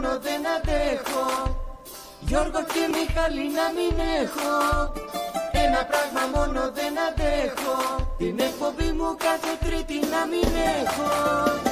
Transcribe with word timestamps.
μόνο 0.00 0.18
δεν 0.22 0.42
αντέχω. 0.56 1.26
Γιώργο 2.20 2.60
και 2.72 2.84
Μιχάλη 2.94 3.46
να 3.58 3.66
μην 3.76 3.96
έχω. 4.22 4.54
Ένα 5.64 5.80
πράγμα 5.90 6.22
μόνο 6.34 6.60
δεν 6.78 6.94
αντέχω. 7.08 7.76
Την 8.18 8.38
εκπομπή 8.38 8.92
μου 8.92 9.16
κάθε 9.26 9.52
τρίτη 9.64 9.98
να 10.12 10.20
μην 10.30 10.50
έχω 10.80 11.67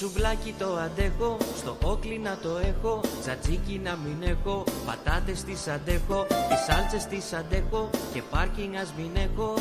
σουβλάκι 0.00 0.54
το 0.58 0.76
αντέχω, 0.76 1.36
στο 1.56 1.76
όκλι 1.82 2.18
να 2.18 2.36
το 2.42 2.48
έχω 2.56 3.00
Τζατζίκι 3.20 3.80
να 3.84 3.98
μην 4.04 4.22
έχω, 4.22 4.64
πατάτες 4.86 5.42
τις 5.42 5.68
αντέχω 5.68 6.26
Τις 6.48 6.60
σάλτσες 6.66 7.04
τις 7.04 7.32
αντέχω 7.32 7.90
και 8.12 8.22
πάρκινγκ 8.30 8.74
ας 8.74 8.92
μην 8.96 9.10
έχω. 9.16 9.54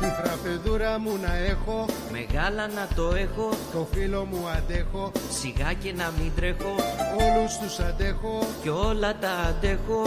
Τη 0.00 0.06
φραπεδούρα 0.06 0.98
μου 0.98 1.18
να 1.22 1.36
έχω 1.36 1.86
Μεγάλα 2.10 2.66
να 2.66 2.88
το 2.94 3.14
έχω, 3.14 3.48
Το 3.72 3.86
φίλο 3.92 4.24
μου 4.24 4.48
αντέχω 4.56 5.12
σιγά 5.40 5.72
και 5.72 5.92
να 5.92 6.12
μην 6.18 6.32
τρέχω. 6.36 6.74
Όλους 7.24 7.58
τους 7.58 7.78
αντέχω. 7.78 8.46
Κι 8.62 8.68
όλα 8.68 9.18
τα 9.18 9.30
αντέχω 9.30 10.02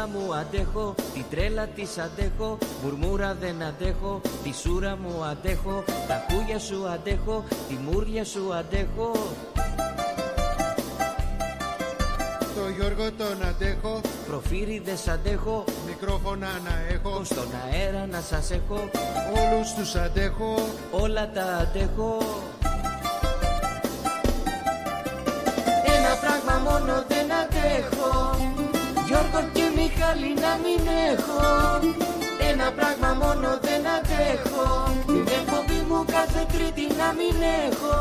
πεθερούλα 0.00 0.06
μου 0.06 0.34
αντέχω, 0.34 0.94
την 1.14 1.24
τρέλα 1.30 1.66
της 1.66 1.98
αντέχω 1.98 2.58
Μουρμούρα 2.82 3.34
δεν 3.40 3.62
αντέχω, 3.62 4.20
τη 4.42 4.52
σούρα 4.54 4.96
μου 4.96 5.24
αντέχω 5.24 5.84
Τα 6.08 6.24
κούγια 6.28 6.58
σου 6.58 6.88
αντέχω, 6.88 7.44
τη 7.68 7.74
μούρλια 7.74 8.24
σου 8.24 8.54
αντέχω. 8.54 9.12
Το 12.54 12.68
Γιώργο 12.76 13.12
τον 13.12 13.48
αντέχω 13.48 14.00
Προφύριδες 14.26 15.08
αντέχω, 15.08 15.64
Μικρόφωνα 15.86 16.48
να 16.64 16.94
έχω 16.94 17.24
στον 17.24 17.48
αέρα 17.72 18.06
να 18.06 18.20
σας 18.20 18.50
έχω. 18.50 18.90
Όλους 19.40 19.74
τους 19.74 19.94
αντέχω. 19.94 20.54
Όλα 20.90 21.30
τα 21.30 21.42
αντέχω 21.42 22.18
Μιχάλη 30.20 30.40
να 30.46 30.54
μην 30.64 30.82
έχω. 31.12 31.40
Ένα 32.50 32.68
πράγμα 32.78 33.10
μόνο 33.22 33.48
δεν 33.66 33.82
αντέχω. 33.96 34.66
Την 35.06 35.26
εκπομπή 35.38 35.80
μου 35.88 36.04
κάθε 36.14 36.42
τρίτη 36.52 36.86
να 37.00 37.08
μην 37.18 37.36
έχω. 37.66 37.96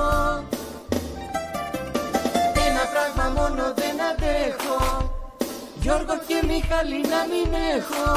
Ένα 2.66 2.84
πράγμα 2.94 3.26
μόνο 3.38 3.64
δεν 3.80 3.96
αντέχω. 4.10 4.80
Γιώργο 5.82 6.16
και 6.28 6.38
Μιχάλη 6.50 7.02
να 7.14 7.22
μην 7.32 7.50
έχω. 7.76 8.08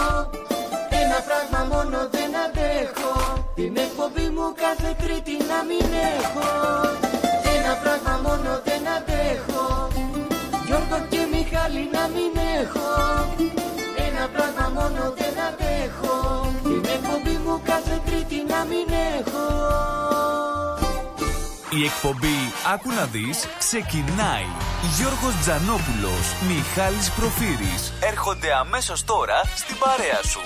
Ένα 1.00 1.19
πράγμα 1.28 1.60
μόνο 1.72 1.99
δεν 2.15 2.32
αντέχω. 2.44 3.15
Την 3.55 3.76
εκπομπή 3.84 4.26
μου 4.34 4.47
κάθε 4.65 4.91
τρίτη 5.03 5.37
να 5.50 5.59
μην 5.69 5.88
έχω. 6.16 6.49
Ένα 7.55 7.72
πράγμα 7.82 8.15
μόνο 8.26 8.53
δεν 8.66 8.82
αντέχω. 8.97 9.66
Γιώργο 10.66 10.99
και 11.10 11.22
Μιχάλη 11.32 11.84
να 11.97 12.05
μην 12.15 12.32
έχω 12.60 12.91
Ένα 14.22 14.31
πράγμα 14.31 14.69
μόνο 14.81 15.15
δεν 15.19 15.34
αντέχω. 15.49 16.16
Την 16.62 16.91
εκπομπή 16.94 17.37
μου 17.44 17.62
κάθε 17.65 18.00
τρίτη 18.06 18.44
να 18.49 18.65
μην 18.65 18.87
έχω. 19.19 19.47
Η 21.71 21.84
εκπομπή 21.84 22.38
«Άκου 22.75 22.88
να 22.91 23.05
δεις» 23.06 23.47
ξεκινάει. 23.59 24.47
Γιώργος 24.97 25.34
Τζανόπουλος, 25.41 26.34
Μιχάλης 26.49 27.11
Προφύρης. 27.11 27.93
Έρχονται 28.00 28.55
αμέσως 28.55 29.05
τώρα 29.05 29.43
στην 29.55 29.77
παρέα 29.78 30.22
σου. 30.22 30.41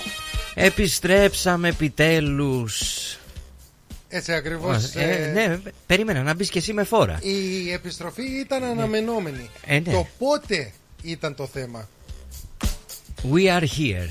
Επιστρέψαμε 0.55 1.69
επιτέλους. 1.69 2.81
Έτσι 4.09 4.33
ακριβώς 4.33 4.95
ε, 4.95 5.01
ε, 5.01 5.27
Ναι, 5.33 5.59
περίμενα 5.87 6.23
να 6.23 6.35
μπεις 6.35 6.51
και 6.51 6.59
εσύ 6.59 6.73
με 6.73 6.85
φόρα. 6.85 7.19
Η 7.23 7.73
επιστροφή 7.73 8.23
ήταν 8.23 8.65
αναμενόμενη. 8.65 9.51
Ε, 9.67 9.79
ναι. 9.79 9.93
Το 9.93 10.07
πότε 10.19 10.73
ήταν 11.03 11.35
το 11.35 11.47
θέμα; 11.47 11.89
We 13.23 13.49
are 13.49 13.63
here. 13.63 14.09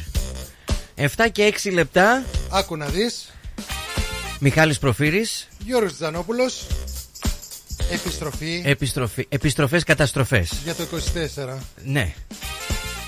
7 0.96 1.08
και 1.32 1.54
6 1.64 1.72
λεπτά. 1.72 2.24
Άκου 2.52 2.78
να 2.78 2.86
δεις. 2.86 3.30
Μιχάλης 4.40 4.80
Προφύρης. 4.80 5.48
Γιώργος 5.66 5.94
Τζανόπουλος. 5.96 6.68
Επιστροφή. 7.92 8.62
Επιστροφή, 8.66 9.26
Επιστροφές 9.30 9.84
καταστροφές. 9.84 10.52
Για 10.64 10.76
το 10.76 10.84
24 10.84 11.58
Ναι. 11.86 12.14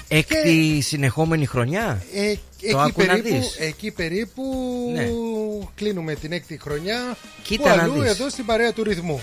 Έκτη 0.08 0.82
συνεχόμενη 0.82 1.46
χρονιά. 1.46 2.04
Ε, 2.14 2.30
εκεί, 2.30 2.40
άκου 2.78 3.02
να 3.02 3.06
περίπου, 3.08 3.30
δεις. 3.30 3.56
εκεί 3.60 3.92
περίπου 3.92 4.44
Ναι. 4.94 5.08
κλείνουμε 5.76 6.16
την 6.16 6.32
έκτη 6.32 6.60
χρονιά. 6.62 7.18
Κοίτα 7.44 7.70
που 7.72 7.76
να 7.78 7.84
αλλού 7.84 8.02
δεις. 8.02 8.10
εδώ 8.12 8.30
στην 8.30 8.46
παρέα 8.46 8.74
του 8.74 8.84
ρυθμού. 8.84 9.22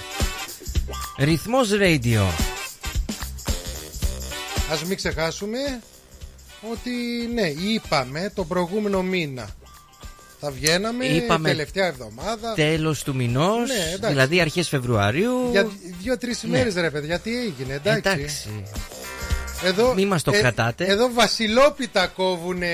Ρυθμός 1.18 1.68
Radio. 1.80 2.22
Ας 4.72 4.84
μην 4.84 4.96
ξεχάσουμε 4.96 5.58
ότι 6.72 6.90
ναι, 7.34 7.48
είπαμε 7.48 8.32
τον 8.34 8.46
προηγούμενο 8.48 9.02
μήνα. 9.02 9.48
Θα 10.40 10.50
βγαίναμε 10.50 11.04
Είπαμε 11.04 11.48
τελευταία 11.48 11.86
εβδομάδα. 11.86 12.52
Τέλος 12.54 13.02
του 13.02 13.14
μηνός 13.14 13.68
Ναι, 13.68 13.74
εντάξει. 13.84 14.06
Δηλαδή 14.08 14.40
αρχές 14.40 14.68
Φεβρουαρίου 14.68 15.48
Για 15.50 15.66
δύο-τρεις 16.02 16.42
Ναι. 16.42 16.48
ημέρες 16.48 16.74
ρε 16.74 16.90
παιδιά, 16.90 17.18
τι 17.18 17.38
έγινε, 17.38 17.74
εντάξει. 17.74 18.10
Εντάξει 18.10 18.64
Εδώ, 19.64 19.94
Μη 19.94 20.06
μας 20.06 20.22
το 20.22 20.32
κρατάτε. 20.32 20.84
Εδώ 20.84 21.12
βασιλόπιτα 21.12 22.06
κόβουνε 22.06 22.68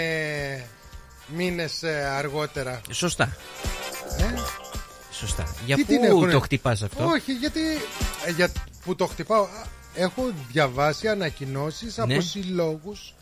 μήνες 1.37 1.83
ε, 1.83 2.11
αργότερα. 2.17 2.81
Σωστά 2.91 3.37
Ε; 4.19 4.25
Σωστά 5.13 5.55
Για 5.67 5.77
Τι 5.77 5.85
την 5.85 5.99
πού 5.99 6.05
έχουνε; 6.05 6.33
το 6.33 6.41
χτυπάς 6.41 6.83
αυτό; 6.83 7.05
Όχι, 7.05 7.33
γιατί 7.33 7.61
ε, 8.27 8.31
για, 8.31 8.49
που 8.85 8.95
το 8.97 9.07
χτυπάω. 9.07 9.43
α, 9.43 9.49
Έχω 9.95 10.23
διαβάσει 10.53 11.09
ανακοινώσεις 11.09 11.97
Ναι. 11.97 12.03
από 12.15 12.21
συλλόγους. 12.23 13.15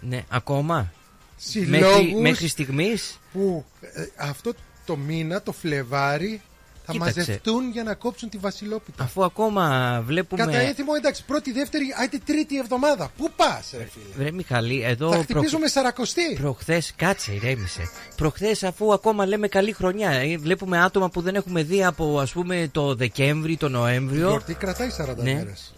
Ναι 0.00 0.24
ακόμα 0.28 0.92
Συλλόγους 1.36 1.96
μέχρι, 1.96 2.14
μέχρι 2.20 2.48
στιγμής 2.48 3.18
που 3.32 3.64
ε, 3.80 4.04
αυτό 4.16 4.52
το 4.84 4.96
μήνα, 4.96 5.42
το 5.42 5.52
Φλεβάρι, 5.52 6.40
θα 6.86 6.92
Κοίταξε. 6.92 7.18
μαζευτούν 7.18 7.70
για 7.70 7.82
να 7.82 7.94
κόψουν 7.94 8.28
τη 8.28 8.38
Βασιλόπιτα. 8.38 9.04
Αφού 9.04 9.24
ακόμα 9.24 10.00
βλέπουμε 10.06 10.44
Κατά 10.44 10.58
έθιμο, 10.58 10.92
εντάξει, 10.96 11.24
πρώτη, 11.24 11.52
δεύτερη, 11.52 11.84
άιτε 12.00 12.18
τρίτη 12.24 12.58
εβδομάδα. 12.58 13.10
Πού 13.16 13.30
πας, 13.36 13.70
ρε 13.76 13.84
φίλε; 13.92 14.24
Ρε 14.24 14.30
Μιχαλή, 14.32 14.82
εδώ 14.82 15.12
θα 15.12 15.22
χτυπήσουμε 15.22 15.66
σαρακοστή. 15.68 16.36
Προχθές, 16.40 16.92
κάτσε, 16.96 17.32
ηρέμησε. 17.34 17.90
Προχθές, 18.16 18.62
αφού 18.62 18.92
ακόμα 18.92 19.26
λέμε 19.26 19.48
καλή 19.48 19.72
χρονιά, 19.72 20.10
ε, 20.10 20.36
βλέπουμε 20.36 20.80
άτομα 20.82 21.10
που 21.10 21.20
δεν 21.20 21.34
έχουμε 21.34 21.62
δει 21.62 21.84
από 21.84 22.20
ας 22.20 22.32
πούμε 22.32 22.68
το 22.72 22.94
Δεκέμβρη, 22.94 23.56
το 23.56 23.66
Η 23.66 23.70
Νοέμβριο. 23.70 24.28
γιορτή 24.28 24.54
κρατάει 24.54 24.90
40 24.90 25.22
Ναι. 25.22 25.34
μέρες. 25.34 25.74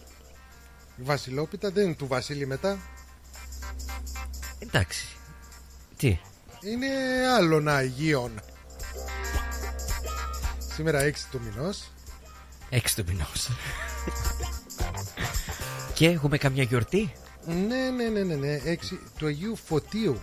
Η 0.96 1.02
Βασιλόπιτα 1.02 1.70
δεν 1.70 1.84
είναι 1.84 1.94
του 1.94 2.06
Βασίλη 2.06 2.46
μετά. 2.46 2.78
Εντάξει. 4.72 5.06
Τι; 5.96 6.18
Είναι 6.60 6.88
άλλων 7.36 7.68
Αγίων. 7.68 8.40
Σήμερα 10.74 11.00
6 11.04 11.12
του 11.30 11.40
μηνός 11.44 11.90
Έξι 12.68 12.96
του 12.96 13.04
μηνός. 13.06 13.48
Και 15.94 16.06
έχουμε 16.06 16.38
καμιά 16.38 16.62
γιορτή; 16.62 17.12
Ναι, 17.46 17.90
ναι, 17.90 18.08
ναι, 18.08 18.22
ναι, 18.22 18.34
ναι. 18.34 18.60
6 18.64 18.76
του 19.18 19.26
Αγίου 19.26 19.56
Φωτίου. 19.56 20.20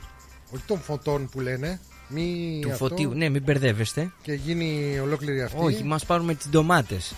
Όχι 0.52 0.64
των 0.68 0.82
φωτών 0.82 1.30
που 1.30 1.40
λένε. 1.40 1.80
Μη 2.08 2.60
Του 2.62 2.72
αυτό 2.72 2.88
φωτίου. 2.88 3.14
Ναι, 3.14 3.30
μην 3.30 3.44
μπερδεύεστε. 3.44 4.12
Και 4.22 4.34
γίνει 4.34 5.00
ολόκληρη 5.00 5.42
αυτή. 5.42 5.58
Όχι, 5.60 5.84
μας 5.84 6.06
πάρουμε 6.06 6.36
τις 6.36 6.50
ντομάτες. 6.50 7.14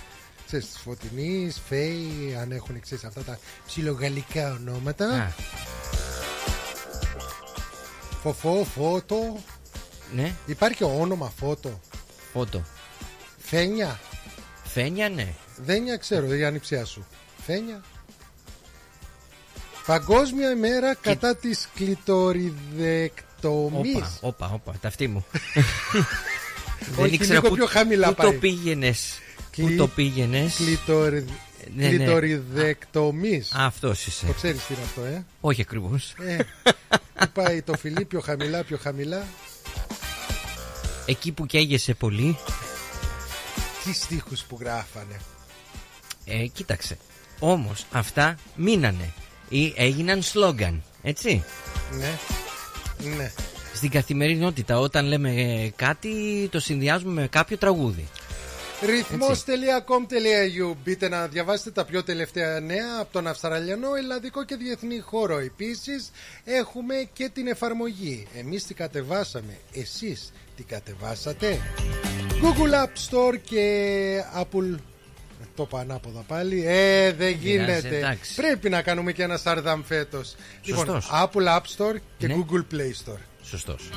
Ξέρεις, 0.45 0.66
της 0.66 0.80
Φωτεινής, 0.80 1.62
Φέη, 1.68 2.38
αν 2.42 2.51
έχουν 2.51 2.80
ξέρεις, 2.80 3.04
αυτά 3.04 3.22
τα 3.24 3.39
ψιλογαλλικά 3.66 4.51
ονόματα. 4.54 5.06
Α, 5.06 5.31
Φοφό, 8.21 8.68
Φώτο. 8.75 9.38
ναι, 10.13 10.33
Υπάρχει 10.45 10.83
όνομα 10.83 11.33
Φώτο. 11.39 11.79
φώτο. 12.33 12.63
Φένια. 13.38 14.00
Φένια, 14.63 15.09
ναι. 15.09 15.27
Δένια 15.57 15.97
ξέρω, 15.97 16.33
η 16.35 16.44
ανιψιά 16.44 16.85
σου. 16.85 17.06
Φένια. 17.45 17.81
Παγκόσμια 19.85 20.51
ημέρα 20.51 20.95
κατά 20.95 21.35
της 21.35 21.69
κλειτοριδεκτομής. 21.75 23.95
Όπα, 23.95 24.18
όπα, 24.21 24.51
όπα, 24.53 24.73
ταυτί 24.81 25.07
μου. 25.07 25.25
Όχι, 26.97 27.18
λίγο 27.18 27.51
πιο 27.51 27.65
χαμηλά 27.65 28.07
πού 28.07 28.13
πάει. 28.15 28.31
το 28.31 28.38
πήγαινες. 28.39 29.19
Πού 29.35 29.44
Κλει- 29.51 29.77
το 29.77 29.88
πήγαινες. 29.88 30.56
Κλειτορι... 30.56 31.25
Ναι, 31.75 31.88
ναι. 31.88 31.95
Κλειτοριδεκτομής. 31.95 33.51
Αυτός 33.56 34.06
είσαι. 34.06 34.25
Το 34.25 34.33
ξέρεις 34.33 34.65
τι 34.65 34.73
είναι 34.73 34.83
αυτό, 34.83 35.03
ε; 35.03 35.25
Όχι 35.41 35.62
ακριβώς. 35.62 36.13
ε 36.18 36.38
πού 37.13 37.29
πάει 37.33 37.62
το 37.62 37.73
φιλί 37.77 38.06
πιο 38.06 38.19
χαμηλά, 38.19 38.63
πιο 38.63 38.77
χαμηλά. 38.81 39.25
Εκεί 41.06 41.31
που 41.31 41.45
καίγεσαι 41.45 41.94
πολύ. 41.94 42.38
Τι 43.83 43.94
στίχους 43.94 44.44
που 44.44 44.57
γράφανε. 44.59 45.19
Ε, 46.25 46.45
κοίταξε. 46.45 46.97
Όμως 47.39 47.85
αυτά 47.91 48.35
μείνανε. 48.56 49.13
Ή 49.50 49.73
έγιναν 49.77 50.21
σλόγκαν. 50.21 50.83
Έτσι. 51.01 51.44
Ναι. 51.91 52.18
Ναι. 53.15 53.31
Στην 53.73 53.89
καθημερινότητα, 53.89 54.79
όταν 54.79 55.06
λέμε 55.06 55.29
ε, 55.31 55.71
κάτι, 55.75 56.47
το 56.51 56.59
συνδυάζουμε 56.59 57.21
με 57.21 57.27
κάποιο 57.27 57.57
τραγούδι. 57.57 58.07
Ρυθμός.com.au 58.86 60.74
Μπείτε 60.83 61.10
να 61.10 61.28
διαβάσετε 61.28 61.72
τα 61.72 61.86
πιο 61.86 62.04
τελευταία 62.04 62.60
νέα 62.60 62.98
από 63.00 63.12
τον 63.12 63.28
Αυστραλιανό, 63.28 63.95
Ελλαδικό 63.95 64.44
και 64.45 64.56
Διεθνή 64.56 65.00
χώρο. 65.00 65.38
Επίσης 65.38 66.12
έχουμε 66.44 67.10
και 67.13 67.30
την 67.33 67.48
εφαρμογή. 67.48 68.28
Εμείς 68.38 68.63
την 68.66 68.75
κατεβάσαμε. 68.75 69.57
Εσείς 69.74 70.31
την 70.56 70.66
κατεβάσατε. 70.68 71.60
Google 72.42 72.74
App 72.86 72.94
Store 73.10 73.36
και 73.44 74.24
Apple. 74.42 74.74
Ε, 75.42 75.45
Το 75.56 75.63
είπα 75.63 75.80
ανάποδα 75.80 76.19
πάλι. 76.28 76.63
Ε, 76.68 77.12
δεν 77.12 77.30
γίνεται. 77.31 77.98
εντάξει. 77.98 78.36
Πρέπει 78.36 78.69
να 78.69 78.81
κάνουμε 78.81 79.12
και 79.12 79.24
ένα 79.24 79.38
Σαρδάμ 79.38 79.81
φέτος. 79.83 80.36
Λοιπόν, 80.63 80.86
Σωστός. 80.86 81.10
Apple 81.13 81.57
App 81.57 81.62
Store 81.78 81.95
και 82.18 82.28
Ναι. 82.28 82.36
Google 82.38 82.66
Play 82.75 82.92
Store. 83.12 83.19
Σωστός. 83.44 83.89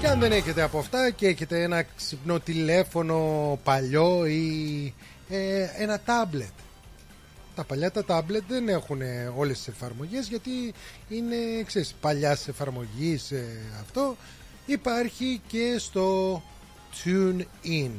Και 0.00 0.08
αν 0.08 0.20
δεν 0.20 0.32
έχετε 0.32 0.62
από 0.62 0.78
αυτά 0.78 1.10
και 1.10 1.26
έχετε 1.26 1.62
ένα 1.62 1.82
ξυπνό 1.82 2.40
τηλέφωνο 2.40 3.58
παλιό 3.64 4.26
ή 4.26 4.94
ε, 5.28 5.66
ένα 5.78 6.00
τάμπλετ. 6.00 6.52
Τα 7.54 7.64
παλιά 7.64 7.90
τα 7.90 8.04
τάμπλετ 8.04 8.42
δεν 8.48 8.68
έχουν 8.68 9.00
όλες 9.36 9.56
τις 9.56 9.68
εφαρμογές 9.68 10.28
γιατί 10.28 10.50
είναι 11.08 11.36
ξέρεις, 11.66 11.94
παλιάς 12.00 12.48
εφαρμογής 12.48 13.30
ε, 13.30 13.46
αυτό. 13.80 14.16
Υπάρχει 14.66 15.40
και 15.46 15.76
στο 15.78 16.42
TuneIn. 17.04 17.90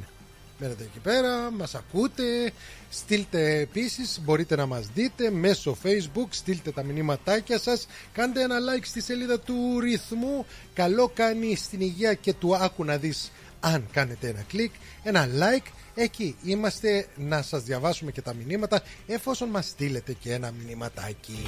Μένετε 0.64 0.84
εκεί 0.84 1.00
πέρα, 1.00 1.52
μας 1.52 1.76
ακούτε, 1.76 2.52
στείλτε 2.90 3.60
επίσης, 3.60 4.20
μπορείτε 4.24 4.56
να 4.56 4.66
μας 4.66 4.88
δείτε 4.94 5.32
μέσω 5.32 5.78
facebook, 5.84 6.28
στείλτε 6.30 6.72
τα 6.72 6.84
μηνύματάκια 6.84 7.60
σας, 7.60 7.88
κάντε 8.14 8.42
ένα 8.42 8.56
like 8.56 8.84
στη 8.84 9.02
σελίδα 9.02 9.40
του 9.40 9.80
ρυθμού, 9.80 10.46
καλό 10.74 11.12
κάνει 11.14 11.56
στην 11.56 11.82
υγεία 11.82 12.14
και 12.14 12.34
του 12.34 12.56
άκου 12.56 12.84
να 12.84 12.98
δεις 12.98 13.32
αν 13.60 13.88
κάνετε 13.92 14.28
ένα 14.28 14.42
κλικ, 14.48 14.72
ένα 15.04 15.28
like, 15.28 15.66
εκεί 15.96 16.36
είμαστε 16.44 17.08
να 17.16 17.42
σας 17.42 17.64
διαβάσουμε 17.64 18.12
και 18.12 18.22
τα 18.22 18.34
μηνύματα 18.34 18.84
εφόσον 19.08 19.50
μας 19.50 19.66
στείλετε 19.66 20.14
και 20.14 20.34
ένα 20.34 20.52
μηνύματάκι. 20.66 21.44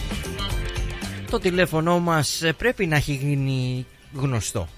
Το 1.29 1.39
τηλέφωνο 1.39 1.99
μας 1.99 2.41
ε, 2.41 2.53
πρέπει 2.53 2.85
να 2.85 2.95
έχει 2.95 3.13
γίνει 3.13 3.85
γνωστό 4.13 4.69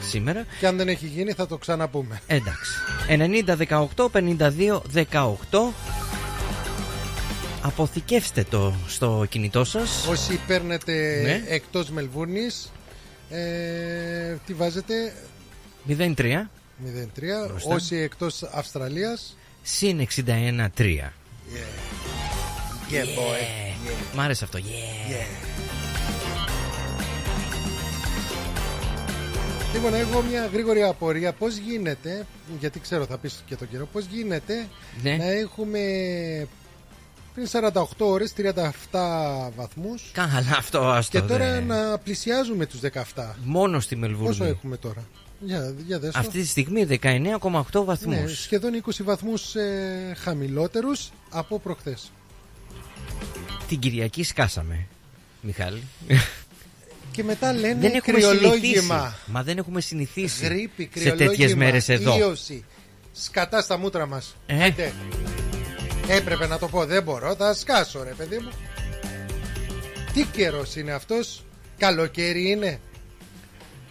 σήμερα. 0.00 0.46
Και 0.58 0.66
αν 0.66 0.76
δεν 0.76 0.88
έχει 0.88 1.06
γίνει 1.06 1.32
θα 1.32 1.46
το 1.46 1.56
ξαναπούμε. 1.58 2.20
Εντάξει. 2.26 2.72
90 3.08 3.56
18 3.96 4.08
52 4.12 4.82
18. 5.12 5.72
Αποθηκεύστε 7.62 8.44
το 8.50 8.74
στο 8.86 9.26
κινητό 9.28 9.64
σας. 9.64 10.06
Όσοι 10.08 10.40
παίρνετε 10.46 11.20
Ναι. 11.22 11.42
εκτός 11.54 11.90
Μελβούρνης, 11.90 12.72
ε, 13.30 14.36
τι 14.46 14.54
βάζετε; 14.54 15.12
03 15.88 16.50
0-3. 16.84 17.46
Μπροστά. 17.48 17.74
Όσοι 17.74 17.96
εκτός 17.96 18.42
Αυστραλίας, 18.42 19.36
συν 19.62 20.00
61 20.00 20.68
3. 20.76 21.12
yeah, 22.90 22.94
boy. 22.94 23.36
Ε, 23.40 24.16
Μ' 24.16 24.20
άρεσε 24.20 24.44
αυτό. 24.44 24.58
Yeah. 24.58 24.62
Yeah. 24.62 25.69
Λοιπόν, 29.74 29.94
έχω 29.94 30.22
μια 30.22 30.46
γρήγορη 30.52 30.82
απορία. 30.82 31.32
Πώς 31.32 31.56
γίνεται, 31.56 32.26
γιατί 32.60 32.80
ξέρω 32.80 33.04
θα 33.06 33.18
πεις 33.18 33.42
και 33.46 33.56
τον 33.56 33.68
καιρό, 33.70 33.86
πώς 33.92 34.04
γίνεται 34.04 34.66
Ναι. 35.02 35.16
να 35.16 35.24
έχουμε 35.24 35.80
πριν 37.34 37.46
48 37.46 37.82
ώρες 37.98 38.32
37 38.32 39.50
βαθμούς 39.56 40.10
Καλά 40.12 40.56
αυτό 40.58 40.80
άστο. 40.88 41.20
και 41.20 41.26
τώρα 41.26 41.52
δε. 41.52 41.60
να 41.60 41.98
πλησιάζουμε 41.98 42.66
τους 42.66 42.80
17. 42.80 43.36
Μόνο 43.44 43.80
στη 43.80 43.96
Μελβούρνη. 43.96 44.26
Πόσο 44.26 44.44
έχουμε 44.44 44.76
τώρα; 44.76 45.04
Για, 45.40 45.74
για 45.86 45.98
δες 45.98 46.12
το. 46.12 46.18
Αυτή 46.18 46.40
τη 46.40 46.46
στιγμή 46.46 46.84
19,8 46.84 47.80
Ναι, 47.80 47.84
βαθμούς. 47.84 48.40
σχεδόν 48.40 48.74
20 48.74 49.02
βαθμούς 49.04 49.54
ε, 49.54 50.14
χαμηλότερους 50.18 51.10
από 51.30 51.58
προχθές. 51.58 52.12
Την 53.68 53.78
Κυριακή 53.78 54.22
σκάσαμε. 54.22 54.86
Μιχάλη. 55.42 55.82
Και 57.12 57.24
μετά 57.24 57.52
λένε 57.52 57.80
δεν 57.80 57.94
έχουμε 57.94 58.20
συνηθίσει. 58.20 58.38
κρυολόγημα. 58.38 59.14
Μα 59.26 59.42
δεν 59.42 59.58
έχουμε 59.58 59.80
συνηθίσει 59.80 60.44
Γρήπη, 60.44 60.82
σε 60.82 60.88
κρυολόγημα, 60.98 61.30
τέτοιες 61.30 61.54
μέρες 61.54 61.88
εδώ. 61.88 62.18
Ίωση. 62.18 62.64
Σκατά 63.12 63.62
στα 63.62 63.78
μούτρα 63.78 64.06
μας. 64.06 64.36
Ε. 64.46 64.64
Άντε. 64.64 64.92
Έπρεπε 66.08 66.46
να 66.46 66.58
το 66.58 66.68
πω, 66.68 66.84
δεν 66.86 67.02
μπορώ, 67.02 67.34
θα 67.34 67.54
σκάσω 67.54 68.02
ρε 68.02 68.14
παιδί 68.16 68.38
μου. 68.38 68.50
Τι 70.12 70.24
καιρός 70.24 70.76
είναι 70.76 70.92
αυτός, 70.92 71.44
καλοκαίρι 71.78 72.50
είναι. 72.50 72.66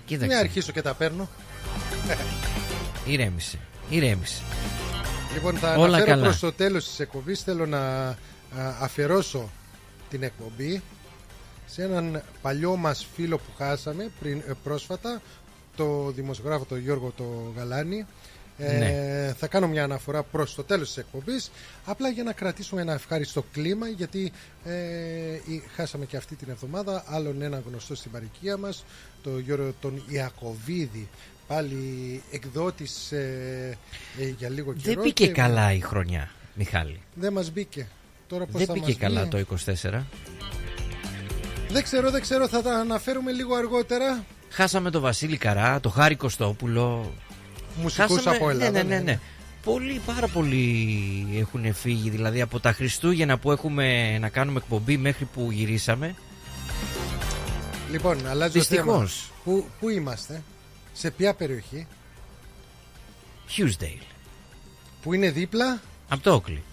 Μην 0.10 0.19
Κοίταξε, 0.19 0.38
αρχίσω 0.38 0.71
και 0.71 0.81
τα 0.81 0.94
παίρνω. 0.94 1.30
ηρέμησε. 3.12 3.60
Ηρέμησε. 3.89 4.42
Λοιπόν, 5.33 5.56
θα 5.57 5.74
Όλα 5.75 5.86
αναφέρω 5.86 6.06
καλά. 6.06 6.24
προς 6.24 6.39
το 6.39 6.51
τέλος 6.51 6.86
της 6.86 7.00
εκπομπής 7.00 7.42
Θέλω 7.42 7.66
να 7.66 7.80
α, 8.07 8.16
αφιερώσω 8.80 9.51
την 10.10 10.24
εκπομπή 10.24 10.81
σε 11.71 11.83
έναν 11.83 12.24
παλιό 12.42 12.75
μας 12.75 13.07
φίλο 13.16 13.38
που 13.38 13.51
χάσαμε 13.57 14.12
πριν 14.19 14.42
ε, 14.48 14.51
πρόσφατα 14.63 15.21
το 15.75 16.12
δημοσιογράφο 16.12 16.66
τον 16.66 16.80
Γιώργο 16.80 17.13
το 17.18 17.54
Γαλάνη 17.56 18.06
ε, 18.57 18.77
Ναι. 18.77 19.33
θα 19.38 19.48
κάνω 19.48 19.68
μια 19.68 19.83
αναφορά 19.83 20.24
προς 20.24 20.56
το 20.56 20.63
τέλος 20.63 20.88
της 20.88 20.98
εκπομπής 20.98 21.51
απλά 21.86 22.10
για 22.10 22.24
να 22.24 22.31
κρατήσουμε 22.33 22.81
ένα 22.81 22.94
ευχάριστο 22.94 23.45
κλίμα 23.52 23.88
γιατί 23.88 24.31
ε, 24.66 24.73
η- 25.33 25.64
χάσαμε 25.76 26.06
και 26.06 26.18
αυτή 26.18 26.35
την 26.35 26.49
εβδομάδα 26.49 27.04
άλλον 27.07 27.42
ένα 27.42 27.61
γνωστό 27.68 27.95
στην 27.95 28.11
παροικία 28.11 28.57
μας 28.57 28.85
το 29.23 29.38
Γιώργο 29.40 29.73
τον 29.81 30.04
Ιακωβίδη 30.07 31.07
πάλι 31.47 32.21
εκδότης 32.31 33.11
ε, 33.11 33.78
ε, 34.19 34.28
για 34.38 34.49
λίγο 34.49 34.73
καιρό 34.73 34.94
Δεν 34.94 35.04
μπήκε 35.04 35.26
και 35.26 35.31
καλά 35.31 35.73
η 35.73 35.80
χρονιά, 35.80 36.30
Μιχάλη. 36.56 36.99
δεν 37.14 37.33
μας 37.33 37.52
μπήκε 37.52 37.88
τώρα 38.28 38.45
πώς 38.45 38.57
Δεν 38.57 38.66
θα 38.66 38.73
μπήκε 38.73 38.85
μας 38.85 38.97
καλά 38.97 39.21
βγει; 39.26 39.45
το 39.45 39.56
24. 39.92 40.02
Δεν 41.69 41.83
ξέρω 41.83 42.11
δεν 42.11 42.21
ξέρω 42.21 42.47
θα 42.47 42.61
τα 42.61 42.73
αναφέρουμε 42.73 43.31
λίγο 43.31 43.56
αργότερα 43.56 44.26
Χάσαμε 44.49 44.90
τον 44.90 45.02
Βασίλη 45.02 45.38
Καρά, 45.38 45.80
τον 45.80 45.92
Χάρη 45.92 46.16
Κωστόπουλο. 46.16 47.14
μουσικούς 47.81 48.28
από 48.28 48.49
Ελλάδα 48.49 48.71
ναι, 48.71 48.83
ναι, 48.90 48.95
ναι, 48.95 49.02
ναι. 49.04 49.19
Πολλοί, 49.64 50.02
πάρα 50.06 50.28
πολλοί 50.28 51.28
έχουν 51.40 51.73
φύγει. 51.73 52.09
Δηλαδή 52.09 52.42
από 52.42 52.59
τα 52.59 52.71
Χριστούγεννα 52.73 53.38
που 53.38 53.52
έχουμε 53.52 54.18
να 54.19 54.30
κάνουμε 54.30 54.57
εκπομπή 54.57 54.97
μέχρι 54.97 55.26
που 55.26 55.52
γυρίσαμε. 55.52 56.16
Λοιπόν, 57.92 58.28
αλλάζω 58.28 58.52
Δυστυχώς. 58.52 58.85
θέμα. 58.85 59.57
Πού, 59.59 59.66
πού 59.80 59.90
είμαστε, 59.90 60.44
σε 60.94 61.11
ποια 61.11 61.33
περιοχή, 61.33 61.88
Hughesdale. 63.57 64.04
που 65.02 65.14
είναι 65.14 65.30
δίπλα 65.31 65.81
Από 66.09 66.23
το 66.23 66.33
Όκλι. 66.33 66.64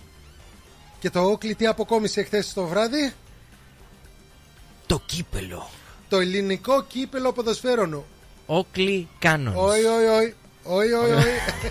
και 0.99 1.11
το 1.11 1.21
Όκλι 1.21 1.55
τι 1.55 1.67
αποκόμισε 1.67 2.23
χθες 2.23 2.53
το 2.53 2.67
βράδυ, 2.67 3.13
Το 4.87 5.01
κύπελο. 5.07 5.69
το 6.09 6.17
ελληνικό 6.19 6.83
κύπελο 6.83 7.33
ποδοσφαίρων. 7.33 8.05
Όκλι 8.47 9.09
Κάνονς. 9.19 9.77
Οι, 9.77 9.79
οι, 9.79 9.83
οι. 10.23 10.35
Οι, 10.73 10.89
οι, 10.89 11.67
οι. 11.67 11.71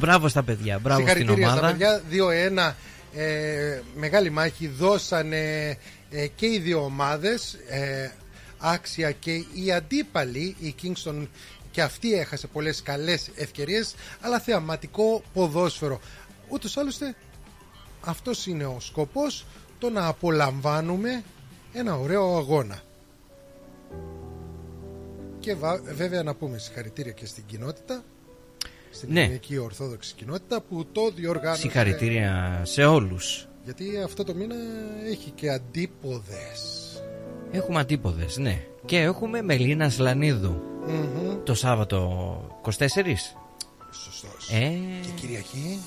Μπράβο 0.00 0.28
στα 0.28 0.42
παιδιά, 0.42 0.78
μπράβο 0.78 1.00
στην 1.00 1.16
Συγχαρητήρια 1.16 1.50
στα 1.50 1.58
ομάδα. 1.58 1.72
παιδιά. 1.72 2.74
2-1. 2.74 2.74
Ε, 3.14 3.80
μεγάλη 3.94 4.30
μάχη 4.30 4.66
δώσανε 4.66 5.76
ε, 6.10 6.26
και 6.26 6.46
οι 6.46 6.58
δύο 6.58 6.84
ομάδες 6.84 7.52
ε, 7.68 8.10
άξια 8.58 9.10
και 9.10 9.32
οι 9.32 9.72
αντίπαλοι 9.72 10.56
η 10.60 10.74
Kingston 10.82 11.26
και 11.70 11.82
αυτή 11.82 12.14
έχασε 12.14 12.46
πολλές 12.46 12.82
καλές 12.82 13.30
ευκαιρίες 13.34 13.94
αλλά 14.20 14.40
θεαματικό 14.40 15.22
ποδόσφαιρο 15.32 16.00
ούτως 16.48 16.76
άλλωστε 16.76 17.14
αυτός 18.00 18.46
είναι 18.46 18.64
ο 18.64 18.76
σκοπός 18.80 19.46
το 19.78 19.90
να 19.90 20.06
απολαμβάνουμε 20.06 21.22
ένα 21.72 21.96
ωραίο 21.98 22.36
αγώνα 22.36 22.80
και 25.40 25.54
βα- 25.54 25.80
βέβαια 25.94 26.22
να 26.22 26.34
πούμε 26.34 26.58
συγχαρητήρια 26.58 27.12
και 27.12 27.26
στην 27.26 27.44
κοινότητα 27.46 28.02
στην 28.90 29.12
Ναι. 29.12 29.20
ελληνική 29.22 29.58
ορθόδοξη 29.58 30.14
κοινότητα 30.14 30.60
που 30.60 30.86
το 30.92 31.10
διοργάνωσε. 31.14 31.60
Συγχαρητήρια 31.60 32.60
σε 32.64 32.84
όλους. 32.84 33.48
Γιατί 33.64 33.98
αυτό 34.04 34.24
το 34.24 34.34
μήνα 34.34 34.54
έχει 35.10 35.30
και 35.30 35.50
αντίποδες. 35.50 36.92
Έχουμε 37.50 37.80
αντίποδες, 37.80 38.36
ναι. 38.36 38.64
Και 38.84 38.98
έχουμε 38.98 39.42
Μελίνα 39.42 39.88
Σλανίδου. 39.90 40.62
Μμμ. 40.86 41.42
Το 41.44 41.54
Σάββατο 41.54 42.60
24. 42.62 43.34
Σωστός. 43.90 44.50
Ε, 44.52 44.78
Και 45.02 45.08
Κυριακή 45.20 45.78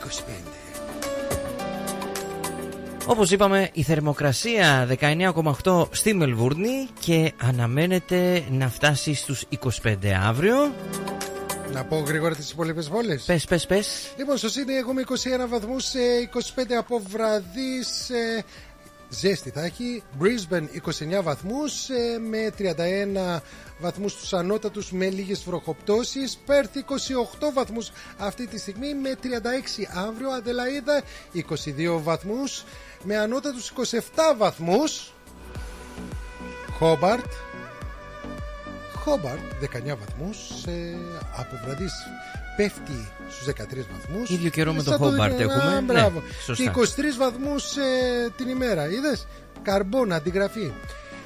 25. 0.00 0.69
Όπως 3.06 3.30
είπαμε, 3.30 3.70
η 3.72 3.82
θερμοκρασία 3.82 4.88
19,8 5.00 5.88
στη 5.90 6.14
Μελβούρνη 6.14 6.88
και 7.00 7.32
αναμένεται 7.36 8.44
να 8.50 8.68
φτάσει 8.68 9.14
στους 9.14 9.44
25 9.82 9.94
αύριο. 10.24 10.74
Να 11.72 11.84
πω 11.84 11.96
γρήγορα 11.96 12.34
τις 12.34 12.50
υπόλοιπες 12.50 12.88
πόλεις. 12.88 13.24
Πες, 13.24 13.44
πες, 13.44 13.66
πες. 13.66 14.12
Λοιπόν, 14.16 14.36
στο 14.36 14.48
Σίδνεϊ 14.48 14.76
έχουμε 14.76 15.00
21 15.00 15.48
βαθμούς, 15.48 15.94
ε, 15.94 16.20
25 16.20 16.74
από 16.74 17.02
βραδείς, 17.08 18.10
ε, 18.10 18.44
ζέστη 19.08 19.50
θα 19.50 19.64
έχει. 19.64 20.02
Brisbane 20.20 20.66
29 21.18 21.22
βαθμούς 21.22 21.88
ε, 21.88 22.18
με 22.18 22.52
31 22.58 23.42
βαθμούς 23.80 24.16
τους 24.16 24.32
ανώτατους 24.32 24.92
με 24.92 25.08
λίγες 25.08 25.42
βροχοπτώσεις. 25.44 26.38
Perth 26.46 26.76
28 26.76 27.52
βαθμούς 27.54 27.90
αυτή 28.18 28.46
τη 28.46 28.58
στιγμή 28.58 28.94
με 28.94 29.16
36 29.22 29.86
αύριο. 29.94 30.30
Αδελαίδα 30.30 31.02
22 31.32 32.00
βαθμούς 32.02 32.64
με 33.04 33.16
ανώτατους 33.16 33.70
27 33.70 34.34
βαθμούς. 34.36 35.12
Hobart 36.80 37.30
Χόμπαρτ 38.94 39.40
19 39.60 39.96
βαθμούς 39.98 40.64
ε, 40.66 40.96
από 41.36 41.56
βραδείς 41.64 41.92
πέφτει 42.56 43.08
στους 43.30 43.46
13 43.46 43.52
βαθμούς 43.92 44.30
Ίδιο 44.30 44.50
καιρό 44.50 44.72
με 44.72 44.82
το 44.82 44.90
Σαν 44.90 44.98
Hobart 45.00 45.30
δι- 45.30 45.40
έχουμε. 45.40 45.76
Α, 45.76 45.80
μπράβο. 45.80 46.18
Ναι, 46.20 46.32
σωστά. 46.44 46.64
και 46.64 46.70
23 46.70 47.16
βαθμούς 47.18 47.76
ε, 47.76 48.30
την 48.36 48.48
ημέρα 48.48 48.90
είδες; 48.90 49.26
Καρμπόνα 49.62 50.16
αντιγραφή 50.16 50.72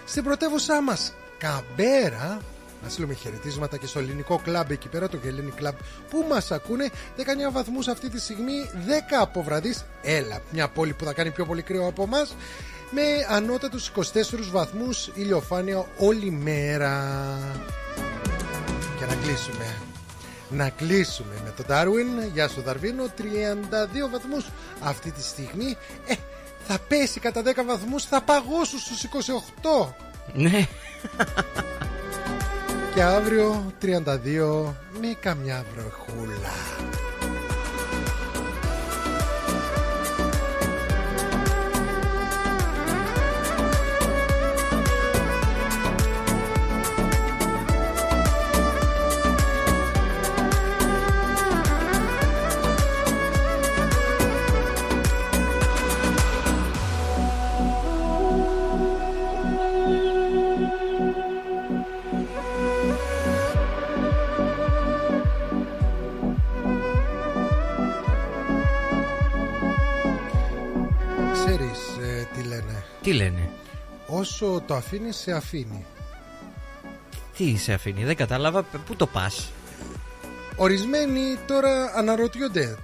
στην 0.07 0.25
πρωτεύουσά 0.25 0.83
μας 0.83 1.12
Καμπέρα 1.38 2.38
να 2.85 2.91
στείλουμε 2.91 3.14
χαιρετίσματα 3.14 3.76
και 3.76 3.87
στο 3.87 3.99
ελληνικό 3.99 4.41
κλαμπ 4.45 4.71
εκεί 4.71 4.88
πέρα, 4.88 5.09
το 5.09 5.19
Hellenic 5.25 5.62
Club 5.62 5.73
που 6.11 6.25
μας 6.29 6.50
ακούνε 6.50 6.91
19 7.17 7.23
βαθμούς 7.53 7.88
αυτή 7.88 8.11
τη 8.11 8.21
στιγμή, 8.21 8.71
10 8.87 9.19
από 9.21 9.43
βραδείς 9.43 9.85
Έλα, 10.03 10.41
μια 10.50 10.69
πόλη 10.69 10.93
που 10.93 11.05
θα 11.05 11.12
κάνει 11.12 11.31
πιο 11.31 11.47
πολύ 11.47 11.62
κρύο 11.62 11.87
από 11.87 12.03
εμά. 12.03 12.26
Με 12.91 13.03
ανώτατους 13.29 13.91
24 13.97 14.50
βαθμούς 14.50 15.11
ηλιοφάνεια 15.14 15.87
όλη 15.99 16.31
μέρα 16.31 17.38
Και 18.99 19.05
να 19.05 19.14
κλείσουμε 19.14 19.75
να 20.49 20.69
κλείσουμε 20.69 21.35
με 21.45 21.50
τον 21.57 21.67
Darwin 21.69 22.33
Γεια 22.33 22.49
σου 22.49 22.62
Δαρβίνο 22.62 23.05
32 23.19 24.11
βαθμούς 24.11 24.47
αυτή 24.81 25.11
τη 25.11 25.23
στιγμή 25.23 25.76
ε, 26.07 26.14
Θα 26.67 26.79
πέσει 26.88 27.21
κατά 27.21 27.43
10 27.45 27.45
βαθμούς 27.67 28.05
Θα 28.05 28.23
παγώσουν 28.23 28.79
στους 28.79 29.07
28 29.83 29.93
Ναι. 30.33 30.67
Και 32.94 33.02
αύριο 33.02 33.72
32 33.82 33.86
Με 35.00 35.16
καμιά 35.20 35.64
βροχούλα 35.74 36.52
Τι 73.04 73.12
λένε; 73.12 73.50
Όσο 74.06 74.62
το 74.66 74.75
αφήνεις 74.75 75.16
σε 75.16 75.32
αφήνει 75.32 75.84
Τι 77.37 77.56
σε 77.56 77.73
αφήνει, 77.73 78.04
δεν 78.04 78.16
κατάλαβα 78.16 78.62
πού 78.62 78.96
το 78.96 79.06
πας; 79.06 79.52
Ορισμένοι 80.56 81.38
τώρα 81.46 81.92
αναρωτιόνται 81.96 82.78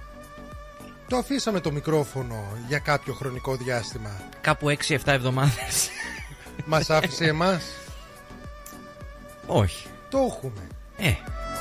Το 1.07 1.17
αφήσαμε 1.17 1.59
το 1.59 1.71
μικρόφωνο 1.71 2.57
για 2.67 2.79
κάποιο 2.79 3.13
χρονικό 3.13 3.55
διάστημα 3.55 4.09
Κάπου 4.41 4.67
6-7 4.87 4.97
εβδομάδες. 5.05 5.89
Μας 6.65 6.89
άφησε 6.89 7.25
εμάς; 7.25 7.63
Όχι. 9.47 9.87
Το 10.09 10.17
έχουμε 10.17 10.67
Ε, 10.97 11.13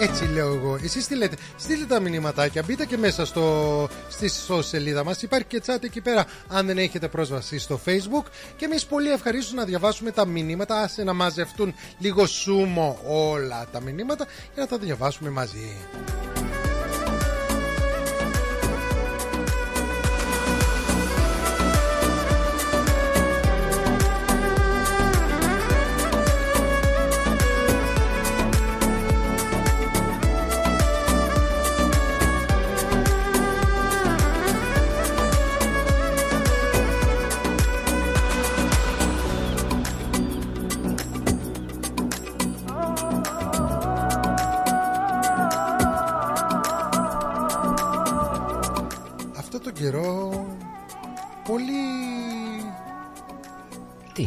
Έτσι 0.02 0.25
λέω 0.25 0.54
εγώ. 0.54 0.78
Εσείς 0.83 1.07
τι 1.07 1.16
λέτε; 1.16 1.37
Στείλτε 1.57 1.85
τα 1.85 2.00
μηνύματάκια. 2.00 2.62
Μπείτε 2.62 2.85
και 2.85 2.97
μέσα 2.97 3.25
στο, 3.25 3.88
στη 4.09 4.28
στο 4.28 4.62
σελίδα 4.62 5.04
μας. 5.04 5.23
Υπάρχει 5.23 5.47
και 5.47 5.62
chat 5.66 5.83
εκεί 5.83 6.00
πέρα 6.00 6.26
αν 6.49 6.66
δεν 6.66 6.78
έχετε 6.78 7.09
πρόσβαση 7.09 7.59
στο 7.59 7.80
facebook. 7.85 8.25
Και 8.57 8.64
εμείς 8.64 8.87
πολύ 8.87 9.11
ευχαρίστως 9.11 9.52
να 9.52 9.64
διαβάσουμε 9.64 10.11
τα 10.11 10.26
μηνύματα. 10.26 10.83
Άσε 10.83 11.04
να 11.04 11.12
μαζευτούν 11.12 11.75
λίγο 11.99 12.26
σούμο 12.26 12.99
όλα 13.07 13.66
τα 13.73 13.80
μηνύματα 13.80 14.25
για 14.54 14.62
να 14.62 14.66
τα 14.66 14.78
διαβάσουμε 14.78 15.30
μαζί. 15.30 15.76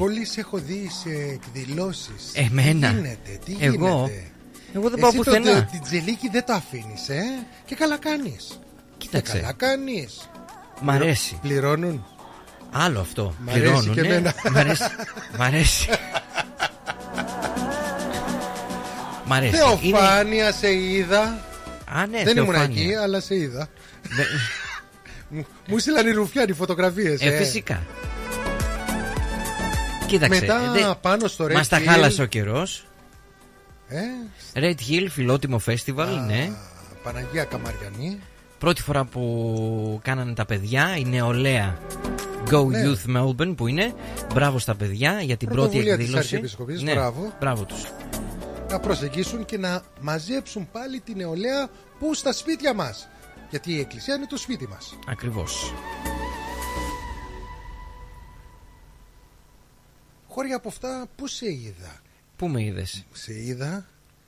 Πολύ 0.03 0.25
σε 0.25 0.39
έχω 0.39 0.57
δει 0.57 0.89
σε 1.03 1.09
εκδηλώσεις. 1.09 2.31
Εμένα. 2.33 2.89
Τι 2.89 2.95
γίνεται, 2.95 3.39
τι 3.45 3.57
Εγώ; 3.59 3.73
γίνεται; 4.05 4.23
Εγώ 4.73 4.89
δεν 4.89 4.99
πάω 4.99 5.09
Εσύ 5.09 5.17
το- 5.17 5.23
πουθενά. 5.23 5.53
το- 5.53 5.67
την 5.71 5.81
τζελίκη 5.81 6.29
δεν 6.29 6.45
το 6.45 6.53
αφήνεις, 6.53 7.09
ε; 7.09 7.21
Και 7.65 7.75
καλά 7.75 7.97
κάνεις. 7.97 8.59
Και 8.97 9.07
Κοίταξε. 9.07 9.37
καλά 9.37 9.53
κάνεις. 9.53 10.29
Μ' 10.81 10.89
αρέσει. 10.89 11.39
Πληρώνουν. 11.41 12.05
Άλλο 12.71 12.99
αυτό. 12.99 13.35
Μ' 13.39 13.49
αρέσει 13.49 13.61
Πληρώνουν, 13.63 13.93
και 13.95 14.01
ναι. 14.01 14.07
εμένα. 14.07 14.33
Μ' 14.51 14.57
αρέσει. 14.57 14.83
Μ' 15.37 15.41
αρέσει. 15.41 15.89
Μ' 19.25 19.33
αρέσει. 19.33 19.55
Είναι- 19.55 19.57
Θεοφάνεια 19.89 20.51
σε 20.51 20.73
είδα. 20.73 21.45
Α, 21.95 22.05
ναι, 22.07 22.23
δεν 22.23 22.37
ήμουν 22.37 22.53
Θεοφάνεια. 22.53 22.83
εκεί, 22.83 22.95
αλλά 22.95 23.19
σε 23.19 23.35
είδα. 23.35 23.67
Δεν- 24.01 24.25
Μου- 25.35 25.45
Μου 25.67 25.77
στείλαν 25.77 26.07
οι 26.07 26.11
ρουφιάνοι 26.11 26.53
φωτογραφίες 26.53 27.21
Ε, 27.21 27.37
φυσικά. 27.37 27.81
Κοίταξε. 30.19 30.39
Μετά 30.39 30.71
δεν- 30.71 30.95
πάνω 31.01 31.27
στο 31.27 31.45
Red 31.45 31.53
Μας 31.53 31.67
τα 31.67 31.79
Hill. 31.79 31.83
χάλασε 31.85 32.21
ο 32.21 32.25
καιρός. 32.25 32.85
Ε, 33.87 34.01
Red 34.53 34.75
Hill, 34.89 35.07
φιλότιμο 35.09 35.61
festival, 35.65 36.07
ναι. 36.27 36.49
α, 36.51 36.55
Παναγία 37.03 37.43
Καμαριανή. 37.43 38.19
Πρώτη 38.59 38.81
φορά 38.81 39.05
που 39.05 39.99
κάνανε 40.03 40.33
τα 40.33 40.45
παιδιά, 40.45 40.95
η 40.97 41.03
νεολαία 41.05 41.77
Go 42.51 42.65
Ναι. 42.65 42.83
Youth 42.83 43.17
Melbourne 43.17 43.53
που 43.57 43.67
είναι. 43.67 43.93
Μπράβο 44.33 44.59
στα 44.59 44.75
παιδιά 44.75 45.21
για 45.21 45.37
την 45.37 45.47
πρώτη 45.47 45.61
Πρωτοβουλία 45.61 45.95
της 45.95 46.03
εκδήλωση. 46.05 46.17
Αρχιεπισκοπής, 46.35 46.81
ναι, 46.81 46.93
μπράβο. 46.93 47.33
μπράβο 47.39 47.63
τους. 47.63 47.83
Να 48.69 48.79
προσεγγίσουν 48.79 49.45
και 49.45 49.57
να 49.57 49.81
μαζέψουν 50.01 50.67
πάλι 50.71 50.99
την 50.99 51.17
νεολαία 51.17 51.69
που 51.99 52.13
στα 52.13 52.33
σπίτια 52.33 52.73
μας. 52.73 53.07
Γιατί 53.49 53.73
η 53.73 53.79
εκκλησία 53.79 54.15
είναι 54.15 54.25
το 54.25 54.37
σπίτι 54.37 54.67
μας. 54.67 54.97
Ακριβώς. 55.07 55.73
Χώρια 60.33 60.55
από 60.55 60.67
αυτά, 60.67 61.05
πού 61.15 61.27
σε 61.27 61.45
είδα; 61.51 62.01
Πού 62.35 62.47
με 62.47 62.63
είδες; 62.63 63.05
Σε 63.13 63.33
είδα, 63.43 63.85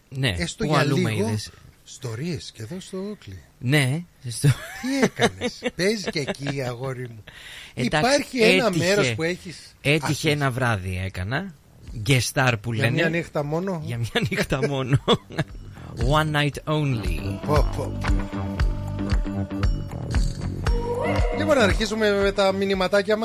Ναι, 0.10 0.36
έστω 0.38 0.64
πού 0.66 0.70
για 0.72 0.80
αλλού 0.80 0.98
με 1.00 1.10
λίγο, 1.12 1.28
είδες; 1.28 1.52
στο 1.84 2.10
Ries 2.18 2.44
και 2.54 2.62
εδώ 2.62 2.80
στο 2.80 2.98
Όκλι. 3.10 3.42
Ναι, 3.60 4.04
στο... 4.30 4.48
Τι 4.82 5.00
έκανες, 5.04 5.62
παίζει 5.76 6.10
και 6.10 6.20
εκεί 6.20 6.62
αγόρι 6.64 7.08
μου. 7.10 7.24
Εντάξει, 7.74 8.08
Υπάρχει 8.10 8.40
ένα 8.40 8.66
έτυχε. 8.66 8.86
μέρος 8.86 9.14
που 9.14 9.24
έχεις 9.24 9.76
Έτυχε 9.82 10.06
αφήσει. 10.06 10.30
ένα 10.30 10.52
βράδυ 10.52 11.02
έκανα 11.06 11.54
Guest 12.08 12.32
star 12.34 12.54
που 12.62 12.74
Για 12.74 12.84
λένε 12.84 12.96
μια 12.96 13.10
νύχτα 13.10 13.44
μόνο; 13.44 13.82
Για 13.86 13.98
μια 13.98 14.26
νύχτα 14.30 14.68
μόνο 14.68 15.00
One 16.20 16.32
Night 16.36 16.74
Only. 16.74 17.40
Πω, 17.46 17.74
πω. 17.78 17.98
Λοιπόν, 21.38 21.58
να 21.58 21.64
αρχίσουμε 21.64 22.12
με 22.22 22.32
τα 22.32 22.52
μηνυματάκια 22.52 23.18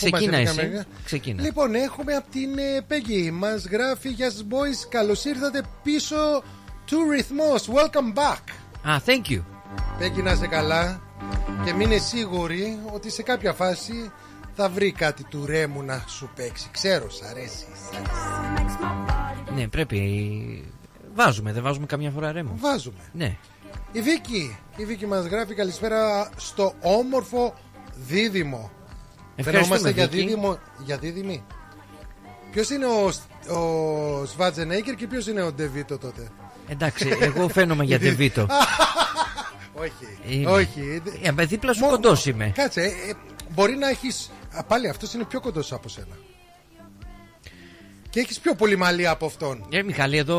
μα. 0.00 0.18
Ξεκίνα 0.18 0.36
εσύ. 0.36 0.84
Ξεκίνα. 1.04 1.42
Λοιπόν, 1.42 1.74
έχουμε 1.74 2.14
από 2.14 2.30
την 2.30 2.58
ε, 2.58 2.80
Πέγγι. 2.86 3.30
Μας 3.30 3.64
γράφει 3.64 4.08
Γεια 4.08 4.30
σας, 4.30 4.44
boys. 4.50 4.86
Καλώς 4.88 5.24
ήρθατε 5.24 5.62
πίσω 5.82 6.42
του 6.84 7.10
ρυθμός. 7.10 7.68
Welcome 7.68 8.18
back. 8.18 8.44
Ah, 8.84 8.98
thank 9.06 9.32
you. 9.32 9.42
Πέγγι, 9.98 10.22
να 10.22 10.32
είσαι 10.32 10.46
καλά. 10.46 11.00
Και 11.64 11.72
μείνε 11.72 11.96
σίγουρη 11.98 12.78
ότι 12.92 13.10
σε 13.10 13.22
κάποια 13.22 13.52
φάση 13.52 14.10
θα 14.54 14.68
βρει 14.68 14.92
κάτι 14.92 15.24
του 15.24 15.46
ρέμου 15.46 15.82
να 15.82 16.04
σου 16.06 16.30
παίξει. 16.36 16.68
Ξέρω, 16.70 17.10
σ' 17.10 17.22
αρέσει. 17.22 17.66
σ' 17.74 17.96
αρέσει. 17.96 18.76
Ναι, 19.54 19.68
πρέπει. 19.68 20.72
Βάζουμε, 21.14 21.52
δεν 21.52 21.62
βάζουμε 21.62 21.86
καμιά 21.86 22.10
φορά 22.10 22.32
ρέμο. 22.32 22.52
Βάζουμε. 22.56 23.02
Ναι. 23.12 23.36
Η 23.92 24.00
Βίκη, 24.00 24.56
η 24.76 24.84
Βίκη 24.84 25.06
μας 25.06 25.26
γράφει 25.26 25.54
καλησπέρα 25.54 26.30
στο 26.36 26.74
όμορφο 26.80 27.54
δίδυμο. 28.06 28.70
Ευχαριστούμε, 29.36 29.76
Φαινόμαστε 29.78 29.90
για 29.90 30.08
Βίκη. 30.08 30.22
δίδυμο, 30.24 30.58
για 30.84 30.96
δίδυμη. 30.98 31.44
Ποιος 32.52 32.70
είναι 32.70 32.86
ο, 32.86 33.06
ο 33.58 34.24
Σβάτζενέγκερ 34.24 34.94
και 34.94 35.06
ποιος 35.06 35.26
είναι 35.26 35.42
ο 35.42 35.52
Ντεβίτο 35.52 35.98
τότε; 35.98 36.28
Εντάξει, 36.68 37.08
εγώ 37.20 37.48
φαίνομαι 37.48 37.84
για 37.84 37.98
Ντεβίτο. 38.02 38.46
όχι, 39.74 40.36
Είμαι. 40.38 40.50
όχι. 40.50 41.02
Ε, 41.22 41.44
δίπλα 41.44 41.72
σου 41.72 41.80
Μο- 41.84 41.90
κοντός 41.90 42.26
είμαι. 42.26 42.52
Κάτσε, 42.54 42.80
ε, 42.80 42.86
ε, 42.86 42.92
μπορεί 43.48 43.76
να 43.76 43.88
έχεις... 43.88 44.30
Α, 44.52 44.62
πάλι 44.64 44.88
αυτός 44.88 45.14
είναι 45.14 45.24
πιο 45.24 45.40
κοντός 45.40 45.72
από 45.72 45.88
σένα. 45.88 46.16
Και 48.10 48.20
έχεις 48.20 48.38
πιο 48.40 48.54
πολύ 48.54 48.76
μαλλί 48.76 49.08
από 49.08 49.26
αυτόν. 49.26 49.66
Ε, 49.70 49.82
Μιχάλη, 49.82 50.16
εδώ 50.16 50.38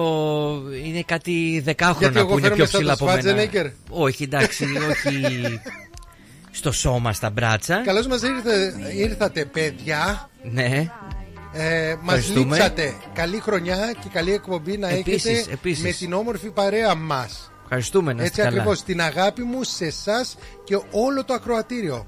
είναι 0.85 1.01
κάτι 1.03 1.61
δεκάχρονα 1.63 1.99
Γιατί 2.01 2.17
εγώ 2.19 2.27
που 2.27 2.37
είναι 2.37 2.41
φαίνομαι 2.41 2.55
πιο 2.63 2.65
σαν 2.65 2.79
ψηλά 2.79 2.97
το 2.97 3.05
από 3.05 3.13
μένα. 3.23 3.49
Schwarzenegger. 3.51 3.71
Όχι, 3.89 4.23
εντάξει, 4.23 4.65
όχι 4.89 5.19
στο 6.55 6.71
σώμα, 6.71 7.13
στα 7.13 7.29
μπράτσα. 7.29 7.81
Καλώς 7.85 8.07
μας 8.07 8.21
ήρθε, 8.21 8.73
ήρθατε 8.95 9.45
παιδιά. 9.45 10.29
Ναι. 10.43 10.87
Ε, 11.55 11.95
Μας 12.01 12.15
Ευχαριστούμε. 12.17 12.55
λείψατε. 12.55 12.93
Καλή 13.13 13.39
χρονιά 13.39 13.93
και 14.01 14.09
καλή 14.13 14.33
εκπομπή 14.33 14.77
να 14.77 14.87
Επίσης, 14.87 15.25
έχετε 15.25 15.51
επίσης. 15.53 15.83
με 15.83 15.91
την 15.91 16.13
όμορφη 16.13 16.49
παρέα 16.49 16.95
μας. 16.95 17.51
Ευχαριστούμε 17.63 18.13
να 18.13 18.23
είστε 18.23 18.25
Έτσι 18.25 18.41
καλά. 18.41 18.49
ακριβώς. 18.61 18.83
Την 18.83 19.01
αγάπη 19.01 19.43
μου 19.43 19.63
σε 19.63 19.85
εσάς 19.85 20.37
και 20.63 20.79
όλο 20.91 21.23
το 21.25 21.33
ακροατήριο. 21.33 22.07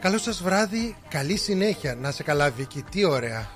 Καλό 0.00 0.18
σας 0.18 0.42
βράδυ, 0.42 0.96
καλή 1.08 1.36
συνέχεια. 1.36 1.94
Να 1.94 2.10
σε 2.10 2.22
καλά, 2.22 2.50
Βίκη, 2.50 2.84
τι 2.90 3.04
ωραία. 3.04 3.48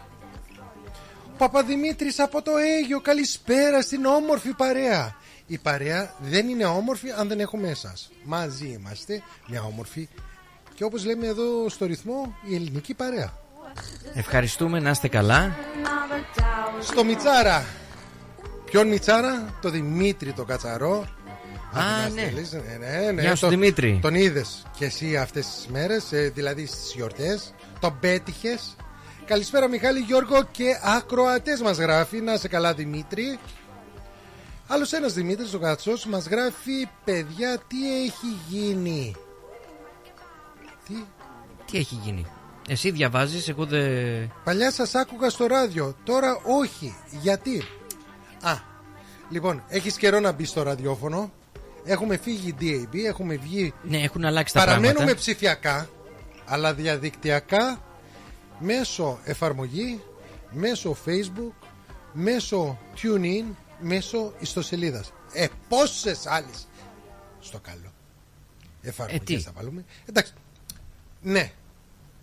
Παπαδημήτρης 1.38 2.18
από 2.18 2.42
το 2.42 2.50
Αίγιο, 2.56 3.00
καλησπέρα 3.00 3.82
στην 3.82 4.04
όμορφη 4.04 4.54
παρέα. 4.54 5.14
Η 5.46 5.58
παρέα 5.58 6.14
δεν 6.20 6.48
είναι 6.48 6.64
όμορφη 6.64 7.10
αν 7.18 7.28
δεν 7.28 7.40
έχουμε 7.40 7.68
εσάς. 7.68 8.10
Μαζί 8.24 8.66
είμαστε, 8.66 9.22
μια 9.48 9.62
όμορφη 9.62 10.08
και 10.74 10.84
όπως 10.84 11.04
λέμε 11.04 11.26
εδώ 11.26 11.68
στο 11.68 11.86
ρυθμό, 11.86 12.34
η 12.48 12.54
ελληνική 12.54 12.94
παρέα. 12.94 13.32
Ευχαριστούμε 14.14 14.80
να 14.80 14.90
είστε 14.90 15.08
καλά. 15.08 15.56
Στο 16.80 17.04
Μιτσάρα. 17.04 17.64
Ποιον 18.64 18.88
Μιτσάρα, 18.88 19.54
το 19.60 19.70
Δημήτρη 19.70 20.32
το 20.32 20.44
Κατσαρό. 20.44 21.08
Α, 21.78 21.80
Αν 22.04 22.04
την 22.06 22.14
ναι. 22.14 22.20
στείλεις, 22.22 22.52
ναι, 22.52 22.60
ναι, 23.00 23.10
ναι. 23.12 23.20
Γεια 23.20 23.34
σου, 23.34 23.40
Τον- 23.40 23.50
Δημήτρη. 23.50 23.98
Τον 24.02 24.14
είδες 24.14 24.62
και 24.78 24.84
εσύ 24.84 25.16
αυτές 25.16 25.46
τις 25.46 25.66
μέρες, 25.66 26.04
δηλαδή 26.34 26.66
στις 26.66 26.92
γιορτές. 26.94 27.54
Τον 27.80 27.98
πέτυχες. 28.00 28.76
Καλησπέρα 29.24 29.68
Μιχάλη 29.68 30.00
Γιώργο 30.00 30.42
και 30.50 30.64
ακροατές 30.96 31.60
μας 31.60 31.78
γράφει. 31.78 32.20
Να 32.20 32.36
σε 32.36 32.48
καλά 32.48 32.74
Δημήτρη. 32.74 33.38
Άλλος 34.74 34.92
ένας 34.92 35.12
Δημήτρης, 35.12 35.54
ο 35.54 35.58
Κατσό, 35.58 35.92
μας 36.08 36.26
γράφει: 36.26 36.88
Παιδιά, 37.04 37.58
τι 37.68 38.02
έχει 38.02 38.38
γίνει; 38.48 39.14
Τι; 40.86 40.94
Τι 41.70 41.78
έχει 41.78 41.94
γίνει; 42.04 42.26
Εσύ 42.68 42.90
διαβάζεις, 42.90 43.48
εγώ 43.48 43.64
δεν... 43.66 44.32
Παλιά 44.44 44.70
σας 44.70 44.94
άκουγα 44.94 45.30
στο 45.30 45.46
ράδιο, 45.46 45.96
τώρα 46.04 46.40
όχι. 46.44 46.94
Γιατί; 47.20 47.62
Α, 48.42 48.52
λοιπόν, 49.30 49.62
έχεις 49.68 49.96
καιρό 49.96 50.20
να 50.20 50.32
μπεις 50.32 50.48
στο 50.48 50.62
ραδιόφωνο. 50.62 51.32
Έχουμε 51.84 52.16
φύγει 52.16 52.54
DAB, 52.60 52.96
έχουμε 53.06 53.36
βγει. 53.36 53.72
Ναι, 53.82 53.98
έχουν 54.02 54.24
αλλάξει 54.24 54.54
τα 54.54 54.60
Παραμένουμε 54.60 54.92
πράγματα. 54.92 55.18
ψηφιακά, 55.18 55.88
αλλά 56.44 56.74
διαδικτυακά 56.74 57.80
μέσω 58.58 59.18
εφαρμογή, 59.24 60.02
μέσω 60.50 60.96
Facebook, 61.06 61.66
μέσω 62.12 62.78
TuneIn, 63.02 63.44
μέσω 63.80 64.32
ιστοσελίδας. 64.40 65.12
Ε, 65.32 65.46
πόσες 65.68 66.26
άλλες 66.26 66.68
στο 67.40 67.60
καλό. 67.60 67.92
Εφαρμογές 68.82 69.20
Ε, 69.20 69.24
τι; 69.24 69.38
θα 69.38 69.52
βάλουμε. 69.54 69.84
Εντάξει, 70.08 70.32
ναι, 71.22 71.52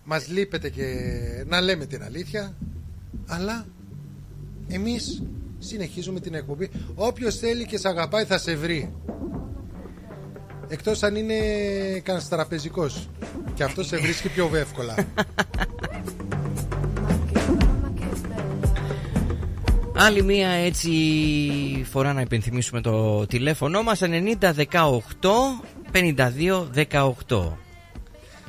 μας 0.04 0.28
λείπεται 0.28 0.70
και 0.70 0.84
να 1.46 1.60
λέμε 1.60 1.86
την 1.86 2.02
αλήθεια, 2.02 2.56
αλλά 3.26 3.66
εμείς 4.68 5.22
συνεχίζουμε 5.58 6.20
την 6.20 6.34
εκπομπή. 6.34 6.70
Όποιος 6.94 7.36
θέλει 7.36 7.66
και 7.66 7.78
σε 7.78 7.88
αγαπάει 7.88 8.24
θα 8.24 8.38
σε 8.38 8.54
βρει. 8.54 8.92
Εκτός 10.68 11.02
αν 11.02 11.16
είναι 11.16 11.38
κανένας 12.02 12.28
τραπεζικός 12.28 13.08
Και 13.54 13.64
αυτό 13.64 13.82
σε 13.82 13.96
βρίσκει 13.96 14.28
πιο 14.28 14.50
εύκολα 14.54 14.94
Άλλη 20.04 20.22
μία 20.22 20.48
έτσι 20.48 20.90
φορά 21.90 22.12
να 22.12 22.20
υπενθυμίσουμε 22.20 22.80
το 22.80 23.26
τηλέφωνο 23.26 23.82
μας 23.82 24.00
90 24.02 24.34
18 24.40 24.92
52 25.92 26.66
18 26.90 27.52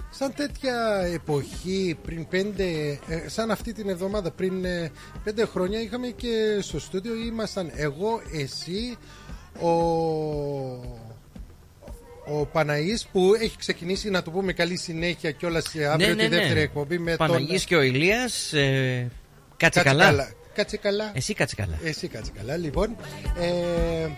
Σαν 0.09 0.33
τέτοια 0.35 1.01
εποχή 1.13 1.97
πριν 2.05 2.27
πέντε 2.27 2.63
ε, 3.07 3.27
Σαν 3.29 3.51
αυτή 3.51 3.73
την 3.73 3.89
εβδομάδα 3.89 4.31
πριν 4.31 4.65
ε, 4.65 4.91
πέντε 5.23 5.45
χρόνια 5.45 5.81
Είχαμε 5.81 6.07
και 6.07 6.59
στο 6.61 6.79
στούντιο 6.79 7.15
Ήμασταν 7.15 7.71
εγώ, 7.75 8.21
εσύ 8.33 8.97
Ο 9.61 9.71
ο 12.25 12.45
Παναής 12.45 13.07
που 13.11 13.33
έχει 13.41 13.57
ξεκινήσει 13.57 14.09
να 14.09 14.23
του 14.23 14.31
πούμε 14.31 14.53
καλή 14.53 14.77
συνέχεια 14.77 15.31
και 15.31 15.45
όλα 15.45 15.61
σε 15.61 15.85
αύριο 15.85 16.15
τη 16.15 16.27
δεύτερη 16.27 16.59
εκπομπή 16.59 16.99
με 16.99 17.15
Παναγής 17.15 17.47
τον... 17.47 17.67
και 17.67 17.75
ο 17.75 17.81
Ηλίας 17.81 18.53
ε, 18.53 19.11
Κάτσε, 19.57 19.81
Κάτσε 19.81 20.03
καλά. 20.03 20.33
Κάτσε 20.53 20.77
καλά. 20.77 21.11
Εσύ 21.15 21.33
κάτσε 21.33 21.55
καλά 21.55 21.79
Εσύ 21.83 22.07
κάτσε 22.07 22.31
καλά, 22.35 22.57
λοιπόν. 22.57 22.95
Ε, 23.39 24.09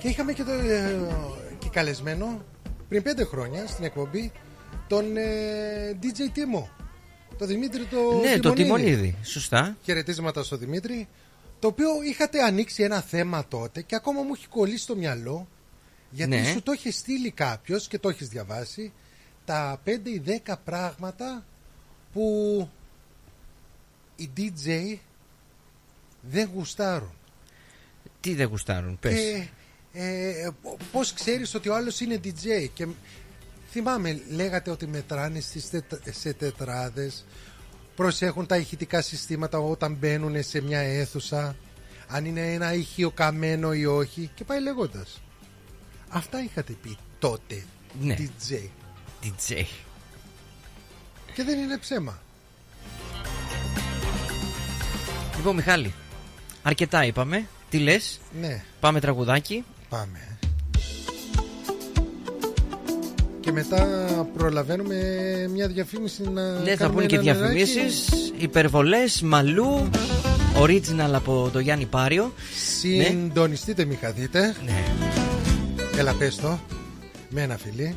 και 0.00 0.08
είχαμε 0.08 0.32
και, 0.32 0.42
το, 0.44 0.52
ε, 0.52 0.96
και 1.58 1.68
καλεσμένο 1.68 2.42
πριν 2.88 3.02
πέντε 3.02 3.24
χρόνια 3.24 3.66
στην 3.66 3.84
εκπομπή 3.84 4.32
τον 4.88 5.16
ε, 5.16 5.98
DJ 6.02 6.28
Τίμο. 6.32 6.68
Το 7.38 7.46
Δημήτρη 7.46 7.84
το 7.84 7.96
Ναι 8.22 8.38
το 8.38 8.52
Τιμονίδη. 8.52 8.62
τιμονίδι 8.62 9.16
Σωστά 9.22 9.76
Χαιρετίσματα 9.82 10.42
στο 10.42 10.56
Δημήτρη. 10.56 11.08
Το 11.58 11.68
οποίο 11.68 11.88
είχατε 12.10 12.42
ανοίξει 12.42 12.82
ένα 12.82 13.00
θέμα 13.00 13.46
τότε 13.48 13.82
και 13.82 13.94
ακόμα 13.94 14.22
μου 14.22 14.32
έχει 14.34 14.48
κολλήσει 14.48 14.82
στο 14.82 14.96
μυαλό. 14.96 15.48
Γιατί 16.10 16.36
Ναι. 16.36 16.44
σου 16.44 16.62
το 16.62 16.72
έχει 16.72 16.90
στείλει 16.90 17.30
κάποιος 17.30 17.88
και 17.88 17.98
το 17.98 18.08
έχεις 18.08 18.28
διαβάσει. 18.28 18.92
Τα 19.44 19.80
5 19.84 20.10
ή 20.10 20.22
10 20.46 20.54
πράγματα 20.64 21.44
που 22.12 22.22
οι 24.16 24.30
DJ 24.36 24.96
δεν 26.30 26.50
γουστάρουν. 26.54 27.12
Τι 28.20 28.34
δεν 28.34 28.46
γουστάρουν 28.46 28.98
πες. 28.98 29.14
Και 29.14 29.48
ε, 29.92 30.48
πώς 30.92 31.12
ξέρεις 31.12 31.54
ότι 31.54 31.68
ο 31.68 31.74
άλλος 31.74 32.00
είναι 32.00 32.20
DJ 32.24 32.68
και 32.74 32.86
θυμάμαι 33.70 34.20
λέγατε 34.30 34.70
ότι 34.70 34.86
μετράνε 34.86 35.40
στις 35.40 35.70
τετ- 35.70 36.10
σε 36.10 36.32
τετράδες 36.32 37.24
προσέχουν 37.96 38.46
τα 38.46 38.56
ηχητικά 38.56 39.02
συστήματα 39.02 39.58
όταν 39.58 39.94
μπαίνουν 39.94 40.42
σε 40.42 40.60
μια 40.60 40.78
αίθουσα 40.80 41.56
αν 42.08 42.24
είναι 42.24 42.52
ένα 42.52 42.74
ηχείο 42.74 43.10
καμένο 43.10 43.72
ή 43.72 43.86
όχι 43.86 44.30
και 44.34 44.44
πάει 44.44 44.60
λέγοντας. 44.60 45.20
Αυτά 46.08 46.42
είχατε 46.42 46.72
πει 46.82 46.96
τότε 47.18 47.64
Ναι. 48.00 48.16
DJ 48.18 48.54
DJ 49.22 49.64
και 51.34 51.42
δεν 51.44 51.58
είναι 51.58 51.78
ψέμα. 51.78 52.22
Λοιπόν 55.36 55.54
Μιχάλη 55.54 55.94
Αρκετά 56.68 57.04
είπαμε 57.04 57.46
Τι 57.70 57.78
λες; 57.78 58.20
Ναι 58.40 58.62
Πάμε 58.80 59.00
τραγουδάκι 59.00 59.64
πάμε 59.88 60.18
και 63.40 63.52
μετά 63.52 63.86
προλαβαίνουμε 64.36 64.96
μια 65.52 65.68
διαφήμιση 65.68 66.22
να 66.22 66.52
Ναι, 66.52 66.70
θα 66.70 66.76
κάνουμε 66.76 66.94
πούνε 66.94 67.06
και 67.06 67.14
ένα 67.14 67.38
νεράκι. 67.38 67.64
διαφημίσεις. 67.64 68.08
Υπερβολές, 68.38 69.22
μαλλού. 69.22 69.88
Original 70.62 71.12
από 71.12 71.50
το 71.52 71.58
Γιάννη 71.58 71.86
Πάριο. 71.86 72.32
Συντονιστείτε 72.80 73.84
μη 73.84 73.94
χαθείτε 73.94 74.54
Ναι. 74.64 74.84
Έλα 75.98 76.14
πες 76.14 76.36
το 76.36 76.58
Με 77.28 77.42
ένα 77.42 77.56
φιλί 77.56 77.96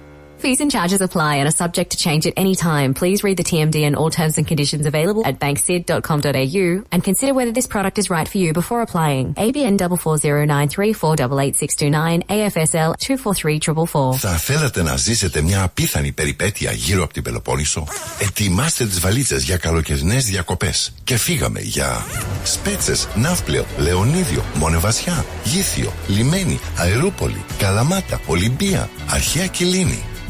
Fees 0.41 0.59
and 0.59 0.71
charges 0.71 1.01
apply 1.01 1.35
and 1.35 1.47
are 1.47 1.51
subject 1.63 1.91
to 1.91 1.97
change 1.97 2.25
at 2.25 2.33
any 2.35 2.55
time. 2.55 2.95
Please 2.95 3.23
read 3.23 3.37
the 3.37 3.43
TMD 3.43 3.85
and 3.87 3.95
all 3.95 4.09
terms 4.09 4.39
and 4.39 4.47
conditions 4.47 4.87
available 4.87 5.23
at 5.23 5.39
banksid.com.au 5.39 6.83
and 6.91 7.03
consider 7.03 7.35
whether 7.35 7.51
this 7.51 7.67
product 7.67 7.99
is 7.99 8.09
right 8.09 8.27
for 8.27 8.39
you 8.39 8.51
before 8.51 8.81
applying. 8.81 9.35
ABN 9.35 9.77
44093488629 9.77 12.25
AFSL 12.25 12.93
243444. 12.97 14.17
Θα 14.17 14.29
θέλατε 14.29 14.83
να 14.83 14.95
ζήσετε 14.95 15.41
μια 15.41 15.63
απίθανη 15.63 16.11
περιπέτεια 16.11 16.71
γύρω 16.71 17.03
από 17.03 17.13
την 17.13 17.23
Πελοπόννησο; 17.23 17.87
Ετοιμάστε 18.19 18.85
τις 18.85 18.99
βαλίτσες 18.99 19.43
για 19.43 19.57
καλοκαιρινές 19.57 20.25
διακοπές. 20.25 20.93
Και 21.03 21.17
φύγαμε 21.17 21.59
για 21.59 22.05
Σπέτσες, 22.43 23.07
Ναύπλαιο, 23.15 23.65
Λεωνίδιο, 23.77 24.43
Μονεβασιά, 24.53 25.25
Γήθιο, 25.43 25.91
Λιμένη, 26.07 26.59
Αερούπολη, 26.77 27.43
Καλαμάτα, 27.57 28.21
Ολυμπία, 28.25 28.89
Αρχαία 29.09 29.47
Κιλίνη. 29.47 30.03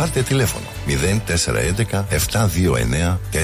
Πάρτε 0.00 0.22
τηλέφωνο 0.22 0.64
0411 0.86 2.04
729 2.32 3.18
404. 3.32 3.38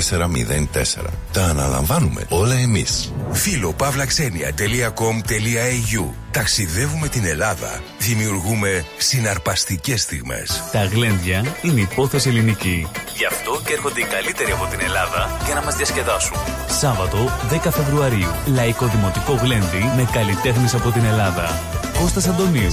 Τα 1.33 1.45
αναλαμβάνουμε 1.45 2.27
όλα 2.29 2.55
εμείς. 2.55 3.13
Φίλο 3.31 3.73
παύλαξενια.com.au 3.73 6.05
Ταξιδεύουμε 6.31 7.09
την 7.09 7.25
Ελλάδα. 7.25 7.81
Δημιουργούμε 7.99 8.85
συναρπαστικές 8.97 10.03
στιγμές. 10.03 10.63
Τα 10.73 10.85
γλέντια 10.85 11.45
είναι 11.63 11.81
υπόθεση 11.81 12.29
ελληνική. 12.29 12.87
Γι' 13.17 13.27
αυτό 13.27 13.61
και 13.65 13.73
έρχονται 13.73 14.01
οι 14.01 14.05
καλύτεροι 14.05 14.53
από 14.53 14.67
την 14.67 14.81
Ελλάδα 14.81 15.37
για 15.45 15.55
να 15.55 15.63
μας 15.63 15.77
διασκεδάσουν. 15.77 16.37
Σάββατο 16.81 17.31
10 17.51 17.59
Φεβρουαρίου. 17.71 18.35
Λαϊκό 18.47 18.87
Δημοτικό 18.87 19.33
Γλέντι 19.33 19.93
με 19.97 20.09
καλλιτέχνες 20.13 20.75
από 20.75 20.91
την 20.91 21.05
Ελλάδα. 21.05 21.61
Κώστας 22.01 22.29
Αντωνίου. 22.29 22.73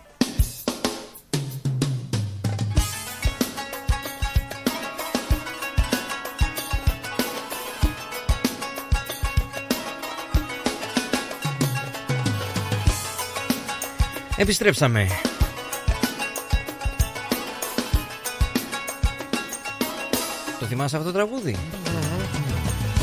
Επιστρέψαμε. 14.41 15.07
Το 20.59 20.65
θυμάσαι 20.65 20.95
αυτό 20.97 21.07
το 21.11 21.15
τραγούδι; 21.17 21.55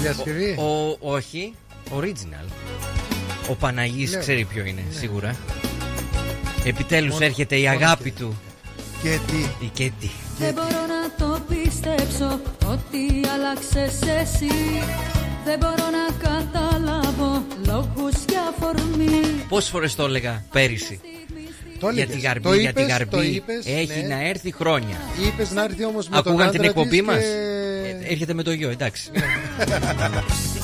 Διασκευή. 0.00 0.56
Ο, 0.58 0.96
όχι, 1.12 1.54
original. 1.96 2.48
Ο 3.50 3.54
Παναγής 3.54 4.12
Ναι. 4.12 4.18
ξέρει 4.18 4.44
ποιο 4.44 4.64
είναι, 4.64 4.82
σίγουρα. 4.90 5.36
Επιτέλους 6.64 7.12
Μόνο- 7.12 7.24
έρχεται 7.24 7.56
η 7.56 7.62
μόνο 7.66 7.74
αγάπη 7.76 8.10
και- 8.10 8.18
του. 8.20 8.38
Και 9.02 9.18
τι. 9.26 9.64
Η 9.66 9.68
Κέτι. 9.72 10.10
Δεν 10.38 10.54
μπορώ 10.54 10.68
να 10.68 11.26
το 11.26 11.40
πιστέψω 11.48 12.40
ότι 12.66 13.28
άλλαξες 13.34 14.00
εσύ 14.20 14.50
Δεν 15.44 15.58
μπορώ 15.58 15.84
να 15.90 16.28
καταλάβω 16.28 17.44
λόγους 17.66 18.12
για 18.28 18.40
αφορμή 18.56 19.20
Πόσες 19.48 19.70
φορές 19.70 19.94
το 19.94 20.04
έλεγα 20.04 20.44
πέρυσι. 20.52 21.00
Το 21.80 21.88
Για 21.90 22.02
έλεγες. 22.02 22.20
τη 22.22 22.26
γαρμπή, 22.28 22.42
Το 22.48 22.54
για 22.54 22.72
τη 22.72 22.80
είπες, 22.82 22.92
γαρμπή. 22.92 23.10
το 23.16 23.22
είπες, 23.22 23.66
Έχει 23.66 24.00
ναι. 24.00 24.14
να 24.14 24.28
έρθει 24.28 24.52
χρόνια. 24.52 24.96
Είπες 25.26 25.50
να 25.50 25.64
έρθει 25.64 25.84
όμως 25.84 26.08
με 26.08 26.16
τον 26.22 26.32
Ακούγαν 26.32 26.50
την 26.50 26.58
άντρα 26.60 26.68
εκπομπή 26.70 26.98
της 26.98 27.02
μας; 27.06 27.16
και- 27.18 28.06
Ε, 28.06 28.10
Έρχεται 28.12 28.34
με 28.34 28.42
το 28.42 28.52
γιο, 28.52 28.70
εντάξει. 28.70 29.10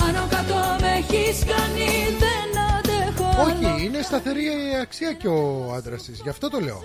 Άνω 0.07 0.27
κάτω 0.29 0.55
με 0.81 0.87
έχεις 0.97 1.39
κάνει 1.39 1.87
δεν 2.19 2.61
αντέχω 2.77 3.41
άλλο. 3.41 3.67
Όχι, 3.75 3.85
είναι 3.85 4.01
σταθερή 4.01 4.45
αξία 4.81 5.13
και 5.13 5.27
ο 5.27 5.73
άντρας 5.77 6.03
της. 6.03 6.19
Γι' 6.23 6.29
αυτό 6.29 6.49
το 6.49 6.59
λέω. 6.59 6.83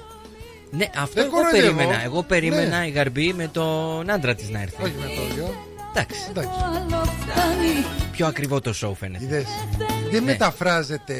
ναι, 0.70 0.86
αυτό 0.96 1.14
Δεν 1.14 1.24
εγώ 1.24 1.34
κοροϊδεύω. 1.36 1.76
περίμενα. 1.76 2.02
Εγώ 2.04 2.22
περίμενα 2.22 2.78
Ναι. 2.78 2.86
η 2.86 2.90
γαρμπή 2.90 3.32
με 3.32 3.48
τον 3.52 4.10
άντρα 4.10 4.34
της 4.34 4.48
να 4.48 4.60
έρθει. 4.60 4.82
Όχι 4.82 4.94
με 5.00 5.06
το 5.06 5.34
γιο. 5.34 5.54
Εντάξει. 5.94 6.20
Εντάξει. 6.30 6.50
Άλλο 6.64 7.04
φτάνει 7.04 7.84
Πιο 8.12 8.26
ακριβό 8.26 8.60
το 8.60 8.74
show 8.82 8.92
φαίνεται. 8.98 9.24
Είδες. 9.24 9.44
Δεν 10.10 10.24
Ναι. 10.24 10.30
μεταφράζεται 10.30 11.14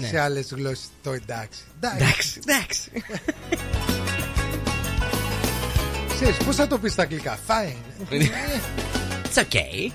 Ναι. 0.00 0.06
σε 0.06 0.20
άλλες 0.20 0.48
γλώσσες 0.50 0.88
το 1.02 1.12
εντάξει. 1.12 1.60
Εντάξει. 1.80 2.04
Εντάξει, 2.06 2.40
εντάξει. 2.46 2.90
Ξέρεις, 6.14 6.36
πώς 6.36 6.56
θα 6.56 6.66
το 6.66 6.78
πεις 6.78 6.92
στα 6.92 7.02
αγγλικά; 7.02 7.38
Fine. 7.46 8.12
It's 9.24 9.42
okay. 9.42 9.90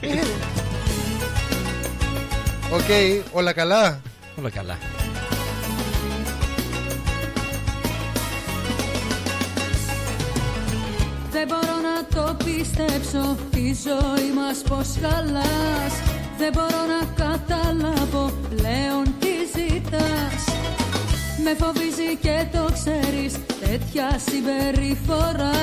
OK, 2.71 2.89
όλα 3.31 3.53
καλά; 3.53 4.01
Όλα 4.35 4.49
καλά. 4.49 4.77
Δεν 11.31 11.47
μπορώ 11.47 11.75
να 11.81 12.05
το 12.15 12.37
πιστέψω 12.45 13.37
η 13.55 13.75
ζωή 13.83 14.31
μας 14.35 14.61
πως 14.69 14.87
χαλάς 15.01 15.93
Δεν 16.37 16.51
μπορώ 16.53 16.85
να 16.93 17.25
καταλάβω 17.25 18.33
πλέον 18.49 19.03
τι 19.19 19.32
ζητάς. 19.55 20.43
Με 21.43 21.53
φοβίζει 21.59 22.09
και 22.21 22.37
το 22.53 22.63
ξέρεις 22.77 23.33
τέτοια 23.63 24.07
συμπεριφορά. 24.27 25.59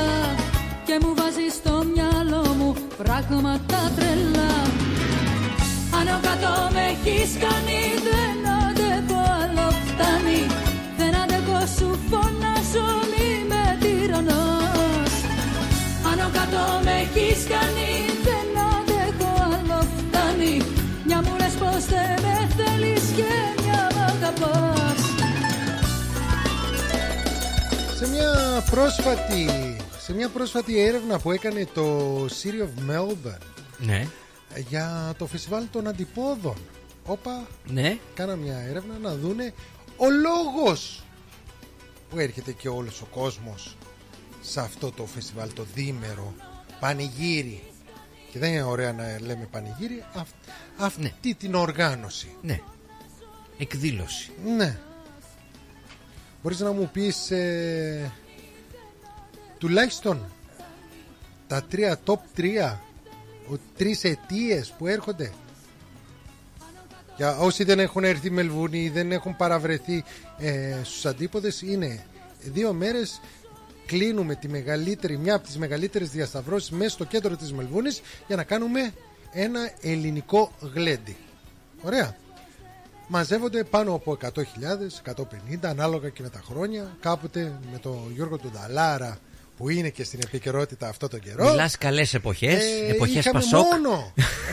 Και 0.86 0.98
μου 1.02 1.14
βάζεις 1.18 1.52
στο 1.60 1.74
μυαλό 1.94 2.44
μου 2.58 2.74
πράγματα 3.02 3.78
τρελά. 3.96 4.54
Άνω 5.98 6.16
κάτω 6.26 6.52
με 6.74 6.82
έχεις 6.92 7.30
κάνει 7.44 7.80
δεν 8.06 8.38
αντέχω 8.62 9.20
άλλο. 9.42 9.66
Φτάνει 9.88 10.42
Δεν 10.98 11.12
αντέχω 11.22 11.60
σου 11.76 11.88
φωνάζω 12.08 12.88
μη 13.10 13.28
με 13.50 13.64
τυραννάς. 13.80 15.14
Άνω 16.10 16.28
κάτω 16.36 16.62
με 16.84 16.94
έχεις 17.04 17.40
κάνει 17.52 17.90
αγαπάς 24.30 24.98
Σε 27.98 28.08
μια 28.08 28.62
πρόσφατη, 28.70 29.46
σε 29.98 30.12
μια 30.14 30.28
πρόσφατη 30.28 30.78
έρευνα 30.80 31.18
που 31.18 31.30
έκανε 31.30 31.66
το 31.74 32.08
City 32.24 32.62
of 32.62 32.90
Melbourne 32.90 33.38
Ναι, 33.78 34.06
για 34.68 35.14
το 35.18 35.26
φεστιβάλ 35.26 35.64
των 35.72 35.86
αντιπόδων. 35.88 36.56
Όπα, 37.06 37.46
ναι. 37.66 37.98
κάνα 38.14 38.36
μια 38.36 38.58
έρευνα 38.58 38.98
να 39.02 39.14
δούνε 39.14 39.52
ο 39.96 40.06
λόγος 40.10 41.02
που 42.10 42.18
έρχεται 42.18 42.52
και 42.52 42.68
όλος 42.68 43.00
ο 43.00 43.04
κόσμος 43.04 43.76
σε 44.42 44.60
αυτό 44.60 44.90
το 44.92 45.06
φεστιβάλ 45.06 45.52
το 45.52 45.66
δίμερο 45.74 46.34
πανηγύρι 46.80 47.62
και 48.32 48.38
δεν 48.38 48.52
είναι 48.52 48.62
ωραία 48.62 48.92
να 48.92 49.04
λέμε 49.20 49.48
πανηγύρι 49.50 50.04
αυ- 50.14 50.34
αυτή 50.78 51.34
την 51.34 51.54
οργάνωση 51.54 52.36
Ναι. 52.42 52.60
Εκδήλωση. 53.60 54.30
ναι 54.56 54.78
μπορείς 56.42 56.60
να 56.60 56.72
μου 56.72 56.90
πεις 56.92 57.30
ε, 57.30 58.12
τουλάχιστον 59.58 60.24
τα 61.46 61.62
τρία 61.62 62.00
top 62.04 62.18
3 62.36 62.76
ο, 63.50 63.56
τρεις 63.76 64.04
αιτίες 64.04 64.74
που 64.78 64.86
έρχονται; 64.86 65.32
Για 67.16 67.36
όσοι 67.38 67.64
δεν 67.64 67.78
έχουν 67.78 68.04
έρθει 68.04 68.30
Μελβούνι 68.30 68.78
ή 68.78 68.88
δεν 68.88 69.12
έχουν 69.12 69.36
παραβρεθεί 69.36 70.04
ε, 70.38 70.76
στους 70.82 71.06
αντίποδες 71.06 71.62
είναι 71.62 72.04
δύο 72.40 72.72
μέρες 72.72 73.20
κλείνουμε 73.86 74.34
τη 74.34 74.48
μεγαλύτερη, 74.48 75.18
μια 75.18 75.34
από 75.34 75.46
τις 75.46 75.58
μεγαλύτερες 75.58 76.10
διασταυρώσεις 76.10 76.70
μέσα 76.70 76.90
στο 76.90 77.04
κέντρο 77.04 77.36
της 77.36 77.52
Μελβούνης 77.52 78.00
για 78.26 78.36
να 78.36 78.44
κάνουμε 78.44 78.92
ένα 79.32 79.70
ελληνικό 79.80 80.52
γλέντι. 80.74 81.16
Ωραία. 81.82 82.16
Μαζεύονται 83.12 83.64
πάνω 83.64 83.94
από 83.94 84.18
100.000, 84.22 84.30
150 85.52 85.58
ανάλογα 85.62 86.08
και 86.08 86.22
με 86.22 86.28
τα 86.28 86.42
χρόνια. 86.46 86.96
Κάποτε 87.00 87.58
με 87.72 87.78
τον 87.78 88.12
Γιώργο 88.14 88.38
του 88.38 88.50
Νταλάρα 88.50 89.18
που 89.56 89.68
είναι 89.68 89.88
και 89.88 90.04
στην 90.04 90.20
επικαιρότητα 90.24 90.88
αυτό 90.88 91.08
τον 91.08 91.20
καιρό. 91.20 91.48
Μιλάς 91.50 91.76
καλές 91.78 92.14
εποχές. 92.14 92.62
Ε, 92.64 92.86
εποχές 92.90 93.14
είχαμε 93.16 93.40
Πασόκ. 93.40 93.62
Μόνο, 93.64 94.12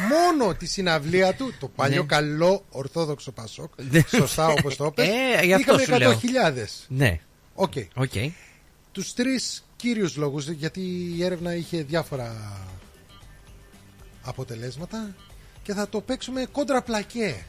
μόνο 0.09 0.55
τη 0.55 0.65
συναυλία 0.65 1.33
του, 1.33 1.53
το 1.59 1.67
παλιό 1.67 2.01
Ναι. 2.01 2.07
καλό 2.07 2.63
ορθόδοξο 2.69 3.31
Πασόκ. 3.31 3.71
Ναι. 3.91 4.01
Σωστά 4.07 4.47
όπως 4.47 4.75
το 4.75 4.85
είπες. 4.85 5.07
Ε, 5.07 5.45
γι' 5.45 5.53
αυτό 5.53 5.79
Είχαμε 5.79 5.83
σου 5.83 5.97
λέω. 6.03 6.11
100.000. 6.11 6.85
Ναι, 6.87 7.19
OK. 7.55 7.73
OK. 7.95 8.11
Τους 8.91 9.13
τρεις 9.13 9.65
κύριους 9.75 10.15
λόγους, 10.15 10.49
γιατί 10.49 10.81
η 11.17 11.23
έρευνα 11.23 11.55
είχε 11.55 11.83
διάφορα 11.83 12.57
αποτελέσματα 14.23 15.15
και 15.63 15.73
θα 15.73 15.89
το 15.89 16.01
παίξουμε 16.01 16.45
κόντρα 16.51 16.81
πλακέ. 16.81 17.45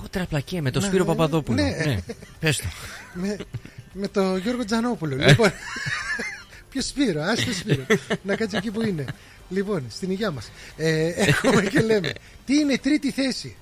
Κόντρα 0.00 0.26
πλακέ 0.26 0.60
με 0.60 0.70
τον 0.70 0.82
Ναι, 0.82 0.88
Σπύρο 0.88 1.04
ναι, 1.04 1.10
Παπαδόπουλο. 1.10 1.62
ναι. 1.62 1.70
Ναι. 1.84 1.98
Πες 2.40 2.56
το. 2.56 2.64
με, 3.20 3.36
με 3.92 4.08
το 4.08 4.36
Γιώργο 4.36 4.64
Τζανόπουλο. 4.64 5.16
λοιπόν, 5.16 5.52
ποιος 6.70 6.86
Σπύρο, 6.86 7.22
άσε 7.22 7.44
το 7.44 7.52
Σπύρο. 7.52 7.84
να 8.22 8.36
κάτσει 8.36 8.56
εκεί 8.56 8.70
που 8.70 8.82
είναι. 8.86 9.04
Λοιπόν, 9.48 9.86
στην 9.90 10.10
υγεία 10.10 10.30
μας. 10.30 10.50
Ε, 10.76 11.06
έχουμε 11.06 11.62
και 11.62 11.80
λέμε. 11.80 12.12
Τι 12.44 12.54
είναι 12.56 12.72
η 12.72 12.78
τρίτη 12.78 13.10
θέση; 13.10 13.56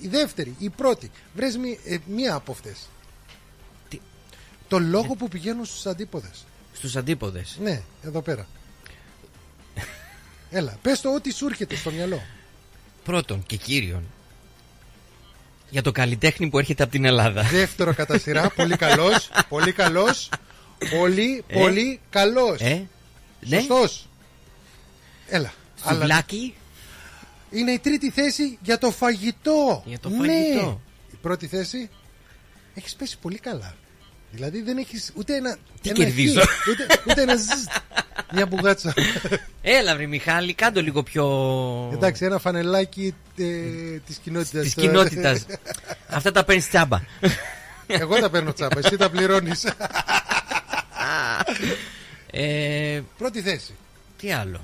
Η 0.00 0.08
δεύτερη, 0.08 0.54
η 0.58 0.68
πρώτη. 0.68 1.10
Βρες 1.34 1.56
μη- 1.56 1.78
ε, 1.86 1.96
μία 2.06 2.34
από 2.34 2.52
αυτές. 2.52 2.78
Τι- 3.88 4.00
Το 4.68 4.78
λόγο 4.78 5.14
που 5.14 5.28
πηγαίνουν 5.28 5.64
στους 5.64 5.86
αντίποδες. 5.86 6.44
Στους 6.72 6.96
αντίποδες. 6.96 7.56
Ναι, 7.62 7.82
εδώ 8.04 8.20
πέρα. 8.22 8.46
Έλα, 10.50 10.78
πες 10.82 11.00
το 11.00 11.14
ό,τι 11.14 11.32
σου 11.32 11.46
έρχεται 11.46 11.76
στο 11.76 11.90
μυαλό. 11.90 12.22
Πρώτον 13.04 13.42
και 13.46 13.56
κύριον. 13.56 14.02
Για 15.72 15.82
το 15.82 15.92
καλλιτέχνη 15.92 16.48
που 16.48 16.58
έρχεται 16.58 16.82
από 16.82 16.92
την 16.92 17.04
Ελλάδα. 17.04 17.42
Δεύτερο 17.42 17.94
κατά 17.94 18.18
σειρά, 18.18 18.50
πολύ 18.56 18.76
καλός, 18.76 19.30
πολύ 19.48 19.72
καλός, 19.72 20.28
πολύ, 20.98 21.44
Ε; 21.46 21.58
πολύ 21.58 22.00
καλός. 22.10 22.60
Ε, 22.60 22.86
ναι. 23.40 23.56
Σωστός. 23.58 24.08
Έλα. 25.28 25.52
Αλλά 25.82 25.98
Σουβλάκι. 26.00 26.54
είναι 27.50 27.70
η 27.70 27.78
τρίτη 27.78 28.10
θέση 28.10 28.58
για 28.62 28.78
το 28.78 28.90
φαγητό. 28.90 29.82
Για 29.86 29.98
το 29.98 30.08
Ναι. 30.08 30.16
φαγητό. 30.16 30.80
Η 31.12 31.16
πρώτη 31.22 31.46
θέση 31.46 31.90
έχεις 32.74 32.94
πέσει 32.94 33.18
πολύ 33.18 33.38
καλά. 33.38 33.74
Δηλαδή 34.32 34.62
δεν 34.62 34.76
έχεις 34.78 35.12
ούτε 35.14 35.36
ένα. 35.36 35.56
Τι 35.80 35.88
ένα 35.88 35.98
κερδίζω; 35.98 36.40
χ, 36.40 36.68
Ούτε, 36.68 36.86
ούτε 37.10 37.22
ένα 37.22 37.36
ζζ. 37.36 37.48
Μια 38.34 38.46
μπουγάτσα. 38.46 38.94
Έλα, 39.62 39.94
βρε 39.94 40.06
Μιχάλη, 40.06 40.54
κάντο 40.54 40.80
λίγο 40.80 41.02
πιο. 41.02 41.24
Εντάξει, 41.92 42.24
ένα 42.24 42.38
φανελάκι 42.38 43.14
ε, 43.36 43.44
της 44.06 44.16
κοινότητας. 44.16 44.62
Της 44.62 44.74
κοινότητας. 44.74 45.46
Αυτά 46.08 46.32
τα 46.32 46.44
παίρνεις 46.44 46.68
τσάμπα. 46.68 47.00
Εγώ 47.86 48.20
τα 48.20 48.30
παίρνω 48.30 48.52
τσάμπα, 48.52 48.78
εσύ 48.78 48.96
τα 48.96 49.10
πληρώνεις. 49.10 49.64
ε, 52.30 53.00
Πρώτη 53.18 53.40
θέση. 53.40 53.74
τι 54.18 54.32
άλλο; 54.32 54.60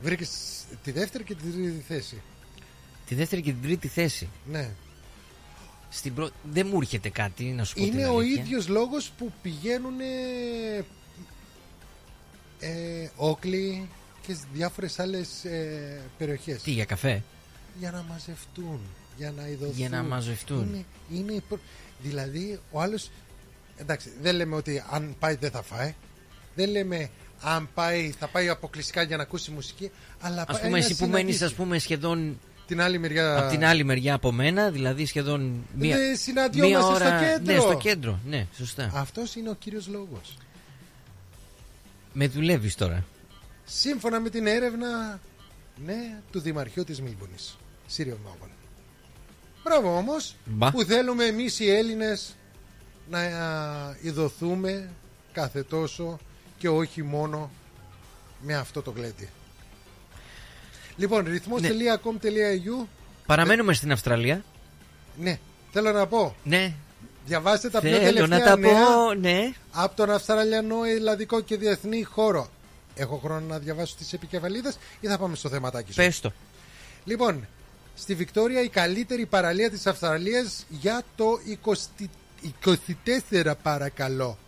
Βρήκες 0.00 0.30
τη 0.84 0.90
δεύτερη 0.90 1.24
και 1.24 1.34
τη 1.34 1.42
τρίτη 1.42 1.84
θέση. 1.88 2.22
Τη 3.06 3.14
δεύτερη 3.14 3.42
και 3.42 3.50
την 3.50 3.62
τρίτη 3.62 3.88
θέση. 3.88 4.28
Ναι. 4.44 4.70
Στην 5.92 6.14
πρω... 6.14 6.30
Δεν 6.52 6.66
μου 6.70 6.78
έρχεται 6.80 7.08
κάτι 7.10 7.44
να 7.44 7.64
σου 7.64 7.74
πω. 7.74 7.82
Είναι 7.84 7.96
την 7.96 8.04
ο 8.06 8.18
αλήθεια. 8.18 8.42
ίδιος 8.42 8.68
λόγος 8.68 9.10
που 9.18 9.32
πηγαίνουν 9.42 10.00
ε, 12.60 13.08
Όκλι 13.16 13.88
και 14.26 14.34
σε 14.34 14.40
διάφορες 14.52 14.98
άλλες 14.98 15.44
ε, 15.44 16.00
περιοχές 16.18 16.62
Τι 16.62 16.70
για 16.70 16.84
καφέ; 16.84 17.22
για 17.78 17.90
να 17.90 18.02
μαζευτούν, 18.02 18.80
για 19.16 19.30
να 19.36 19.46
ειδωθούν. 19.46 19.74
Για 19.76 19.88
να 19.88 20.02
μαζευτούν. 20.02 20.68
Είναι, 20.68 20.84
είναι 21.20 21.32
η 21.32 21.40
πρω- 21.48 21.60
Δηλαδή 22.02 22.58
ο 22.70 22.80
άλλος, 22.80 23.10
εντάξει 23.76 24.10
δεν 24.22 24.34
λέμε 24.34 24.54
ότι 24.56 24.82
αν 24.90 25.16
πάει 25.18 25.34
δεν 25.34 25.50
θα 25.50 25.62
φάει, 25.62 25.94
δεν 26.54 26.70
λέμε 26.70 27.10
αν 27.40 27.68
πάει 27.74 28.14
θα 28.18 28.28
πάει 28.28 28.48
αποκλειστικά 28.48 29.02
για 29.02 29.16
να 29.16 29.22
ακούσει 29.22 29.50
μουσική, 29.50 29.90
αλλά 30.20 30.42
Α 30.42 30.44
πάει 30.44 30.56
πούμε, 30.60 30.70
να 30.70 30.76
εσύ 30.78 30.96
που 30.96 31.00
μένεις, 31.04 31.16
συναντήσεις. 31.16 31.42
ας 31.42 31.52
πούμε, 31.54 31.78
σχεδόν 31.78 32.38
την 32.66 32.80
άλλη 32.80 32.98
μεριά. 32.98 33.38
από 33.38 33.50
την 33.50 33.64
άλλη 33.64 33.84
μεριά 33.84 34.14
από 34.14 34.32
μένα, 34.32 34.70
δηλαδή 34.70 35.06
σχεδόν 35.06 35.64
μία, 35.74 35.96
Δεν 35.96 36.16
συναντιόμαστε 36.16 36.76
μία 36.78 36.80
στο 36.80 36.94
ώρα. 36.94 37.18
κέντρο. 37.24 37.54
Ναι, 37.54 37.60
στο 37.60 37.76
κέντρο. 37.76 38.18
Ναι, 38.26 38.46
σωστά. 38.56 38.90
Αυτός 38.94 39.34
είναι 39.34 39.50
ο 39.50 39.54
κύριος 39.54 39.88
λόγος. 39.88 40.36
Με 42.12 42.28
δουλεύεις 42.28 42.74
τώρα. 42.74 43.04
Σύμφωνα 43.64 44.20
με 44.20 44.30
την 44.30 44.46
έρευνα 44.46 45.20
ναι, 45.84 46.18
του 46.32 46.40
Δημαρχείου 46.40 46.84
της 46.84 47.00
Μίλμπονης 47.02 47.56
Σύριο 47.86 48.18
Μάγκον 48.24 48.48
Μπράβο 49.64 49.96
όμως 49.96 50.34
Μπα. 50.44 50.70
που 50.70 50.82
θέλουμε 50.82 51.24
εμείς 51.24 51.60
οι 51.60 51.70
Έλληνες 51.70 52.36
να 53.10 53.18
α, 53.18 53.96
ειδωθούμε 54.02 54.90
κάθε 55.32 55.62
τόσο 55.62 56.18
και 56.58 56.68
όχι 56.68 57.02
μόνο 57.02 57.50
με 58.40 58.54
αυτό 58.54 58.82
το 58.82 58.90
γλέντι. 58.90 59.28
Λοιπόν, 60.96 61.24
ρυθμός.com.au 61.24 62.86
Παραμένουμε 63.26 63.74
στην 63.74 63.92
Αυστραλία. 63.92 64.44
Ναι, 65.18 65.38
θέλω 65.72 65.92
να 65.92 66.06
πω. 66.06 66.36
Ναι, 66.44 66.72
Διαβάστε 67.26 67.70
τα 67.70 67.80
πιο 67.80 67.90
θέλω 67.90 68.02
τελευταία 68.02 68.38
να 68.38 68.44
τα 68.44 68.56
νέα 68.58 68.72
πω. 68.84 69.14
Ναι. 69.14 69.52
από 69.72 69.96
τον 69.96 70.10
Αυστραλιανό, 70.10 70.84
Ελλαδικό 70.84 71.40
και 71.40 71.56
Διεθνή 71.56 72.02
χώρο. 72.02 72.48
Έχω 72.94 73.16
χρόνο 73.24 73.46
να 73.46 73.58
διαβάσω 73.58 73.94
τις 73.98 74.12
επικεφαλίδες 74.12 74.78
ή 75.00 75.06
θα 75.06 75.18
πάμε 75.18 75.36
στο 75.36 75.48
θεματάκι 75.48 75.90
σου; 75.92 75.96
Πες 75.96 76.20
το. 76.20 76.32
Λοιπόν, 77.04 77.46
στη 77.96 78.14
Βικτόρια 78.14 78.62
η 78.62 78.68
καλύτερη 78.68 79.26
παραλία 79.26 79.70
της 79.70 79.86
Αυστραλίας 79.86 80.66
για 80.68 81.02
το 81.16 81.26
20 81.64 82.08
24 83.32 83.52
παρακαλώ. 83.62 84.38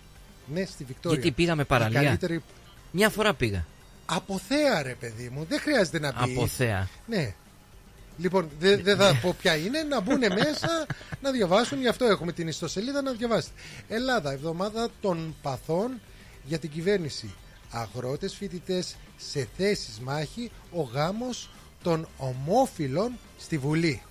Ναι, 0.46 0.64
στη 0.64 0.84
Βικτόρια. 0.84 1.18
Γιατί 1.20 1.36
πήγαμε 1.36 1.62
Η 1.62 1.64
παραλία. 1.64 2.02
καλύτερη- 2.02 2.42
Μια 2.90 3.08
φορά 3.10 3.34
πήγα. 3.34 3.64
Από 4.06 4.38
θέα, 4.48 4.82
ρε 4.82 4.94
παιδί 4.94 5.28
μου. 5.28 5.46
Δεν 5.48 5.60
χρειάζεται 5.60 5.98
να 5.98 6.12
μπει. 6.12 6.32
Από 6.32 6.46
θέα. 6.46 6.88
Ναι. 7.06 7.34
Λοιπόν, 8.18 8.50
δεν 8.58 8.82
δεν 8.82 8.96
θα 8.96 9.18
πω 9.22 9.36
ποια 9.40 9.56
είναι, 9.56 9.82
να 9.82 10.00
μπουν 10.00 10.18
μέσα 10.18 10.86
να 11.22 11.30
διαβάσουν. 11.30 11.80
Γι' 11.80 11.88
αυτό 11.88 12.04
έχουμε 12.04 12.32
την 12.32 12.48
ιστοσελίδα 12.48 13.02
να 13.02 13.12
διαβάσετε. 13.12 13.54
Ελλάδα, 13.88 14.32
εβδομάδα 14.32 14.88
των 15.00 15.34
παθών 15.42 16.00
για 16.44 16.58
την 16.58 16.70
κυβέρνηση. 16.70 17.34
Αγρότες, 17.70 18.34
φοιτητές 18.34 18.96
σε 19.16 19.48
θέσεις 19.56 20.00
μάχη, 20.00 20.50
ο 20.70 20.82
γάμος 20.82 21.50
των 21.82 22.08
ομόφυλων 22.16 23.18
στη 23.38 23.58
Βουλή. 23.58 24.02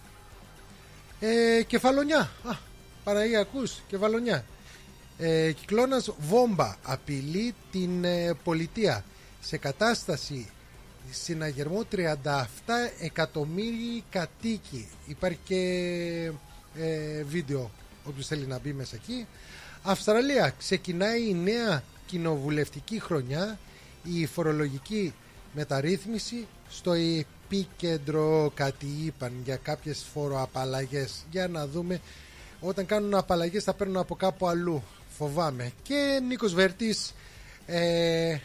Ε, 1.20 1.64
κεφαλονιά. 1.64 2.20
Α, 2.20 2.56
Παναγία 3.04 3.40
ακούς, 3.40 3.82
κεφαλονιά. 3.88 4.46
Ε, 5.18 5.52
κυκλώνας 5.52 6.10
βόμβα 6.18 6.78
απειλεί 6.84 7.54
την 7.72 8.04
ε, 8.04 8.34
πολιτεία 8.44 9.04
σε 9.46 9.58
κατάσταση 9.58 10.50
συναγερμό 11.12 11.82
37 11.92 12.06
εκατομμύριοι 13.00 14.04
κατοίκοι. 14.10 14.88
Υπάρχει 15.06 15.40
και 15.44 15.62
ε, 16.78 17.24
βίντεο 17.24 17.72
όποιος 18.04 18.28
θέλει 18.28 18.46
να 18.46 18.60
μπει 18.60 18.74
μέσα 18.74 18.96
εκεί. 18.96 19.28
Αυστραλία 19.84 20.54
ξεκινάει 20.58 21.30
η 21.30 21.34
νέα 21.34 21.84
κοινοβουλευτική 22.06 23.00
χρονιά 23.00 23.60
η 24.04 24.26
φορολογική 24.26 25.14
μεταρρύθμιση 25.54 26.48
στο 26.70 26.94
επίκεντρο 26.94 28.52
κάτι 28.56 28.86
είπαν 29.06 29.32
για 29.44 29.56
κάποιες 29.56 30.06
φοροαπαλλαγές 30.14 31.26
για 31.32 31.48
να 31.48 31.68
δούμε 31.68 32.00
όταν 32.60 32.86
κάνουν 32.86 33.14
απαλλαγές 33.16 33.64
θα 33.64 33.74
παίρνουν 33.74 33.98
από 33.98 34.16
κάπου 34.16 34.48
αλλού 34.48 34.84
φοβάμαι 35.18 35.72
και 35.84 36.20
Νίκος 36.28 36.54
Βέρτης 36.54 37.14
ε, 37.66 38.38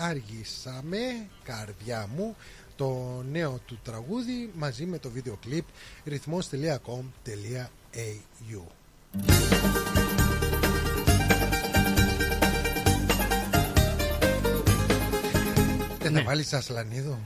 άργησαμε 0.00 0.98
καρδιά 1.44 2.08
μου 2.16 2.36
το 2.76 3.22
νέο 3.30 3.60
του 3.66 3.78
τραγούδι 3.84 4.50
μαζί 4.56 4.84
με 4.86 4.98
το 4.98 5.10
βίντεο 5.10 5.36
κλιπ 5.40 5.64
ρυθμός.com.au 6.04 8.62
Δεν 15.98 16.12
θα 16.12 16.22
βάλεις 16.22 16.52
ασλανίδο; 16.52 17.18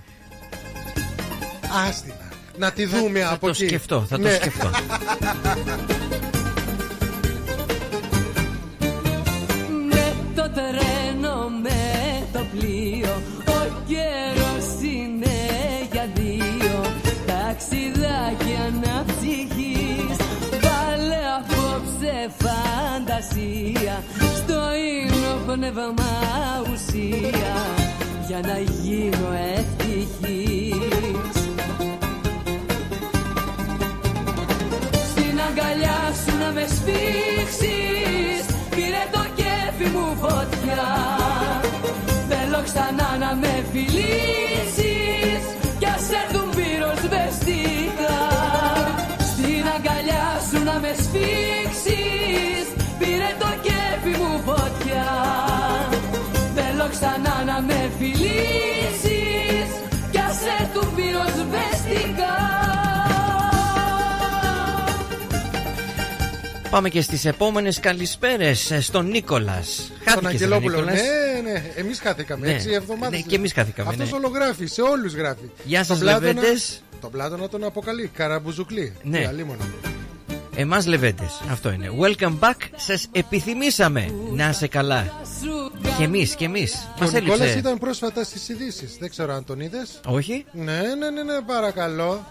Άστινα 1.88 2.32
Να 2.58 2.72
τη 2.72 2.84
δούμε 2.86 3.20
θα 3.20 3.30
από 3.32 3.40
το 3.46 3.48
εκεί 3.48 3.66
σκεφτώ, 3.66 4.04
θα 4.08 4.16
το 4.16 4.22
Ναι. 4.22 4.34
σκεφτώ. 4.34 4.70
το 10.36 10.50
τρένο, 10.56 11.48
με 11.62 11.82
το 12.32 12.40
πλοίο. 12.52 13.14
Ο 13.46 13.60
καιρός 13.86 14.66
είναι 14.92 15.38
για 15.92 16.08
δύο. 16.14 16.76
Ταξιδάκι 17.26 18.52
αναψυχής. 18.66 20.16
Βάλε 20.64 21.20
απόψε 21.38 22.30
φαντασία. 22.42 24.02
Στο 24.36 24.60
ίνο 24.96 25.54
πνεύμα 25.54 26.14
ουσία. 26.72 27.54
Για 28.26 28.40
να 28.40 28.58
γίνω 28.58 29.28
ευτυχής 29.56 30.01
ξανά 42.72 43.10
να 43.24 43.34
με 43.34 43.54
φιλήσεις 43.72 45.42
Κι 45.78 45.86
ας 45.96 46.06
έρθουν 46.22 46.48
πυροσβεστικά 46.56 48.20
Στην 49.30 49.64
αγκαλιά 49.74 50.26
σου 50.48 50.58
να 50.68 50.76
με 50.82 50.92
σφίξεις 51.02 52.66
Πήρε 52.98 53.30
το 53.42 53.50
κέφι 53.66 54.14
μου 54.20 54.32
φωτιά 54.46 55.10
Θέλω 56.56 56.86
ξανά 56.94 57.36
να 57.50 57.60
με 57.68 57.90
φιλήσεις 57.98 59.68
Κι 60.10 60.18
ας 60.18 60.38
έρθουν 60.60 60.94
πυροσβεστικά 60.94 62.36
Πάμε 66.70 66.88
και 66.88 67.00
στις 67.00 67.24
επόμενες 67.24 67.80
καλησπέρες 67.80 68.70
ε, 68.70 68.80
στον 68.80 69.06
Νίκολας. 69.06 69.66
Τον 69.88 69.96
Χάθηκες, 70.04 70.22
ρε, 70.22 70.28
Αγγελόπουλο. 70.28 70.76
Νίκολας. 70.76 70.94
Ναι, 70.94 71.02
ναι, 71.02 71.31
εμείς 71.82 72.00
χάθηκαμε. 72.00 72.46
Ναι. 72.46 72.52
Έξι 72.52 72.70
εβδομάδες. 72.70 73.20
Ναι, 73.20 73.26
και 73.26 73.36
εμείς 73.36 73.52
χάθηκαμε, 73.52 73.90
Αυτός 73.90 74.10
ναι. 74.10 74.16
ολογράφει, 74.16 74.66
σε 74.66 74.82
όλους 74.82 75.14
γράφει. 75.14 75.50
Γεια 75.64 75.78
σας, 75.84 75.86
Τον 75.86 75.98
Πλάτωνα- 76.06 76.32
Λεβέντες. 76.32 76.82
Τον 77.00 77.10
Πλάτωνα 77.10 77.48
τον 77.48 77.64
αποκαλεί. 77.64 78.10
Καραμπουζουκλή. 78.14 78.92
Ναι. 79.02 79.18
Τι 79.18 79.24
αλίμονο. 79.24 79.64
Εμάς 80.56 80.86
λεβέντες, 80.86 81.40
αυτό 81.50 81.70
είναι. 81.72 81.90
Welcome 82.00 82.38
back, 82.40 82.56
σας 82.76 83.08
επιθυμήσαμε. 83.12 84.14
Να 84.32 84.48
είσαι 84.48 84.66
καλά. 84.68 85.20
Και 85.98 86.04
εμείς, 86.04 86.34
και 86.34 86.44
εμείς. 86.44 86.72
Και 86.72 87.02
ο 87.02 87.04
Μας 87.04 87.12
Νικόλας 87.12 87.38
έλειψε. 87.40 87.58
ήταν 87.58 87.78
πρόσφατα 87.78 88.24
στις 88.24 88.48
ειδήσεις. 88.48 88.96
Δεν 89.00 89.10
ξέρω 89.10 89.32
αν 89.34 89.44
τον 89.44 89.60
είδες. 89.60 90.00
Όχι. 90.06 90.44
Ναι, 90.52 90.80
ναι, 90.98 91.10
ναι, 91.10 91.22
ναι, 91.22 91.40
παρακαλώ. 91.46 92.26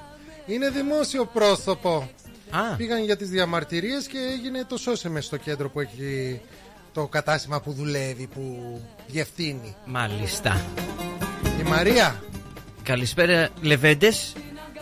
Είναι 0.46 0.70
δημόσιο 0.70 1.26
πρόσωπο. 1.26 2.10
Α, 2.50 2.76
Πήγαν 2.78 3.04
για 3.04 3.18
τις 3.18 3.30
διαμαρτυρίες 3.30 4.08
και 4.08 4.18
έγινε 4.18 4.66
το 4.68 4.78
σώσεμε 4.78 5.22
στο 5.22 5.38
κέντρο 5.38 5.70
που 5.70 5.80
έχει 5.80 6.42
το 6.94 7.08
κατάστημα 7.08 7.62
που 7.62 7.72
δουλεύει, 7.72 8.28
που 8.34 8.80
διευθύνει. 9.08 9.76
μάλιστα. 9.86 10.62
Η 11.60 11.70
Μαρία. 11.70 12.24
Καλησπέρα, 12.84 13.50
λεβέντες. 13.62 14.34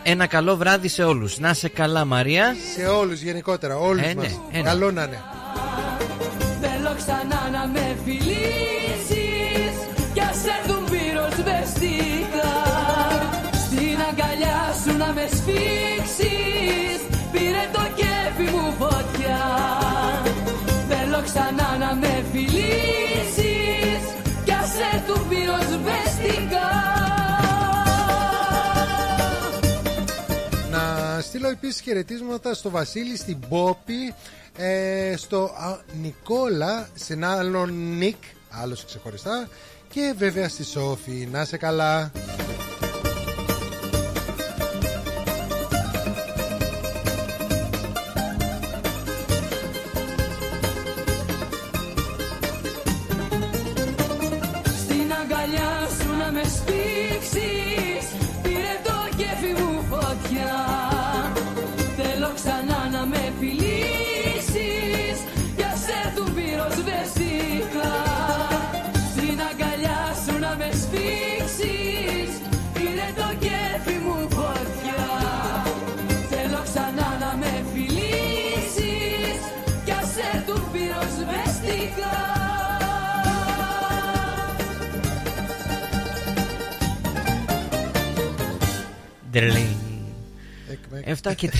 Ένα 0.03 0.28
καλό 0.28 0.55
βράδυ 0.57 0.88
σε 0.88 1.03
όλους. 1.03 1.39
Να 1.39 1.49
είσαι 1.49 1.70
καλά, 1.70 2.05
Μαρία. 2.05 2.55
Σε 2.76 2.86
όλους 2.88 3.22
γενικότερα, 3.22 3.78
όλους 3.78 4.01
Ε, 4.03 4.07
ναι, 4.07 4.14
μας. 4.14 4.39
ε, 4.51 4.57
ναι. 4.57 4.64
Καλό 4.64 4.91
να 4.91 5.03
είναι. 5.03 5.22
Θέλω 6.62 6.95
ξανά 6.97 7.49
να 7.51 7.68
με 7.68 7.97
φιλήσεις 8.05 8.28
Θέλω 21.20 21.32
ξανά 21.32 21.78
να 21.78 21.95
με 21.95 22.26
φιλήσεις 22.32 24.03
Κι 24.43 24.51
ας 24.51 24.72
έρθουν 24.93 25.28
πυροσβεστικά 25.28 26.70
Να 30.72 31.22
στείλω 31.22 31.49
επίσης 31.49 31.82
χαιρετίσματα 31.82 32.53
στο 32.53 32.70
Βασίλη, 32.70 33.17
στην 33.17 33.39
Πόπη, 33.49 34.13
ε, 34.57 35.13
στο 35.17 35.43
α, 35.43 35.78
Νικόλα, 36.01 36.89
σε 36.93 37.13
έναν 37.13 37.39
άλλον 37.39 37.97
Νικ, 37.97 38.24
άλλος 38.49 38.86
ξεχωριστά, 38.86 39.47
και 39.89 40.13
βέβαια 40.17 40.49
στη 40.49 40.63
Σόφη. 40.63 41.28
Να 41.32 41.45
σε 41.45 41.57
καλά. 41.57 42.11
7 91.21 91.36
και 91.36 91.51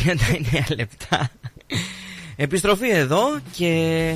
39 0.70 0.76
λεπτά. 0.76 1.30
Επιστροφή 2.36 2.90
εδώ 2.90 3.40
και 3.52 4.16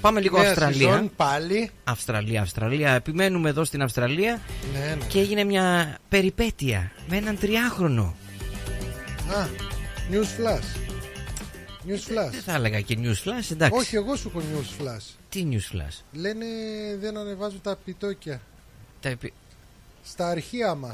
πάμε 0.00 0.20
λίγο 0.20 0.38
Νέα 0.38 0.48
Αυστραλία. 0.48 0.90
σεζόν, 0.90 1.10
πάλι. 1.16 1.70
Αυστραλία, 1.84 2.40
Αυστραλία. 2.42 2.90
Επιμένουμε 2.92 3.48
εδώ 3.48 3.64
στην 3.64 3.82
Αυστραλία 3.82 4.40
Ναι, 4.72 4.78
ναι. 4.78 5.04
και 5.08 5.18
έγινε 5.20 5.44
μια 5.44 5.96
περιπέτεια 6.08 6.92
με 7.08 7.16
έναν 7.16 7.38
τριάχρονο. 7.38 8.14
Α, 9.36 9.46
news 10.10 10.14
flash. 10.46 10.76
News 11.90 12.04
Δεν 12.08 12.30
flash. 12.30 12.34
θα 12.44 12.54
έλεγα 12.54 12.80
και 12.80 12.98
news 13.02 13.28
flash, 13.28 13.50
εντάξει. 13.50 13.78
Όχι, 13.78 13.96
εγώ 13.96 14.16
σου 14.16 14.32
έχω 14.34 14.42
news 14.52 14.82
flash. 14.84 15.14
Τι 15.28 15.46
news 15.50 15.76
flash; 15.76 16.02
Λένε 16.12 16.44
δεν 17.00 17.16
ανεβάζουν 17.16 17.60
τα 17.60 17.70
επιτόκια. 17.70 18.40
Τα 19.00 19.08
επι- 19.08 19.32
Στα 20.04 20.28
αρχεία 20.28 20.74
μας. 20.74 20.92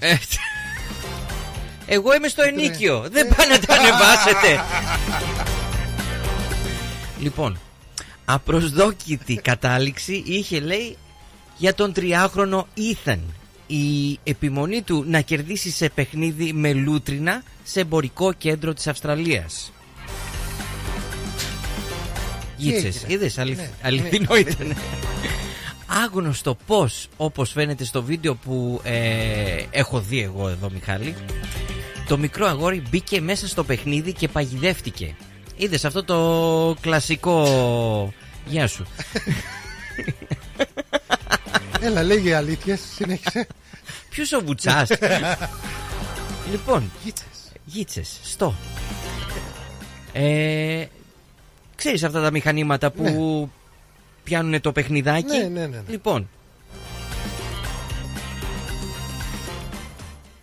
Ε, 1.86 1.94
Εγώ 1.94 2.14
είμαι 2.14 2.28
στο 2.28 2.42
Ναι. 2.42 2.48
ενίκιο. 2.48 3.08
Δεν 3.10 3.28
πάνε 3.36 3.52
να 3.54 3.58
τα 3.60 3.74
ανεβάσετε. 3.74 4.64
Λοιπόν, 7.20 7.58
απροσδόκητη 8.24 9.34
κατάληξη 9.34 10.22
είχε 10.26 10.60
λέει 10.60 10.96
για 11.56 11.74
τον 11.74 11.92
τριάχρονο 11.92 12.66
Ethan. 12.76 13.18
Η 13.66 14.18
επιμονή 14.24 14.82
του 14.82 15.04
να 15.08 15.20
κερδίσει 15.20 15.70
σε 15.70 15.88
παιχνίδι 15.88 16.52
με 16.52 16.72
λούτρινα 16.72 17.42
σε 17.64 17.80
εμπορικό 17.80 18.32
κέντρο 18.32 18.74
της 18.74 18.86
Αυστραλίας. 18.86 19.72
Γίτσες, 22.56 22.96
έγινε; 22.96 23.12
είδες, 23.12 23.38
αληθ... 23.38 23.58
Ναι, 23.58 23.70
αληθινό 23.82 24.36
ήταν. 24.36 24.74
Άγνωστο 26.04 26.56
πώς, 26.66 27.08
όπως 27.16 27.50
φαίνεται 27.52 27.84
στο 27.84 28.02
βίντεο 28.02 28.34
που 28.34 28.80
ε, 28.84 29.62
έχω 29.70 30.00
δει 30.00 30.20
εγώ 30.22 30.48
εδώ 30.48 30.70
Μιχάλη, 30.70 31.14
το 32.08 32.18
μικρό 32.18 32.46
αγόρι 32.46 32.82
μπήκε 32.90 33.20
μέσα 33.20 33.48
στο 33.48 33.64
παιχνίδι 33.64 34.12
και 34.12 34.28
παγιδεύτηκε. 34.28 35.14
Είδες 35.56 35.84
αυτό 35.84 36.04
το 36.04 36.76
κλασικό... 36.80 38.12
Γεια 38.46 38.66
σου. 38.66 38.86
Έλα, 41.80 42.02
λέγει 42.02 42.32
αλήθειες, 42.32 42.80
συνέχισε. 42.94 43.46
Ποιος 44.10 44.32
ο 44.32 44.40
Βουτσάς; 44.44 44.88
λοιπόν, 46.50 46.90
Γίτσες. 47.04 47.26
γίτσες, 47.64 48.18
στο. 48.22 48.54
Ε, 50.12 50.84
ξέρεις 51.74 52.04
αυτά 52.04 52.22
τα 52.22 52.30
μηχανήματα 52.30 52.90
που 52.90 53.50
πιάνουν 54.24 54.60
το 54.60 54.72
παιχνιδάκι; 54.72 55.36
Ναι, 55.36 55.42
ναι, 55.42 55.48
ναι, 55.48 55.66
ναι. 55.66 55.82
Λοιπόν. 55.88 56.28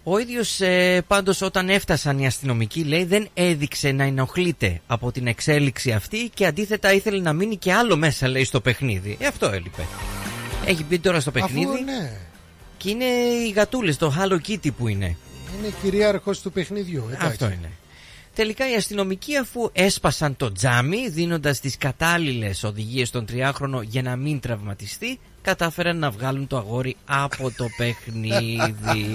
Ο 0.04 0.18
ίδιος 0.18 0.62
ε, 0.62 1.04
πάντως 1.08 1.42
όταν 1.42 1.70
έφτασαν 1.70 2.20
οι 2.20 2.26
αστυνομικοί 2.26 2.84
λέει 2.84 3.04
δεν 3.04 3.28
έδειξε 3.34 3.92
να 3.92 4.04
ενοχλείται 4.04 4.82
από 4.88 5.12
την 5.12 5.28
εξέλιξη 5.28 5.92
αυτή 5.92 6.32
και 6.34 6.46
αντίθετα 6.46 6.94
ήθελε 6.94 7.22
να 7.22 7.34
μείνει 7.34 7.58
και 7.58 7.74
άλλο 7.74 7.98
μέσα 7.98 8.28
λέει 8.28 8.44
στο 8.44 8.62
παιχνίδι. 8.62 9.18
Ε, 9.20 9.28
αυτό 9.28 9.46
έλειπε. 9.46 9.88
Έχει 10.66 10.84
μπει 10.84 11.00
τώρα 11.00 11.20
στο 11.20 11.32
παιχνίδι 11.32 11.66
Αφού 11.66 11.84
ναι, 11.84 12.12
και 12.78 12.90
είναι 12.90 13.06
οι 13.48 13.50
γατούλες, 13.56 13.98
το 13.98 14.14
Hello 14.20 14.50
Kitty 14.50 14.74
που 14.78 14.88
είναι. 14.88 15.18
είναι 15.60 15.74
κυρίαρχος 15.82 16.42
του 16.42 16.52
παιχνιδιού. 16.52 17.04
εντάξει. 17.08 17.26
Αυτό 17.28 17.46
είναι. 17.46 17.72
Τελικά 18.36 18.72
οι 18.72 18.76
αστυνομικοί 18.76 19.38
αφού 19.38 19.70
έσπασαν 19.74 20.36
το 20.38 20.52
τζάμι 20.52 21.10
δίνοντας 21.10 21.60
τις 21.60 21.78
κατάλληλες 21.78 22.64
οδηγίες 22.64 23.08
στον 23.08 23.26
τριάχρονο 23.26 23.82
για 23.82 24.02
να 24.02 24.16
μην 24.16 24.40
τραυματιστεί 24.40 25.20
κατάφεραν 25.42 25.98
να 25.98 26.12
βγάλουν 26.12 26.48
το 26.48 26.58
αγόρι 26.58 26.96
από 27.06 27.52
το 27.52 27.66
παιχνίδι. 27.78 29.14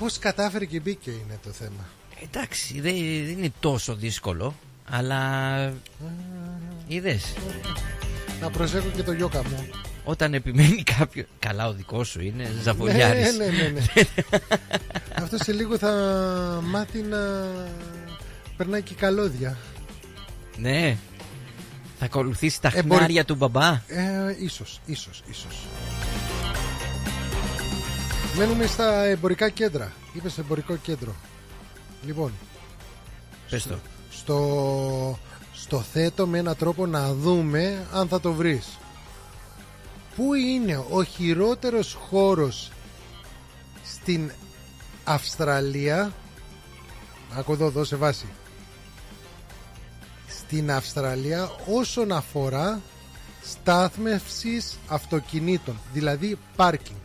Πώς 0.00 0.18
κατάφερε 0.18 0.64
και 0.64 0.80
μπήκε 0.80 1.10
είναι 1.10 1.38
το 1.44 1.50
θέμα. 1.50 1.86
Εντάξει 2.22 2.80
δεν 2.80 2.94
δεν 3.26 3.38
είναι 3.38 3.52
τόσο 3.60 3.94
δύσκολο 3.94 4.54
αλλά 4.90 5.72
είδες 6.86 7.32
Να 8.40 8.50
προσέχω 8.50 8.86
και 8.96 9.02
το 9.02 9.12
γιόκα 9.12 9.42
μου. 9.48 9.68
όταν 10.04 10.34
επιμένει 10.34 10.82
κάποιο 10.98 11.24
Καλά 11.38 11.68
ο 11.68 11.72
δικός 11.72 12.08
σου 12.08 12.20
είναι 12.22 12.42
Ναι, 12.42 12.62
ζαβολιάρης 12.62 13.36
ναι, 13.36 13.46
ναι, 13.46 13.68
ναι. 13.68 13.82
Αυτό 15.22 15.36
σε 15.44 15.52
λίγο 15.52 15.78
θα 15.78 15.90
μάθει 16.64 16.98
να 17.02 17.18
περνάει 18.56 18.82
και 18.82 18.94
καλώδια. 18.94 19.56
Ναι 20.56 20.96
Θα 22.04 22.08
ακολουθήσει 22.10 22.60
τα 22.60 22.70
Ε, 22.74 22.82
μπορεί- 22.82 22.98
χνάρια 22.98 23.24
του 23.24 23.34
μπαμπά; 23.34 23.68
Ε, 23.86 24.36
ίσως, 24.40 24.80
ίσως, 24.86 25.22
ίσως. 25.30 25.66
Μένουμε 28.36 28.66
στα 28.66 29.04
εμπορικά 29.04 29.48
κέντρα. 29.48 29.92
Είπες 30.12 30.32
σε 30.32 30.40
εμπορικό 30.40 30.76
κέντρο. 30.76 31.14
Λοιπόν, 32.06 32.32
Πες 33.50 33.62
το 33.66 33.78
στο, 34.10 35.18
στο 35.52 35.80
θέτω 35.80 36.26
με 36.26 36.38
έναν 36.38 36.56
τρόπο 36.56 36.86
να 36.86 37.14
δούμε 37.14 37.86
αν 37.92 38.08
θα 38.08 38.20
το 38.20 38.32
βρεις. 38.32 38.66
Πού 40.16 40.34
είναι 40.34 40.84
ο 40.90 41.02
χειρότερος 41.04 41.94
χώρος 42.08 42.70
στην 43.84 44.30
Αυστραλία; 45.04 46.12
Άκου 47.38 47.52
εδώ, 47.52 47.70
δώσε 47.70 47.96
βάση 47.96 48.26
Στην 50.52 50.70
Αυστραλία 50.70 51.50
όσον 51.66 52.12
αφορά 52.12 52.80
στάθμευσης 53.42 54.78
αυτοκινήτων 54.86 55.80
Δηλαδή 55.92 56.38
πάρκινγκ. 56.56 56.96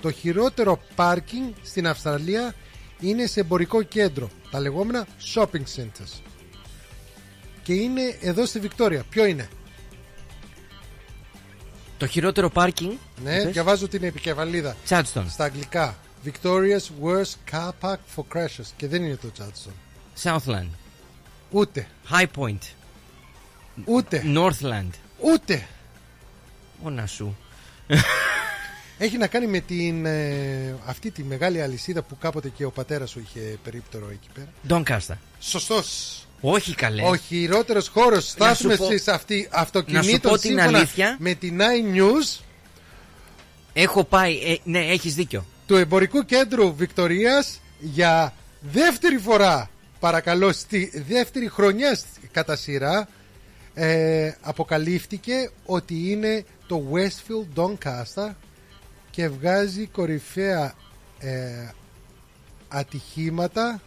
Το 0.00 0.10
χειρότερο 0.10 0.80
πάρκινγκ 0.94 1.52
στην 1.62 1.86
Αυστραλία 1.86 2.54
είναι 3.00 3.26
σε 3.26 3.40
εμπορικό 3.40 3.82
κέντρο 3.82 4.30
Τα 4.50 4.60
λεγόμενα 4.60 5.06
shopping 5.34 5.62
centers. 5.76 6.20
Και 7.62 7.72
είναι 7.72 8.18
εδώ 8.20 8.46
στη 8.46 8.58
Βικτόρια. 8.58 9.04
Ποιο 9.08 9.24
είναι; 9.24 9.48
Το 11.98 12.06
χειρότερο 12.06 12.50
πάρκινγκ 12.50 12.92
Ναι, 13.22 13.44
διαβάζω 13.44 13.88
την 13.88 14.02
επικεφαλίδα. 14.04 14.76
Τσάτστον 14.84 15.30
στα 15.30 15.44
αγγλικά. 15.44 15.96
Victoria's 16.24 17.04
worst 17.04 17.54
car 17.54 17.70
park 17.80 17.98
for 18.16 18.24
crashes. 18.34 18.66
Και 18.76 18.88
δεν 18.88 19.04
είναι 19.04 19.16
το 19.16 19.28
Charleston. 19.38 19.72
Southland. 20.22 20.70
Ούτε, 21.50 21.86
High 22.10 22.26
Point 22.36 22.75
ούτε, 23.84 24.22
Northland 24.34 24.90
ούτε. 25.20 25.66
Μόνα 26.82 27.06
σου 27.06 27.36
Έχει 28.98 29.16
να 29.16 29.26
κάνει 29.26 29.46
με 29.46 29.60
την, 29.60 30.06
ε, 30.06 30.74
αυτή 30.86 31.10
τη 31.10 31.22
μεγάλη 31.22 31.62
αλυσίδα 31.62 32.02
που 32.02 32.18
κάποτε 32.18 32.48
και 32.48 32.64
ο 32.64 32.70
πατέρας 32.70 33.10
σου 33.10 33.20
είχε 33.20 33.58
περίπτερο 33.64 34.08
εκεί 34.10 34.28
πέρα. 34.34 34.48
Doncaster 34.82 35.16
Σωστός. 35.40 36.20
Όχι 36.40 36.74
καλέ 36.74 37.02
Ο 37.02 37.16
χειρότερος 37.16 37.88
χώρος 37.88 38.24
σου 38.24 38.30
στάθμευσης 38.30 39.08
αυτή 39.08 39.48
αυτοκινήτων 39.50 40.06
Να 40.06 40.12
σου 40.12 40.20
πω 40.20 40.30
την 40.38 40.50
σύμφωνα 40.58 40.78
αλήθεια. 40.78 41.16
με 41.18 41.34
την 41.34 41.58
Nine 41.60 41.96
News 41.96 42.40
Έχω 43.72 44.04
πάει 44.04 44.32
ε, 44.36 44.56
Ναι 44.64 44.78
έχεις 44.78 45.14
δίκιο 45.14 45.46
του 45.66 45.76
εμπορικού 45.76 46.24
κέντρου 46.24 46.74
Βικτορίας 46.74 47.60
για 47.80 48.32
δεύτερη 48.60 49.18
φορά 49.18 49.70
παρακαλώ 50.00 50.52
στη 50.52 51.04
δεύτερη 51.08 51.48
χρονιά 51.48 51.94
σ- 51.94 52.04
κατά 52.32 52.56
σειρά 52.56 53.08
ε, 53.78 54.32
αποκαλύφθηκε 54.40 55.50
ότι 55.66 56.10
είναι 56.10 56.44
το 56.66 56.84
Westfield 56.92 57.60
Doncaster 57.60 58.32
και 59.10 59.28
βγάζει 59.28 59.86
κορυφαία 59.86 60.74
ε, 61.18 61.68
ατυχήματα 62.68 63.80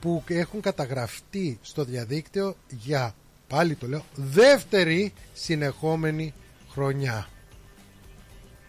που 0.00 0.22
έχουν 0.28 0.60
καταγραφεί 0.60 1.58
στο 1.62 1.84
διαδίκτυο 1.84 2.56
για 2.68 3.14
πάλι 3.48 3.74
το 3.74 3.86
λέω 3.88 4.04
δεύτερη 4.14 5.12
συνεχόμενη 5.32 6.34
χρονιά. 6.70 7.28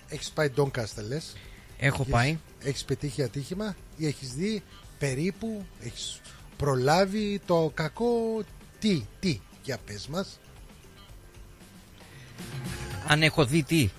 Έχεις 0.10 0.30
πάει 0.32 0.52
Doncaster 0.58 1.04
λες; 1.08 1.36
Έχω 1.78 2.02
Έχεις- 2.02 2.14
πάει. 2.14 2.38
Έχεις 2.64 2.86
πετύχει 2.86 3.24
ατύχημα 3.24 3.76
ή 3.98 4.08
έχεις 4.08 4.34
δει 4.34 4.64
περίπου, 5.00 5.66
έχεις 5.84 6.22
προλάβει 6.58 7.42
το 7.46 7.72
κακό 7.74 8.42
τι, 8.80 9.06
τι, 9.20 9.40
για 9.66 9.78
πες 9.86 10.08
μας, 10.08 10.40
Αν 13.08 13.24
έχω 13.24 13.46
δει 13.46 13.64
τι; 13.64 13.90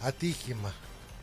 Ατύχημα. 0.00 0.74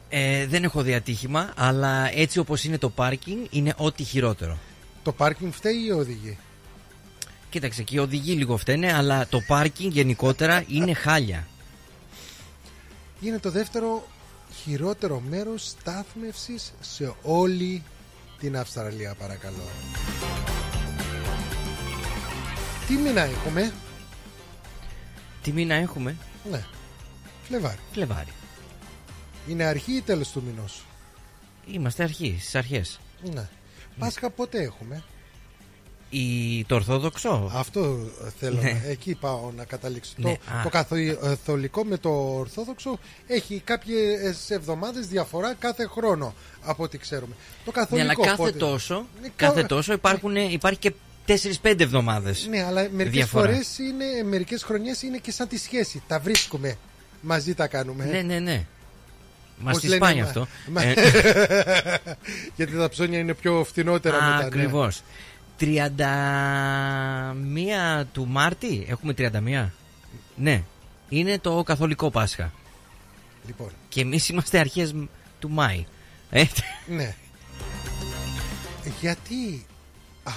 ε, 0.10 0.46
Δεν 0.48 0.64
έχω 0.64 0.82
δει 0.82 0.94
ατύχημα 0.94 1.54
Αλλά 1.56 2.10
έτσι 2.18 2.40
όπως 2.40 2.64
είναι 2.64 2.78
το 2.78 2.90
πάρκινγκ 2.90 3.46
Είναι 3.50 3.74
ό,τι 3.78 4.04
χειρότερο 4.04 4.58
Το 5.04 5.12
πάρκινγκ 5.12 5.52
φταίει 5.52 5.84
ή 5.86 5.92
οδηγεί; 5.92 6.38
Κοίταξε 7.50 7.84
και 7.84 7.96
οι 7.96 8.00
οδηγοί 8.00 8.34
λίγο 8.34 8.58
φταίνε 8.58 8.94
Αλλά 8.94 9.28
το 9.28 9.40
πάρκινγκ 9.48 9.92
γενικότερα 9.92 10.64
είναι 10.68 10.94
χάλια 10.94 11.48
Είναι 13.22 13.40
το 13.40 13.52
δεύτερο 13.52 14.08
χειρότερο 14.64 15.20
μέρος 15.30 15.68
στάθμευσης 15.68 16.74
σε 16.80 17.14
όλη 17.22 17.84
την 18.40 18.58
Αυστραλία 18.58 19.14
παρακαλώ. 19.20 19.68
Τι 22.88 22.94
μήνα 22.94 23.22
έχουμε, 23.22 23.74
Τι 25.42 25.52
μήνα 25.52 25.74
έχουμε 25.76 26.16
ναι, 26.52 26.64
Φλεβάρι. 27.48 27.78
Φλεβάρι 27.92 28.32
Είναι 29.48 29.64
αρχή 29.64 29.92
ή 29.96 30.02
τέλος 30.02 30.30
του 30.30 30.44
μηνός; 30.48 30.82
Είμαστε 31.72 32.04
αρχή 32.04 32.38
στις 32.40 32.56
αρχές 32.56 33.00
Ναι. 33.34 33.48
Πάσχα 34.00 34.30
πότε 34.30 34.62
έχουμε; 34.62 35.04
η, 36.10 36.64
Το 36.64 36.76
Ορθόδοξο 36.76 37.52
Αυτό 37.54 37.98
θέλω. 38.40 38.62
Ναι. 38.62 38.72
να- 38.72 38.84
Εκεί 38.90 39.16
πάω 39.16 39.52
να 39.56 39.64
καταλήξω. 39.66 40.14
Ναι, 40.16 40.38
το, 40.46 40.54
α. 40.54 40.64
το 40.64 40.70
καθολικό 40.70 41.84
με 41.84 41.98
το 41.98 42.10
ορθόδοξο 42.38 43.00
έχει 43.28 43.60
κάποιες 43.66 44.50
εβδομάδες 44.50 45.08
διαφορά 45.08 45.54
κάθε 45.54 45.86
χρόνο 45.88 46.34
από 46.64 46.84
ό,τι 46.84 46.98
ξέρουμε. 46.98 47.36
Το 47.66 47.72
Ναι, 47.76 47.82
καθολικό 47.82 48.06
αλλά 48.06 48.16
κάθε 48.16 48.36
πότε- 48.44 48.58
τόσο, 48.60 49.06
Ναι, 49.22 49.28
κάθε 49.36 49.62
κα- 49.62 49.68
τόσο 49.68 49.94
υπάρχουν, 49.94 50.36
υπάρχει 50.36 50.80
και 50.80 50.94
4-5 51.62 51.80
εβδομάδες. 51.80 52.48
Ναι, 52.50 52.64
αλλά 52.64 52.88
μερικές 52.92 53.18
Διαφορά. 53.18 53.48
φορές 53.50 53.78
είναι, 53.78 54.24
μερικές 54.30 54.64
χρονιές 54.64 55.02
είναι 55.02 55.18
και 55.18 55.32
σαν 55.32 55.48
τη 55.48 55.58
σχέση. 55.58 56.04
Τα 56.08 56.20
βρίσκουμε. 56.20 56.78
Μαζί 57.22 57.54
τα 57.54 57.68
κάνουμε. 57.68 58.06
Ναι, 58.06 58.22
ναι, 58.22 58.40
ναι. 58.40 58.66
Μας 59.62 59.74
Πώς 59.74 59.82
τη 59.82 59.88
λένε, 59.88 60.06
σπάνει 60.06 60.22
μα- 60.22 60.28
αυτό. 60.28 60.48
μα- 60.72 60.84
Ε, 60.84 60.94
Γιατί 62.56 62.76
τα 62.78 62.90
ψώνια 62.90 63.20
είναι 63.20 63.34
πιο 63.34 63.64
φθηνότερα 63.64 64.16
μετά. 64.24 64.38
ναι. 64.38 64.44
Ακριβώς. 64.46 65.02
31 65.60 68.06
του 68.14 68.28
Μάρτη, 68.28 68.86
έχουμε 68.90 69.14
31. 69.18 69.70
Ναι, 70.36 70.64
είναι 71.10 71.40
το 71.40 71.64
καθολικό 71.64 72.10
Πάσχα. 72.12 72.52
Λοιπόν, 73.46 73.70
Και 73.90 74.02
εμείς 74.02 74.30
είμαστε 74.30 74.60
αρχές 74.60 74.94
του 75.40 75.50
Μάη. 75.50 75.86
Ε, 76.30 76.44
ναι. 76.88 77.16
Γιατί 79.02 79.66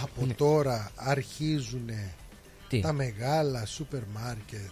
από 0.03 0.34
τώρα 0.36 0.90
αρχίζουν 0.95 1.82
Ναι. 1.86 2.09
τι; 2.68 2.80
τα 2.80 2.93
μεγάλα 2.93 3.66
σούπερ 3.66 4.01
μάρκετ, 4.12 4.70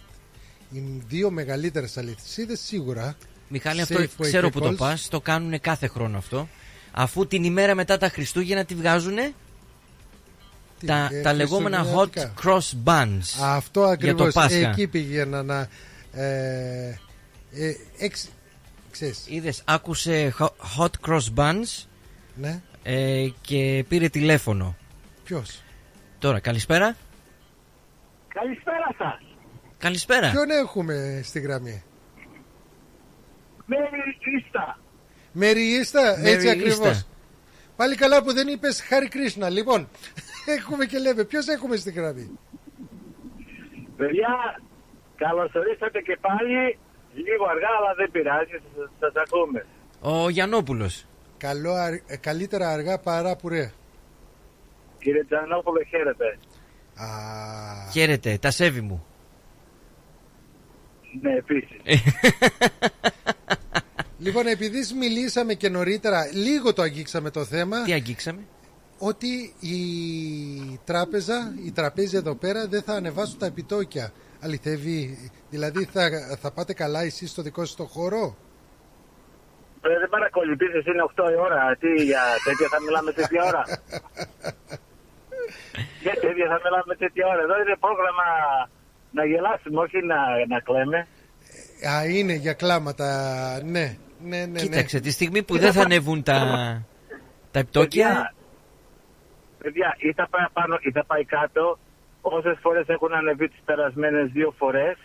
οι 0.71 0.79
δύο 1.07 1.31
μεγαλύτερες 1.31 1.97
αληθισίδες 1.97 2.59
σίγουρα. 2.59 3.15
Μιχάλη, 3.47 3.81
αυτό 3.81 3.99
Safeway 3.99 4.07
ξέρω 4.21 4.45
και 4.49 4.51
που 4.53 4.59
το 4.65 4.69
Coles. 4.69 4.77
πας. 4.77 5.07
Το 5.07 5.21
κάνουν 5.21 5.59
κάθε 5.59 5.87
χρόνο 5.87 6.17
αυτό. 6.17 6.47
Αφού 6.91 7.27
την 7.27 7.43
ημέρα 7.43 7.75
μετά 7.75 7.97
τα 7.97 8.09
Χριστούγεννα 8.09 8.65
τη 8.65 8.75
βγάζουν 8.75 9.15
Τι, 10.79 10.85
τα, 10.85 11.09
ε, 11.11 11.21
τα 11.21 11.33
λεγόμενα 11.33 11.85
hot 11.95 12.07
χριστουγεννιάτικα. 12.11 12.33
cross 12.43 12.73
buns. 12.85 13.43
Αυτό 13.43 13.83
ακριβώς. 13.83 14.33
Πάσχα. 14.33 14.69
Εκεί 14.69 14.87
πήγαινα 14.87 15.43
να... 15.43 15.67
Ε, 16.13 16.99
ε, 17.51 17.73
εξ, 17.97 18.27
ξέρεις, 18.91 19.23
Είδες, 19.27 19.61
άκουσε 19.65 20.33
ho- 20.39 20.79
hot 20.79 20.89
cross 21.07 21.23
buns 21.35 21.85
ναι. 22.35 22.61
ε, 22.83 23.27
και 23.41 23.85
πήρε 23.87 24.09
τηλέφωνο. 24.09 24.75
Ποιος; 25.31 25.63
Τώρα, 26.19 26.39
καλησπέρα. 26.39 26.95
Καλησπέρα 28.27 28.95
σας. 28.97 29.19
Καλησπέρα. 29.77 30.29
Ποιον 30.31 30.49
έχουμε 30.49 31.21
στη 31.23 31.39
γραμμή; 31.39 31.83
Μέρι 33.65 33.85
Ίστα. 34.43 34.79
Μεριίστα, 35.31 36.09
έτσι 36.09 36.45
Μεριίστα. 36.47 36.51
ακριβώς. 36.51 37.07
Πάλι 37.75 37.95
καλά 37.95 38.23
που 38.23 38.33
δεν 38.33 38.47
είπες 38.47 38.81
Χάρη 38.81 39.07
Κρίσνα. 39.07 39.49
Λοιπόν, 39.49 39.87
έχουμε 40.57 40.85
και 40.85 40.97
λέμε. 40.97 41.23
Ποιος 41.23 41.47
έχουμε 41.47 41.75
στη 41.75 41.91
γραμμή; 41.91 42.39
Παιδιά, 43.97 44.61
καλώς 45.15 45.53
ορίσατε 45.55 45.99
και 46.01 46.17
πάλι. 46.21 46.77
Λίγο 47.13 47.45
αργά, 47.45 47.67
αλλά 47.79 47.93
δεν 47.97 48.11
πειράζει. 48.11 48.61
Σας 48.99 49.13
ακούμε. 49.15 49.65
Ο 50.01 50.29
Γιαννόπουλος. 50.29 51.05
Καλό, 51.37 51.73
αρ- 51.73 52.03
ε, 52.07 52.17
καλύτερα 52.17 52.69
αργά 52.69 52.99
παρά 52.99 53.35
πουρέ. 53.35 53.71
Κύριε 55.01 55.23
Τζανόπουλο, 55.23 55.83
χαίρετε. 55.89 56.37
Α, 56.95 57.05
Χαίρετε, 57.91 58.37
τα 58.41 58.51
σέβη 58.51 58.81
μου. 58.81 59.05
Ναι, 61.21 61.33
επίσης. 61.35 61.77
Λοιπόν, 64.23 64.47
επειδή 64.47 64.79
μιλήσαμε 64.99 65.53
και 65.53 65.69
νωρίτερα, 65.69 66.29
λίγο 66.33 66.73
το 66.73 66.81
αγγίξαμε 66.81 67.29
το 67.29 67.45
θέμα, 67.45 67.83
Τι 67.83 67.91
αγγίξαμε; 67.93 68.45
ότι 68.97 69.53
η 69.59 69.79
τράπεζα, 70.85 71.53
η 71.65 71.71
τραπέζι 71.71 72.17
εδώ 72.17 72.35
πέρα 72.35 72.67
δεν 72.67 72.81
θα 72.81 72.93
ανεβάσουν 72.93 73.39
τα 73.39 73.45
επιτόκια. 73.45 74.11
Αληθεύει, 74.39 75.31
δηλαδή 75.49 75.85
θα, 75.85 76.09
θα 76.41 76.51
πάτε 76.51 76.73
καλά 76.73 77.01
εσείς 77.01 77.29
στο 77.31 77.41
δικό 77.41 77.65
σας 77.65 77.75
το 77.75 77.83
χώρο; 77.85 78.37
Ε, 79.81 79.99
δεν 79.99 80.09
παρακολουθήσει, 80.09 80.77
είναι 80.77 81.03
8 81.15 81.31
η 81.31 81.35
ώρα. 81.39 81.77
Τι 81.79 82.03
για 82.03 82.21
τέτοια 82.45 82.67
θα 82.69 82.81
μιλάμε 82.81 83.11
τέτοια 83.11 83.43
ώρα; 83.43 83.63
Για 86.01 86.15
τέτοια 86.23 86.47
θα 86.51 86.59
μιλάμε 86.63 86.95
τέτοια 87.03 87.27
ώρα. 87.27 87.41
Εδώ 87.41 87.55
είναι 87.61 87.75
πρόγραμμα 87.85 88.27
να 89.11 89.25
γελάσουμε, 89.25 89.79
όχι 89.81 89.99
να, 90.11 90.19
να 90.47 90.59
κλαίμε. 90.59 90.99
Α, 91.93 92.05
είναι 92.05 92.33
για 92.33 92.53
κλάματα, 92.53 93.07
ναι, 93.63 93.97
ναι, 94.23 94.45
ναι. 94.45 94.59
Κοίταξε, 94.59 94.97
ναι. 94.97 95.01
τη 95.01 95.11
στιγμή 95.11 95.43
που 95.43 95.57
δεν 95.57 95.71
θα 95.73 95.81
ανεβούν 95.81 96.23
τα, 96.23 96.37
τα 97.51 97.59
επιτόκια. 97.59 98.07
Παιδιά, 98.07 98.33
παιδιά, 99.61 99.95
ή 99.97 100.13
θα 100.13 100.27
πάει 100.29 100.45
πάνω 100.53 100.77
ή 100.81 100.91
θα 100.91 101.03
πάει 101.05 101.25
κάτω. 101.25 101.79
Όσες 102.21 102.57
φορές 102.61 102.87
έχουν 102.87 103.13
ανεβεί 103.13 103.47
τις 103.47 103.61
περασμένες 103.65 104.31
δύο 104.31 104.53
φορές, 104.57 104.97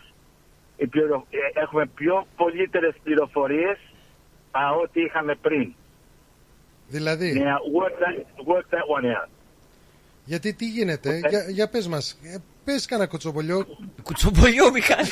έχουμε 1.53 1.85
πιο 1.95 2.27
πολύτερες 2.35 2.95
πληροφορίες 3.03 3.77
από 4.51 4.81
ό,τι 4.81 5.01
είχαμε 5.01 5.35
πριν. 5.35 5.73
Δηλαδή, 6.87 7.43
Now, 7.45 7.59
work 7.79 7.95
that, 8.03 8.15
work 8.45 8.65
that 8.69 8.85
one 8.97 9.05
out. 9.05 9.29
Γιατί 10.27 10.53
τι 10.53 10.65
γίνεται, 10.67 11.19
για, 11.29 11.49
για 11.49 11.69
πες 11.69 11.87
μας, 11.87 12.19
ε, 12.23 12.37
πες 12.63 12.85
κανένα 12.85 13.09
κοτσομπολιό, 13.09 13.65
Κουτσομπολιό, 14.03 14.71
Μιχάλη. 14.71 15.09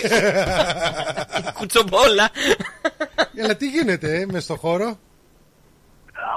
Κουτσομπόλα. 1.58 2.30
αλλά 3.44 3.56
τι 3.56 3.68
γίνεται 3.70 4.20
ε, 4.20 4.26
μες 4.26 4.44
στο 4.44 4.56
χώρο; 4.56 5.00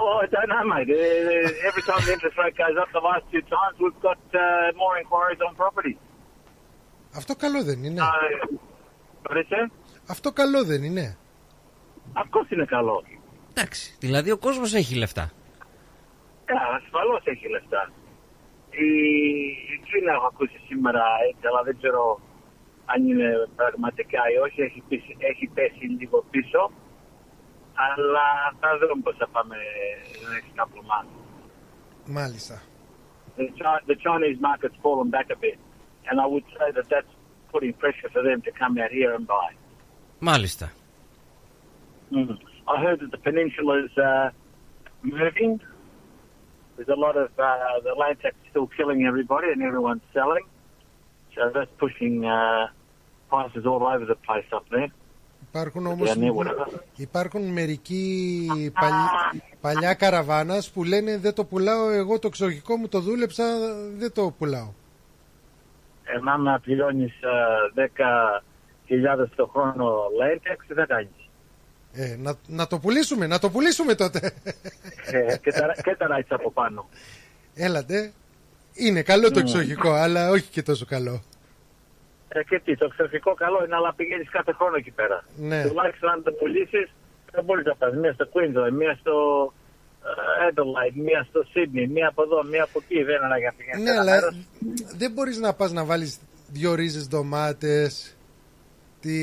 Oh, 0.00 0.16
I 0.24 0.26
don't 0.34 0.48
know, 0.52 0.64
mate. 0.72 0.90
Uh, 0.90 1.68
every 1.68 1.82
time 1.88 2.00
the 2.06 2.12
interest 2.16 2.36
rate 2.42 2.56
goes 2.62 2.76
up 2.82 2.90
the 2.98 3.04
last 3.10 3.24
two 3.32 3.42
times, 3.56 3.74
we've 3.84 4.00
got 4.08 4.20
uh, 4.34 4.42
more 4.82 4.94
inquiries 5.02 5.40
on 5.48 5.52
property. 5.62 5.96
Αυτό 7.14 7.36
καλό 7.36 7.64
δεν 7.64 7.84
είναι. 7.84 8.00
Uh, 8.02 8.54
what 9.22 9.36
is 9.36 9.52
it? 9.52 9.70
Αυτό 10.06 10.32
καλό 10.32 10.64
δεν 10.64 10.82
είναι. 10.82 11.16
Of 12.14 12.20
course 12.22 12.52
είναι 12.52 12.64
καλό. 12.64 13.04
Εντάξει, 13.50 13.96
δηλαδή 14.00 14.30
ο 14.30 14.38
κόσμος 14.38 14.74
έχει 14.74 14.94
λεφτά. 14.94 15.30
Ε, 16.44 16.52
ασφαλώς 16.76 17.22
έχει 17.24 17.48
λεφτά. 17.48 17.90
Η, 18.70 18.90
η 19.74 19.76
Κίνα 19.86 20.12
έχω 20.12 20.26
ακούσει 20.26 20.58
σήμερα 20.68 21.02
έτσι, 21.28 21.46
αλλά 21.50 21.62
δεν 21.62 21.76
ξέρω 21.80 22.20
αν 22.92 23.08
είναι 23.08 23.48
πραγματικά 23.56 24.20
ή 24.34 24.36
όχι. 24.46 24.60
Έχει, 24.62 24.82
πέσει- 24.88 25.16
έχει 25.18 25.46
πέσει 25.54 25.84
λίγο 26.00 26.24
πίσω. 26.30 26.70
Αλλά 27.86 28.26
θα 28.60 28.68
δούμε 28.78 29.02
πώς 29.02 29.16
θα 29.16 29.28
πάμε 29.28 29.56
τα 30.22 30.28
next 30.34 30.52
couple 30.60 30.80
of 30.82 30.86
months. 30.92 31.14
Μάλιστα. 32.06 32.62
The, 33.36 33.46
Chi- 33.58 33.84
the 33.90 33.96
Chinese 34.06 34.38
market's 34.48 34.78
fallen 34.84 35.08
back 35.16 35.28
a 35.36 35.38
bit. 35.46 35.58
And 36.08 36.16
I 36.24 36.26
would 36.32 36.46
say 36.58 36.68
that 36.76 36.86
that's 36.92 37.12
putting 37.52 37.72
pressure 37.82 38.10
for 38.14 38.22
them 38.28 38.38
to 38.46 38.50
come 38.60 38.72
out 38.82 38.92
here 39.00 39.12
and 39.16 39.24
buy. 39.26 39.50
Μάλιστα. 40.18 40.72
Mm. 42.12 42.36
I 42.72 42.76
heard 42.84 42.98
that 43.02 43.10
the 43.16 43.22
peninsula's 43.28 43.92
uh, 44.08 44.28
moving. 45.02 45.52
Υπάρχουν 55.48 55.86
όμως 55.86 56.16
και 56.92 57.08
μερικοί 57.52 58.46
παλιά 59.60 59.94
καραβάνας 59.94 60.70
που 60.70 60.84
λένε 60.84 61.18
δεν 61.18 61.34
το 61.34 61.44
πουλάω 61.44 61.90
εγώ 61.90 62.18
το 62.18 62.26
εξωγικό 62.26 62.76
μου 62.76 62.88
το 62.88 63.00
δούλεψα 63.00 63.44
δεν 63.96 64.12
το 64.12 64.34
πουλάω. 64.38 64.72
Εμάς 66.04 66.40
να 66.40 66.60
πληρώνεις 66.60 67.12
uh, 67.22 67.80
10.000 69.20 69.26
το 69.36 69.46
χρόνο 69.46 69.94
λέει 70.18 70.40
δεν 70.68 70.86
κάνεις; 70.86 71.17
Ε, 72.00 72.16
να, 72.18 72.34
να 72.46 72.66
το 72.66 72.78
πουλήσουμε, 72.78 73.26
να 73.26 73.38
το 73.38 73.50
πουλήσουμε 73.50 73.94
τότε. 73.94 74.32
Ε, 75.06 75.36
και, 75.42 75.52
τα, 75.52 75.74
και 75.82 75.96
τα 75.98 76.06
rights 76.10 76.28
από 76.28 76.50
πάνω. 76.50 76.88
Έλατε. 77.54 78.12
Είναι 78.74 79.02
καλό 79.02 79.30
το 79.30 79.38
εξοχικό, 79.38 79.92
αλλά 79.92 80.30
όχι 80.30 80.48
και 80.50 80.62
τόσο 80.62 80.84
καλό. 80.84 81.22
Ε, 82.28 82.42
και 82.42 82.60
τι, 82.64 82.76
το 82.76 82.84
εξωτερικό 82.84 83.34
καλό 83.34 83.64
είναι, 83.64 83.74
αλλά 83.74 83.94
πηγαίνεις 83.94 84.30
κάθε 84.30 84.52
χρόνο 84.52 84.76
εκεί 84.76 84.90
πέρα. 84.90 85.24
Ναι. 85.36 85.66
Τουλάχιστον 85.68 86.10
αν 86.10 86.22
το 86.22 86.32
πουλήσεις, 86.32 86.90
δεν 87.32 87.44
μπορείς 87.44 87.64
να 87.64 87.74
πας 87.74 87.94
μία 87.94 88.12
στο 88.12 88.28
Queensland, 88.32 88.72
μία 88.72 88.96
στο 89.00 89.14
ε, 90.04 90.50
Adelaide, 90.50 90.94
μία 90.94 91.26
στο 91.28 91.40
Sydney, 91.54 91.86
μία 91.88 92.08
από 92.08 92.22
εδώ, 92.22 92.44
μία 92.44 92.62
από 92.62 92.80
εκεί. 92.82 93.02
Δεν 93.02 93.16
είναι 93.16 93.38
για 93.38 93.50
να 93.50 93.56
πηγαίνεις. 93.56 93.82
Ναι, 93.82 93.98
αλλά 93.98 94.20
δεν 94.96 95.12
μπορείς 95.12 95.38
να 95.38 95.54
πας 95.54 95.72
να 95.72 95.84
βάλεις 95.84 96.18
δυο 96.48 96.74
ρίζες 96.74 97.08
ντομάτες, 97.08 98.16
τη, 99.00 99.18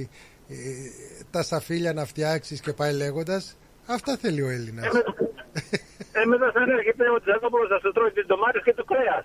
ε, 0.00 0.08
τα 1.30 1.42
σταφύλια 1.42 1.92
να 1.92 2.04
φτιάξεις 2.04 2.60
και 2.60 2.72
πάει 2.72 2.92
λέγοντας. 2.92 3.56
Αυτά 3.86 4.16
θέλει 4.16 4.42
ο 4.42 4.48
Έλληνας. 4.48 4.86
Ε, 6.12 6.24
μετά 6.24 6.50
θα 6.52 6.60
έρχεται 6.76 7.10
ο 7.10 7.20
Τζανόπουλο 7.20 7.68
να 7.68 7.78
σου 7.78 7.92
τρώει 7.92 8.10
τις 8.10 8.26
ντομάτες 8.26 8.62
και 8.62 8.74
το 8.74 8.84
κρέας. 8.84 9.24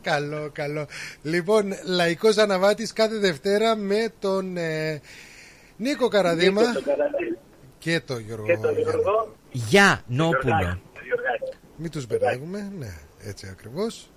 καλό, 0.10 0.50
καλό. 0.52 0.86
Λοιπόν, 1.22 1.72
λαϊκός 1.84 2.36
αναβάτης 2.36 2.92
κάθε 2.92 3.18
Δευτέρα 3.18 3.76
με 3.76 4.12
τον 4.18 4.56
ε, 4.56 5.00
Νίκο 5.76 6.08
Καραδίμα 6.08 6.62
και 7.78 8.00
τον 8.00 8.18
Γιώργο. 8.20 8.46
Και 8.46 8.56
το 8.56 8.70
Γιώργο. 8.70 9.34
Γιαννόπουλο. 9.50 10.80
Μην 11.76 11.90
τους 11.90 12.06
μπερδεύουμε, 12.06 12.72
ναι, 12.78 12.94
έτσι 13.24 13.48
ακριβώς. 13.50 14.10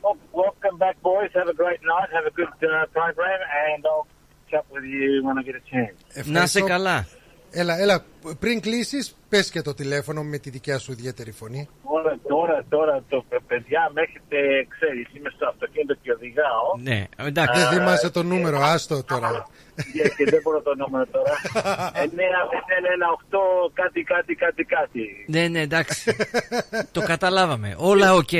Welcome 0.65 0.79
back, 0.79 0.97
boys. 1.03 1.31
Have 1.39 1.49
a 1.55 1.57
great 1.63 1.81
night. 1.93 2.09
Have 2.17 2.25
a 2.25 2.35
good 2.39 2.55
uh, 2.63 2.85
program, 2.97 3.39
and 3.65 3.85
I'll 3.85 4.07
chat 4.49 4.65
with 4.73 4.85
you 4.95 5.23
when 5.25 5.37
I 5.37 5.43
get 5.43 5.55
a 5.55 5.65
chance. 5.71 5.95
Να 6.13 6.45
σε 6.45 6.59
Ευχαριστώ, 6.59 6.65
καλά. 6.65 7.07
Έλα, 7.51 7.79
έλα, 7.79 8.05
πριν 8.39 8.61
κλείσεις, 8.61 9.17
πες 9.29 9.49
και 9.49 9.61
το 9.61 9.73
τηλέφωνο 9.73 10.23
με 10.23 10.37
τη 10.37 10.49
δικιά 10.49 10.79
σου 10.79 10.91
ιδιαίτερη 10.91 11.31
φωνή. 11.31 11.69
Τώρα, 11.83 12.17
τώρα, 12.27 12.65
τώρα, 12.69 13.03
το 13.09 13.25
παιδιά 13.47 13.91
με 13.93 14.01
έχετε, 14.01 14.67
ξέρεις, 14.69 15.07
είμαι 15.13 15.29
στο 15.35 15.47
αυτοκίνητο 15.47 15.95
και 16.01 16.11
οδηγάω. 16.11 16.67
Ναι, 16.81 17.07
εντάξει. 17.15 17.61
Δεν 17.61 17.69
θυμάσαι 17.69 18.09
το 18.09 18.23
νούμερο, 18.23 18.59
άστο 18.59 19.03
τώρα. 19.03 19.47
Και, 19.75 20.09
και 20.17 20.25
δεν 20.31 20.39
μπορώ 20.43 20.61
το 20.61 20.75
νούμερο 20.75 21.05
τώρα. 21.05 21.33
9, 21.93 22.07
8, 23.31 23.37
κάτι, 23.73 24.03
κάτι, 24.03 24.35
κάτι, 24.35 24.63
κάτι. 24.63 25.25
Ναι, 25.27 25.47
ναι, 25.47 25.61
εντάξει. 25.61 26.15
το 26.91 27.01
καταλάβαμε. 27.01 27.75
Όλα 27.77 28.13
οκ. 28.21 28.33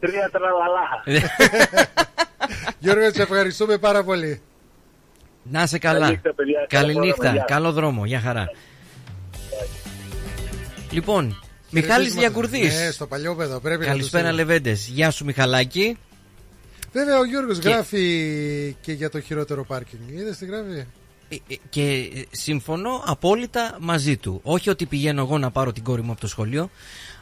Τρία 0.00 0.30
τραλαλά. 0.32 1.02
Γιώργος, 2.78 3.12
σε 3.14 3.22
ευχαριστούμε 3.22 3.78
πάρα 3.78 4.04
πολύ. 4.04 4.40
Να 5.42 5.62
είσαι 5.62 5.78
καλά. 5.78 6.00
Καληνύχτα, 6.00 6.34
παιδιά. 6.34 6.66
Καλό 6.68 6.86
Καληνύχτα. 6.86 7.14
πρόγραμμα, 7.14 7.36
γεια. 7.36 7.44
Καλό 7.54 7.72
δρόμο. 7.72 8.04
Γεια 8.06 8.20
χαρά. 8.20 8.50
Λοιπόν, 10.90 11.40
Μιχάλης 11.70 12.16
Λιακουρδής. 12.16 12.80
Ναι, 12.80 12.90
στο 12.90 13.06
παλιό 13.06 13.34
παιδό. 13.34 13.60
Πρέπει 13.60 13.84
Καλησπέρα 13.84 14.22
να 14.24 14.28
τους... 14.30 14.38
Λεβέντες. 14.38 14.86
Γεια 14.88 15.10
σου 15.10 15.24
Μιχαλάκη. 15.24 15.98
Βέβαια, 16.92 17.18
ο 17.18 17.24
Γιώργος 17.24 17.58
Και- 17.58 17.68
γράφει 17.68 18.76
και 18.80 18.92
για 18.92 19.10
το 19.10 19.20
χειρότερο 19.20 19.64
πάρκινγκ. 19.64 20.08
Είδες 20.10 20.36
τι 20.38 20.46
γράφει; 20.46 20.84
Ε, 21.28 21.34
ε, 21.48 21.54
Και 21.68 21.82
ε, 22.14 22.22
συμφωνώ 22.30 23.02
απόλυτα 23.06 23.76
μαζί 23.80 24.16
του. 24.16 24.40
Όχι 24.42 24.70
ότι 24.70 24.86
πηγαίνω 24.86 25.20
εγώ 25.22 25.38
να 25.38 25.50
πάρω 25.50 25.72
την 25.72 25.82
κόρη 25.82 26.02
μου 26.02 26.10
από 26.10 26.20
το 26.20 26.26
σχολείο, 26.28 26.70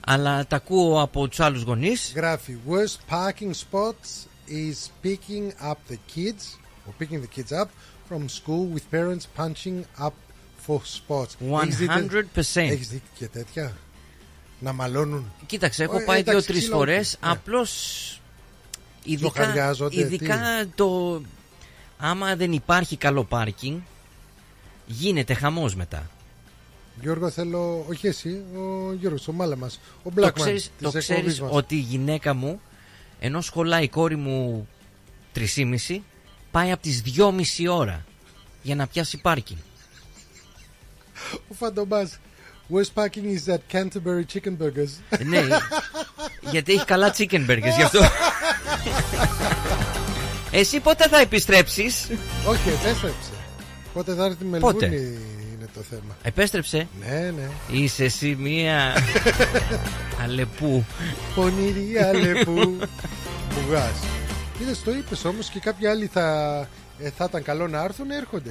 αλλά 0.06 0.46
τα 0.46 0.56
ακούω 0.56 1.00
από 1.02 1.28
τους 1.28 1.40
άλλους 1.40 1.62
γονείς. 1.62 2.12
Γράφει 2.16 2.56
Worst 2.68 3.14
parking 3.14 3.50
spots 3.70 4.26
is 4.48 5.06
picking 5.06 5.68
up 5.70 5.76
the 5.92 5.98
kids 6.16 6.42
or 6.86 6.92
picking 7.02 7.20
the 7.20 7.38
kids 7.40 7.52
up 7.62 7.68
from 8.10 8.28
school 8.28 8.68
with 8.74 8.96
parents 8.96 9.26
punching 9.38 9.84
up 10.06 10.12
for 10.66 10.78
spots. 10.78 11.60
Έχεις 11.62 11.76
δει 11.76 11.86
τε- 11.86 11.96
100%. 11.96 12.72
Έχεις 12.72 12.88
δει 12.88 13.02
και 13.18 13.26
τέτοια; 13.26 13.76
Να 14.60 14.72
μαλώνουν. 14.72 15.32
Κοίταξε, 15.46 15.82
έχω 15.82 15.96
Ε, 16.00 16.04
πάει 16.04 16.18
εντάξει, 16.20 16.38
δύο-τρεις 16.38 16.58
ξύλο, 16.62 16.76
φορές. 16.76 17.18
ναι. 17.24 17.30
Απλώς. 17.30 17.72
Ειδικά, 19.04 19.42
Ζοχαριάζονται, 19.42 20.00
ειδικά 20.00 20.66
το. 20.74 21.20
Άμα 21.98 22.36
δεν 22.36 22.52
υπάρχει 22.52 22.96
καλό 22.96 23.24
πάρκινγκ, 23.24 23.78
γίνεται 24.86 25.34
χαμός 25.34 25.74
μετά. 25.74 26.10
Γιώργο, 27.00 27.30
θέλω. 27.30 27.84
Όχι 27.88 28.06
εσύ, 28.06 28.42
ο 28.54 28.92
Γιώργος, 28.92 29.28
ο 29.28 29.32
μάλα 29.32 29.56
μας. 29.56 29.80
Ο 30.02 30.10
το 30.10 30.26
Blackman. 30.26 30.32
ξέρεις, 30.34 30.62
της 30.62 30.70
το 30.80 30.86
εκπομπής 30.86 31.04
ξέρεις 31.04 31.40
μας. 31.40 31.50
ότι 31.52 31.74
η 31.74 31.78
γυναίκα 31.78 32.34
μου, 32.34 32.60
ενώ 33.20 33.40
σχολάει 33.40 33.84
η 33.84 33.88
κόρη 33.88 34.16
μου 34.16 34.68
3,5, 35.32 36.02
πάει 36.50 36.70
από 36.72 36.82
τις 36.82 37.02
2,5 37.02 37.68
ώρα 37.68 38.04
για 38.62 38.74
να 38.74 38.86
πιάσει 38.86 39.20
πάρκινγκ. 39.20 39.58
Ο 41.48 41.54
Φαντομπάς. 41.54 42.18
Worst 42.70 42.94
parking 42.94 43.26
is 43.26 43.48
at 43.48 43.60
Canterbury 43.72 44.24
Chicken 44.32 44.56
Burgers. 44.58 45.18
ναι, 45.24 45.42
γιατί 46.50 46.72
έχει 46.72 46.84
καλά 46.84 47.14
chicken 47.16 47.50
burgers 47.50 47.74
γι' 47.76 47.82
αυτό. 47.82 48.00
Εσύ 50.50 50.80
πότε 50.80 51.08
θα 51.08 51.18
επιστρέψεις; 51.18 52.08
Όχι, 52.46 52.68
επέστρεψε. 52.68 53.30
Πότε 53.92 54.14
θα 54.14 54.24
έρθει 54.24 54.44
η 54.44 54.58
Πότε; 54.58 55.12
Μελβούρνη 55.64 55.68
είναι 55.68 55.68
το 55.74 55.80
θέμα. 55.90 56.16
Επέστρεψε 56.22 56.88
Ναι, 57.00 57.30
ναι. 57.30 57.78
Είσαι 57.78 58.04
εσύ 58.04 58.36
μία 58.40 58.92
Αλεπού 60.22 60.84
Πονηρή 61.34 61.98
αλεπού. 61.98 62.76
Μπουγά. 63.54 63.90
Είδες, 64.62 64.82
το 64.82 64.90
είπες 64.90 65.24
όμως 65.24 65.48
και 65.48 65.58
κάποιοι 65.58 65.86
άλλοι 65.86 66.06
θα, 66.06 66.58
ε, 66.98 67.10
θα 67.10 67.24
ήταν 67.28 67.42
καλό 67.42 67.68
να 67.68 67.82
έρθουν, 67.84 68.10
έρχονται. 68.10 68.50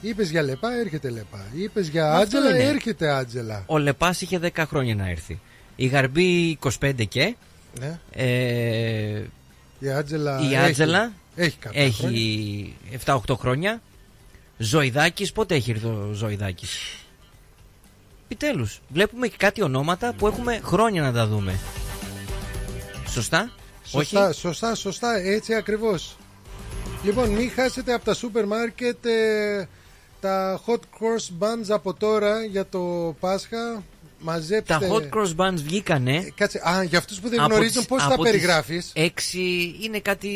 Είπες 0.00 0.30
για 0.30 0.42
λεπά, 0.42 0.68
έρχεται 0.80 1.10
λεπά. 1.10 1.44
Είπες 1.54 1.88
για 1.88 2.12
Αυτό 2.12 2.38
Άτζελα, 2.38 2.54
είναι. 2.60 2.68
έρχεται 2.70 3.10
Άτζελα. 3.10 3.62
Ο 3.66 3.78
Λεπάς 3.78 4.20
είχε 4.20 4.38
10 4.54 4.64
χρόνια 4.66 4.94
να 4.94 5.08
έρθει 5.10 5.40
Η 5.76 5.86
Γαρμπή 5.86 6.58
25 6.80 7.04
και 7.08 7.34
Ναι. 7.80 7.98
ε, 8.12 9.22
Η 9.78 9.90
Άτζελα. 9.90 10.40
Η 10.40 10.46
έχει- 10.46 10.56
Άτζελα 10.56 11.12
Έχει 11.36 11.56
κάποια 11.56 11.90
χρόνια. 11.92 12.18
Έχει 12.18 12.76
7-8 13.04 13.36
χρόνια 13.38 13.80
Ζωηδάκης 14.62 15.32
Πότε 15.32 15.54
έχει 15.54 15.70
έρθει 15.70 15.86
ο 15.86 16.10
Ζωηδάκης; 16.12 16.96
Επιτέλους 18.24 18.80
Βλέπουμε 18.88 19.28
και 19.28 19.36
κάτι 19.38 19.62
ονόματα 19.62 20.12
που 20.12 20.26
έχουμε 20.26 20.60
χρόνια 20.64 21.02
να 21.02 21.12
τα 21.12 21.26
δούμε 21.26 21.58
Σωστά; 23.08 23.50
Σωστά, 23.84 24.26
Όχι; 24.28 24.38
Σωστά, 24.38 24.74
σωστά, 24.74 25.16
έτσι 25.16 25.54
ακριβώς. 25.54 26.16
Λοιπόν, 27.04 27.28
μην 27.28 27.50
χάσετε 27.50 27.92
από 27.92 28.04
τα 28.04 28.14
σούπερ 28.14 28.46
μάρκετ 28.46 29.04
ε, 29.06 29.68
τα 30.20 30.60
hot 30.66 30.74
cross 30.74 31.44
buns 31.44 31.66
από 31.68 31.94
τώρα 31.94 32.44
για 32.44 32.66
το 32.66 33.14
Πάσχα. 33.20 33.82
Μαζέψτε. 34.22 34.78
Τα 34.78 34.80
hot 34.90 35.02
cross 35.16 35.36
buns 35.36 35.54
βγήκανε 35.56 36.32
Κάτσε, 36.34 36.60
α, 36.68 36.82
για 36.82 36.98
αυτούς 36.98 37.20
που 37.20 37.28
δεν 37.28 37.40
από 37.40 37.52
γνωρίζουν 37.54 37.76
τις- 37.76 37.86
πώς 37.86 38.02
τα 38.02 38.06
από 38.14 38.22
τις 38.22 38.30
περιγράφεις. 38.32 38.90
Έξι 38.94 39.74
είναι 39.82 40.00
κάτι 40.00 40.30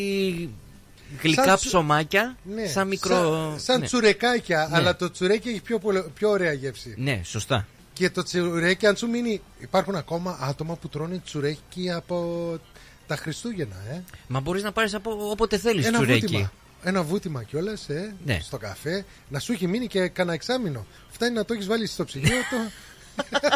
γλυκά 1.22 1.44
Σαν 1.44 1.56
τσου- 1.56 1.68
ψωμάκια 1.68 2.36
Ναι, 2.54 2.66
Σαν 2.66 2.88
μικρό 2.88 3.48
Σαν, 3.50 3.60
σαν 3.60 3.80
ναι. 3.80 3.86
τσουρεκάκια, 3.86 4.66
Ναι. 4.70 4.76
αλλά 4.76 4.96
το 4.96 5.10
τσουρέκι 5.10 5.48
έχει 5.48 5.60
πιο, 5.62 5.78
πολλο- 5.78 6.10
πιο 6.14 6.30
ωραία 6.30 6.52
γεύση. 6.52 6.94
ναι 6.98 7.20
σωστά 7.24 7.66
Και 7.92 8.10
το 8.10 8.22
τσουρέκι, 8.22 8.86
αν 8.86 8.96
σου 8.96 9.08
μείνει. 9.08 9.40
Υπάρχουν 9.58 9.94
ακόμα 9.94 10.38
άτομα 10.40 10.76
που 10.76 10.88
τρώνε 10.88 11.20
τσουρέκι 11.24 11.90
από 11.90 12.58
τα 13.06 13.16
Χριστούγεννα, 13.16 13.76
ε. 13.90 14.02
Μα 14.26 14.40
μπορείς 14.40 14.62
να 14.62 14.72
πάρεις 14.72 14.94
από 14.94 15.30
όποτε 15.30 15.58
θέλεις 15.58 15.86
Ένα 15.86 15.98
τσουρέκι 15.98 16.20
βούτυμα. 16.26 16.52
Ένα 16.82 17.02
βούτυμα 17.02 17.42
κιόλας, 17.42 17.88
ε, 17.88 18.14
Ναι. 18.24 18.38
στο 18.42 18.56
καφέ, 18.58 19.04
να 19.28 19.38
σου 19.38 19.52
έχει 19.52 19.66
μείνει 19.66 19.86
και 19.86 20.08
κανένα 20.08 20.34
εξάμεινο. 20.34 20.86
Φτάνει 21.10 21.34
να 21.34 21.44
το 21.44 21.54
έχεις 21.54 21.66
βάλει 21.66 21.86
στο 21.86 22.04
ψυγείο 22.04 22.36
το. 22.50 22.56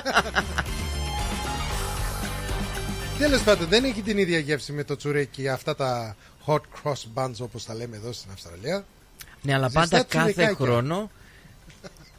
Τέλος 3.18 3.42
πάντων, 3.42 3.68
δεν 3.68 3.84
έχει 3.84 4.02
την 4.02 4.18
ίδια 4.18 4.38
γεύση 4.38 4.72
με 4.72 4.84
το 4.84 4.96
τσουρέκι 4.96 5.48
αυτά 5.48 5.74
τα 5.76 6.16
hot 6.48 6.60
cross 6.60 7.02
buns 7.14 7.34
όπως 7.40 7.64
τα 7.64 7.74
λέμε 7.74 7.96
εδώ 7.96 8.12
στην 8.12 8.30
Αυστραλία. 8.32 8.84
Ναι 9.42 9.54
αλλά 9.54 9.68
Ζεστά 9.68 9.80
πάντα 9.80 10.04
κάθε 10.04 10.30
τσουρεκάκια. 10.30 10.66
χρόνο 10.66 11.10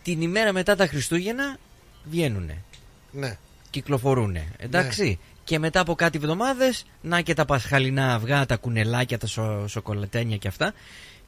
Την 0.03 0.21
ημέρα 0.21 0.53
μετά 0.53 0.75
τα 0.75 0.87
Χριστούγεννα 0.87 1.57
Βγαίνουνε 2.03 2.63
Ναι. 3.11 3.37
Κυκλοφορούνε 3.69 4.47
Εντάξει 4.57 5.19
Και 5.43 5.59
μετά 5.59 5.79
από 5.79 5.95
κάτι 5.95 6.17
εβδομάδες 6.17 6.85
Να 7.01 7.21
και 7.21 7.33
τα 7.33 7.45
πασχαλινά 7.45 8.13
αυγά 8.13 8.45
Τα 8.45 8.55
κουνελάκια 8.57 9.17
Τα 9.17 9.27
σο, 9.27 9.67
σοκολατένια 9.67 10.37
και 10.37 10.47
αυτά 10.47 10.73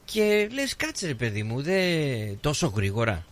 Και 0.05 0.49
λες 0.51 0.75
κάτσε 0.75 1.07
ρε 1.07 1.13
παιδί 1.13 1.43
μου 1.43 1.61
δε... 1.61 1.79
Τόσο 2.41 2.67
γρήγορα 2.67 3.25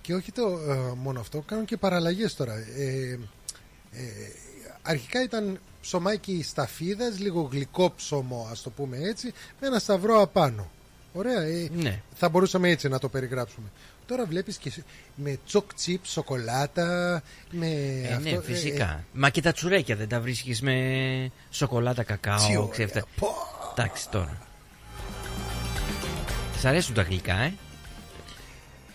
Και 0.00 0.14
όχι 0.14 0.32
το 0.32 0.58
ε, 0.68 0.94
μόνο 0.96 1.20
αυτό, 1.20 1.40
κάνουν 1.40 1.64
και 1.64 1.76
παραλλαγές 1.76 2.34
τώρα. 2.34 2.54
Ε, 2.54 3.18
ε, 3.92 4.02
αρχικά 4.82 5.22
ήταν 5.22 5.60
ψωμάκι 5.80 6.42
σταφίδας, 6.42 7.18
λίγο 7.18 7.48
γλυκό 7.52 7.92
ψωμό, 7.96 8.48
ας 8.50 8.62
το 8.62 8.70
πούμε 8.70 8.96
έτσι, 8.98 9.32
με 9.60 9.66
ένα 9.66 9.78
σταυρό 9.78 10.20
απάνω. 10.22 10.70
Ωραία, 11.12 11.40
ε, 11.42 11.68
Ναι 11.76 12.00
θα 12.14 12.28
μπορούσαμε 12.28 12.68
έτσι 12.70 12.88
να 12.88 12.98
το 12.98 13.08
περιγράψουμε. 13.08 13.66
Τώρα 14.06 14.24
βλέπεις 14.24 14.56
και 14.56 14.70
σε- 14.70 14.84
με 15.14 15.38
τσοκ 15.46 15.74
τσιπ, 15.74 16.06
σοκολάτα, 16.06 17.22
με 17.50 17.66
ε, 18.08 18.14
αυτό. 18.14 18.30
ναι, 18.30 18.40
φυσικά. 18.42 19.04
Μα 19.12 19.30
και 19.30 19.42
τα 19.42 19.52
τσουρέκια 19.52 19.96
δεν 19.96 20.08
τα 20.08 20.20
βρίσκεις 20.20 20.62
με 20.62 21.30
σοκολάτα, 21.50 22.00
Τι 22.02 22.06
κακάο, 22.06 22.44
ωραία. 22.48 22.68
ξέρεις 22.70 22.92
αυτά. 22.96 23.06
Πω. 23.20 23.28
Εντάξει 23.76 24.08
τώρα. 24.08 24.38
Σ' 26.58 26.64
αρέσουν 26.64 26.94
τα 26.94 27.02
γλυκά, 27.02 27.36
ε; 27.36 27.52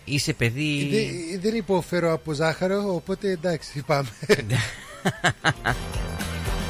Είσαι 0.05 0.33
παιδί. 0.33 0.89
Δεν, 0.91 1.41
δεν 1.41 1.55
υποφέρω 1.55 2.13
από 2.13 2.33
ζάχαρο, 2.33 2.93
οπότε 2.95 3.29
εντάξει, 3.29 3.83
πάμε. 3.85 4.09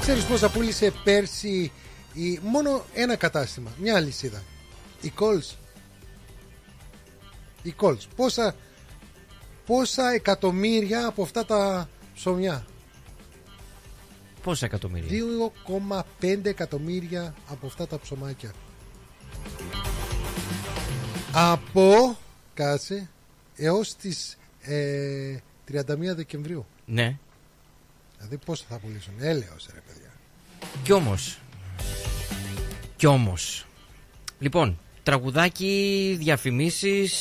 Ξέρεις 0.03 0.25
πόσα 0.25 0.49
πούλησε 0.49 0.93
πέρσι 1.03 1.71
η, 2.13 2.39
μόνο 2.43 2.85
ένα 2.93 3.15
κατάστημα, 3.15 3.71
μια 3.77 3.95
αλυσίδα. 3.95 4.43
Η 5.01 5.11
Coles. 5.19 5.55
Η 7.61 7.75
Coles. 7.79 7.97
Πόσα, 8.15 8.55
πόσα 9.65 10.11
εκατομμύρια 10.11 11.07
από 11.07 11.23
αυτά 11.23 11.45
τα 11.45 11.89
ψωμιά; 12.13 12.65
Πόσα 14.43 14.65
εκατομμύρια; 14.65 15.23
2,5 16.21 16.45
εκατομμύρια 16.45 17.35
από 17.49 17.65
αυτά 17.65 17.87
τα 17.87 17.99
ψωμάκια. 17.99 18.51
Από, 21.33 22.17
κάτσε, 22.53 23.09
έως 23.55 23.95
τις 23.95 24.37
ε, 24.61 25.37
31 25.71 26.15
Δεκεμβρίου. 26.15 26.65
Ναι. 26.85 27.17
Δηλαδή 28.27 28.45
πόσο 28.45 28.63
θα 28.69 28.77
πουλήσουν; 28.77 29.13
Έλεος 29.19 29.67
ρε 29.73 29.79
παιδιά. 29.87 30.11
Κι 30.83 30.91
όμως. 30.91 31.37
Κι 32.95 33.05
όμως. 33.05 33.65
Λοιπόν, 34.39 34.79
τραγουδάκι, 35.03 36.15
διαφημίσεις. 36.19 37.11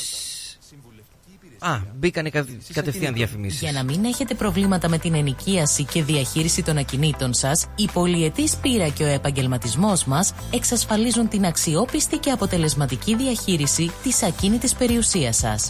Α, 1.59 1.79
μπήκανε 1.95 2.29
κα- 2.29 2.45
κατευθείαν 2.73 3.13
διαφημίσεις. 3.13 3.59
Για 3.61 3.71
να 3.71 3.83
μην 3.83 4.05
έχετε 4.05 4.33
προβλήματα 4.33 4.89
με 4.89 4.97
την 4.97 5.13
ενοικίαση 5.13 5.83
και 5.83 6.03
διαχείριση 6.03 6.63
των 6.63 6.77
ακινήτων 6.77 7.33
σας, 7.33 7.65
η 7.75 7.89
πολυετής 7.93 8.55
πείρα 8.55 8.89
και 8.89 9.03
ο 9.03 9.07
επαγγελματισμός 9.07 10.05
μας 10.05 10.33
εξασφαλίζουν 10.53 11.27
την 11.27 11.45
αξιόπιστη 11.45 12.17
και 12.17 12.31
αποτελεσματική 12.31 13.15
διαχείριση 13.15 13.91
της 14.03 14.23
ακίνητης 14.23 14.73
περιουσίας 14.75 15.35
σας. 15.37 15.69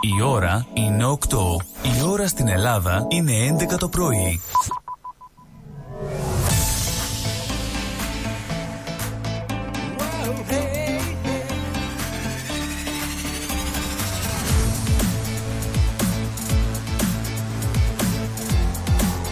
Η 0.00 0.22
ώρα 0.22 0.66
είναι 0.74 1.04
8. 1.04 1.16
Η 1.82 2.02
ώρα 2.10 2.28
στην 2.28 2.48
Ελλάδα 2.48 3.06
είναι 3.08 3.32
11 3.72 3.78
το 3.78 3.88
πρωί. 3.88 4.40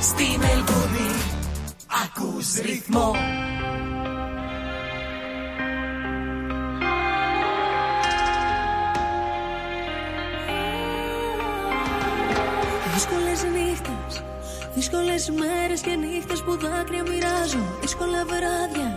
Στη 0.00 0.38
Μελβούνι 0.38 1.10
ακούς 2.04 2.54
ρυθμό 2.54 3.14
Δύσκολες 12.96 13.42
νύχτες, 13.56 14.22
δύσκολες 14.74 15.30
μέρες 15.30 15.80
και 15.80 15.94
νύχτες 15.94 16.40
που 16.42 16.52
δάκρυα 16.62 17.02
μοιράζω. 17.02 17.64
Δύσκολα 17.80 18.24
βράδια, 18.30 18.90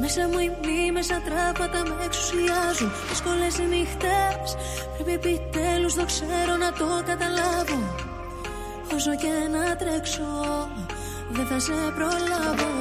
μέσα 0.00 0.28
μου 0.28 0.38
οι 0.44 0.50
μνήμες 0.58 1.08
ατράπατα 1.18 1.80
με 1.88 2.04
εξουσιάζουν. 2.04 2.90
Δύσκολες 3.08 3.54
νύχτες, 3.72 4.48
πρέπει 4.94 5.12
επιτέλους 5.12 5.94
το 5.94 6.04
ξέρω 6.12 6.54
να 6.64 6.70
το 6.78 6.88
καταλάβω. 7.10 7.80
Όσο 8.94 9.12
και 9.22 9.32
να 9.54 9.76
τρέξω, 9.80 10.30
δεν 11.36 11.46
θα 11.50 11.58
σε 11.66 11.76
προλάβω. 11.96 12.72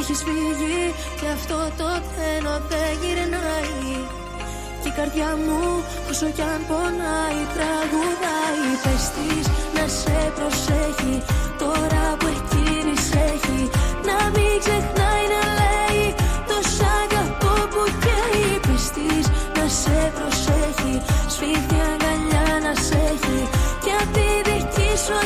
Έχεις 0.00 0.20
φύγει 0.26 0.82
και 1.20 1.28
αυτό 1.38 1.58
το 1.78 1.88
τρένο 2.08 2.54
δεν 2.70 2.92
γυρνάει. 3.00 3.78
και 3.78 3.94
η 3.94 3.97
καρδιά 4.98 5.32
μου 5.44 5.62
όσο 6.10 6.26
κι 6.36 6.44
αν 6.54 6.60
πονάει 6.68 7.40
τραγουδάει. 7.54 8.66
Πες 8.82 9.04
της 9.14 9.44
να 9.76 9.84
σε 10.00 10.18
προσέχει 10.36 11.16
τώρα 11.62 12.04
που 12.18 12.26
εκείνη 12.36 12.94
σε 13.08 13.20
έχει 13.34 13.60
Να 14.08 14.18
μην 14.34 14.54
ξεχνάει 14.62 15.24
να 15.34 15.42
λέει 15.58 16.04
το 16.48 16.58
σ' 16.74 16.84
αγαπώ 17.00 17.54
που 17.72 17.82
καίει. 18.04 18.50
Πες 18.66 18.84
της 18.96 19.26
να 19.56 19.66
σε 19.80 19.98
προσέχει 20.16 20.94
σφίχτη 21.32 21.78
αγκαλιά 21.90 22.48
να 22.64 22.72
σε 22.86 22.98
έχει. 23.14 23.40
Και 23.84 23.92
απ' 24.02 24.12
τη 24.16 24.28
δική 24.48 24.90
σου 25.04 25.16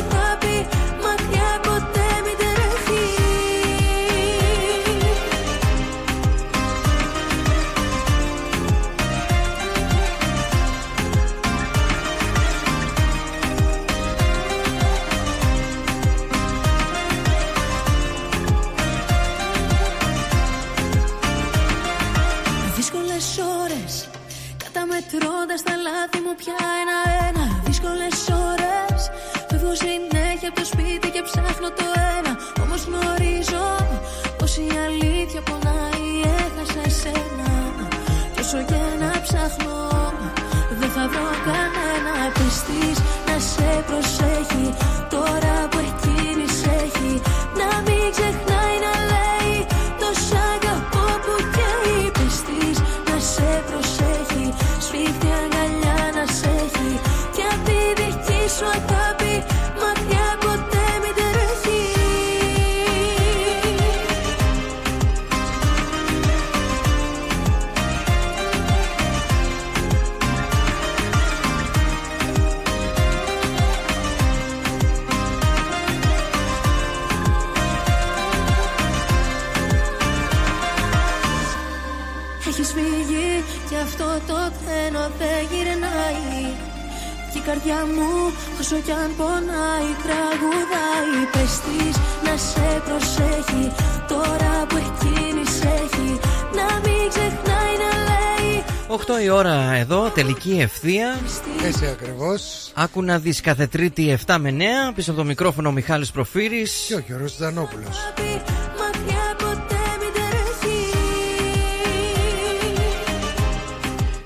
Καταμετρώντας 25.53 25.63
τα 25.63 25.77
λάθη 25.87 26.21
μου 26.27 26.35
πια 26.41 26.59
ένα-ένα 26.81 27.45
Δύσκολες 27.67 28.19
ώρες. 28.51 29.01
Φεύγω 29.49 29.75
συνέχεια 29.85 30.49
από 30.51 30.59
το 30.61 30.67
σπίτι 30.73 31.09
και 31.15 31.23
ψάχνω 31.29 31.69
το 31.79 31.87
ένα. 32.17 32.33
Όμως 32.65 32.81
γνωρίζω 32.89 33.65
πως 34.39 34.53
η 34.65 34.69
αλήθεια 34.87 35.41
πονάει 35.49 36.09
Έχασα 36.41 36.83
εσένα 36.91 37.51
Κι 38.33 38.41
όσο 38.45 38.61
και 38.71 38.83
να 39.03 39.11
ψάχνω 39.25 39.79
Δεν 40.81 40.91
θα 40.97 41.05
βρω 41.13 41.31
κανένα. 41.49 42.15
Πες 42.37 42.57
της 42.67 42.99
να 43.29 43.37
σε 43.53 43.71
προσέχει 43.89 44.67
Τώρα 45.15 45.55
που 45.71 45.79
Έχεις 82.75 82.85
φύγει 82.85 83.45
και 83.69 83.77
αυτό 83.77 84.05
το 84.27 84.39
τρένο 84.59 85.11
δεν 85.19 85.41
γυρνάει 85.51 86.41
Και 87.33 87.39
η 87.39 87.41
καρδιά 87.41 87.81
μου 87.95 88.33
όσο 88.61 88.77
κι 88.77 88.93
αν 89.03 89.11
πονάει 89.17 89.91
τραγουδάει 90.05 91.21
Πες 91.33 91.55
της 91.65 91.97
να 92.25 92.37
σε 92.37 92.83
προσέχει 92.87 93.67
τώρα 94.09 94.55
που 94.69 94.77
εκείνη 94.77 95.47
σε 95.47 95.69
έχει 95.85 96.11
Να 96.59 96.67
μην 96.85 97.09
ξεχνάει 97.13 97.75
να 97.85 97.93
λέει 98.09 98.65
8 99.21 99.23
η 99.25 99.29
ώρα 99.29 99.73
εδώ, 99.75 100.11
τελική 100.15 100.59
ευθεία. 100.61 101.19
Έτσι 101.65 101.87
ακριβώς. 101.87 102.71
Άκου 102.75 103.03
να 103.03 103.19
δεις 103.19 103.41
κάθε 103.41 103.67
Τρίτη 103.67 104.19
7 104.27 104.37
με 104.39 104.51
9. 104.59 104.93
Πίσω 104.95 105.11
από 105.11 105.21
το 105.21 105.27
μικρόφωνο 105.27 105.69
ο 105.69 105.73
Μιχάλης 105.73 106.11
Προφύρης 106.11 106.85
Και 106.89 106.95
ο 106.95 107.03
Γιώργος 107.07 107.37
Τζανόπουλος. 107.37 107.97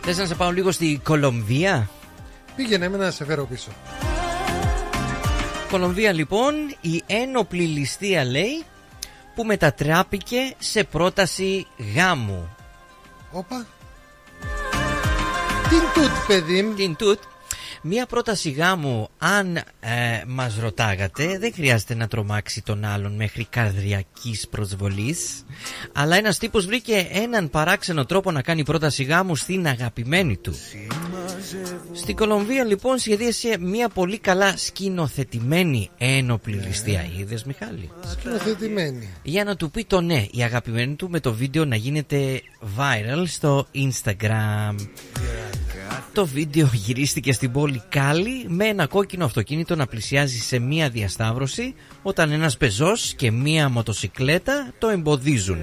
Θες 0.09 0.19
να 0.19 0.27
σε 0.27 0.35
πάω 0.35 0.51
λίγο 0.51 0.73
στη 0.73 1.01
Κολομβία; 1.05 1.91
Πήγαινε 2.57 2.89
με 2.89 2.97
να 2.97 3.11
σε 3.11 3.25
φέρω 3.25 3.45
πίσω. 3.47 3.71
Κολομβία 5.71 6.13
λοιπόν, 6.13 6.55
η 6.81 7.03
ένοπλη 7.07 7.63
ληστεία 7.63 8.25
λέει 8.25 8.65
που 9.35 9.45
μετατράπηκε 9.45 10.55
σε 10.59 10.85
πρόταση 10.85 11.67
γάμου. 11.95 12.57
Όπα. 13.33 13.67
Την 15.69 15.81
τούτ, 15.95 16.11
παιδί 16.27 16.63
μου. 16.63 16.75
Την 16.75 16.97
τούτ. 16.97 17.19
Μία 17.89 18.07
πρόταση 18.07 18.51
γάμου, 18.51 19.09
αν 19.19 19.57
ε, 19.57 19.63
μας 20.27 20.59
ρωτάγατε, 20.61 21.39
δεν 21.39 21.53
χρειάζεται 21.53 21.95
να 21.95 22.09
τρομάξει 22.09 22.63
τον 22.63 22.85
άλλον 22.85 23.15
μέχρι 23.15 23.45
καρδιακής 23.45 24.49
προσβολής. 24.49 25.45
Αλλά 25.93 26.17
ένας 26.17 26.39
τύπος 26.39 26.67
βρήκε 26.67 27.09
έναν 27.11 27.51
παράξενο 27.51 28.05
τρόπο 28.05 28.31
να 28.31 28.43
κάνει 28.43 28.65
πρόταση 28.65 29.05
γάμου 29.05 29.37
στην 29.37 29.67
αγαπημένη 29.67 30.37
του. 30.37 30.55
Στην 31.93 32.17
Κολομβία 32.17 32.65
λοιπόν 32.65 32.99
σχεδίασε 32.99 33.57
μια 33.61 33.89
πολύ 33.89 34.19
καλά 34.19 34.57
σκηνοθετημένη 34.57 35.91
ένοπλη 35.99 36.57
ληστεία. 36.57 37.07
Είδες 37.19 37.45
Μιχάλη; 37.45 37.91
Σκηνοθετημένη. 38.11 39.09
Για 39.23 39.45
να 39.45 39.57
του 39.57 39.71
πει 39.71 39.85
το 39.85 40.01
ναι 40.01 40.27
η 40.31 40.43
αγαπημένη 40.43 40.95
του 40.95 41.11
με 41.11 41.21
το 41.21 41.33
βίντεο 41.33 41.65
να 41.65 41.77
γίνεται 41.77 42.43
viral 42.79 43.23
στο 43.27 43.67
Instagram. 43.75 44.75
Το 46.13 46.27
βίντεο 46.27 46.71
γυρίστηκε 46.73 47.33
στην 47.33 47.53
πόλη 47.53 47.83
Κάλι 47.89 48.45
με 48.49 48.65
ένα 48.65 48.87
κόκκινο 48.87 49.25
αυτοκίνητο 49.25 49.77
να 49.77 49.87
πλησιάζει 49.87 50.39
σε 50.39 50.59
μία 50.59 50.89
διασταύρωση 50.89 51.75
όταν 52.03 52.31
ένας 52.31 52.57
πεζός 52.57 53.15
και 53.17 53.31
μία 53.31 53.69
μοτοσικλέτα 53.69 54.73
το 54.79 54.89
εμποδίζουν. 54.89 55.63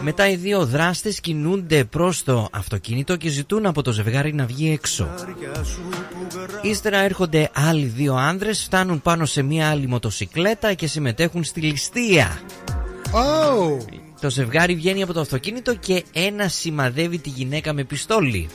Μετά 0.00 0.28
οι 0.28 0.36
δύο 0.36 0.66
δράστες 0.66 1.20
κινούνται 1.20 1.84
προς 1.84 2.22
το 2.24 2.48
αυτοκίνητο 2.52 3.16
και 3.16 3.28
ζητούν 3.28 3.66
από 3.66 3.82
το 3.82 3.92
ζευγάρι 3.92 4.34
να 4.34 4.46
βγει 4.46 4.70
έξω. 4.70 5.08
Ύστερα 6.62 6.98
έρχονται 6.98 7.50
άλλοι 7.54 7.84
δύο 7.84 8.14
άνδρες, 8.14 8.62
φτάνουν 8.62 9.02
πάνω 9.02 9.24
σε 9.24 9.42
μία 9.42 9.68
άλλη 9.68 9.86
μοτοσικλέτα 9.86 10.74
και 10.74 10.86
συμμετέχουν 10.86 11.44
στη 11.44 11.60
ληστεία. 11.60 12.40
Oh. 13.12 13.78
Το 14.20 14.30
ζευγάρι 14.30 14.74
βγαίνει 14.74 15.02
από 15.02 15.12
το 15.12 15.20
αυτοκίνητο 15.20 15.74
και 15.74 16.04
ένα 16.12 16.48
σημαδεύει 16.48 17.18
τη 17.18 17.28
γυναίκα 17.28 17.72
με 17.72 17.84
πιστόλι. 17.84 18.48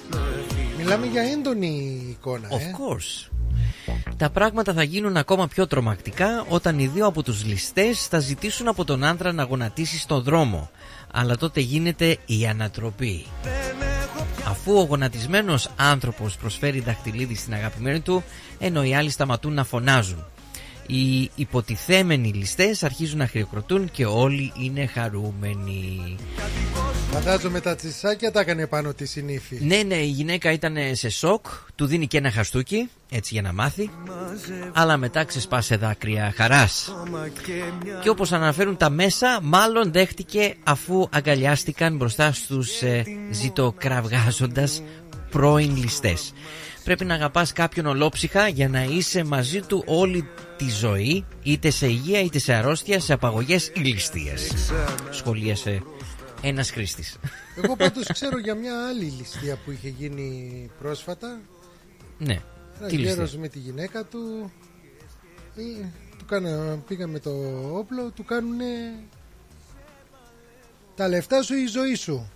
Μιλάμε 0.83 1.05
για 1.05 1.21
έντονη 1.21 2.01
εικόνα, 2.09 2.47
Of 2.49 2.59
ε. 2.59 2.71
course. 2.71 3.29
Τα 4.17 4.29
πράγματα 4.29 4.73
θα 4.73 4.83
γίνουν 4.83 5.17
ακόμα 5.17 5.47
πιο 5.47 5.67
τρομακτικά 5.67 6.45
όταν 6.49 6.79
οι 6.79 6.87
δύο 6.87 7.05
από 7.05 7.23
τους 7.23 7.45
ληστές 7.45 8.07
θα 8.07 8.19
ζητήσουν 8.19 8.67
από 8.67 8.85
τον 8.85 9.03
άντρα 9.03 9.31
να 9.31 9.43
γονατίσει 9.43 9.99
στον 9.99 10.23
δρόμο. 10.23 10.69
Αλλά 11.11 11.37
τότε 11.37 11.59
γίνεται 11.59 12.17
η 12.25 12.47
ανατροπή. 12.47 13.25
Αφού 14.47 14.77
ο 14.77 14.83
γονατισμένος 14.83 15.69
άνθρωπος 15.75 16.37
προσφέρει 16.37 16.79
δαχτυλίδι 16.79 17.35
στην 17.35 17.53
αγαπημένη 17.53 17.99
του, 17.99 18.23
ενώ 18.59 18.83
οι 18.83 18.95
άλλοι 18.95 19.09
σταματούν 19.09 19.53
να 19.53 19.63
φωνάζουν. 19.63 20.25
Οι 20.87 21.29
υποτιθέμενοι 21.35 22.27
ληστές 22.33 22.83
αρχίζουν 22.83 23.17
να 23.17 23.25
χειροκροτούν 23.25 23.91
και 23.91 24.05
όλοι 24.05 24.51
είναι 24.59 24.85
χαρούμενοι. 24.85 26.15
Φαντάζομαι 27.11 27.59
τα 27.59 27.75
τσισάκια 27.75 28.31
τα 28.31 28.39
έκανε 28.39 28.67
πάνω 28.67 28.93
τη 28.93 29.05
συνήθη. 29.05 29.65
Ναι, 29.65 29.83
ναι, 29.83 29.95
η 29.95 30.07
γυναίκα 30.07 30.51
ήταν 30.51 30.77
σε 30.91 31.09
σοκ, 31.09 31.45
του 31.75 31.85
δίνει 31.85 32.07
και 32.07 32.17
ένα 32.17 32.31
χαστούκι, 32.31 32.89
έτσι 33.09 33.33
για 33.33 33.41
να 33.41 33.53
μάθει, 33.53 33.89
αλλά 34.73 34.97
μετά 34.97 35.23
ξεσπάσε 35.23 35.75
δάκρυα 35.75 36.33
χαράς. 36.35 36.95
Και 38.01 38.09
όπως 38.09 38.31
αναφέρουν 38.31 38.77
τα 38.77 38.89
μέσα, 38.89 39.39
μάλλον 39.41 39.91
δέχτηκε 39.91 40.55
αφού 40.63 41.07
αγκαλιάστηκαν 41.11 41.95
μπροστά 41.95 42.31
στους 42.31 42.81
ε, 42.81 43.03
ζητοκραυγάζοντας 43.31 44.81
πρώην 45.29 45.75
ληστές. 45.77 46.33
Πρέπει 46.83 47.05
να 47.05 47.13
αγαπάς 47.13 47.51
κάποιον 47.53 47.85
ολόψυχα 47.85 48.47
για 48.47 48.69
να 48.69 48.83
είσαι 48.83 49.23
μαζί 49.23 49.61
του 49.61 49.83
όλη 49.87 50.27
τη 50.57 50.69
ζωή, 50.69 51.25
είτε 51.43 51.69
σε 51.69 51.87
υγεία 51.87 52.19
είτε 52.21 52.39
σε 52.39 52.53
αρρώστια, 52.53 52.99
σε 52.99 53.13
απαγωγές 53.13 53.67
ή 53.75 53.79
ληστείες. 53.79 54.51
Σχολίασε 55.09 55.81
ένας 56.41 56.71
χρήστης. 56.71 57.17
Εγώ 57.63 57.75
πάντως 57.75 58.07
ξέρω 58.13 58.37
για 58.39 58.55
μια 58.55 58.87
άλλη 58.87 59.03
ληστεία 59.03 59.55
που 59.65 59.71
είχε 59.71 59.89
γίνει 59.89 60.69
πρόσφατα. 60.79 61.39
Ναι. 62.17 62.41
Ένα 62.79 62.87
Τι 62.87 62.95
ληστεία; 62.97 63.13
γέρος 63.13 63.37
με 63.37 63.47
τη 63.47 63.59
γυναίκα 63.59 64.03
του. 64.03 64.51
ε, 65.55 65.61
του 66.17 66.25
κάνα, 66.25 66.77
πήγα 66.87 67.07
με 67.07 67.19
το 67.19 67.31
όπλο, 67.77 68.11
του 68.15 68.23
κάνουνε 68.23 68.93
τα 70.95 71.07
λεφτά 71.07 71.41
σου 71.41 71.53
ή 71.55 71.61
η 71.63 71.67
ζωή 71.67 71.95
σου. 71.95 72.29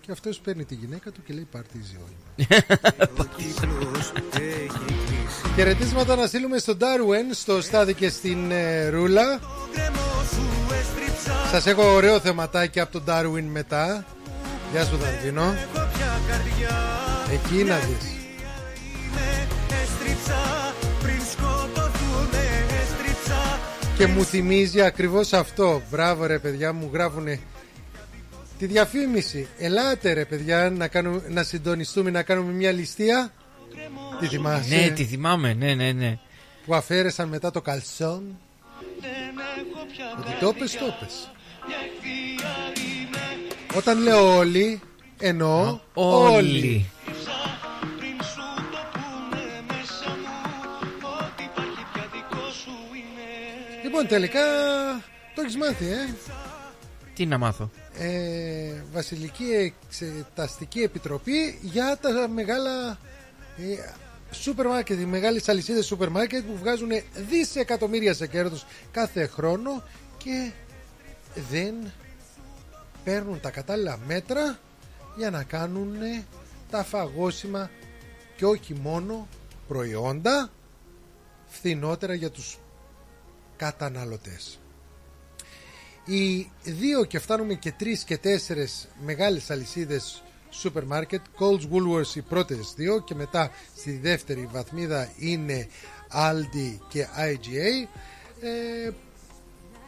Και 0.00 0.12
αυτός 0.12 0.38
παίρνει 0.40 0.64
τη 0.64 0.74
γυναίκα 0.74 1.10
του 1.10 1.22
και 1.22 1.32
λέει 1.32 1.46
πάρ' 1.50 1.66
τη 1.66 1.78
ζωή 1.92 1.96
μου. 1.98 2.29
Χαιρετίσματα 5.54 6.16
να 6.16 6.26
στείλουμε 6.26 6.58
στον 6.58 6.76
Ντάρουεν, 6.76 7.34
στο 7.34 7.60
Στάδι 7.60 7.94
και 7.94 8.08
στην 8.08 8.50
ε, 8.50 8.88
Ρούλα. 8.88 9.40
Σας 11.50 11.66
έχω 11.66 11.92
ωραίο 11.92 12.20
θεματάκι 12.20 12.80
από 12.80 12.92
τον 12.92 13.04
Ντάρουιν 13.04 13.44
μετά. 13.44 14.04
Γεια 14.72 14.84
σου 14.84 14.96
Δαρβίνο. 14.96 15.54
Εκεί 17.32 17.64
να 17.64 17.76
δεις. 17.76 18.14
Και 23.96 24.06
μου 24.06 24.24
θυμίζει 24.24 24.80
ακριβώς 24.80 25.32
αυτό. 25.32 25.82
Μπράβο 25.90 26.26
ρε 26.26 26.38
παιδιά 26.38 26.72
μου 26.72 26.90
γράφουνε 26.92 27.40
τη 28.60 28.66
διαφήμιση. 28.66 29.48
Ελάτε 29.58 30.12
ρε 30.12 30.24
παιδιά 30.24 30.70
να, 30.70 30.88
κάνουμε, 30.88 31.22
να 31.28 31.42
συντονιστούμε 31.42 32.10
να 32.10 32.22
κάνουμε 32.22 32.52
μια 32.52 32.72
ληστεία. 32.72 33.32
Τι 34.20 34.26
θυμάσαι; 34.26 34.74
Ναι, 34.74 34.90
τη 34.90 35.04
θυμάμαι, 35.04 35.54
ναι, 35.54 35.74
ναι, 35.74 35.92
ναι. 35.92 36.18
Που 36.66 36.74
αφαίρεσαν 36.74 37.28
μετά 37.28 37.50
το 37.50 37.60
καλσόν. 37.60 38.38
Ότι 40.18 40.32
το 40.40 40.52
πες, 40.52 40.72
το 40.72 40.94
πες. 41.00 41.30
Όταν 43.74 44.02
λέω 44.02 44.36
όλοι, 44.36 44.80
εννοώ 45.18 45.80
όλοι. 45.94 46.34
Όλοι. 46.34 46.90
Λοιπόν, 53.82 54.06
τελικά 54.06 54.40
το 55.34 55.40
έχεις 55.40 55.56
μάθει, 55.56 55.86
ε. 55.86 56.14
Τι 57.14 57.26
να 57.26 57.38
μάθω. 57.38 57.70
Ε. 58.00 58.84
Βασιλική 58.92 59.44
Εξεταστική 59.88 60.80
Επιτροπή 60.80 61.58
για 61.62 61.98
τα 62.00 62.28
μεγάλα 62.28 62.98
ε, 63.56 63.94
σούπερ 64.30 64.66
μάρκετ, 64.66 65.00
οι 65.00 65.04
μεγάλες 65.04 65.48
αλυσίδες 65.48 65.86
σούπερ 65.86 66.08
μάρκετ 66.08 66.44
που 66.44 66.56
βγάζουν 66.56 66.88
δισεκατομμύρια 67.28 68.14
σε 68.14 68.26
κέρδος 68.26 68.66
κάθε 68.90 69.26
χρόνο 69.26 69.82
και 70.18 70.50
δεν 71.50 71.74
παίρνουν 73.04 73.40
τα 73.40 73.50
κατάλληλα 73.50 73.98
μέτρα 74.06 74.58
για 75.16 75.30
να 75.30 75.42
κάνουν 75.42 75.96
τα 76.70 76.84
φαγόσιμα 76.84 77.70
και 78.36 78.44
όχι 78.46 78.74
μόνο 78.74 79.28
προϊόντα 79.68 80.50
φθηνότερα 81.46 82.14
για 82.14 82.30
τους 82.30 82.58
καταναλωτές. 83.56 84.59
Οι 86.04 86.50
δύο 86.62 87.04
και 87.04 87.18
φτάνουμε 87.18 87.54
και 87.54 87.72
τρεις 87.72 88.04
και 88.04 88.18
τέσσερες 88.18 88.88
μεγάλες 89.04 89.50
αλυσίδες 89.50 90.22
σούπερ 90.50 90.84
μάρκετ, 90.84 91.20
Coles, 91.38 91.68
Woolworths 91.72 92.14
οι 92.14 92.20
πρώτες 92.20 92.74
δύο 92.76 93.00
και 93.00 93.14
μετά 93.14 93.50
στη 93.76 93.98
δεύτερη 93.98 94.48
βαθμίδα 94.52 95.10
είναι 95.18 95.68
Aldi 96.12 96.78
και 96.88 97.06
IGA 97.16 97.88
ε, 98.40 98.90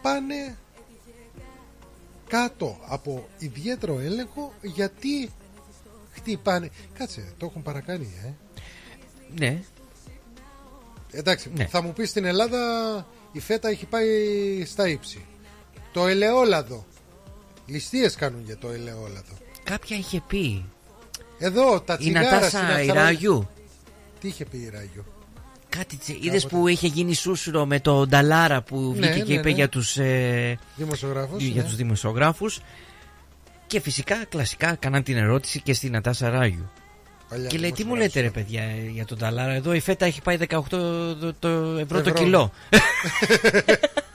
πάνε 0.03 0.57
κάτω 2.29 2.79
από 2.87 3.29
ιδιαίτερο 3.39 3.99
έλεγχο 3.99 4.53
γιατί 4.63 5.31
χτυπάνε 6.13 6.71
κάτσε 6.99 7.33
το 7.39 7.47
έχουν 7.47 7.63
παρακάνει 7.63 8.13
ε. 8.25 8.33
Ναι. 9.39 9.63
εντάξει 11.11 11.51
Ναι. 11.55 11.67
θα 11.67 11.83
μου 11.83 11.93
πεις 11.93 12.11
στην 12.11 12.25
Ελλάδα 12.25 12.61
η 13.33 13.41
φέτα 13.41 13.69
έχει 13.69 13.87
πάει 13.87 14.65
στα 14.65 14.89
ύψη 14.89 15.27
το 15.93 16.07
ελαιόλαδο 16.07 16.87
ληστείες 17.67 18.15
κάνουν 18.15 18.43
για 18.45 18.57
το 18.59 18.69
ελαιόλαδο 18.71 19.35
Κάποια 19.65 19.97
είχε 19.97 20.23
πει. 20.27 20.65
εδώ 21.39 21.81
τα 21.81 21.95
Η 21.95 21.97
τσιγάρα 21.97 22.31
Νατάσα 22.31 22.49
συναυθαρά- 22.59 22.85
Ιράγιου. 22.85 23.49
τι 24.21 24.29
είχε 24.29 24.45
πει 24.45 24.57
η 24.57 24.71
Ράγιο 24.75 25.05
Κάτι 25.69 25.99
είδες 26.21 26.47
που 26.47 26.69
είχε 26.69 26.87
γίνει 26.87 27.15
σούσουρο 27.15 27.67
με 27.67 27.81
το 27.81 28.07
Νταλάρα 28.07 28.63
που 28.63 28.93
βγήκε 28.93 29.09
Ναι, 29.09 29.15
και 29.23 29.33
ναι, 29.33 29.39
είπε 29.39 29.49
ναι. 29.49 29.55
για 29.55 29.69
τους, 29.69 29.97
ε, 29.97 30.59
Δημοσιογράφος, 30.77 31.43
για 31.43 31.63
ναι. 31.63 31.69
τους 31.69 31.77
δημοσιογράφους 31.77 32.61
και 33.67 33.81
φυσικά 33.81 34.25
κλασικά 34.29 34.75
κάναν 34.75 35.03
την 35.03 35.17
ερώτηση 35.17 35.61
και 35.61 35.75
στην 35.75 35.93
Νατάσα 35.93 36.29
Ράγιου. 36.31 36.71
Παλιά 37.29 37.49
και 37.49 37.59
λέει 37.59 37.73
τι 37.73 37.85
μου 37.85 37.95
δημοσιογράφος. 37.95 38.15
λέτε 38.15 38.21
ρε 38.21 38.31
παιδιά 38.31 38.63
ε, 38.63 38.89
για 38.93 39.05
τον 39.05 39.19
Νταλάρα; 39.19 39.53
Εδώ 39.53 39.73
η 39.73 39.81
φέτα 39.81 40.05
έχει 40.07 40.23
πάει 40.23 40.37
18 40.49 40.61
το, 40.69 41.35
το 41.39 41.49
ευρώ 41.79 42.03
το 42.03 42.09
Ευρώ. 42.09 42.13
κιλό. 42.13 42.53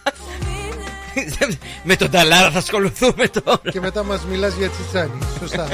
με 1.84 1.95
τον 1.95 2.09
Νταλάρα 2.09 2.51
θα 2.51 2.57
ασχοληθούμε 2.57 3.28
τώρα. 3.28 3.61
Και 3.72 3.80
μετά 3.80 4.03
μας 4.03 4.26
μιλάς 4.26 4.53
για 4.55 4.70
τσιτσάνι 4.70 5.20
Σωστά 5.39 5.68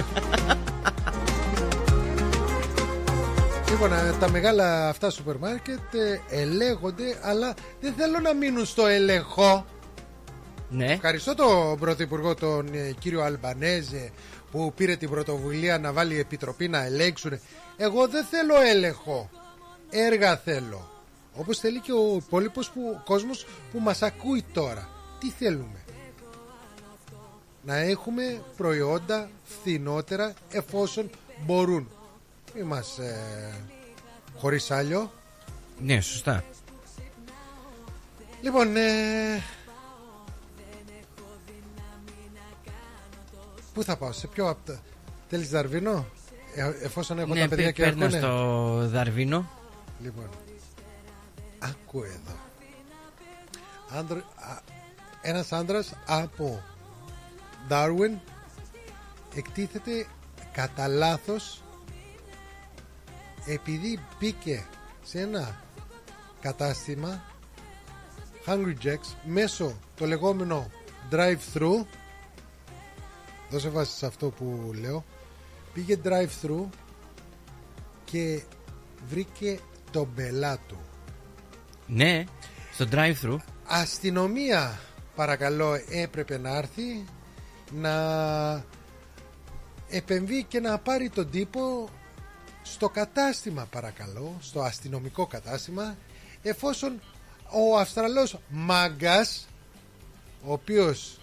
Λοιπόν, 3.73 3.93
ε, 3.93 4.13
τα 4.19 4.29
μεγάλα 4.29 4.89
αυτά 4.89 5.09
σούπερ 5.09 5.37
μάρκετ 5.37 5.93
ε, 5.93 6.41
ελέγχονται, 6.41 7.19
αλλά 7.21 7.53
δεν 7.81 7.93
θέλω 7.93 8.19
να 8.19 8.33
μείνουν 8.33 8.65
στο 8.65 8.87
ελεγχό. 8.87 9.65
Ναι. 10.69 10.91
Ευχαριστώ 10.91 11.35
τον 11.35 11.79
Πρωθυπουργό, 11.79 12.35
τον 12.35 12.67
ε, 12.73 12.93
κύριο 12.99 13.21
Αλμπανέζε, 13.21 14.11
που 14.51 14.73
πήρε 14.75 14.95
την 14.95 15.09
πρωτοβουλία 15.09 15.79
να 15.79 15.93
βάλει 15.93 16.19
επιτροπή 16.19 16.67
να 16.67 16.83
ελέγξουν. 16.83 17.39
Εγώ 17.77 18.07
δεν 18.07 18.25
θέλω 18.29 18.61
έλεγχο. 18.61 19.29
έργα 19.89 20.37
θέλω. 20.37 20.91
Όπως 21.33 21.59
θέλει 21.59 21.79
και 21.79 21.91
ο 21.91 22.15
υπόλοιπος 22.25 22.69
που, 22.69 23.01
κόσμος 23.05 23.45
που 23.71 23.79
μας 23.79 24.01
ακούει 24.01 24.45
τώρα. 24.53 24.89
Τι 25.23 25.29
θέλουμε. 25.29 25.79
Να 27.65 27.75
έχουμε 27.75 28.41
προϊόντα 28.57 29.29
φθηνότερα 29.43 30.33
εφόσον 30.49 31.09
μπορούν. 31.45 31.89
Μη 32.55 32.63
μας 32.63 32.97
ε, 32.97 33.53
χωρίς 34.37 34.71
άλλο. 34.71 35.11
Ναι, 35.81 36.01
σωστά. 36.01 36.43
Λοιπόν, 38.41 38.75
ε, 38.75 39.43
πού 43.73 43.83
θα 43.83 43.97
πάω, 43.97 44.11
σε 44.11 44.27
ποιο 44.27 44.49
από 44.49 44.65
τα... 44.65 44.79
Θέλεις 45.29 45.49
Δαρβίνο, 45.49 46.05
ε, 46.55 46.71
εφόσον 46.83 47.19
έχω 47.19 47.33
ναι, 47.33 47.39
τα 47.41 47.47
παιδιά 47.47 47.65
πέ- 47.65 47.75
και 47.75 47.81
παίρνα 47.83 48.05
έρχονται. 48.05 48.21
στο 48.25 48.87
Δαρβίνο. 48.87 49.49
Λοιπόν, 50.01 50.29
άκου 51.59 52.03
εδώ. 52.03 52.37
Άντρ, 53.99 54.17
α, 54.17 54.21
ένας 55.25 55.51
άντρας 55.51 55.93
από 56.05 56.63
Darwin 57.69 58.17
εκτίθεται 59.35 60.05
κατά 60.51 60.87
λάθος 60.87 61.61
επειδή 63.45 63.99
μπήκε 64.19 64.65
σε 65.03 65.19
ένα 65.19 65.61
κατάστημα 66.41 67.21
Hungry 68.47 68.75
Jacks 68.83 69.15
μέσω 69.25 69.79
το 69.95 70.05
λεγόμενο 70.05 70.69
drive-thru. 71.11 71.85
Δώσε 73.49 73.69
βάση 73.69 73.97
σε 73.97 74.05
αυτό 74.05 74.29
που 74.29 74.71
λέω. 74.81 75.05
Πήγε 75.73 75.99
drive-thru 76.03 76.65
και 78.05 78.41
βρήκε 79.07 79.59
τον 79.91 80.13
πελάτο 80.15 80.77
Ναι, 81.87 82.23
στο 82.73 82.85
drive-thru. 82.91 83.35
αστυνομία 83.67 84.79
παρακαλώ 85.15 85.79
έπρεπε 85.89 86.37
να 86.37 86.57
έρθει 86.57 87.05
να 87.71 87.93
επεμβεί 89.89 90.43
και 90.43 90.59
να 90.59 90.77
πάρει 90.77 91.09
τον 91.09 91.29
τύπο 91.29 91.89
στο 92.63 92.89
κατάστημα 92.89 93.65
παρακαλώ 93.71 94.37
στο 94.41 94.61
αστυνομικό 94.61 95.25
κατάστημα 95.27 95.97
εφόσον 96.41 97.01
ο 97.51 97.77
Αυστραλός 97.77 98.37
μάγκας 98.49 99.47
ο 100.45 100.51
οποίος 100.51 101.19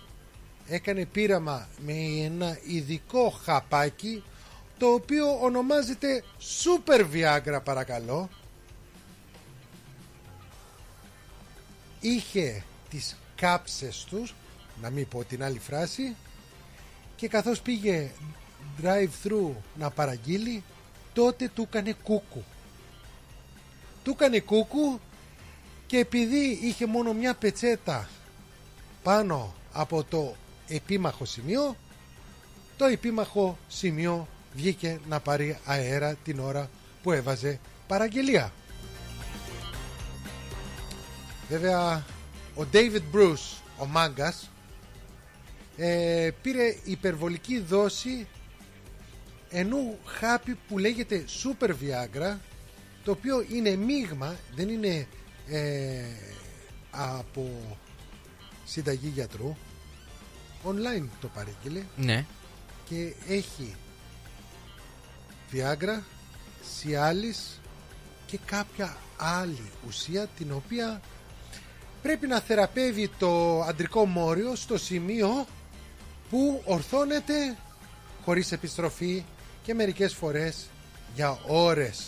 έκανε 0.69 1.05
πείραμα 1.05 1.69
με 1.79 1.93
ένα 2.25 2.59
ειδικό 2.67 3.31
χαπάκι 3.45 4.23
το 4.79 4.87
οποίο 4.87 5.39
ονομάζεται 5.43 6.25
Super 6.65 7.07
Viagra 7.13 7.61
παρακαλώ 7.65 8.29
είχε 12.01 12.65
τις 12.91 13.17
κάψες 13.41 14.07
τους 14.11 14.35
να 14.83 14.91
μην 14.91 15.09
πω 15.09 15.25
την 15.25 15.45
άλλη 15.45 15.59
φράση 15.59 16.17
και 17.17 17.29
καθώς 17.29 17.61
πήγε 17.61 18.11
drive-thru 18.83 19.51
να 19.79 19.91
παραγγείλει 19.91 20.63
τότε 21.13 21.51
του 21.55 21.63
έκανε 21.63 21.93
κούκου. 22.03 22.45
Του 24.05 24.11
έκανε 24.11 24.41
κούκου 24.41 25.01
και 25.87 25.99
επειδή 25.99 26.59
είχε 26.63 26.87
μόνο 26.87 27.13
μια 27.13 27.35
πετσέτα 27.35 28.09
πάνω 29.03 29.55
από 29.73 30.05
το 30.05 30.35
επίμαχο 30.69 31.25
σημείο 31.25 31.77
το 32.77 32.85
επίμαχο 32.85 33.59
σημείο 33.69 34.29
βγήκε 34.55 35.01
να 35.09 35.21
πάρει 35.21 35.59
αέρα 35.65 36.15
την 36.15 36.41
ώρα 36.41 36.71
που 37.03 37.13
έβαζε 37.13 37.61
παραγγελία. 37.87 38.53
Βέβαια 41.49 42.05
ο 42.57 42.63
David 42.73 43.03
Bruce, 43.15 43.59
ο 43.79 43.87
μάγκας, 43.87 44.51
ε, 45.77 46.31
πήρε 46.43 46.77
υπερβολική 46.85 47.61
δόση 47.61 48.27
ενού 49.51 49.99
χάπι 50.05 50.59
που 50.69 50.79
λέγεται 50.79 51.25
Super 51.43 51.69
Viagra 51.69 52.37
το 53.05 53.11
οποίο 53.11 53.45
είναι 53.53 53.77
μείγμα, 53.77 54.37
δεν 54.55 54.69
είναι 54.69 55.07
ε, 55.49 56.03
από 56.91 57.77
συνταγή 58.65 59.09
γιατρού 59.09 59.57
online 60.67 61.07
το 61.21 61.29
παρήγγειλε 61.29 61.83
Ναι. 61.97 62.25
και 62.89 63.15
έχει 63.29 63.75
Viagra, 65.53 65.99
Cialis 66.83 67.59
και 68.27 68.39
κάποια 68.47 68.97
άλλη 69.17 69.71
ουσία 69.87 70.27
την 70.27 70.53
οποία 70.53 71.01
πρέπει 72.03 72.27
να 72.27 72.41
θεραπεύει 72.41 73.11
το 73.19 73.61
αντρικό 73.63 74.07
μόριο 74.07 74.55
στο 74.55 74.79
σημείο 74.79 75.47
που 76.31 76.63
ορθώνεται 76.65 77.57
χωρίς 78.25 78.53
επιστροφή 78.53 79.25
και 79.63 79.75
μερικές 79.75 80.15
φορές 80.15 80.67
για 81.15 81.39
ώρες. 81.47 82.07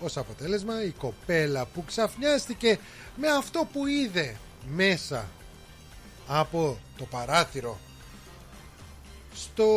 Ως 0.00 0.16
αποτέλεσμα 0.16 0.84
η 0.84 0.90
κοπέλα 0.90 1.66
που 1.66 1.84
ξαφνιάστηκε 1.84 2.78
με 3.16 3.28
αυτό 3.28 3.68
που 3.72 3.86
είδε 3.86 4.36
μέσα 4.74 5.28
από 6.26 6.78
το 6.96 7.04
παράθυρο 7.04 7.78
στο 9.34 9.68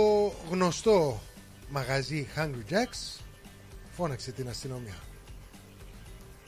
γνωστό 0.49 1.21
μαγαζί 1.69 2.27
Hungry 2.35 2.73
Jacks 2.73 3.19
φώναξε 3.95 4.31
την 4.31 4.49
αστυνομία. 4.49 4.97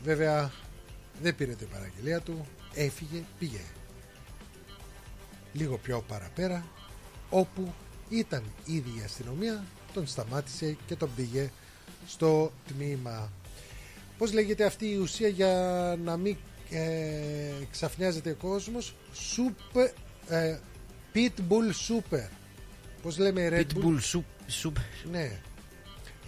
Βέβαια 0.04 0.52
δεν 1.22 1.36
πήρε 1.36 1.52
την 1.52 1.68
παραγγελία 1.70 2.22
του, 2.22 2.48
έφυγε, 2.74 3.24
πήγε. 3.40 3.62
Λίγο 5.54 5.78
πιο 5.78 6.04
παραπέρα, 6.08 6.66
όπου 7.30 7.74
ήταν 8.10 8.44
ήδη 8.66 8.90
η 8.90 9.02
αστυνομία, 9.06 9.64
τον 9.94 10.08
σταμάτησε 10.08 10.78
και 10.86 10.96
τον 10.96 11.10
πήγε 11.16 11.50
στο 12.08 12.52
τμήμα. 12.68 13.32
Πώς 14.18 14.34
λέγεται 14.34 14.66
αυτή 14.66 14.86
η 14.90 14.98
ουσία 14.98 15.28
για 15.28 15.54
να 16.04 16.18
μην 16.18 16.38
ε, 16.70 17.52
ξαφνιάζεται 17.72 18.30
ο 18.30 18.36
κόσμος; 18.36 18.96
Super, 19.36 19.90
ε, 20.28 20.58
Pitbull 21.14 21.72
Super 21.88 22.28
Πώς 23.02 23.18
λέμε 23.18 23.50
Red 23.52 23.60
Bull; 23.60 23.84
Pitbull 23.84 24.00
soup, 24.12 24.24
soup. 24.64 24.74
ναι. 25.12 25.40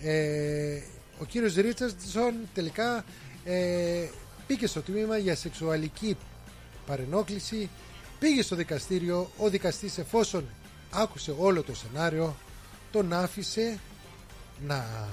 Ε, 0.02 0.82
ο 1.20 1.26
κύριος 1.26 1.56
Ρίτσαρντσον 1.56 2.34
τελικά 2.54 3.06
ε, 3.44 4.08
πήγε 4.50 4.68
στο 4.68 4.82
τμήμα 4.82 5.18
για 5.18 5.36
σεξουαλική 5.36 6.18
παρενόχληση 6.86 7.70
πήγε 8.20 8.42
στο 8.42 8.56
δικαστήριο 8.56 9.32
ο 9.38 9.50
δικαστής 9.50 9.98
εφόσον 9.98 10.46
άκουσε 10.92 11.36
όλο 11.38 11.64
το 11.64 11.76
σενάριο 11.76 12.36
τον 12.92 13.14
άφησε 13.14 13.80
να 14.68 15.08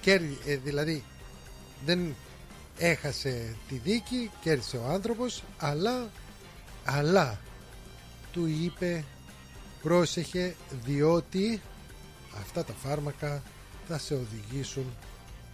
κέρδι, 0.00 0.38
ε, 0.46 0.56
δηλαδή 0.56 1.04
δεν 1.84 2.14
έχασε 2.78 3.56
τη 3.68 3.74
δίκη 3.74 4.30
κέρδισε 4.40 4.76
ο 4.76 4.86
άνθρωπος 4.88 5.42
αλλά 5.58 6.10
αλλά 6.84 7.38
του 8.32 8.46
είπε 8.46 9.04
πρόσεχε 9.82 10.56
διότι 10.84 11.60
αυτά 12.40 12.64
τα 12.64 12.72
φάρμακα 12.72 13.42
θα 13.88 13.98
σε 13.98 14.14
οδηγήσουν 14.14 14.86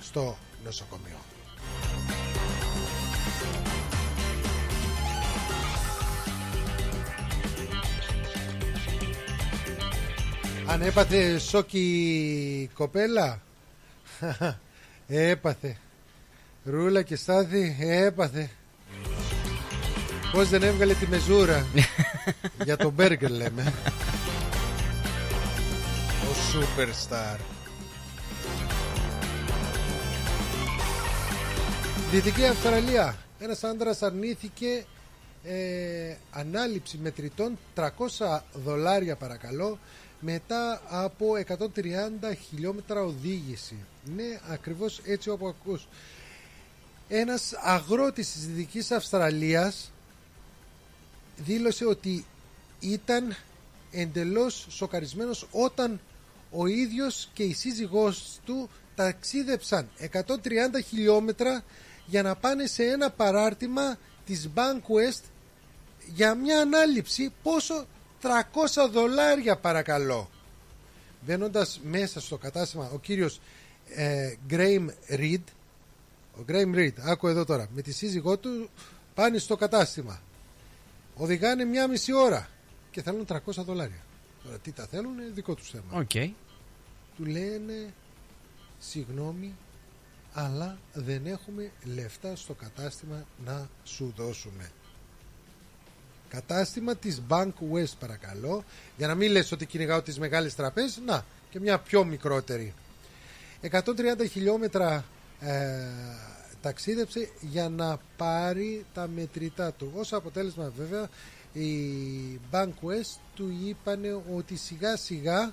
στο 0.00 0.36
νοσοκομείο. 0.64 1.18
Αν 10.68 10.82
έπαθε 10.82 11.38
σόκι 11.38 11.78
η 12.62 12.70
κοπέλα 12.74 13.40
Έπαθε. 15.06 15.76
Ρούλα 16.64 17.02
και 17.02 17.16
Στάθη 17.16 17.76
έπαθε. 17.80 18.50
Πώς 20.32 20.48
δεν 20.48 20.62
έβγαλε 20.62 20.94
τη 20.94 21.06
μεζούρα; 21.06 21.66
Για 22.64 22.76
τον 22.76 22.92
μπέργκερ 22.92 23.30
λέμε. 23.30 23.72
Ο 26.22 26.34
Superstar. 26.52 27.38
Δυτική 32.10 32.44
Αυστραλία. 32.46 33.16
Ένας 33.38 33.64
άντρας 33.64 34.02
αρνήθηκε 34.02 34.84
ε, 35.44 36.16
Ανάληψη 36.30 36.98
μετρητών 37.02 37.58
300 37.76 37.88
δολάρια 38.64 39.16
παρακαλώ 39.16 39.78
μετά 40.20 40.82
από 40.88 41.26
130 41.36 42.34
χιλιόμετρα 42.48 43.02
οδήγηση. 43.02 43.76
Ναι, 44.16 44.40
ακριβώς 44.48 45.00
έτσι 45.04 45.30
όπου 45.30 45.48
ακούς. 45.48 45.86
Ένας 47.08 47.52
αγρότης 47.52 48.32
της 48.32 48.46
Δυτικής 48.46 48.90
Αυστραλίας 48.90 49.92
δήλωσε 51.36 51.84
ότι 51.84 52.24
ήταν 52.80 53.36
εντελώς 53.90 54.66
σοκαρισμένος 54.68 55.48
όταν 55.50 56.00
ο 56.50 56.66
ίδιος 56.66 57.28
και 57.32 57.42
η 57.42 57.52
σύζυγός 57.54 58.38
του 58.44 58.70
ταξίδεψαν 58.94 59.88
130 60.12 60.82
χιλιόμετρα 60.88 61.64
για 62.06 62.22
να 62.22 62.34
πάνε 62.36 62.66
σε 62.66 62.84
ένα 62.84 63.10
παράρτημα 63.10 63.98
της 64.26 64.48
Bank 64.54 64.76
West 64.76 65.22
για 66.14 66.34
μια 66.34 66.60
ανάληψη 66.60 67.32
πόσο 67.42 67.86
300 68.22 68.90
δολάρια 68.90 69.56
παρακαλώ. 69.56 70.30
Μπαίνοντα 71.26 71.66
μέσα 71.82 72.20
στο 72.20 72.36
κατάστημα 72.36 72.90
ο 72.92 72.98
κύριος 72.98 73.40
ε, 73.88 74.34
Graham 74.50 74.88
Reed 75.10 75.42
ο 76.38 76.44
Graham 76.48 76.74
Reed, 76.74 76.92
άκου 77.00 77.28
εδώ 77.28 77.44
τώρα 77.44 77.68
με 77.74 77.82
τη 77.82 77.92
σύζυγό 77.92 78.38
του 78.38 78.68
πάνε 79.14 79.38
στο 79.38 79.56
κατάστημα. 79.56 80.20
Οδηγάνε 81.14 81.64
μια 81.64 81.88
μισή 81.88 82.12
ώρα 82.12 82.48
και 82.90 83.02
θέλουν 83.02 83.26
300 83.28 83.38
δολάρια. 83.54 84.04
Τώρα 84.44 84.58
τι 84.58 84.72
τα 84.72 84.86
θέλουν 84.86 85.18
είναι 85.18 85.30
δικό 85.34 85.54
τους 85.54 85.70
θέμα. 85.70 86.00
Οκ. 86.00 86.10
του 87.16 87.24
λένε 87.24 87.94
συγγνώμη 88.78 89.54
αλλά 90.32 90.78
δεν 90.92 91.26
έχουμε 91.26 91.72
λεφτά 91.94 92.36
στο 92.36 92.54
κατάστημα 92.54 93.26
να 93.44 93.68
σου 93.84 94.12
δώσουμε 94.16 94.70
κατάστημα 96.28 96.96
της 96.96 97.22
Bankwest 97.28 97.92
παρακαλώ. 97.98 98.64
Για 98.96 99.06
να 99.06 99.14
μην 99.14 99.30
λες 99.30 99.52
ότι 99.52 99.66
κυνηγάω 99.66 100.02
τις 100.02 100.18
μεγάλες 100.18 100.54
τραπέζες 100.54 101.00
να 101.06 101.24
και 101.50 101.60
μια 101.60 101.78
πιο 101.78 102.04
μικρότερη. 102.04 102.74
130 103.70 103.80
χιλιόμετρα 104.30 105.04
ε, 105.40 105.84
ταξίδεψε 106.62 107.30
για 107.40 107.68
να 107.68 107.98
πάρει 108.16 108.84
τα 108.94 109.08
μετρητά 109.14 109.72
του. 109.72 109.92
Ως 109.94 110.12
αποτέλεσμα 110.12 110.72
βέβαια 110.76 111.08
η 111.52 111.70
Bank 112.50 112.68
West 112.68 113.18
του 113.34 113.52
είπανε 113.64 114.22
ότι 114.34 114.56
σιγά 114.56 114.96
σιγά 114.96 115.52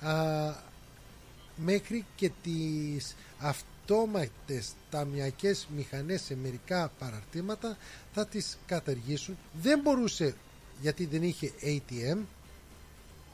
α, 0.00 0.54
μέχρι 1.56 2.06
και 2.16 2.30
τις 2.42 3.16
αυτόματες 3.86 4.72
ταμιακές 4.90 5.68
μηχανές 5.76 6.22
σε 6.22 6.36
μερικά 6.36 6.90
παραρτήματα 6.98 7.76
θα 8.12 8.26
τις 8.26 8.58
καταργήσουν. 8.66 9.36
Δεν 9.52 9.80
μπορούσε 9.80 10.34
γιατί 10.80 11.06
δεν 11.06 11.22
είχε 11.22 11.52
ATM 11.62 12.18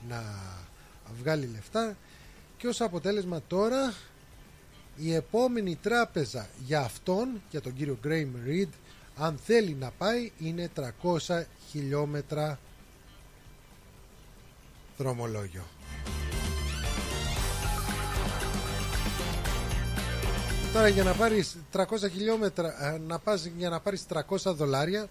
να 0.08 0.22
βγάλει 1.20 1.46
λεφτά 1.46 1.96
και 2.56 2.68
ως 2.68 2.80
αποτέλεσμα 2.80 3.42
τώρα 3.46 3.94
η 4.96 5.14
επόμενη 5.14 5.76
τράπεζα 5.76 6.48
για 6.64 6.80
αυτόν 6.80 7.42
για 7.50 7.60
τον 7.60 7.74
κύριο 7.74 7.98
Graham 8.04 8.48
Reed 8.48 8.68
αν 9.16 9.38
θέλει 9.44 9.74
να 9.74 9.90
πάει 9.90 10.32
είναι 10.38 10.70
300 11.28 11.42
χιλιόμετρα 11.70 12.58
δρομολόγιο 14.98 15.64
Τώρα 20.72 20.88
για 20.88 21.02
να 21.02 21.12
πάρεις 21.12 21.56
300 21.72 21.84
χιλιόμετρα 22.12 22.94
ε, 22.94 22.98
να 23.06 23.18
πας 23.18 23.44
για 23.56 23.68
να 23.68 23.80
πάρεις 23.80 24.04
300 24.12 24.36
δολάρια 24.44 25.08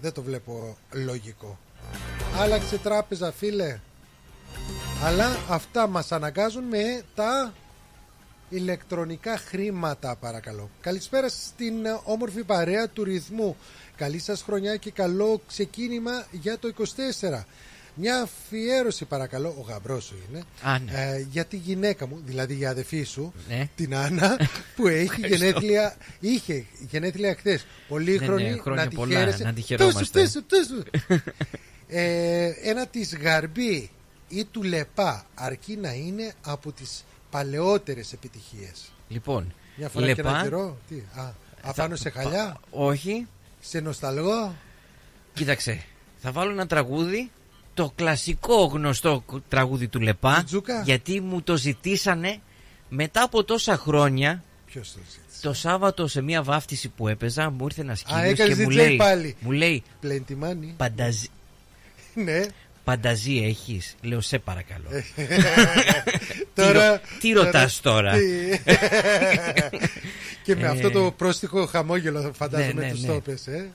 δεν 0.00 0.12
το 0.12 0.22
βλέπω 0.22 0.76
λογικό. 0.92 1.58
Άλλαξε 2.36 2.78
τράπεζα 2.78 3.32
φίλε. 3.32 3.80
Αλλά 5.02 5.36
αυτά 5.48 5.86
μας 5.86 6.12
αναγκάζουν 6.12 6.64
με 6.64 7.02
τα 7.14 7.52
ηλεκτρονικά 8.48 9.38
χρήματα 9.38 10.16
παρακαλώ. 10.16 10.70
Καλησπέρα 10.80 11.28
στην 11.28 11.86
ε, 11.86 12.00
όμορφη 12.04 12.44
παρέα 12.44 12.88
του 12.88 13.04
ρυθμού. 13.04 13.56
Καλή 13.96 14.18
σας 14.18 14.42
χρονιά 14.42 14.76
και 14.76 14.90
καλό 14.90 15.40
ξεκίνημα 15.46 16.26
για 16.30 16.58
το 16.58 16.72
24. 16.78 17.42
Μια 17.96 18.20
αφιέρωση 18.22 19.04
παρακαλώ, 19.04 19.48
ο 19.58 19.60
γαμπρός 19.68 20.04
σου 20.04 20.14
είναι, 20.30 20.42
Α, 20.62 20.78
ναι. 20.78 20.92
ε, 20.92 21.26
για 21.30 21.44
τη 21.44 21.56
γυναίκα 21.56 22.06
μου, 22.06 22.20
δηλαδή 22.24 22.54
για 22.54 22.70
αδεφή 22.70 23.02
σου, 23.02 23.32
Ναι. 23.48 23.68
την 23.76 23.94
Άννα, 23.96 24.36
που 24.76 24.86
έχει 24.86 25.02
Ευχαριστώ. 25.02 25.36
γενέθλια, 25.36 25.96
είχε 26.20 26.64
γενέθλια 26.90 27.34
χθες. 27.34 27.66
Πολύχρονη, 27.88 28.42
Ναι, 28.42 28.50
ναι, 28.50 28.56
χρόνια 28.56 28.84
να 28.84 28.90
τη 28.90 28.96
πολλά, 28.96 29.18
χαίρεσαι. 29.18 29.44
να 29.44 29.52
τη 29.52 29.60
χαιρόμαστε. 29.60 30.20
Τόσου, 30.20 30.44
τόσου, 30.46 30.82
τόσου. 30.86 31.22
ε, 31.88 32.46
ένα 32.62 32.86
της 32.86 33.16
γαρμπή 33.16 33.90
ή 34.28 34.44
του 34.44 34.62
λεπά 34.62 35.26
αρκεί 35.34 35.76
να 35.76 35.92
είναι 35.92 36.32
από 36.44 36.72
τις 36.72 37.04
παλαιότερες 37.30 38.12
επιτυχίες. 38.12 38.92
Λοιπόν, 39.08 39.54
Μια 39.76 39.88
φορά 39.88 40.12
και 40.12 40.20
ένα 40.20 40.30
λεπά, 40.30 40.42
καιρό. 40.42 40.78
Τι, 40.88 40.94
α, 41.14 41.32
απάνω 41.62 41.96
σε 41.96 42.10
χαλιά, 42.10 42.60
όχι, 42.70 43.26
σε 43.60 43.80
νοσταλγό. 43.80 44.54
κοίταξε. 45.34 45.84
Θα 46.16 46.32
βάλω 46.32 46.50
ένα 46.50 46.66
τραγούδι, 46.66 47.30
το 47.74 47.92
κλασικό 47.96 48.64
γνωστό 48.64 49.24
κ- 49.32 49.40
τραγούδι 49.48 49.88
του 49.88 50.00
Λεπά, 50.00 50.42
Τζούκα. 50.46 50.82
γιατί 50.84 51.20
μου 51.20 51.42
το 51.42 51.56
ζητήσανε 51.56 52.38
μετά 52.88 53.22
από 53.22 53.44
τόσα 53.44 53.76
χρόνια. 53.76 54.42
Ποιος 54.66 54.92
το 54.92 54.98
ζήτησε; 55.10 55.40
Το 55.42 55.52
Σάββατο 55.52 56.06
σε 56.06 56.20
μια 56.22 56.42
βάφτιση 56.42 56.88
που 56.88 57.08
έπαιζα 57.08 57.50
μου 57.50 57.64
ήρθε 57.64 57.80
ένας 57.80 57.98
σκύλος 57.98 58.22
έκανες 58.22 58.56
και 58.56 58.62
μου 58.62 58.68
DJ 58.70 58.74
λέει, 58.74 58.96
πάλι. 58.96 59.36
μου 59.40 59.50
λέει 59.50 59.82
Πλεντιμάνι. 60.00 60.74
πανταζή, 60.76 61.28
ναι. 62.14 62.40
πανταζή 62.84 63.36
έχεις. 63.44 63.94
Λέω 64.02 64.20
σε 64.20 64.38
παρακαλώ. 64.38 64.88
Τώρα, 66.54 66.88
ρω- 66.90 67.00
τι 67.20 67.32
ρωτάς 67.32 67.80
τώρα; 67.80 68.12
τι- 68.12 68.58
και 70.44 70.56
με 70.56 70.62
Ε, 70.62 70.66
αυτό 70.68 70.90
το 70.90 71.10
πρόστιχο 71.16 71.66
χαμόγελο 71.66 72.32
φαντάζομαι 72.36 72.72
Ναι, 72.72 72.86
ναι, 72.86 72.90
τους 72.90 73.00
ναι. 73.00 73.06
το 73.06 73.20
πες, 73.20 73.46
ε. 73.46 73.70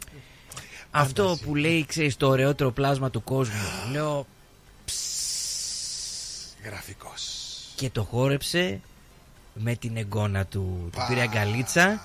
Αυτό 0.91 1.23
Φανταζή. 1.23 1.43
που 1.43 1.55
λέει, 1.55 1.85
ξέρεις, 1.85 2.17
το 2.17 2.27
ωραιότερο 2.27 2.71
πλάσμα 2.71 3.09
του 3.09 3.23
κόσμου. 3.23 3.55
Λέω 3.91 4.25
Γραφικός. 6.63 7.23
και 7.75 7.89
το 7.89 8.03
χόρεψε 8.03 8.79
με 9.53 9.75
την 9.75 9.97
εγγόνα 9.97 10.45
του. 10.45 10.89
Του 10.91 10.99
πήρε 11.07 11.21
αγκαλίτσα 11.21 12.01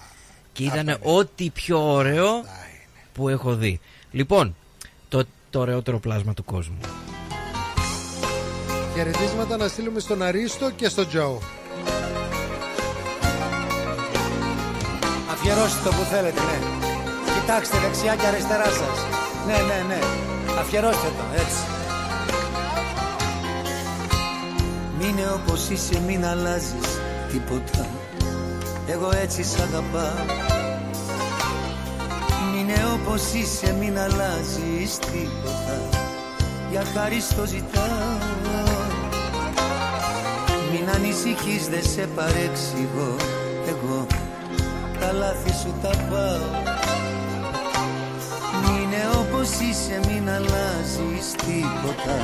και 0.52 0.64
ήταν 0.64 0.98
ό,τι 1.02 1.50
πιο 1.50 1.92
ωραίο 1.92 2.44
που 3.12 3.28
έχω 3.28 3.54
δει. 3.54 3.80
Λοιπόν, 4.10 4.56
το, 5.08 5.24
το 5.50 5.60
ωραιότερο 5.60 5.98
πλάσμα 5.98 6.34
του 6.34 6.44
κόσμου. 6.44 6.78
Χαιρετίσματα 8.94 9.56
να 9.56 9.68
στείλουμε 9.68 10.00
στον 10.00 10.22
Αρίστο 10.22 10.70
και 10.70 10.88
στον 10.88 11.08
Τζο. 11.08 11.40
Αφιερώστε 15.30 15.88
το 15.88 15.96
που 15.96 16.02
θέλετε, 16.02 16.40
ναι. 16.40 16.83
Κοιτάξτε 17.46 17.78
δεξιά 17.78 18.14
και 18.14 18.26
αριστερά 18.26 18.64
σας. 18.64 18.98
Ναι, 19.46 19.52
ναι, 19.52 19.84
ναι. 19.88 19.98
Αφιερώστε 20.60 21.06
το, 21.06 21.24
έτσι. 21.34 21.62
Μείνε 24.98 25.30
όπως 25.34 25.68
είσαι, 25.68 26.00
μην 26.06 26.26
αλλάζεις 26.26 26.88
τίποτα. 27.30 27.86
Εγώ 28.86 29.10
έτσι 29.22 29.42
σ' 29.42 29.60
αγαπάω. 29.60 30.24
Μείνε 32.52 32.74
όπως 32.94 33.32
είσαι, 33.32 33.74
μην 33.80 33.98
αλλάζεις 33.98 34.98
τίποτα. 34.98 35.76
Για 36.70 36.82
χάρη 36.94 37.20
στο 37.20 37.46
ζητάω. 37.46 38.18
Μην 40.72 40.88
ανησυχείς, 40.94 41.68
δεν 41.68 41.84
σε 41.84 42.08
παρεξηγώ 42.14 43.16
εγώ 43.68 44.06
τα 45.00 45.12
λάθη 45.12 45.52
σου 45.52 45.74
τα 45.82 45.90
πάω 46.10 46.83
αλλάζεις 50.36 51.26
τίποτα. 51.44 52.16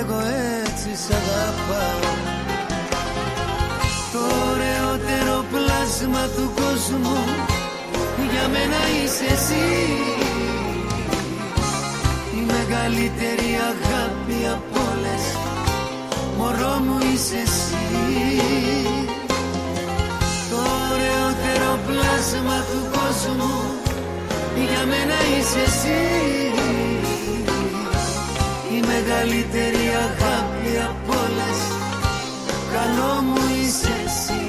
Εγώ 0.00 0.18
έτσι 0.62 0.90
σ' 1.02 1.10
αγαπάω. 1.20 2.12
Το 4.12 4.20
ωραιότερο 4.50 5.36
πλάσμα 5.52 6.24
του 6.36 6.46
κόσμου 6.60 7.18
Για 8.32 8.48
μένα 8.54 8.80
είσαι 8.96 9.26
εσύ. 9.36 9.66
Η 12.38 12.40
μεγαλύτερη 12.52 13.50
αγάπη 13.72 14.38
από 14.54 14.80
όλες 14.90 15.24
Μωρό 16.38 16.74
μου 16.84 16.98
είσαι 17.12 17.36
εσύ. 17.46 17.76
Το 20.50 20.60
ωραιότερο 20.90 21.70
πλάσμα 21.86 22.58
του 22.70 22.80
κόσμου 22.96 23.54
για 24.70 24.86
μένα 24.86 25.16
είσαι 25.32 25.62
εσύ. 25.66 26.24
η 26.80 26.83
μεγαλύτερη 28.94 29.84
αγάπη 30.06 30.70
από 30.88 31.12
όλες. 31.24 31.58
Καλό 32.72 33.12
μου 33.22 33.40
είσαι 33.60 33.94
εσύ. 34.06 34.42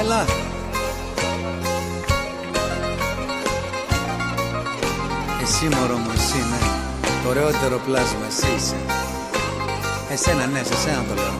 Έλα. 0.00 0.24
Εσύ 5.42 5.64
μωρό 5.64 5.96
μου 5.96 6.10
εσύ 6.14 6.38
ναι. 6.50 6.60
Το 7.22 7.28
ωραιότερο 7.28 7.78
πλάσμα 7.86 8.26
εσύ 8.28 8.54
είσαι. 8.56 8.76
Εσένα 10.10 10.46
ναι, 10.46 10.62
σε 10.62 10.76
σένα 10.76 11.04
το 11.08 11.14
λέω. 11.14 11.38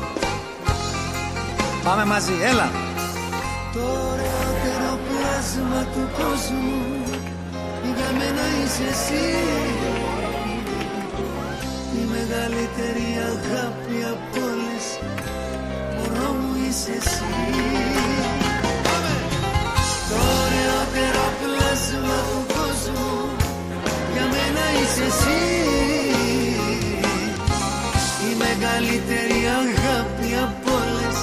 Πάμε 1.85 2.05
μαζί, 2.05 2.33
έλα. 2.43 2.71
Το 3.73 3.81
ωραιότερο 3.81 4.99
πλάσμα 5.09 5.87
του 5.93 6.09
κόσμου. 6.19 7.02
για 7.02 7.02
μένα 8.19 8.45
είσαι 8.59 8.87
εσύ. 8.95 9.27
Η 12.01 12.03
μεγαλύτερη 12.15 13.09
αγάπη 13.33 13.97
από 14.13 14.43
είσαι 16.73 16.91
εσύ. 17.03 17.25
Το 20.09 20.17
ωραιότερο 20.43 21.25
πλάσμα 21.41 22.19
του 22.29 22.41
κόσμου 22.55 23.13
Για 24.13 24.27
μένα 24.33 24.65
είσαι 24.79 25.05
εσύ. 25.13 25.43
Η 28.29 28.35
μεγαλύτερη 28.43 29.41
αγάπη 29.63 30.29
από 30.47 30.71
όλες. 30.83 31.19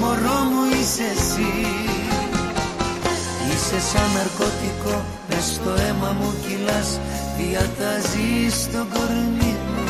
Μωρό 0.00 0.38
μου 0.50 0.62
είσαι 0.80 1.06
εσύ. 1.16 1.52
Είσαι 3.52 3.80
σαν 3.90 4.08
ναρκωτικό 4.14 5.19
Μες 5.42 5.48
στο 5.48 5.70
αίμα 5.70 6.12
μου 6.12 6.34
κυλάς 6.46 6.98
Διατάζεις 7.38 8.68
το 8.72 8.86
κορμί 8.92 9.56
μου 9.66 9.84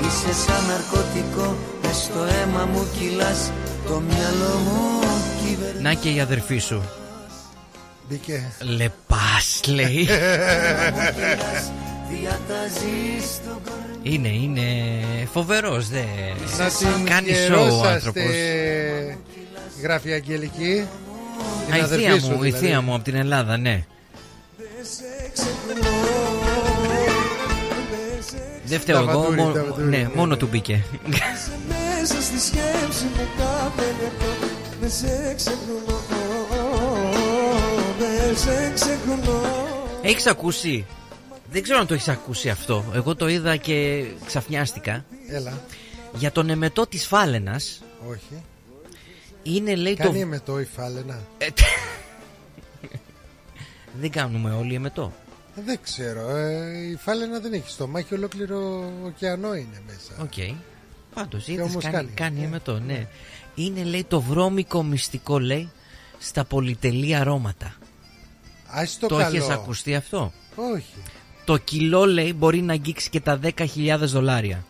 Είσαι 0.00 0.32
σαν 0.46 0.64
ναρκωτικό 0.66 1.56
Μες 1.82 1.96
στο 1.96 2.18
αίμα 2.18 2.64
μου 2.64 2.86
κυλάς 2.98 3.50
Το 3.86 4.00
μυαλό 4.00 4.58
μου 4.64 5.00
κυβερνά 5.44 5.80
Να 5.80 5.94
και 5.94 6.10
η 6.10 6.20
αδερφή 6.20 6.58
σου. 6.58 6.82
Μπήκε. 8.08 8.52
Λεπάς 8.76 9.60
λέει. 9.66 10.08
Διατάζεις 12.10 13.40
το 13.44 13.60
κορμί 13.64 14.14
είναι, 14.14 14.28
είναι 14.28 14.62
φοβερός 15.32 15.88
δε. 15.88 16.04
Να 16.58 16.68
την 16.68 17.04
Κάνει 17.04 17.32
σοου 17.34 17.54
ο 17.54 17.64
γερόσαστε, 17.64 17.88
άνθρωπος. 17.88 18.34
Γράφει 19.82 20.08
η 20.08 20.12
Αγγελική. 20.12 20.86
Την 21.64 21.74
Α, 21.74 21.76
η 21.76 21.80
αδερφή 21.80 22.04
θεία 22.04 22.20
σου, 22.20 22.30
μου, 22.30 22.42
η 22.42 22.46
δηλαδή. 22.46 22.66
θεία 22.66 22.80
μου 22.80 22.94
από 22.94 23.04
την 23.04 23.14
Ελλάδα, 23.14 23.56
ναι. 23.56 23.84
Δεν 28.66 28.80
φταίω 28.80 28.96
εγώ, 28.98 29.06
Ταβαντούρη, 29.06 29.36
μο- 29.40 29.52
ταβαντούρη, 29.52 29.86
ναι, 29.88 29.96
ναι, 29.96 30.08
μόνο 30.14 30.26
ναι. 30.32 30.36
του 30.36 30.46
μπήκε. 30.50 30.84
Μέσα 31.06 32.22
στη 32.22 32.40
σκέψη 32.40 33.04
μου 33.04 33.26
κάθε 33.38 33.86
λεπτό 34.02 34.46
Δεν 34.80 34.90
σε 34.90 35.34
ξεχνώ 35.36 36.00
Δεν 37.98 38.36
σε 38.36 38.72
ξεχνώ 38.74 39.40
Έχεις 40.02 40.26
ακούσει, 40.26 40.86
δεν 41.50 41.62
ξέρω 41.62 41.78
αν 41.78 41.86
το 41.86 41.94
έχεις 41.94 42.08
ακούσει 42.08 42.48
αυτό, 42.48 42.84
εγώ 42.94 43.14
το 43.14 43.28
είδα 43.28 43.56
και 43.56 44.04
ξαφνιάστηκα. 44.26 45.04
Έλα. 45.28 45.60
Για 46.14 46.32
τον 46.32 46.50
εμετό 46.50 46.86
της 46.86 47.06
Φάλαινας 47.06 47.82
Όχι. 48.10 48.42
Είναι 49.44 49.74
λέει 49.74 49.94
Κάνει 49.94 50.20
το... 50.20 50.26
με 50.26 50.40
το 50.40 50.60
η 50.60 50.64
φάλαινα. 50.64 51.22
Δεν 54.00 54.10
κάνουμε 54.10 54.50
όλοι 54.50 54.74
εμετό. 54.74 55.12
Δεν 55.54 55.78
ξέρω. 55.82 56.36
Ε, 56.36 56.78
η 56.90 56.96
φάλαινα 56.96 57.38
δεν 57.40 57.52
έχει 57.52 57.70
στόμα. 57.70 57.98
Έχει 57.98 58.14
ολόκληρο 58.14 58.90
ωκεανό 59.04 59.54
είναι 59.54 59.82
μέσα. 59.86 60.22
Οκ. 60.22 60.56
Πάντως 61.14 61.44
Και 61.44 61.52
είδες 61.52 61.70
όμως 61.70 61.84
κάνει, 61.84 61.94
κάνει. 61.94 62.10
κάνει 62.14 62.38
Ναι. 62.38 62.44
εμετό, 62.44 62.78
ναι. 62.78 63.06
Είναι 63.54 63.84
λέει 63.84 64.04
το 64.04 64.20
βρώμικο 64.20 64.82
μυστικό 64.82 65.38
λέει 65.38 65.70
στα 66.18 66.44
πολυτελή 66.44 67.14
αρώματα. 67.14 67.74
Ας 68.66 68.98
το, 68.98 69.06
το 69.06 69.16
καλό. 69.16 69.36
έχεις 69.36 69.48
ακουστεί 69.48 69.94
αυτό; 69.94 70.32
Όχι. 70.74 70.94
Το 71.44 71.56
κιλό 71.56 72.04
λέει 72.04 72.34
μπορεί 72.36 72.60
να 72.62 72.72
αγγίξει 72.72 73.10
και 73.10 73.20
τα 73.20 73.40
10.000 73.42 73.96
δολάρια. 74.00 74.64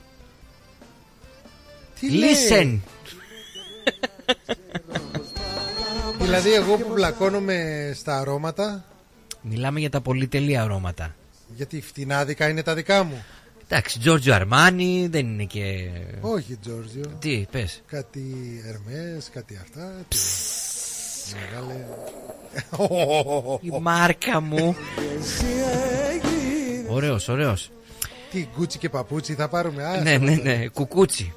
Τι 2.00 2.08
Listen! 2.10 2.16
λέει; 2.50 2.82
Δηλαδή 6.20 6.52
εγώ 6.52 6.76
που 6.76 6.92
μπλακώνομαι 6.94 7.90
στα 7.94 8.20
αρώματα 8.20 8.84
Μιλάμε 9.42 9.80
για 9.80 9.90
τα 9.90 10.00
πολυτελή 10.00 10.56
αρώματα. 10.56 11.14
Γιατί 11.56 11.80
φτηνάδικα 11.80 12.48
είναι 12.48 12.62
τα 12.62 12.74
δικά 12.74 13.02
μου 13.02 13.24
Εντάξει, 13.68 14.00
Giorgio 14.04 14.40
Armani 14.40 15.06
δεν 15.10 15.26
είναι 15.26 15.44
και. 15.44 15.90
Όχι 16.20 16.56
Τζόρζιο 16.62 17.04
Τι, 17.18 17.46
πες. 17.50 17.82
Κάτι 17.86 18.22
Ερμές, 18.66 19.30
κάτι 19.32 19.58
αυτά 19.62 19.92
τι... 20.08 20.16
Μεγάλε 21.40 21.86
Η 23.60 23.70
μάρκα 23.80 24.40
μου. 24.40 24.76
Ωραίος, 26.88 27.28
ωραίος. 27.28 27.70
Τι 28.30 28.48
γκούτσι 28.56 28.78
και 28.78 28.88
παπούτσι 28.88 29.34
θα 29.34 29.48
πάρουμε 29.48 29.84
άστα 29.84 30.02
ναι, 30.02 30.16
ναι, 30.16 30.32
αυτά. 30.32 30.42
ναι, 30.42 30.68
κουκούτσι. 30.68 31.34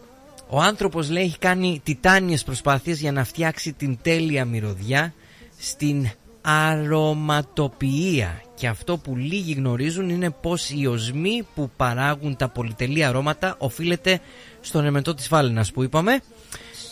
Ο 0.50 0.62
άνθρωπος 0.62 1.10
λέει 1.10 1.24
έχει 1.24 1.38
κάνει 1.38 1.82
τιτάνιες 1.84 2.44
προσπάθειες 2.44 3.00
για 3.00 3.12
να 3.12 3.24
φτιάξει 3.24 3.74
την 3.74 3.98
τέλεια 4.02 4.46
μυρωδιά 4.46 5.14
στην 5.58 6.10
αρωματοποιία. 6.42 8.42
Και 8.56 8.68
αυτό 8.68 8.98
που 8.98 9.16
λίγοι 9.16 9.54
γνωρίζουν 9.54 10.10
είναι 10.10 10.30
πως 10.30 10.70
οι 10.70 10.86
οσμοί 10.86 11.48
που 11.56 11.70
παράγουν 11.78 12.36
τα 12.36 12.50
πολυτελή 12.50 13.04
αρώματα 13.04 13.56
οφείλεται 13.58 14.20
στον 14.62 14.86
εμετό 14.86 15.14
της 15.14 15.28
φάλαινας 15.28 15.72
που 15.72 15.84
είπαμε. 15.84 16.20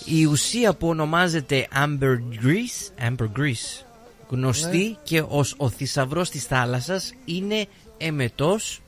Η 0.06 0.26
ουσία 0.26 0.73
που 0.73 0.88
ονομάζεται 0.88 1.68
ambergris, 1.86 2.90
ambergris 3.10 3.84
γνωστή 4.30 4.77
Ναι. 4.77 4.95
και 5.03 5.23
ως 5.27 5.53
ο 5.57 5.69
θησαυρός 5.69 6.30
της 6.30 6.44
θάλασσας 6.44 7.14
είναι 7.26 7.65
εμετός 7.98 8.82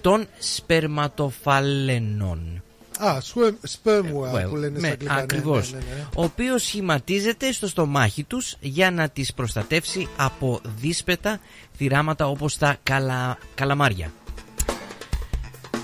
των 0.00 0.26
σπερματοφαλενών. 0.38 2.62
Α, 3.02 3.18
σπέμουα 3.62 4.32
Well, 4.32 4.48
που 4.48 4.56
λένε 4.56 4.78
στα 4.78 4.86
ναι, 4.86 4.92
αγγλικά 4.92 5.14
ναι, 5.14 5.20
ακριβώς. 5.20 5.72
ναι, 5.72 5.78
ναι, 5.78 5.84
ναι. 5.94 6.06
Ο 6.14 6.24
οποίος 6.24 6.62
σχηματίζεται 6.62 7.52
στο 7.52 7.66
στομάχι 7.68 8.24
τους 8.24 8.56
για 8.60 8.90
να 8.90 9.08
τις 9.08 9.34
προστατεύσει 9.34 10.08
από 10.16 10.60
δύσπετα 10.80 11.40
θυράματα 11.76 12.28
όπως 12.28 12.58
τα 12.58 12.76
καλα... 12.82 13.38
καλαμάρια. 13.54 14.12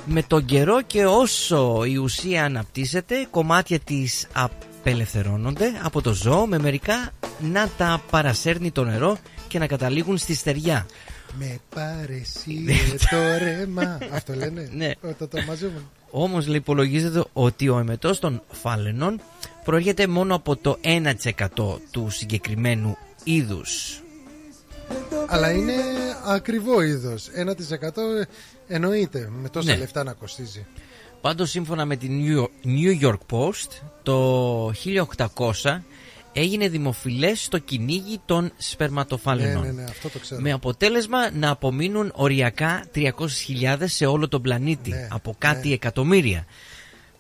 Με 0.06 0.22
τον 0.22 0.44
καιρό 0.44 0.82
και 0.82 1.06
όσο 1.06 1.84
η 1.84 1.96
ουσία 1.96 2.44
αναπτύσσεται, 2.44 3.26
κομμάτια 3.30 3.78
της 3.78 4.26
απελευθερώνονται 4.32 5.72
από 5.82 6.02
το 6.02 6.12
ζώο 6.12 6.46
με 6.46 6.58
μερικά 6.58 7.10
να 7.40 7.68
τα 7.76 8.02
παρασέρνει 8.10 8.70
το 8.70 8.84
νερό 8.84 9.18
και 9.48 9.58
να 9.58 9.66
καταλήγουν 9.66 10.18
στη 10.18 10.34
στεριά. 10.34 10.86
Με 11.38 11.58
παρεσίε 11.74 12.74
το 13.10 13.16
ρέμα 13.38 13.98
Αυτό 14.12 14.34
λένε; 14.34 14.70
Ναι. 14.72 14.90
Όταν 15.00 15.28
το 15.28 15.42
μαζεύουν 15.46 15.90
Όμως 16.10 16.46
λέει, 16.46 16.56
υπολογίζεται 16.56 17.24
ότι 17.32 17.68
ο 17.68 17.78
εμετός 17.78 18.18
των 18.18 18.42
φάλαινων 18.50 19.20
προέρχεται 19.64 20.06
μόνο 20.06 20.34
από 20.34 20.56
το 20.56 20.78
1% 20.82 21.78
του 21.90 22.10
συγκεκριμένου 22.10 22.96
είδους. 23.24 24.00
Αλλά 25.28 25.50
είναι 25.50 25.74
ακριβό 26.26 26.82
είδος 26.82 27.28
1% 27.34 28.26
εννοείται 28.66 29.30
Με 29.42 29.48
τόσα 29.48 29.72
Ναι. 29.72 29.78
λεφτά 29.78 30.04
να 30.04 30.12
κοστίζει 30.12 30.66
Πάντως 31.20 31.50
σύμφωνα 31.50 31.84
με 31.84 31.96
την 31.96 32.22
New 32.24 32.40
York- 32.42 32.66
New 32.66 33.00
York 33.08 33.18
Post 33.30 33.68
το 34.02 34.70
1800 34.72 35.82
έγινε 36.36 36.68
δημοφιλές 36.68 37.44
στο 37.44 37.58
κυνήγι 37.58 38.20
των 38.24 38.52
σπερματοφάλαινων. 38.56 39.62
Ναι, 39.62 39.70
ναι, 39.70 39.82
ναι, 39.82 39.84
αυτό 39.84 40.08
το 40.08 40.18
ξέρω. 40.18 40.40
Με 40.40 40.52
αποτέλεσμα 40.52 41.30
να 41.30 41.50
απομείνουν 41.50 42.12
οριακά 42.14 42.86
300.000 42.94 43.76
σε 43.84 44.06
όλο 44.06 44.28
τον 44.28 44.42
πλανήτη 44.42 44.90
Ναι, 44.90 45.08
από 45.10 45.34
κάτι 45.38 45.72
εκατομμύρια. 45.72 46.46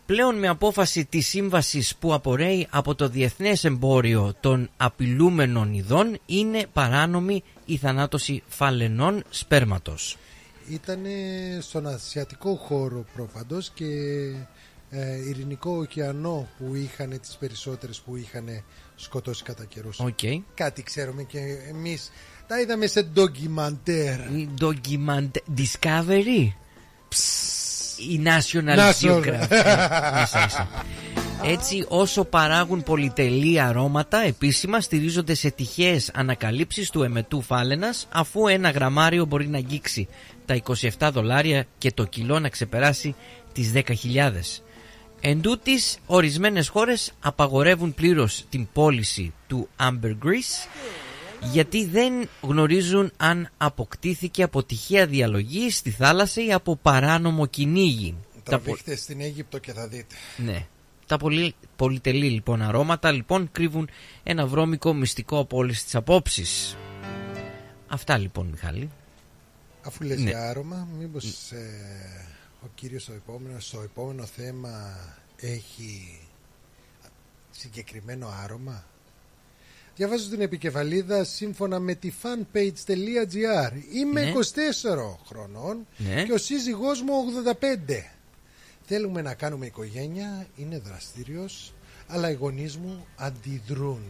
Πλέον 0.06 0.38
με 0.38 0.48
απόφαση 0.48 1.04
της 1.04 1.26
σύμβασης 1.26 1.96
που 1.96 2.14
απορρέει 2.14 2.66
από 2.70 2.94
το 2.94 3.08
Διεθνές 3.08 3.64
Εμπόριο 3.64 4.34
των 4.40 4.70
Απειλούμενων 4.76 5.74
Ειδών 5.74 6.18
είναι 6.26 6.66
παράνομη 6.72 7.42
η 7.64 7.76
θανάτωση 7.76 8.42
φαλενών 8.48 9.22
σπέρματος. 9.30 10.16
Ήταν 10.68 11.00
στον 11.60 11.86
ασιατικό 11.86 12.54
χώρο 12.54 13.04
προπαντός 13.14 13.70
και 13.74 13.84
ε, 14.90 15.28
ειρηνικό 15.28 15.70
ωκεανό 15.70 16.48
που 16.58 16.74
είχαν 16.74 17.20
τις 17.20 17.36
περισσότερες 17.36 18.00
που 18.00 18.16
είχαν 18.16 18.62
σκοτώσει 18.96 19.42
κατά 19.42 19.64
καιρούς. 19.64 20.00
Οκ. 20.00 20.18
Κάτι 20.54 20.82
ξέρουμε 20.82 21.22
και 21.22 21.38
εμείς 21.68 22.12
τα 22.46 22.60
είδαμε 22.60 22.86
σε 22.86 23.02
ντοκιμαντέρ. 23.02 24.18
Η 24.18 24.48
Document 24.60 25.30
Discovery; 25.56 26.48
Η 28.10 28.22
National, 28.24 28.78
National. 28.78 29.22
Geographic. 29.22 30.22
Ίσα, 30.22 30.44
ίσα. 30.46 30.68
Έτσι 31.42 31.84
όσο 31.88 32.24
παράγουν 32.24 32.82
πολυτελή 32.82 33.60
αρώματα 33.60 34.18
επίσημα 34.18 34.80
στηρίζονται 34.80 35.34
σε 35.34 35.50
τυχαίες 35.50 36.10
ανακαλύψεις 36.14 36.90
του 36.90 37.02
εμετού 37.02 37.42
φάλαινας 37.42 38.08
αφού 38.12 38.46
ένα 38.46 38.70
γραμμάριο 38.70 39.24
μπορεί 39.24 39.48
να 39.48 39.56
αγγίξει 39.56 40.08
τα 40.46 40.60
27 40.98 41.10
δολάρια 41.12 41.66
και 41.78 41.92
το 41.92 42.04
κιλό 42.04 42.40
να 42.40 42.48
ξεπεράσει 42.48 43.14
τις 43.52 43.72
10.000. 43.74 44.62
Εν 45.28 45.40
τούτης, 45.40 45.98
ορισμένες 46.06 46.68
χώρες 46.68 47.12
απαγορεύουν 47.20 47.94
πλήρως 47.94 48.44
την 48.48 48.68
πώληση 48.72 49.32
του 49.46 49.68
ambergris 49.80 50.68
γιατί 51.52 51.84
δεν 51.86 52.28
γνωρίζουν 52.40 53.12
αν 53.16 53.48
αποκτήθηκε 53.56 54.42
από 54.42 54.62
τυχαία 54.62 55.06
διαλογής 55.06 55.76
στη 55.76 55.90
θάλασσα 55.90 56.44
ή 56.44 56.52
από 56.52 56.76
παράνομο 56.76 57.46
κυνήγι. 57.46 58.14
Τα 58.34 58.40
πο- 58.42 58.64
Τραβήχτε 58.64 58.96
στην 58.96 59.20
Αίγυπτο 59.20 59.58
και 59.58 59.72
θα 59.72 59.88
δείτε. 59.88 60.14
ναι. 60.36 60.66
Τα 61.06 61.16
πολύ, 61.16 61.54
πολυτελή 61.76 62.30
λοιπόν 62.30 62.62
αρώματα 62.62 63.10
λοιπόν 63.10 63.48
κρύβουν 63.52 63.88
ένα 64.22 64.46
βρώμικο 64.46 64.94
μυστικό 64.94 65.38
από 65.38 65.56
όλες 65.56 65.84
τις 65.84 65.94
απόψεις. 65.94 66.76
Αυτά 67.88 68.18
λοιπόν 68.18 68.46
Μιχάλη. 68.46 68.90
Αφού 69.82 70.04
λες 70.04 70.18
Ναι. 70.20 70.30
για 70.30 70.48
άρωμα, 70.48 70.88
μήπως 70.98 71.50
ε, 71.50 71.56
ο 72.66 72.70
κύριος 72.74 73.02
στο 73.02 73.12
επόμενος, 73.12 73.66
στο 73.66 73.80
επόμενο 73.80 74.24
θέμα 74.24 74.96
έχει 75.36 76.20
συγκεκριμένο 77.50 78.28
άρωμα. 78.42 78.84
Διαβάζω 79.96 80.28
την 80.28 80.40
επικεφαλίδα 80.40 81.24
σύμφωνα 81.24 81.78
με 81.78 81.94
τη 81.94 82.12
fanpage.gr. 82.22 83.72
Είμαι 83.92 84.24
Ναι. 84.24 84.32
24 84.32 85.18
χρονών 85.26 85.86
Ναι. 85.96 86.24
και 86.24 86.32
ο 86.32 86.38
σύζυγός 86.38 87.02
μου 87.02 87.12
85. 87.12 88.12
Θέλουμε 88.86 89.22
να 89.22 89.34
κάνουμε 89.34 89.66
οικογένεια, 89.66 90.46
είναι 90.56 90.78
δραστήριος, 90.78 91.72
αλλά 92.06 92.30
οι 92.30 92.34
γονείς 92.34 92.76
μου 92.76 93.06
αντιδρούν. 93.16 94.02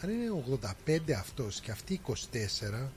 Αν 0.00 0.10
είναι 0.10 0.30
85 0.30 1.12
αυτός 1.12 1.60
και 1.60 1.70
αυτή 1.70 1.94
24, 1.94 2.90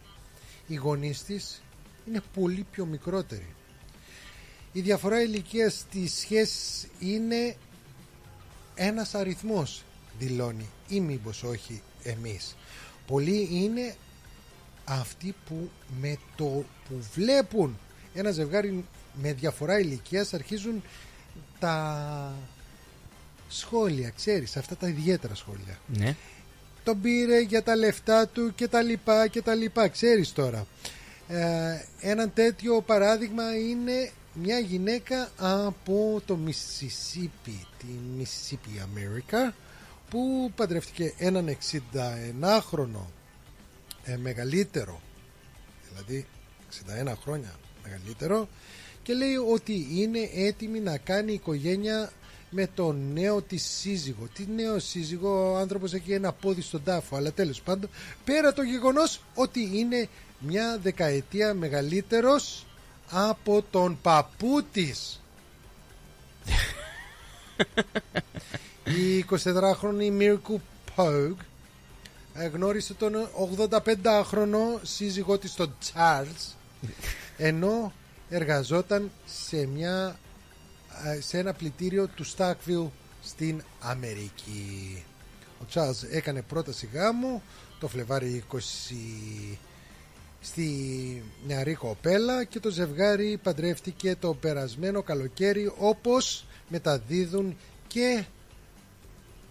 οι 0.68 0.76
γονείς 0.76 1.24
της 1.24 1.62
είναι 2.08 2.22
πολύ 2.34 2.66
πιο 2.72 2.86
μικρότεροι. 2.86 3.56
Η 4.72 4.82
διαφορά 4.82 5.22
ηλικίας 5.22 5.74
στη 5.74 6.08
σχέσης 6.08 6.88
είναι 7.00 7.56
ένας 8.76 9.16
αριθμός, 9.16 9.84
δηλώνει, 10.20 10.70
ή 10.88 11.00
μήπως 11.00 11.44
όχι 11.44 11.82
εμείς. 12.04 12.56
Πολλοί 13.08 13.48
είναι 13.52 13.96
αυτοί 14.86 15.36
που 15.46 15.70
με 16.02 16.18
το 16.36 16.66
που 16.90 17.06
βλέπουν 17.14 17.78
ένα 18.14 18.32
ζευγάρι 18.32 18.86
με 19.22 19.34
διαφορά 19.34 19.80
ηλικίας 19.80 20.34
αρχίζουν 20.34 20.84
τα 21.60 22.34
σχόλια, 23.48 24.10
ξέρεις, 24.10 24.58
αυτά 24.58 24.76
τα 24.76 24.88
ιδιαίτερα 24.88 25.36
σχόλια. 25.36 25.80
Ναι. 25.88 26.16
Τον 26.84 27.02
πήρε 27.02 27.40
για 27.40 27.64
τα 27.64 27.76
λεφτά 27.76 28.28
του 28.28 28.56
και 28.56 28.68
τα 28.68 28.82
λοιπά 28.82 29.28
και 29.28 29.42
τα 29.42 29.56
λοιπά, 29.56 29.88
ξέρεις 29.88 30.34
τώρα. 30.34 30.66
Ε, 31.28 31.82
ένα 32.02 32.30
τέτοιο 32.30 32.82
παράδειγμα 32.82 33.58
είναι 33.58 34.12
μια 34.34 34.60
γυναίκα 34.60 35.30
από 35.38 36.22
το 36.26 36.38
Μississippi, 36.46 37.66
τη 37.78 37.88
Mississippi 38.18 38.82
America, 38.82 39.54
που 40.10 40.52
παντρεύτηκε 40.56 41.14
έναν 41.18 41.58
61χρονο 41.72 43.06
ε, 44.04 44.18
μεγαλύτερο, 44.18 45.02
δηλαδή 45.90 46.26
61 47.10 47.14
χρόνια 47.22 47.56
μεγαλύτερο, 47.84 48.50
και 49.04 49.14
λέει 49.14 49.36
ότι 49.36 49.88
είναι 49.92 50.30
έτοιμη 50.34 50.80
να 50.80 50.98
κάνει 50.98 51.34
οικογένεια 51.34 52.12
με 52.50 52.68
τον 52.76 53.12
νέο 53.14 53.42
της 53.42 53.64
σύζυγο. 53.64 54.28
Τι 54.34 54.46
νέο 54.56 54.80
σύζυγο, 54.80 55.52
ο 55.52 55.58
άνθρωπος 55.58 55.94
έχει 55.94 56.14
ένα 56.14 56.32
πόδι 56.32 56.62
στον 56.62 56.84
τάφο, 56.84 57.16
αλλά 57.16 57.32
τέλος 57.32 57.62
πάντων, 57.62 57.90
πέρα 58.26 58.54
το 58.54 58.62
γεγονός 58.62 59.22
ότι 59.36 59.70
είναι 59.74 60.10
μια 60.40 60.80
δεκαετία 60.82 61.54
μεγαλύτερος 61.54 62.66
από 63.10 63.64
τον 63.72 63.98
παππού 64.02 64.64
της. 64.72 65.22
Η 68.98 69.26
24χρονη 69.30 70.10
Μίρκου 70.12 70.62
Πόγκ 70.96 71.36
γνώρισε 72.54 72.94
τον 72.94 73.14
85χρονο 73.58 74.80
σύζυγό 74.82 75.38
της 75.38 75.54
τον 75.54 75.74
Charles 75.94 76.56
ενώ 77.38 77.94
εργαζόταν 78.30 79.12
σε, 79.26 79.68
μια, 79.68 80.08
ε, 80.08 80.16
σε 81.20 81.38
ένα 81.38 81.54
πλητήριο 81.54 82.08
του 82.08 82.24
Στάκβιλ 82.24 82.86
στην 83.24 83.64
Αμερική. 83.80 85.04
Ο 85.62 85.66
Charles 85.74 86.12
έκανε 86.12 86.42
πρόταση 86.42 86.90
γάμου 86.94 87.42
το 87.80 87.88
Φλεβάρι 87.88 88.44
20 88.52 88.58
στη 90.42 91.24
νεαρή 91.48 91.74
κοπέλα 91.74 92.44
και 92.44 92.60
το 92.60 92.70
ζευγάρι 92.70 93.40
παντρεύτηκε 93.44 94.16
το 94.16 94.34
περασμένο 94.34 95.02
καλοκαίρι 95.02 95.72
όπως 95.78 96.46
μεταδίδουν 96.68 97.58
και 97.88 98.24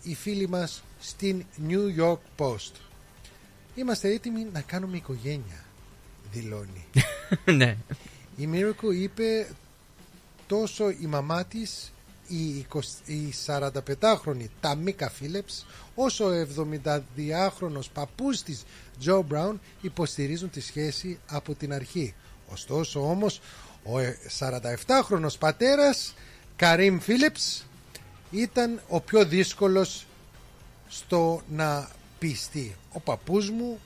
οι 0.03 0.15
φίλοι 0.15 0.49
μας 0.49 0.83
στην 1.01 1.45
New 1.69 2.01
York 2.01 2.19
Post. 2.39 2.73
Είμαστε 3.75 4.09
έτοιμοι 4.09 4.47
να 4.53 4.61
κάνουμε 4.61 4.97
οικογένεια, 4.97 5.65
δηλώνει. 6.33 6.87
ναι. 7.59 7.77
Η 8.37 8.47
Μίρκο 8.47 8.93
είπε 8.93 9.47
τόσο 10.47 10.91
η 10.91 11.07
μαμά 11.07 11.45
της 11.45 11.93
η, 12.29 12.67
20 12.73 12.81
η 13.05 13.35
45χρονη 13.47 14.47
Ταμίκα 14.61 15.11
Φίλεψ 15.11 15.67
όσο 15.95 16.25
ο 16.25 16.47
72χρονος 16.57 17.91
παππούς 17.93 18.43
της 18.43 18.65
Τζο 18.99 19.23
Μπράουν 19.23 19.61
υποστηρίζουν 19.81 20.51
τη 20.51 20.61
σχέση 20.61 21.19
από 21.27 21.55
την 21.55 21.73
αρχή. 21.73 22.15
Ωστόσο 22.53 23.11
όμως 23.11 23.41
ο 23.85 23.93
47χρονος 24.39 25.39
πατέρας 25.39 26.15
Καρίμ 26.57 26.99
Φίλιπς 26.99 27.67
ήταν 28.31 28.81
ο 28.89 29.01
πιο 29.01 29.25
δύσκολος 29.25 30.07
στο 30.89 31.43
να 31.49 31.89
πιστεί. 32.19 32.77
Ο 32.93 33.01
παππούς 33.01 33.51
μου 33.51 33.79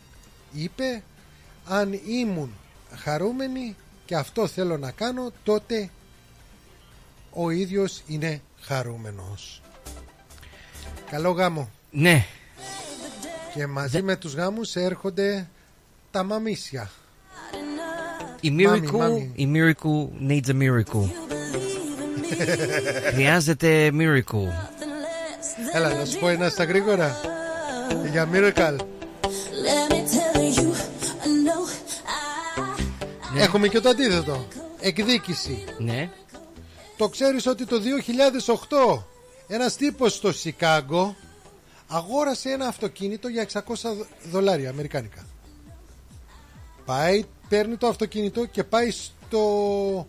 είπε 0.52 1.02
αν 1.64 2.00
ήμουν 2.06 2.54
χαρούμενη 2.96 3.76
και 4.04 4.16
αυτό 4.16 4.46
θέλω 4.46 4.78
να 4.78 4.90
κάνω 4.90 5.32
τότε 5.44 5.90
ο 7.32 7.50
ίδιος 7.50 8.02
είναι 8.06 8.40
χαρούμενος. 8.60 9.62
Καλό 11.10 11.30
γάμο. 11.30 11.70
Ναι. 11.90 12.24
Και 13.54 13.66
μαζί 13.66 14.02
με 14.02 14.16
τους 14.16 14.34
γάμους 14.34 14.76
έρχονται 14.76 15.48
τα 16.10 16.22
μαμίσια. 16.22 16.90
Η 18.40 18.50
Μάμι, 18.50 18.80
Miracle, 18.88 18.90
μάμι. 18.98 19.32
η 19.34 19.48
Miracle 19.54 20.28
needs 20.28 20.46
a 20.46 20.54
miracle. 20.62 21.10
Χρειάζεται 23.14 23.90
miracle. 23.94 24.48
Έλα 25.72 25.94
να 25.94 26.04
σου 26.04 26.18
πω 26.18 26.28
ένα 26.28 26.48
στα 26.48 26.64
γρήγορα. 26.64 27.20
Για 28.10 28.28
Miracle. 28.32 28.76
Έχουμε 33.36 33.68
και 33.68 33.80
το 33.80 33.88
αντίθετο. 33.88 34.46
Εκδίκηση. 34.80 35.64
Ναι. 35.78 36.10
Το 37.00 37.08
ξέρεις 37.08 37.46
ότι 37.46 37.64
το 37.66 37.76
2008 38.96 39.02
ένας 39.46 39.76
τύπος 39.76 40.14
στο 40.14 40.32
Σικάγκο 40.32 41.16
αγόρασε 41.88 42.50
ένα 42.50 42.66
αυτοκίνητο 42.66 43.28
για 43.28 43.48
600 43.52 43.60
δολάρια 44.30 44.70
αμερικάνικα. 44.70 45.26
Πάει, 46.84 47.24
παίρνει 47.48 47.76
το 47.76 47.86
αυτοκίνητο 47.86 48.46
και 48.46 48.64
πάει 48.64 48.90
στο, 48.90 50.06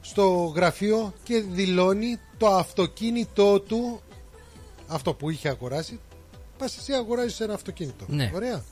στο 0.00 0.52
γραφείο 0.56 1.14
και 1.22 1.40
δηλώνει 1.40 2.18
το 2.38 2.46
αυτοκίνητό 2.46 3.60
του 3.60 4.00
αυτό 4.86 5.14
που 5.14 5.30
είχε 5.30 5.48
αγοράσει 5.48 6.00
πας 6.58 6.76
εσύ 6.76 6.92
αγοράζεις 6.92 7.40
ένα 7.40 7.54
αυτοκίνητο 7.54 8.04
Ναι. 8.08 8.30
ωραία 8.34 8.64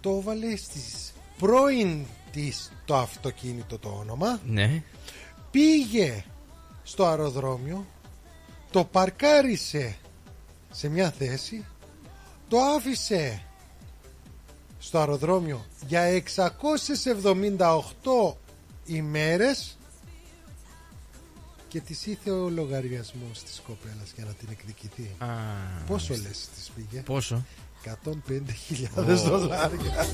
το 0.00 0.10
έβαλε 0.10 0.56
στις 0.56 1.12
πρώην 1.38 2.04
της 2.32 2.72
το 2.84 2.96
αυτοκίνητο 2.96 3.78
το 3.78 3.96
όνομα 4.00 4.40
Ναι. 4.46 4.82
Πήγε 5.54 6.24
στο 6.82 7.06
αεροδρόμιο 7.06 7.86
το 8.70 8.84
παρκάρισε 8.84 9.96
σε 10.70 10.88
μια 10.88 11.10
θέση 11.10 11.64
το 12.48 12.58
άφησε 12.58 13.42
στο 14.78 14.98
αεροδρόμιο 14.98 15.64
για 15.86 16.22
678 17.58 18.34
ημέρες 18.84 19.78
και 21.68 21.80
της 21.80 22.06
ήρθε 22.06 22.30
ο 22.30 22.48
λογαριασμός 22.48 23.42
της 23.42 23.62
κοπέλας 23.66 24.12
για 24.14 24.24
να 24.24 24.32
την 24.32 24.48
εκδικηθεί. 24.50 25.10
Α, 25.18 25.26
Πόσο 25.86 26.12
μάλιστα. 26.12 26.28
λες 26.28 26.48
της 26.54 26.70
πήγε; 26.74 27.00
Πόσο; 27.00 27.44
105.000 27.84 29.04
δολάρια. 29.04 30.06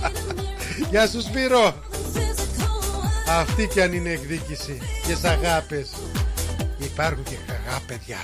Γεια 0.90 1.08
σου 1.08 1.20
Σπύρο. 1.20 1.74
Αυτή 3.28 3.66
κι 3.66 3.80
αν 3.80 3.92
είναι 3.92 4.10
εκδίκηση 4.10 4.78
και 5.06 5.14
σ' 5.14 5.24
αγάπες. 5.24 5.90
Υπάρχουν 6.78 7.22
και 7.24 7.36
καγά 7.46 7.80
παιδιά. 7.86 8.18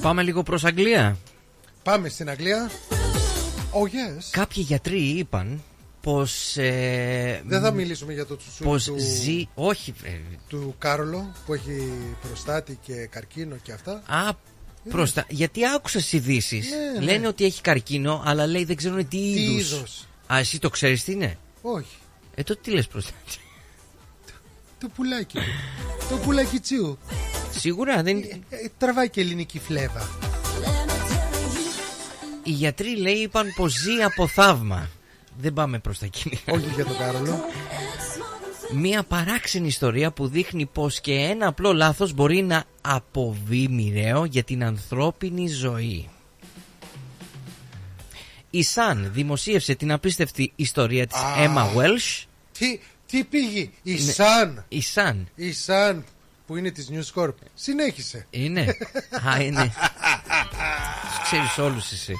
Πάμε 0.00 0.22
λίγο 0.22 0.42
προς 0.42 0.64
Αγγλία. 0.64 1.16
Πάμε 1.82 2.08
στην 2.08 2.28
Αγγλία. 2.30 2.70
Oh 3.72 3.84
yes. 3.84 4.22
Κάποιοι 4.30 4.64
γιατροί 4.66 5.02
είπαν 5.02 5.62
πως... 6.00 6.56
Ε, 6.56 7.42
Δεν 7.46 7.60
θα 7.60 7.70
μιλήσουμε 7.70 8.12
για 8.12 8.26
το 8.26 8.36
τσουσού 8.36 8.64
πως 8.64 8.84
του, 8.84 8.94
ζει... 8.98 9.48
Όχι, 9.54 9.92
βρε. 10.00 10.20
του 10.48 10.74
Κάρολο 10.78 11.32
που 11.46 11.54
έχει 11.54 11.92
προστάτη 12.26 12.78
και 12.82 13.06
καρκίνο 13.10 13.56
και 13.62 13.72
αυτά. 13.72 14.02
Α, 14.06 14.30
προστα... 14.88 15.24
Γιατί 15.28 15.60
άκουσα 15.66 16.00
στι 16.00 16.16
ειδήσεις. 16.16 16.70
Ναι, 16.70 16.98
ναι. 16.98 17.12
Λένε 17.12 17.26
ότι 17.26 17.44
έχει 17.44 17.60
καρκίνο, 17.60 18.22
αλλά 18.24 18.46
λέει 18.46 18.64
δεν 18.64 18.76
ξέρουν 18.76 19.08
τι 19.08 19.18
είδους. 19.18 19.72
είδος; 19.72 20.06
Α, 20.32 20.38
εσύ 20.38 20.58
το 20.58 20.70
ξέρεις 20.70 21.04
τι 21.04 21.12
είναι; 21.12 21.38
Όχι. 21.62 21.96
Ε, 22.34 22.42
τότε 22.42 22.60
τι 22.62 22.70
λες 22.70 22.86
προστάτη. 22.86 23.16
Το 24.80 24.88
πουλάκι. 24.88 25.38
το 26.10 26.16
πουλάκι 26.16 26.60
τσίου. 26.60 26.98
Σίγουρα 27.50 28.02
δεν. 28.02 28.16
Ε, 28.18 28.40
ε, 28.48 28.70
τραβάει 28.78 29.10
και 29.10 29.20
ελληνική 29.20 29.58
φλέβα. 29.58 30.08
Οι 32.42 32.50
γιατροί 32.50 32.96
λέει 32.96 33.14
είπαν 33.14 33.52
πως 33.56 33.72
ζει 33.72 34.02
από 34.02 34.26
θαύμα. 34.26 34.90
Δεν 35.38 35.52
πάμε 35.52 35.78
προς 35.78 35.98
τα 35.98 36.06
εκεί. 36.06 36.40
Όχι 36.48 36.68
για 36.74 36.84
τον 36.84 36.96
Κάρολο. 36.96 37.40
Μία 38.72 39.02
παράξενη 39.02 39.66
ιστορία 39.66 40.10
που 40.10 40.28
δείχνει 40.28 40.66
πως 40.66 41.00
και 41.00 41.12
ένα 41.12 41.46
απλό 41.46 41.72
λάθος 41.72 42.12
μπορεί 42.12 42.42
να 42.42 42.64
αποβεί 42.80 43.68
μοιραίο 43.68 44.24
για 44.24 44.42
την 44.42 44.64
ανθρώπινη 44.64 45.48
ζωή. 45.48 46.08
Η 48.50 48.66
Sun 48.74 48.96
δημοσίευσε 48.96 49.74
την 49.74 49.92
απίστευτη 49.92 50.52
ιστορία 50.56 51.06
της 51.06 51.18
Α. 51.20 51.34
Emma 51.38 51.76
Welsh. 51.76 52.24
Τι, 52.58 52.80
τι 53.06 53.24
πήγε, 53.24 53.70
η 53.82 53.92
Ναι. 53.92 53.98
Σαν. 54.12 54.64
Η 54.68 54.82
Sun. 54.94 55.16
Η 55.34 55.52
Σαν 55.52 56.04
που 56.46 56.56
είναι 56.56 56.70
της 56.70 56.90
News 56.92 57.22
Corp. 57.22 57.34
Συνέχισε. 57.54 58.26
Είναι. 58.30 58.76
Α, 59.28 59.42
είναι. 59.42 59.72
Τους 61.08 61.18
ξέρεις 61.24 61.58
όλους 61.58 61.92
εσύ. 61.92 62.14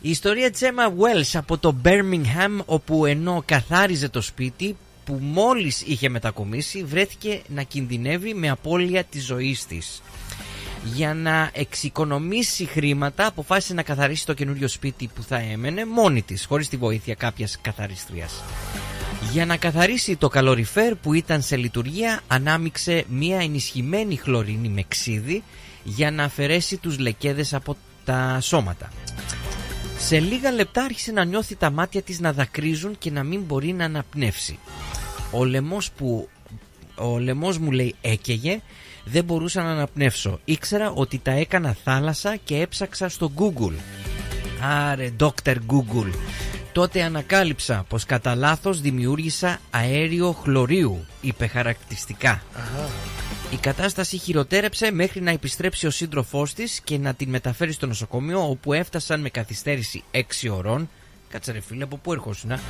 Η 0.00 0.10
ιστορία 0.10 0.50
της 0.50 0.60
Emma 0.62 0.86
Wells 0.88 1.30
από 1.34 1.58
το 1.58 1.76
Birmingham 1.84 2.58
όπου 2.66 3.06
ενώ 3.06 3.42
καθάριζε 3.46 4.08
το 4.08 4.20
σπίτι 4.20 4.76
που 5.10 5.18
μόλις 5.22 5.82
είχε 5.86 6.08
μετακομίσει 6.08 6.84
βρέθηκε 6.84 7.42
να 7.48 7.62
κινδυνεύει 7.62 8.34
με 8.34 8.48
απώλεια 8.48 9.04
της 9.04 9.24
ζωής 9.24 9.66
της. 9.66 10.02
Για 10.94 11.14
να 11.14 11.50
εξοικονομήσει 11.52 12.64
χρήματα 12.64 13.26
αποφάσισε 13.26 13.74
να 13.74 13.82
καθαρίσει 13.82 14.26
το 14.26 14.32
καινούριο 14.34 14.68
σπίτι 14.68 15.10
που 15.14 15.22
θα 15.22 15.38
έμενε 15.38 15.84
μόνη 15.84 16.22
της 16.22 16.44
χωρίς 16.44 16.68
τη 16.68 16.76
βοήθεια 16.76 17.14
κάποιας 17.14 17.58
καθαρίστριας. 17.60 18.42
Για 19.32 19.46
να 19.46 19.56
καθαρίσει 19.56 20.16
το 20.16 20.28
καλοριφέρ 20.28 20.94
που 20.94 21.14
ήταν 21.14 21.42
σε 21.42 21.56
λειτουργία 21.56 22.20
ανάμιξε 22.26 23.04
μία 23.08 23.38
ενισχυμένη 23.38 24.16
χλωρίνη 24.16 24.68
με 24.68 24.84
ξύδι 24.88 25.42
για 25.84 26.10
να 26.10 26.24
αφαιρέσει 26.24 26.76
τους 26.76 26.98
λεκέδες 26.98 27.54
από 27.54 27.76
τα 28.04 28.38
σώματα. 28.40 28.90
Σε 29.98 30.18
λίγα 30.18 30.50
λεπτά 30.50 30.82
άρχισε 30.82 31.12
να 31.12 31.24
νιώθει 31.24 31.56
τα 31.56 31.70
μάτια 31.70 32.02
της 32.02 32.20
να 32.20 32.32
δακρύζουν 32.32 32.98
και 32.98 33.10
να 33.10 33.22
μην 33.22 33.40
μπορεί 33.40 33.72
να 33.72 33.84
αναπνεύσει. 33.84 34.58
Ο 35.30 35.44
λαιμός 35.44 35.90
που 35.90 36.28
ο 36.94 37.18
λαιμός 37.18 37.58
μου 37.58 37.70
λέει 37.70 37.94
έκαιγε 38.00 38.60
δεν 39.04 39.24
μπορούσα 39.24 39.62
να 39.62 39.70
αναπνεύσω. 39.70 40.40
Ήξερα 40.44 40.90
ότι 40.90 41.18
τα 41.18 41.30
έκανα 41.30 41.76
θάλασσα 41.84 42.36
και 42.36 42.60
έψαξα 42.60 43.08
στο 43.08 43.32
Google. 43.36 43.74
Άρε, 44.62 45.12
Dr. 45.20 45.54
Google. 45.54 46.12
Τότε 46.72 47.02
ανακάλυψα 47.02 47.84
πως 47.88 48.04
κατά 48.04 48.34
λάθος 48.34 48.80
δημιούργησα 48.80 49.60
αέριο 49.70 50.32
χλωρίου, 50.32 51.06
είπε 51.20 51.46
χαρακτηριστικά. 51.46 52.42
Η 53.52 53.56
κατάσταση 53.56 54.18
χειροτέρεψε 54.18 54.92
μέχρι 54.92 55.20
να 55.20 55.30
επιστρέψει 55.30 55.86
ο 55.86 55.90
σύντροφός 55.90 56.54
της 56.54 56.80
και 56.80 56.98
να 56.98 57.14
την 57.14 57.28
μεταφέρει 57.28 57.72
στο 57.72 57.86
νοσοκομείο 57.86 58.48
όπου 58.48 58.72
έφτασαν 58.72 59.20
με 59.20 59.28
καθυστέρηση 59.28 60.04
6 60.12 60.20
ωρών. 60.50 60.88
Κάτσε 61.30 61.52
ρε 61.52 61.60
φίλε, 61.60 61.82
από 61.82 61.96
πού 61.96 62.12
ερχόσουν, 62.12 62.52
α; 62.52 62.60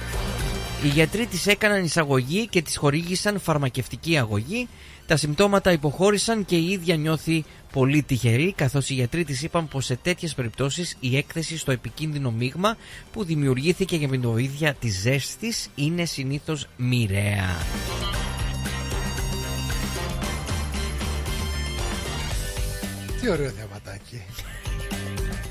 Οι 0.84 0.88
γιατροί 0.88 1.26
της 1.26 1.46
έκαναν 1.46 1.84
εισαγωγή 1.84 2.46
και 2.46 2.62
της 2.62 2.76
χορήγησαν 2.76 3.40
φαρμακευτική 3.40 4.18
αγωγή. 4.18 4.68
Τα 5.06 5.16
συμπτώματα 5.16 5.72
υποχώρησαν 5.72 6.44
και 6.44 6.56
η 6.56 6.70
ίδια 6.70 6.96
νιώθει 6.96 7.44
πολύ 7.72 8.02
τυχερή, 8.02 8.52
καθώς 8.56 8.90
οι 8.90 8.94
γιατροί 8.94 9.24
της 9.24 9.42
είπαν 9.42 9.68
πως 9.68 9.84
σε 9.84 9.96
τέτοιες 9.96 10.34
περιπτώσεις 10.34 10.96
η 11.00 11.16
έκθεση 11.16 11.58
στο 11.58 11.72
επικίνδυνο 11.72 12.30
μείγμα 12.30 12.76
που 13.12 13.24
δημιουργήθηκε 13.24 13.96
για 13.96 14.08
την 14.08 14.20
βοήθεια 14.20 14.74
της 14.74 15.00
ζέστης 15.00 15.68
είναι 15.74 16.04
συνήθως 16.04 16.66
μοιραία. 16.76 17.56
Τι 23.20 23.30
ωραίο 23.30 23.50
θεαματάκι. 23.50 24.22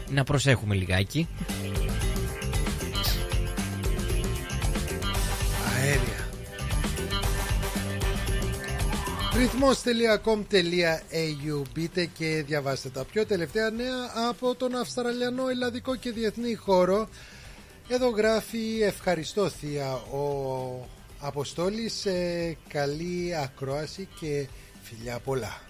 Να 0.10 0.24
προσέχουμε 0.24 0.76
λιγάκι. 0.76 1.28
Αέρια. 5.80 6.28
ρυθμός.com.au 9.36 11.62
Μπείτε 11.74 12.06
και 12.06 12.44
διαβάστε 12.48 12.90
τα 12.90 13.04
πιο 13.04 13.26
τελευταία 13.26 13.70
νέα 13.70 14.12
από 14.30 14.56
τον 14.56 14.76
Αυστραλιανό, 14.76 15.48
Ελλαδικό 15.48 15.96
και 15.96 16.12
Διεθνή 16.12 16.56
χώρο. 16.56 17.10
Εδώ 17.88 18.10
γράφει 18.10 18.82
ευχαριστώ 18.82 19.50
θεία 19.50 19.94
ο 19.94 20.86
Αποστόλης 21.20 22.06
ε, 22.06 22.58
καλή 22.68 23.36
ακρόαση 23.44 24.08
και 24.20 24.48
φιλιά 24.84 25.20
πολλά. 25.20 25.62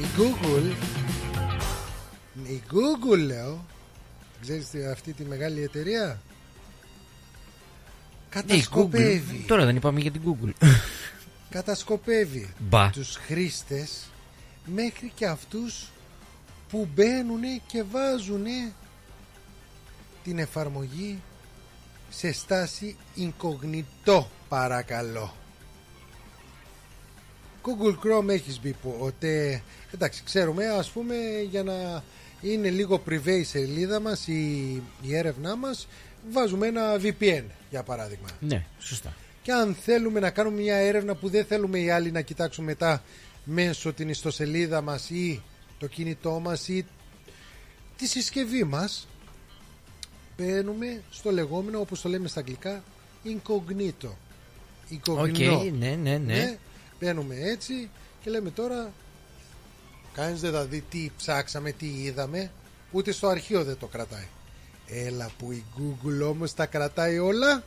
Η 0.00 0.04
Google 0.18 0.74
η 2.48 2.62
Google 2.72 3.18
λέω 3.18 3.64
Ξέρεις 4.42 4.68
τι- 4.70 4.84
αυτή 4.84 5.12
τη 5.12 5.24
μεγάλη 5.24 5.62
εταιρεία; 5.62 6.06
Ναι, 6.06 6.14
η 6.14 6.18
Κατασκοπεύει 8.30 9.40
Google. 9.42 9.46
Τώρα 9.46 9.64
δεν 9.64 9.76
είπαμε 9.76 10.00
για 10.00 10.10
την 10.10 10.22
Google. 10.26 10.50
Κατασκοπεύει 11.50 12.52
Μπα. 12.58 12.90
τους 12.90 13.16
χρήστες 13.16 14.06
Μέχρι 14.64 15.12
και 15.14 15.26
αυτούς 15.26 15.88
που 16.68 16.88
μπαίνουν 16.94 17.40
και 17.66 17.82
βάζουν 17.82 18.44
την 20.24 20.38
εφαρμογή 20.38 21.22
σε 22.10 22.32
στάση 22.32 22.96
incognito 23.16 24.24
παρακαλώ 24.48 25.34
Google 27.62 27.96
Chrome 28.04 28.28
έχεις 28.28 28.60
μπει 28.60 28.72
που 28.72 28.96
ότι 29.00 29.62
εντάξει 29.94 30.22
ξέρουμε 30.24 30.66
ας 30.66 30.90
πούμε 30.90 31.14
για 31.50 31.62
να 31.62 32.04
είναι 32.42 32.70
λίγο 32.70 33.02
privé 33.08 33.26
η 33.38 33.42
σελίδα 33.42 34.00
μας 34.00 34.26
η, 34.26 34.82
η 35.02 35.16
έρευνά 35.16 35.56
μας 35.56 35.88
βάζουμε 36.30 36.66
ένα 36.66 37.00
VPN 37.02 37.44
για 37.70 37.82
παράδειγμα 37.82 38.28
ναι, 38.40 38.64
σωστά. 38.78 39.14
και 39.42 39.52
αν 39.52 39.74
θέλουμε 39.74 40.20
να 40.20 40.30
κάνουμε 40.30 40.60
μια 40.60 40.76
έρευνα 40.76 41.14
που 41.14 41.28
δεν 41.28 41.44
θέλουμε 41.44 41.78
οι 41.78 41.90
άλλοι 41.90 42.10
να 42.10 42.20
κοιτάξουν 42.20 42.64
μετά 42.64 43.02
μέσω 43.44 43.92
την 43.92 44.08
ιστοσελίδα 44.08 44.80
μας 44.80 45.10
ή 45.10 45.42
το 45.78 45.86
κινητό 45.86 46.40
μας 46.40 46.68
ή 46.68 46.86
τη 47.96 48.06
συσκευή 48.06 48.64
μας 48.64 49.08
μπαίνουμε 50.36 51.02
στο 51.10 51.30
λεγόμενο 51.30 51.80
όπως 51.80 52.00
το 52.00 52.08
λέμε 52.08 52.28
στα 52.28 52.40
αγγλικά 52.40 52.82
incognito 53.24 54.10
OK, 55.06 55.34
Incognito. 55.36 55.72
ναι, 55.78 55.98
ναι, 56.02 56.18
ναι. 56.18 56.58
μπαίνουμε 57.00 57.34
έτσι 57.38 57.90
και 58.22 58.30
λέμε 58.30 58.50
τώρα 58.50 58.92
κανείς 60.14 60.40
δεν 60.40 60.52
θα 60.52 60.64
δει 60.64 60.80
τι 60.90 61.10
ψάξαμε, 61.16 61.72
τι 61.72 61.86
είδαμε. 61.86 62.50
Ούτε 62.90 63.12
στο 63.12 63.28
αρχείο 63.28 63.64
δεν 63.64 63.76
το 63.78 63.86
κρατάει. 63.86 64.26
Έλα 64.86 65.30
που 65.38 65.52
η 65.52 65.64
Google 65.78 66.28
όμως 66.28 66.54
τα 66.54 66.66
κρατάει 66.66 67.18
όλα. 67.18 67.62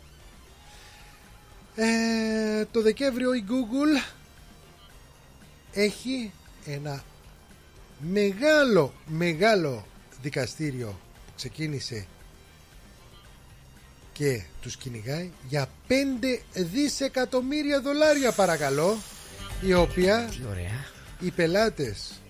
Ε, 1.75 2.65
το 2.71 2.81
Δεκέμβριο 2.81 3.33
η 3.33 3.43
Google 3.47 4.13
έχει 5.73 6.31
ένα 6.65 7.03
μεγάλο 7.99 8.93
μεγάλο 9.05 9.85
δικαστήριο 10.21 10.87
που 11.25 11.31
ξεκίνησε 11.35 12.05
και 14.13 14.41
τους 14.61 14.77
κυνηγάει 14.77 15.31
για 15.47 15.69
5 15.87 15.91
δισεκατομμύρια 16.53 17.81
δολάρια 17.81 18.31
παρακαλώ 18.31 18.97
η 19.61 19.73
οποία 19.73 20.25
Τι 20.31 20.41
ωραία. 20.49 20.85
οι 21.19 21.31
πελάτες 21.31 22.21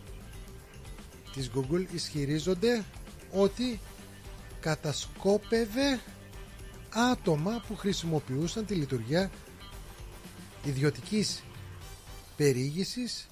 της 1.36 1.52
Google 1.56 1.86
ισχυρίζονται 1.94 2.84
ότι 3.32 3.80
κατασκόπευε 4.60 6.00
άτομα 6.90 7.64
που 7.68 7.76
χρησιμοποιούσαν 7.76 8.66
τη 8.66 8.74
λειτουργία 8.74 9.32
ιδιωτικής 10.64 11.44
περιήγησης 12.38 13.28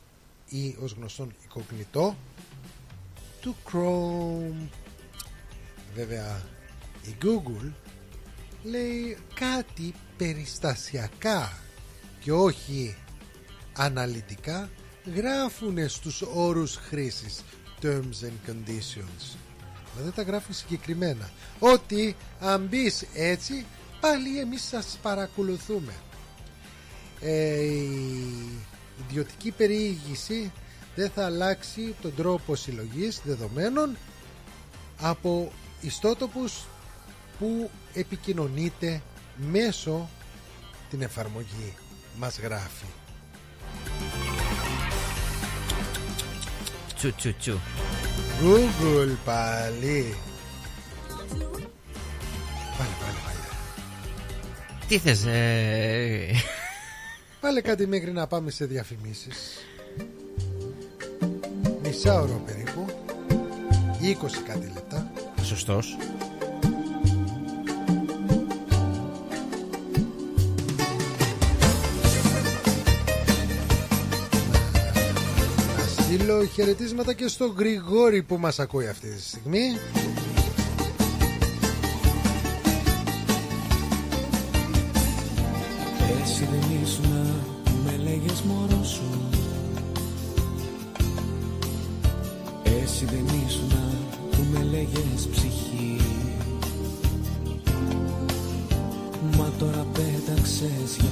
ή 0.50 0.76
ως 0.80 0.92
γνωστόν 0.92 1.34
οικογνητό 1.44 2.18
του 3.42 3.56
Chrome. 3.72 4.68
Βέβαια 5.96 6.42
η 7.02 7.16
Google 7.24 7.72
λέει 8.64 9.18
κάτι 9.34 9.94
περιστασιακά 10.18 11.58
και 12.20 12.32
όχι 12.32 12.96
αναλυτικά 13.74 14.70
γράφουν 15.16 15.90
στους 15.90 16.22
όρους 16.22 16.76
χρήσης 16.76 17.44
terms 17.84 18.24
and 18.24 18.50
conditions. 18.50 19.38
Δηλαδή 19.96 20.12
τα 20.16 20.22
γράφουν 20.22 20.54
συγκεκριμένα. 20.54 21.30
Ότι 21.60 22.16
αν 22.40 22.66
μπεις 22.66 23.06
έτσι 23.14 23.66
πάλι 24.00 24.40
εμείς 24.40 24.64
σας 24.64 25.00
παρακολουθούμε. 25.02 25.94
Ε, 27.22 27.62
η 27.62 27.90
ιδιωτική 29.10 29.52
περιήγηση 29.52 30.52
δεν 30.96 31.10
θα 31.10 31.26
αλλάξει 31.26 31.96
τον 32.02 32.16
τρόπο 32.16 32.56
συλλογής 32.56 33.22
δεδομένων 33.24 33.98
από 35.00 35.52
ιστότοπους 35.82 36.66
που 37.40 37.70
επικοινωνείτε 37.94 39.02
μέσω 39.52 40.10
την 40.90 41.02
εφαρμογή 41.02 41.74
μας 42.18 42.40
γράφει 42.40 42.86
Τσου 47.04 47.16
τσου 47.16 47.36
τσου. 47.40 47.60
Google 48.42 49.16
πάλι. 49.26 50.16
Πάλι, 52.78 52.94
πάλι, 53.00 53.18
πάλι. 53.24 53.38
Τι 54.88 54.98
θες 54.98 55.26
ε... 55.26 56.32
Πάλι 57.40 57.62
κάτι 57.62 57.88
μέχρι 57.88 58.12
να 58.12 58.28
πάμε 58.28 58.52
σε 58.52 58.66
διαφημίσεις. 58.66 59.66
Μισάωρο 61.84 62.42
περίπου. 62.46 62.86
20 64.02 64.16
κάτι 64.48 64.72
λεπτά. 64.74 65.12
Σωστός 65.42 65.98
στείλω 76.14 76.46
χαιρετίσματα 76.46 77.14
και 77.14 77.28
στο 77.28 77.46
Γρηγόρη 77.58 78.24
που 78.24 78.38
μας 78.38 78.60
ακούει 78.60 78.88
αυτή 78.88 79.08
τη 79.08 79.22
στιγμή. 79.22 79.78
Εσύ 86.24 86.48
δεν 86.52 86.82
ήσουν 86.84 87.42
που 87.64 87.72
με 87.86 88.04
λέγες 88.04 88.42
μωρό 88.42 88.84
σου 88.84 89.30
Εσύ 92.64 93.06
δεν 93.06 93.26
ήσουν 93.48 93.72
που 94.32 94.46
με 94.52 94.64
λέγες 94.64 95.28
ψυχή 95.32 96.02
Μα 99.38 99.52
τώρα 99.60 99.86
πέταξες 99.94 100.96
για 101.00 101.10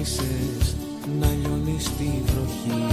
άφησες 0.00 0.76
να 1.20 1.26
λιώνει 1.26 1.76
στη 1.80 2.22
βροχή 2.26 2.86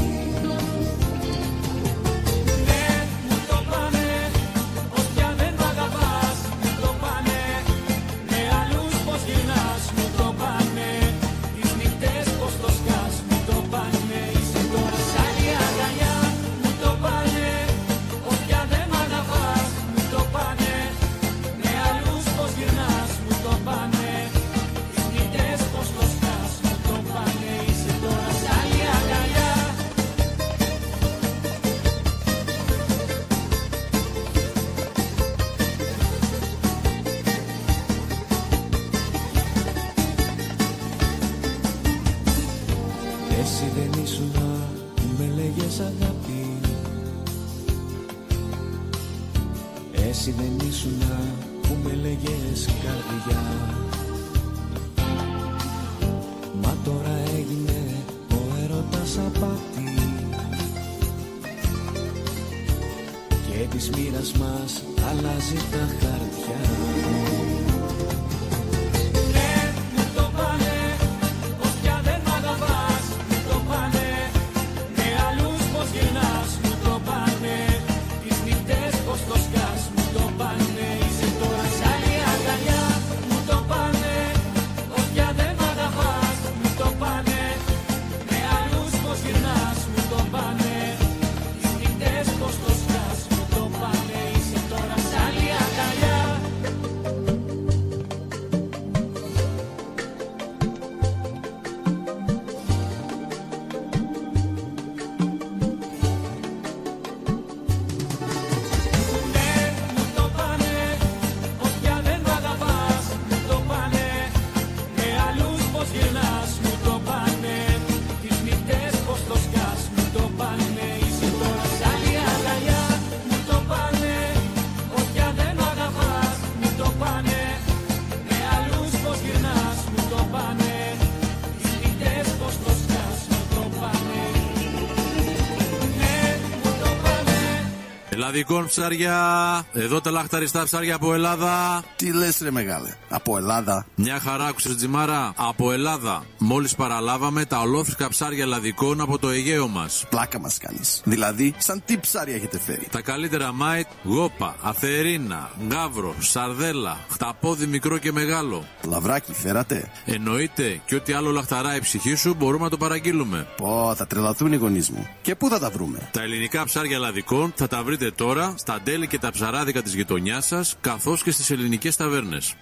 Ελλαδικών 138.27 138.67
ψάρια. 138.67 139.65
Εδώ 139.73 140.01
τα 140.01 140.11
λαχταριστά 140.11 140.63
ψάρια 140.63 140.95
από 140.95 141.13
Ελλάδα. 141.13 141.83
Τι 141.95 142.13
λες, 142.13 142.39
ρε 142.41 142.51
μεγάλε, 142.51 142.89
από 143.27 143.37
Ελλάδα. 143.37 143.85
Μια 143.95 144.19
χαρά, 144.19 144.45
άκουσες 144.45 144.75
τζιμάνι. 144.75 145.33
Από 145.35 145.71
Ελλάδα. 145.71 146.23
Μόλις 146.37 146.75
παραλάβαμε 146.75 147.45
τα 147.45 147.59
ολόφρεσκα 147.59 148.09
ψάρια 148.09 148.43
ελλαδικών 148.43 149.01
από 149.01 149.19
το 149.19 149.29
Αιγαίο 149.29 149.67
μας. 149.67 150.05
Πλάκα 150.09 150.39
μας 150.39 150.57
κάνεις. 150.57 151.01
Δηλαδή, 151.03 151.53
σαν 151.57 151.81
τι 151.85 151.97
ψάρια 151.97 152.35
έχετε 152.35 152.59
φέρει. 152.59 152.87
Τα 152.91 153.01
καλύτερα 153.01 153.51
mate, 153.51 153.87
γόπα, 154.03 154.55
αθερίνα, 154.61 155.49
γαύρο, 155.67 156.15
σαρδέλα, 156.19 156.97
χταπόδι 157.09 157.65
μικρό 157.65 157.97
και 157.97 158.11
μεγάλο. 158.11 158.65
Λαβράκι, 158.83 159.33
φέρατε. 159.33 159.91
Εννοείται 160.05 160.81
και 160.85 160.95
ό,τι 160.95 161.13
άλλο 161.13 161.31
λαχταρά 161.31 161.75
η 161.75 161.79
ψυχή 161.79 162.15
σου 162.15 162.35
μπορούμε 162.37 162.63
να 162.63 162.69
το 162.69 162.77
παραγγείλουμε. 162.77 163.47
Πω, 163.57 163.93
θα 163.95 164.07
τρελαθούν 164.07 164.51
οι 164.51 164.55
γονείς 164.55 164.89
μου. 164.89 165.07
Και 165.21 165.35
πού 165.35 165.49
θα 165.49 165.59
τα 165.59 165.69
βρούμε; 165.69 166.09
Τα 166.11 166.21
ελληνικά 166.21 166.63
ψάρια 166.63 166.95
ελλαδικών 166.95 167.53
θα 167.55 167.67
τα 167.67 167.83
βρείτε 167.83 168.11
τώρα 168.11 168.53
στα 168.57 168.79
τέλη 168.83 169.07
και 169.07 169.19
τα 169.19 169.31
ψαράδικα 169.31 169.81
της 169.81 169.93
γειτονιάς 169.93 170.45
σας, 170.45 170.75
καθώς 170.81 171.23
και 171.23 171.31
στις 171.31 171.49
ελληνικές 171.49 171.95
ταβέρνες. 171.95 172.55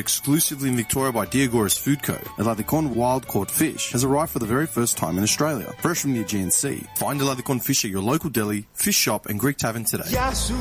exclusively 0.00 0.70
in 0.70 0.76
Victoria 0.76 1.12
by 1.12 1.26
Diagoras 1.26 1.78
Food 1.78 2.02
Co. 2.02 2.14
Eladicon 2.38 2.94
wild 2.94 3.28
caught 3.28 3.50
fish 3.50 3.92
has 3.92 4.04
arrived 4.04 4.30
for 4.30 4.38
the 4.38 4.46
very 4.46 4.66
first 4.66 4.96
time 4.96 5.18
in 5.18 5.22
Australia, 5.22 5.70
fresh 5.82 6.00
from 6.00 6.14
the 6.14 6.20
Aegean 6.20 6.50
Sea. 6.50 6.82
Find 6.96 7.20
Eladicon 7.20 7.62
fish 7.62 7.84
at 7.84 7.90
your 7.90 8.00
local 8.00 8.30
deli, 8.30 8.66
fish 8.72 8.96
shop, 8.96 9.26
and 9.26 9.38
Greek 9.38 9.58
tavern 9.58 9.84
today. 9.84 10.08
Γεια 10.08 10.34
σου, 10.34 10.54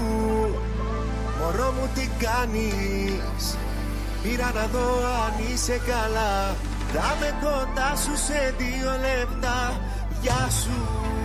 μωρό 1.39 1.71
μου 1.71 1.89
τι 1.95 2.09
κάνεις 2.25 3.57
Πήρα 4.23 4.51
να 4.55 4.67
δω 4.67 5.05
αν 5.25 5.53
είσαι 5.53 5.81
καλά 5.87 6.55
Θα 6.93 7.17
με 7.19 7.35
κοντά 7.41 7.95
σου 7.95 8.17
σε 8.25 8.53
δύο 8.57 8.91
λεπτά 8.91 9.81
Γεια 10.21 10.49
σου 10.49 11.18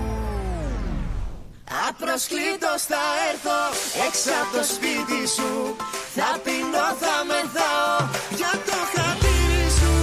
Απροσκλήτως 1.89 2.81
θα 2.91 3.03
έρθω 3.29 3.59
έξω 4.07 4.31
από 4.41 4.51
το 4.57 4.63
σπίτι 4.73 5.21
σου. 5.35 5.75
Θα 6.15 6.29
πεινώ, 6.43 6.87
θα 7.03 7.15
μεθάω 7.29 7.95
για 8.39 8.53
το 8.67 8.77
χατήρι 8.93 9.67
σου. 9.79 9.93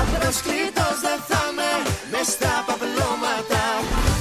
Απροσκλήτως 0.00 0.96
δεν 1.06 1.20
θα 1.28 1.42
με 1.56 1.70
μες 2.10 2.26
στα 2.36 2.54
παπλώματα. 2.66 3.64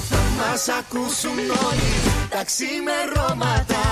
Θα 0.10 0.22
μας 0.38 0.64
ακούσουν 0.80 1.38
όλοι 1.68 1.92
τα 2.30 2.42
ξημερώματα 2.50 3.84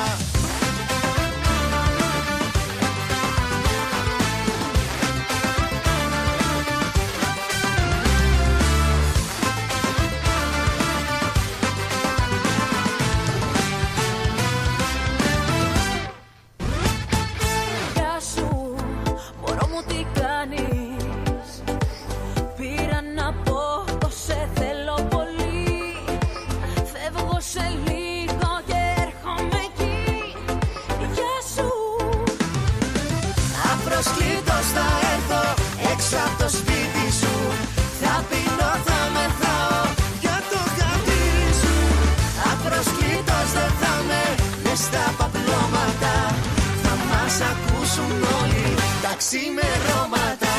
ξημερώματα. 49.18 50.56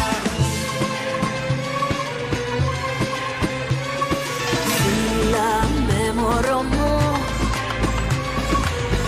Φίλα 4.76 5.68
με 5.86 6.12
μωρό 6.20 6.62
μου. 6.62 6.98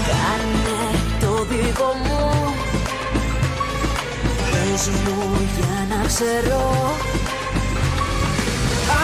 Κάνε 0.08 0.80
το 1.20 1.44
δικό 1.44 1.92
μου. 2.04 2.54
Πες 4.50 4.88
μου 4.88 5.48
για 5.56 5.96
να 5.96 6.06
ξέρω. 6.06 6.62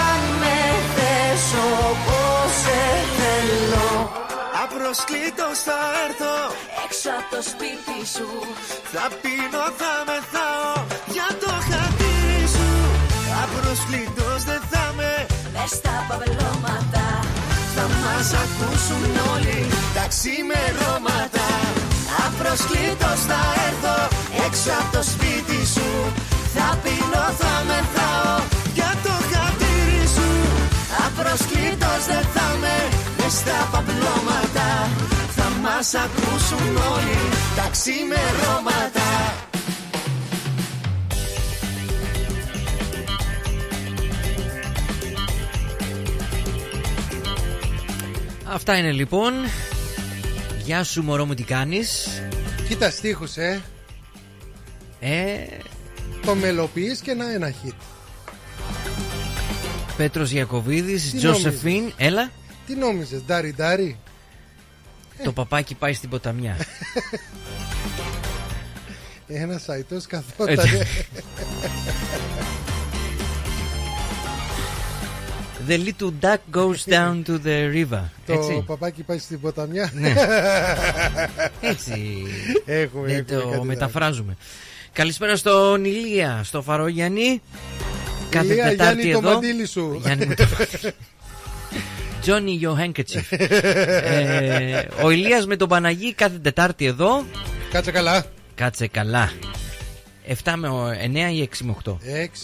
Αν 0.06 0.20
με 0.40 0.58
θες 0.94 1.44
όπως 1.88 2.50
σε 2.62 2.80
θέλω. 3.16 4.10
Απροσκλήτως 4.62 5.58
θα 5.66 5.80
έρθω. 6.06 6.36
Έξω 6.84 7.08
από 7.18 7.36
το 7.36 7.42
σπίτι 7.50 7.98
σου. 8.14 8.28
Θα 8.92 9.08
πίνω, 9.22 9.64
θα 9.80 9.92
μεθάω 10.06 10.13
στα 15.66 15.94
παπελώματα. 16.08 17.06
Θα 17.74 17.84
μας 18.02 18.26
ακούσουν 18.42 19.04
όλοι 19.34 19.58
τα 19.96 20.04
ξημερώματα. 20.12 21.48
Απροσκλήτως 22.26 23.20
θα 23.30 23.42
έρθω 23.68 23.96
έξω 24.46 24.70
από 24.80 24.90
το 24.96 25.02
σπίτι 25.12 25.60
σου. 25.74 25.90
Θα 26.54 26.68
πίνω, 26.82 27.24
θα 27.40 27.54
μεθάω 27.68 28.34
για 28.76 28.90
το 29.04 29.14
χατήρι 29.30 30.04
σου. 30.14 30.30
Απροσκλήτως 31.06 32.02
δεν 32.10 32.26
θα 32.34 32.48
με 32.62 32.76
μες 33.24 33.32
στα 33.32 33.68
παπλώματα 33.72 34.68
Θα 35.36 35.48
μας 35.62 35.88
ακούσουν 36.04 36.76
όλοι 36.94 37.20
τα 37.56 37.66
ξημερώματα 37.74 39.03
Αυτά 48.54 48.78
είναι 48.78 48.92
λοιπόν. 48.92 49.32
Γεια 50.64 50.84
σου 50.84 51.02
μωρό 51.02 51.26
μου 51.26 51.34
τι 51.34 51.42
κάνεις; 51.42 52.08
Κοίτα 52.68 52.90
στίχους, 52.90 53.36
ε. 53.36 53.62
Ε, 55.00 55.34
Το 56.26 56.34
μελοποιείς 56.34 57.00
και 57.00 57.14
να 57.14 57.32
ένα 57.32 57.52
hit. 57.52 57.74
Πέτρος 59.96 60.32
Ιακωβίδης, 60.32 61.10
Τι 61.10 61.16
Τζοσεφίν 61.16 61.92
Έλα 61.96 62.30
Τι 62.66 62.74
νόμιζες, 62.74 63.22
Ντάρι 63.22 63.54
Ντάρι; 63.56 63.98
Το 65.24 65.32
παπάκι 65.32 65.74
πάει 65.74 65.92
στην 65.92 66.08
ποταμιά 66.08 66.56
Ένας 69.26 69.62
σαϊτό 69.62 69.94
Ε, 69.94 70.00
καθόταν. 70.08 70.66
The 75.68 75.78
little 75.78 76.12
duck 76.20 76.40
goes 76.52 76.84
down 76.84 77.22
to 77.28 77.38
the 77.44 77.70
river 77.74 78.02
Το 78.26 78.32
Έτσι 78.32 78.62
παπάκι 78.66 79.02
πάει 79.02 79.18
στην 79.18 79.40
ποταμιά. 79.40 79.90
Ναι. 79.94 80.14
Έτσι 81.70 82.22
Έχουμε, 82.64 83.06
Δεν 83.06 83.24
έχουμε 83.28 83.42
το 83.42 83.50
κάτι 83.50 83.66
μεταφράζουμε 83.66 84.36
Καλησπέρα 84.92 85.36
στον 85.36 85.84
Ηλία, 85.84 86.40
στο 86.44 86.62
Φαρόγιαννη 86.62 87.42
Κάθε 88.30 88.46
Ηλία, 88.52 88.64
Τετάρτη 88.68 89.00
Γιάννη, 89.02 89.12
το 89.12 89.18
εδώ 89.18 89.32
μαντίλι 89.34 89.66
σου. 89.66 90.00
Γιάννη 90.02 90.26
μου 90.26 90.34
το- 90.34 90.46
Johnny 92.26 92.60
your 92.62 92.74
handkerchief 92.84 93.38
ε, 93.38 94.82
Ο 95.02 95.10
Ηλίας 95.10 95.46
με 95.46 95.56
τον 95.56 95.68
Παναγί 95.68 96.12
κάθε 96.14 96.38
Τετάρτη 96.38 96.84
εδώ 96.84 97.24
Κάτσε 97.70 97.90
καλά. 97.90 98.24
Κάτσε 98.54 98.86
καλά 98.86 99.32
7 100.44 100.52
με 100.56 100.68
9 101.30 101.32
ή 101.34 101.48
6 101.52 101.56
με 101.64 101.76
8 101.84 101.90
6 101.90 101.96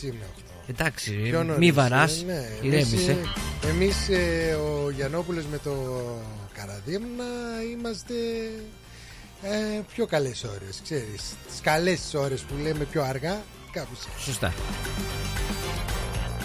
με 0.02 0.24
8. 0.36 0.39
Εντάξει, 0.70 1.12
Πιο 1.12 1.42
νωρίς, 1.42 1.58
μη 1.58 1.72
βαράς 1.72 2.22
ε, 2.22 2.24
ναι. 2.24 2.48
Ηρέμησε 2.62 2.94
Εμείς, 2.94 3.08
ε, 3.08 3.68
Εμείς 3.68 4.08
ε, 4.08 4.54
ο 4.54 4.90
Γιαννόπουλος 4.90 5.44
με 5.44 5.58
το 5.58 5.74
Καραδίμνα 6.52 7.24
είμαστε 7.72 8.14
ε, 9.42 9.80
πιο 9.94 10.06
καλές 10.06 10.44
ώρες, 10.44 10.80
ξέρεις. 10.82 11.34
Τις 11.48 11.60
καλές 11.62 12.14
ώρες 12.14 12.40
που 12.40 12.54
λέμε 12.62 12.84
πιο 12.84 13.02
αργά, 13.02 13.42
κάπου 13.72 13.94
σε. 13.94 14.08
Σωστά 14.18 14.54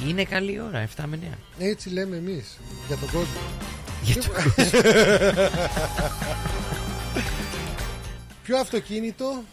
Είναι 0.07 0.23
καλή 0.23 0.59
ώρα 0.61 0.87
7 0.97 1.03
με 1.07 1.19
9 1.21 1.37
Έτσι 1.59 1.89
λέμε 1.89 2.15
εμείς, 2.15 2.57
για 2.87 2.97
τον 2.97 3.09
κόσμο. 3.09 3.39
Για 4.03 4.15
τον 4.21 4.31
Ποιο 8.43 8.57
αυτοκίνητο 8.57 9.43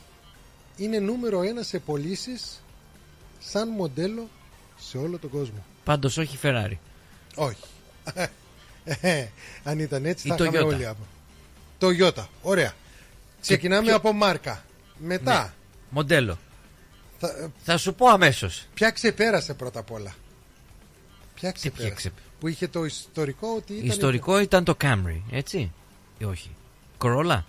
είναι 0.77 0.99
νούμερο 0.99 1.43
ένα 1.43 1.63
σε 1.63 1.79
πωλήσεις 1.79 2.63
σαν 3.39 3.69
μοντέλο 3.69 4.29
σε 4.89 4.99
όλο 4.99 5.19
τον 5.19 5.31
κόσμο. 5.31 5.65
Πάντως 5.85 6.17
όχι 6.17 6.39
Ferrari 6.43 6.77
Όχι. 7.35 7.63
Ε, 8.85 9.27
Αν 9.65 9.79
ήταν 9.79 10.05
έτσι 10.05 10.27
Η 10.29 10.31
θα 10.31 10.37
είχαμε 10.41 10.59
Toyota. 10.61 10.65
όλοι 10.67 10.87
από. 10.87 11.07
Το 11.79 11.91
Ιώτα. 11.91 12.29
Ωραία. 12.43 12.73
Ξεκινάμε 13.41 13.83
ποιο- 13.87 13.97
από 13.97 14.13
μάρκα. 14.13 14.65
Μετά. 14.99 15.43
Ναι. 15.43 15.51
Μοντέλο 15.91 16.39
Θα, 17.19 17.51
Θα 17.63 17.77
σου 17.77 17.95
πω 17.95 18.07
αμέσως 18.09 18.67
ποια 18.75 18.91
ξεπέρασε 18.91 19.55
πρώτα 19.55 19.81
απ' 19.81 19.91
όλα. 19.91 20.15
Ποια 21.35 21.53
ξεπέρασε. 21.53 21.95
ξεπ- 21.95 22.13
Που 22.41 22.49
είχε 22.49 22.69
το 22.69 22.85
ιστορικό 22.85 23.55
ότι 23.57 23.73
ήταν. 23.75 23.87
Ιστορικό 23.89 24.39
ήταν 24.41 24.65
το 24.65 24.77
Camry 24.81 25.21
Έτσι; 25.31 25.73
Ή 26.19 26.25
όχι 26.25 26.51
Corolla; 26.99 27.43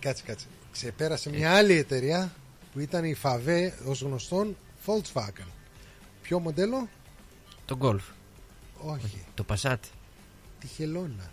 Κάτσε, 0.00 0.22
κάτσε. 0.26 0.46
Ξεπέρασε 0.72 1.30
μια 1.30 1.52
άλλη 1.54 1.72
εταιρεία 1.76 2.32
που 2.72 2.80
ήταν 2.80 3.04
η 3.04 3.14
Φαβέ 3.14 3.74
ως 3.86 4.00
γνωστόν 4.00 4.56
Volkswagen. 4.86 5.46
Ποιο 6.28 6.40
μοντέλο; 6.40 6.88
Το 7.64 7.78
Golf 7.80 8.14
Όχι. 8.78 9.24
Το 9.34 9.44
Passat 9.48 9.76
Τη 10.58 10.66
χελώνα. 10.66 11.30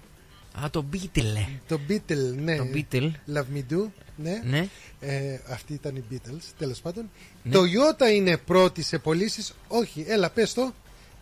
Α 0.63 0.69
το 0.69 0.85
Beetle 0.93 1.45
Το 1.67 1.79
Beatle, 1.89 2.33
ναι. 2.35 2.57
Το 2.57 2.65
Beetle. 2.73 3.11
Love 3.33 3.45
Me 3.55 3.63
Do, 3.71 3.87
ναι. 4.15 4.41
Ναι. 4.43 4.67
Ε, 4.99 5.39
αυτή 5.49 5.73
ήταν 5.73 5.95
η 5.95 6.03
Beatles, 6.11 6.43
τέλος 6.57 6.79
πάντων. 6.79 7.09
Ναι. 7.43 7.51
Το 7.51 7.61
Toyota 7.61 8.11
είναι 8.13 8.37
πρώτη 8.37 8.81
σε 8.81 8.97
πωλήσεις. 8.97 9.53
Όχι, 9.67 10.05
έλα, 10.07 10.29
πες 10.29 10.53
το. 10.53 10.73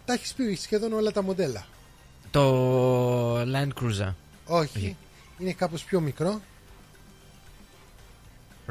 Τα 0.05 0.13
έχεις 0.13 0.33
πει 0.33 0.55
σχεδόν 0.55 0.93
όλα 0.93 1.11
τα 1.11 1.23
μοντέλα. 1.23 1.65
Το 2.31 3.41
Land 3.41 3.69
Cruiser 3.81 4.13
Όχι. 4.47 4.97
Είναι 5.37 5.53
κάπως 5.53 5.83
πιο 5.83 5.99
μικρό. 5.99 6.41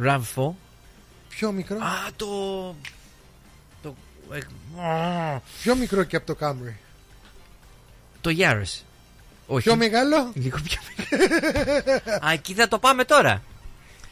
RAV4 0.02 0.50
Πιο 1.28 1.52
μικρό. 1.52 1.76
Α 1.76 2.12
το 2.16 2.26
Το 2.26 2.74
ε, 2.78 3.01
Πιο 5.62 5.74
μικρό 5.76 6.02
και 6.02 6.16
από 6.16 6.34
το 6.34 6.46
Camry. 6.46 6.72
Το 8.20 8.30
Yaris 8.38 8.80
όχι. 9.46 9.62
Πιο 9.68 9.76
μεγάλο; 9.76 10.30
Λίγο 10.34 10.58
πιο 10.64 10.78
μεγάλο. 10.96 12.00
Α, 12.26 12.32
εκεί 12.32 12.54
θα 12.54 12.68
το 12.68 12.78
πάμε 12.78 13.04
τώρα. 13.04 13.42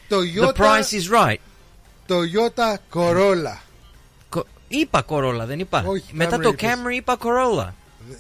Το 0.09 0.17
The 0.21 0.49
Toyota, 0.49 0.53
price 0.57 0.91
is 1.01 1.27
right. 1.27 1.37
Toyota 2.09 2.75
Corolla. 2.93 3.57
Κο- 4.29 4.47
Είπα 4.69 5.05
Corolla, 5.09 5.43
δεν 5.47 5.59
είπα. 5.59 5.83
Όχι, 5.87 6.05
Μετά 6.13 6.37
Camry 6.37 6.43
το 6.43 6.49
είπες. 6.49 6.71
Camry 6.75 6.95
είπα 6.97 7.17
Corolla. 7.23 7.69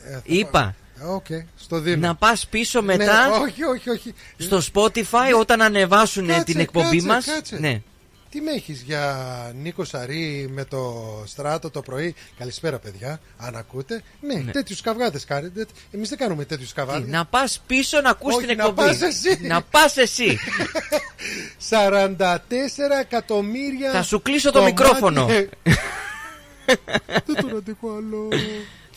Ε, 0.06 0.12
θα 0.12 0.20
Είπα. 0.24 0.50
πάρω. 0.50 1.14
Οκ, 1.14 1.26
στο 1.58 1.78
δίνω. 1.78 2.06
Να 2.06 2.14
πας 2.14 2.46
πίσω 2.46 2.80
Ναι, 2.80 2.96
μετά 2.96 3.30
όχι, 3.30 3.64
όχι, 3.64 3.90
όχι. 3.90 4.14
στο 4.36 4.60
Spotify 4.72 5.38
όταν 5.40 5.62
ανεβάσουν 5.62 6.26
Κάτσε, 6.26 6.44
την 6.44 6.60
εκπομπή 6.60 6.90
κάτσε, 7.02 7.06
μας. 7.06 7.24
κάτσε. 7.24 7.58
Ναι. 7.58 7.80
Τι 8.30 8.40
με 8.40 8.50
έχεις 8.52 8.80
για 8.82 9.52
Νίκο 9.54 9.84
Σαρή 9.84 10.48
με 10.52 10.64
το 10.64 11.04
Στράτο 11.26 11.70
το 11.70 11.82
πρωί; 11.82 12.14
Καλησπέρα, 12.38 12.78
παιδιά. 12.78 13.20
Αν 13.36 13.56
ακούτε; 13.56 14.02
Ναι, 14.20 14.34
Ναι. 14.34 14.52
τέτοιους 14.52 14.80
καυγάδες 14.80 15.20
κάνετε. 15.26 15.66
Εμείς 15.90 16.08
δεν 16.08 16.18
κάνουμε 16.18 16.44
τέτοιους 16.44 16.68
Τι, 16.68 16.74
καυγάδε. 16.74 17.06
Να 17.10 17.24
πας 17.26 17.62
πίσω 17.66 18.00
να 18.00 18.10
ακούς 18.10 18.34
Όχι, 18.34 18.46
την 18.46 18.56
να 18.56 18.64
εκπομπή. 18.66 18.88
πας 18.88 19.00
εσύ. 19.02 19.38
Να 19.42 19.62
πας 19.62 19.96
εσύ. 19.96 20.38
44 21.70 23.00
εκατομμύρια. 23.00 23.90
Θα 23.92 24.02
σου 24.02 24.22
κλείσω 24.22 24.50
το 24.50 24.58
κομμάτια- 24.58 24.84
μικρόφωνο. 24.86 25.26
Δεν 27.26 27.34
τον 27.40 27.56
αντέχω 27.56 27.90
άλλο. 27.96 28.28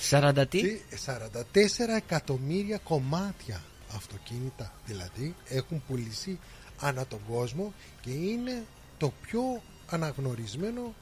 40 0.09 0.45
τι; 0.49 0.61
Τι, 0.61 0.79
44 1.05 1.95
εκατομμύρια 1.97 2.79
κομμάτια 2.83 3.61
αυτοκίνητα 3.95 4.71
δηλαδή 4.85 5.35
έχουν 5.49 5.83
πουλήσει 5.87 6.39
ανά 6.79 7.05
τον 7.05 7.19
κόσμο 7.29 7.73
και 8.01 8.09
είναι 8.09 8.63
το 9.03 9.13
πιο 9.27 9.61
αναγνωρισμένο 9.89 10.93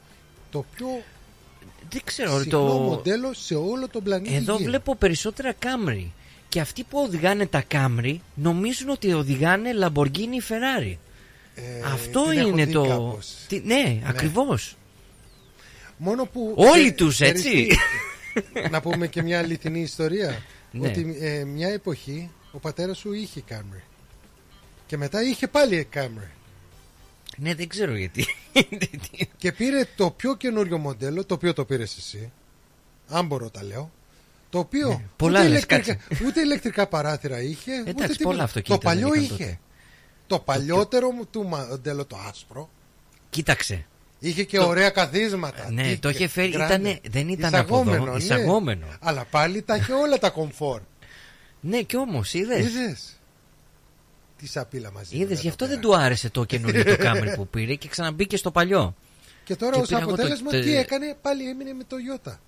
το 0.50 0.64
πιο 0.74 0.86
Δεν 1.90 2.00
ξέρω. 2.04 2.38
συχνό 2.38 2.50
Το... 2.58 2.64
μοντέλο 2.64 3.32
σε 3.34 3.54
όλο 3.54 3.88
τον 3.88 4.02
πλανήτη 4.02 4.34
Εδώ 4.34 4.56
Γη. 4.56 4.64
βλέπω 4.64 4.96
περισσότερα 4.96 5.54
Camry. 5.62 6.06
Και 6.48 6.60
αυτοί 6.60 6.82
που 6.84 6.98
οδηγάνε 6.98 7.46
τα 7.46 7.64
Camry 7.70 8.16
νομίζουν 8.34 8.88
ότι 8.88 9.12
οδηγάνε 9.12 9.70
Lamborghini 9.82 10.40
Ferrari. 10.48 10.96
Ε, 11.54 11.62
Αυτό 11.92 12.22
την 12.28 12.38
έχω 12.38 12.48
είναι 12.48 12.64
δει 12.64 12.72
το. 12.72 12.86
κάπως. 12.86 13.34
Τι- 13.48 13.62
Ναι, 13.64 14.00
ακριβώς. 14.06 14.76
Μόνο 15.96 16.24
που 16.26 16.54
Όλοι 16.56 16.86
ε, 16.86 16.92
τους, 16.92 17.14
ξέρεις 17.14 17.44
έτσι. 17.44 17.66
τι, 18.52 18.68
να 18.70 18.80
πούμε 18.80 19.06
και 19.06 19.22
μια 19.22 19.38
αληθινή 19.38 19.80
ιστορία 19.80 20.42
Ναι. 20.70 20.88
ότι 20.88 21.16
ε, 21.20 21.44
μια 21.44 21.68
εποχή 21.68 22.30
ο 22.52 22.58
πατέρας 22.58 22.98
σου 22.98 23.12
είχε 23.12 23.42
Camry 23.50 23.82
και 24.86 24.96
μετά 24.96 25.22
είχε 25.22 25.48
πάλι 25.48 25.88
Camry 25.94 26.30
Ναι, 27.36 27.54
δεν 27.54 27.68
ξέρω 27.68 27.96
γιατί. 27.96 28.26
Και 29.36 29.52
πήρε 29.52 29.84
το 29.96 30.10
πιο 30.10 30.36
καινούριο 30.36 30.78
μοντέλο, 30.78 31.24
το 31.24 31.34
οποίο 31.34 31.52
το 31.52 31.64
πήρες 31.64 31.96
εσύ. 31.96 32.32
Αν 33.08 33.26
μπορώ 33.26 33.50
τα 33.50 33.62
λέω. 33.64 33.90
Το 34.50 34.58
οποίο 34.58 34.88
Ναι, 34.88 35.02
πολλά 35.16 35.38
ούτε, 35.40 35.48
λες, 35.48 35.56
ηλεκτρικά, 35.62 35.98
ούτε 36.26 36.40
ηλεκτρικά 36.40 36.86
παράθυρα 36.86 37.40
είχε. 37.42 37.80
ούτε 37.80 37.90
Εντάξει, 37.90 38.16
τίποτα. 38.16 38.30
πολλά 38.30 38.42
αυτοκίνητα 38.44 38.82
Το 38.84 38.88
παλιό 38.90 39.08
δεν 39.08 39.22
είχε. 39.22 39.34
είχαν 39.34 39.46
τότε. 39.46 39.58
Το 40.26 40.38
παλιότερο 40.38 41.10
μου 41.10 41.26
του 41.26 41.42
μοντέλο, 41.42 42.04
το 42.04 42.16
άσπρο, 42.28 42.70
Κοίταξε. 43.30 43.86
είχε 44.18 44.44
και 44.44 44.56
Το- 44.58 44.66
ωραία 44.66 44.90
καθίσματα. 44.90 45.70
Ναι, 45.70 45.82
Τι 45.82 45.98
το 45.98 46.10
και- 46.10 46.16
είχε 46.16 46.28
φέρει. 46.28 46.48
γκράντε. 46.50 46.74
Ήτανε, 46.74 47.00
δεν 47.10 47.28
ήταν 47.28 47.54
από 47.54 47.74
Εισαγόμενο, 47.74 48.02
εδώ. 48.02 48.12
ναι. 48.12 48.18
Εισαγόμενο. 48.22 48.86
Αλλά 49.00 49.24
πάλι 49.30 49.62
τα 49.62 49.76
είχε 49.76 49.92
όλα 49.92 50.18
τα 50.18 50.30
κομφόρ. 50.30 50.80
Ναι, 51.60 51.82
και 51.82 51.96
όμως 51.96 52.34
είδες. 52.34 52.72
Είδες. 54.42 54.52
Τι 54.54 54.58
σαπίλα 54.58 54.90
μαζί. 54.92 55.16
Είδες, 55.16 55.40
γι' 55.40 55.48
αυτό 55.48 55.66
δεν 55.66 55.80
του 55.80 55.96
άρεσε 55.96 56.30
το 56.30 56.44
καινούριο 56.44 56.84
το 56.84 56.96
Camry 57.00 57.32
που 57.36 57.46
πήρε 57.48 57.74
και 57.74 57.88
ξαναμπήκε 57.88 58.36
στο 58.36 58.50
παλιό. 58.50 58.94
Και 59.44 59.56
τώρα 59.56 59.74
Και 59.74 59.80
ως 59.80 59.86
πήρα 59.86 59.98
εγώ 60.00 60.08
το- 60.08 60.14
αποτέλεσμα 60.14 60.50
το- 60.50 60.60
τι 60.60 60.76
έκανε, 60.76 61.16
πάλι 61.22 61.48
έμεινε 61.48 61.72
με 61.72 61.84
το 61.84 61.96
Ιώτα. 61.98 62.40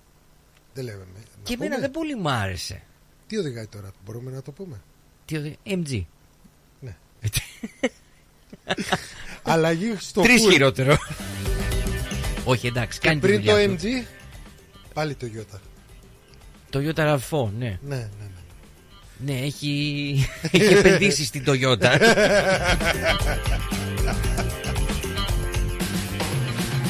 Δεν 0.73 0.83
λέμε. 0.83 0.97
να 0.97 1.19
Και 1.43 1.53
εμένα 1.53 1.69
πούμε. 1.75 1.81
δεν 1.81 1.91
πολύ 1.91 2.15
μ' 2.15 2.27
άρεσε. 2.27 2.81
Τι 3.27 3.37
οδηγάει 3.37 3.67
τώρα, 3.67 3.91
μπορούμε 4.05 4.31
να 4.31 4.41
το 4.41 4.51
πούμε; 4.51 4.81
Τι 5.25 5.37
οδη- 5.37 5.57
MG. 5.65 6.01
Ναι. 6.79 6.95
Αλλαγή 9.43 9.95
στο 9.99 10.21
Τρεις 10.21 10.45
full. 10.47 10.51
χειρότερο. 10.51 10.97
Όχι, 12.45 12.67
εντάξει, 12.67 12.99
Και 12.99 13.07
κάνει 13.07 13.19
τη 13.19 13.27
πριν 13.27 13.45
το 13.45 13.51
δουλειά 13.51 13.67
του. 13.69 13.75
MG, 13.83 14.05
πάλι 14.93 15.15
το 15.15 15.25
Ιώτα. 15.25 15.61
Το 16.69 16.79
Toyota 16.79 16.95
RAV4, 17.17 17.49
ναι. 17.57 17.79
Ναι, 17.81 17.95
ναι, 17.95 18.07
ναι. 18.19 18.34
Ναι, 19.17 19.33
έχει, 19.33 20.29
έχει 20.51 20.73
επενδύσει 20.73 21.25
στην 21.25 21.43
Toyota. 21.47 21.99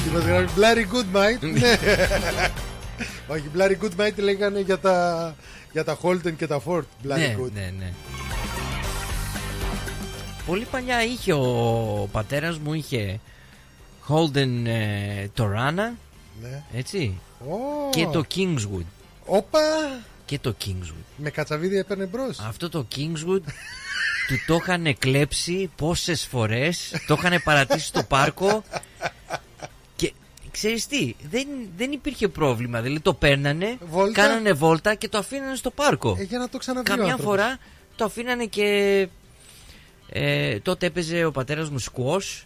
Τι 0.04 0.10
μας 0.12 0.24
γράφει 0.24 0.48
Bloody 0.56 0.94
Good 0.94 1.16
Mind. 1.16 1.40
ναι. 1.60 1.76
Όχι, 3.28 3.44
Bloody 3.56 3.84
Good 3.84 4.00
Mind 4.06 4.14
λέγανε 4.16 4.60
για 4.60 4.78
τα, 4.78 5.34
για 5.72 5.84
τα 5.84 5.98
Holden 6.02 6.32
και 6.36 6.46
τα 6.46 6.62
Ford. 6.66 6.80
Bloody 7.04 7.16
ναι, 7.16 7.36
Good. 7.40 7.50
ναι, 7.54 7.72
ναι. 7.78 7.92
Πολύ 10.46 10.66
παλιά 10.70 11.02
είχε 11.04 11.32
ο 11.32 12.08
πατέρας 12.12 12.58
μου 12.58 12.74
είχε 12.74 13.20
Holden 14.08 14.64
ε, 14.66 15.26
Torana, 15.38 15.92
Ναι. 16.42 16.62
έτσι, 16.74 17.18
Ω. 17.40 17.90
και 17.90 18.06
το 18.12 18.24
Kingswood. 18.34 18.84
Όπα! 19.24 19.58
Και 20.26 20.38
το 20.38 20.54
Kingswood. 20.64 21.04
Με 21.16 21.30
κατσαβίδι 21.30 21.78
έπαιρνε 21.78 22.04
μπρος. 22.06 22.38
Αυτό 22.38 22.68
το 22.68 22.86
Kingswood 22.96 23.40
του 24.28 24.34
το 24.46 24.54
είχαν 24.54 24.98
κλέψει 24.98 25.70
πόσες 25.76 26.26
φορές, 26.26 26.92
το 27.06 27.16
είχαν 27.18 27.40
παρατήσει 27.44 27.86
στο 27.86 28.02
πάρκο 28.02 28.64
και 29.96 30.12
ξέρεις 30.50 30.86
τι, 30.86 31.14
δεν, 31.30 31.46
δεν 31.76 31.92
υπήρχε 31.92 32.28
πρόβλημα, 32.28 32.80
δηλαδή 32.80 33.00
το 33.00 33.14
παίρνανε, 33.14 33.76
Βόλτα. 33.80 34.22
κάνανε 34.22 34.52
βόλτα 34.52 34.94
και 34.94 35.08
το 35.08 35.18
αφήνανε 35.18 35.56
στο 35.56 35.70
πάρκο. 35.70 36.16
Ε, 36.18 36.22
για 36.22 36.38
να 36.38 36.48
το 36.48 36.58
ξαναβρει 36.58 36.92
ο 36.92 36.96
Καμιά 36.96 37.12
άνθρωπος. 37.12 37.36
φορά 37.40 37.58
το 37.96 38.04
αφήνανε 38.04 38.44
και 38.46 39.08
ε, 40.08 40.58
τότε 40.60 40.86
έπαιζε 40.86 41.24
ο 41.24 41.30
πατέρας 41.30 41.70
μου 41.70 41.78
σκουός 41.78 42.45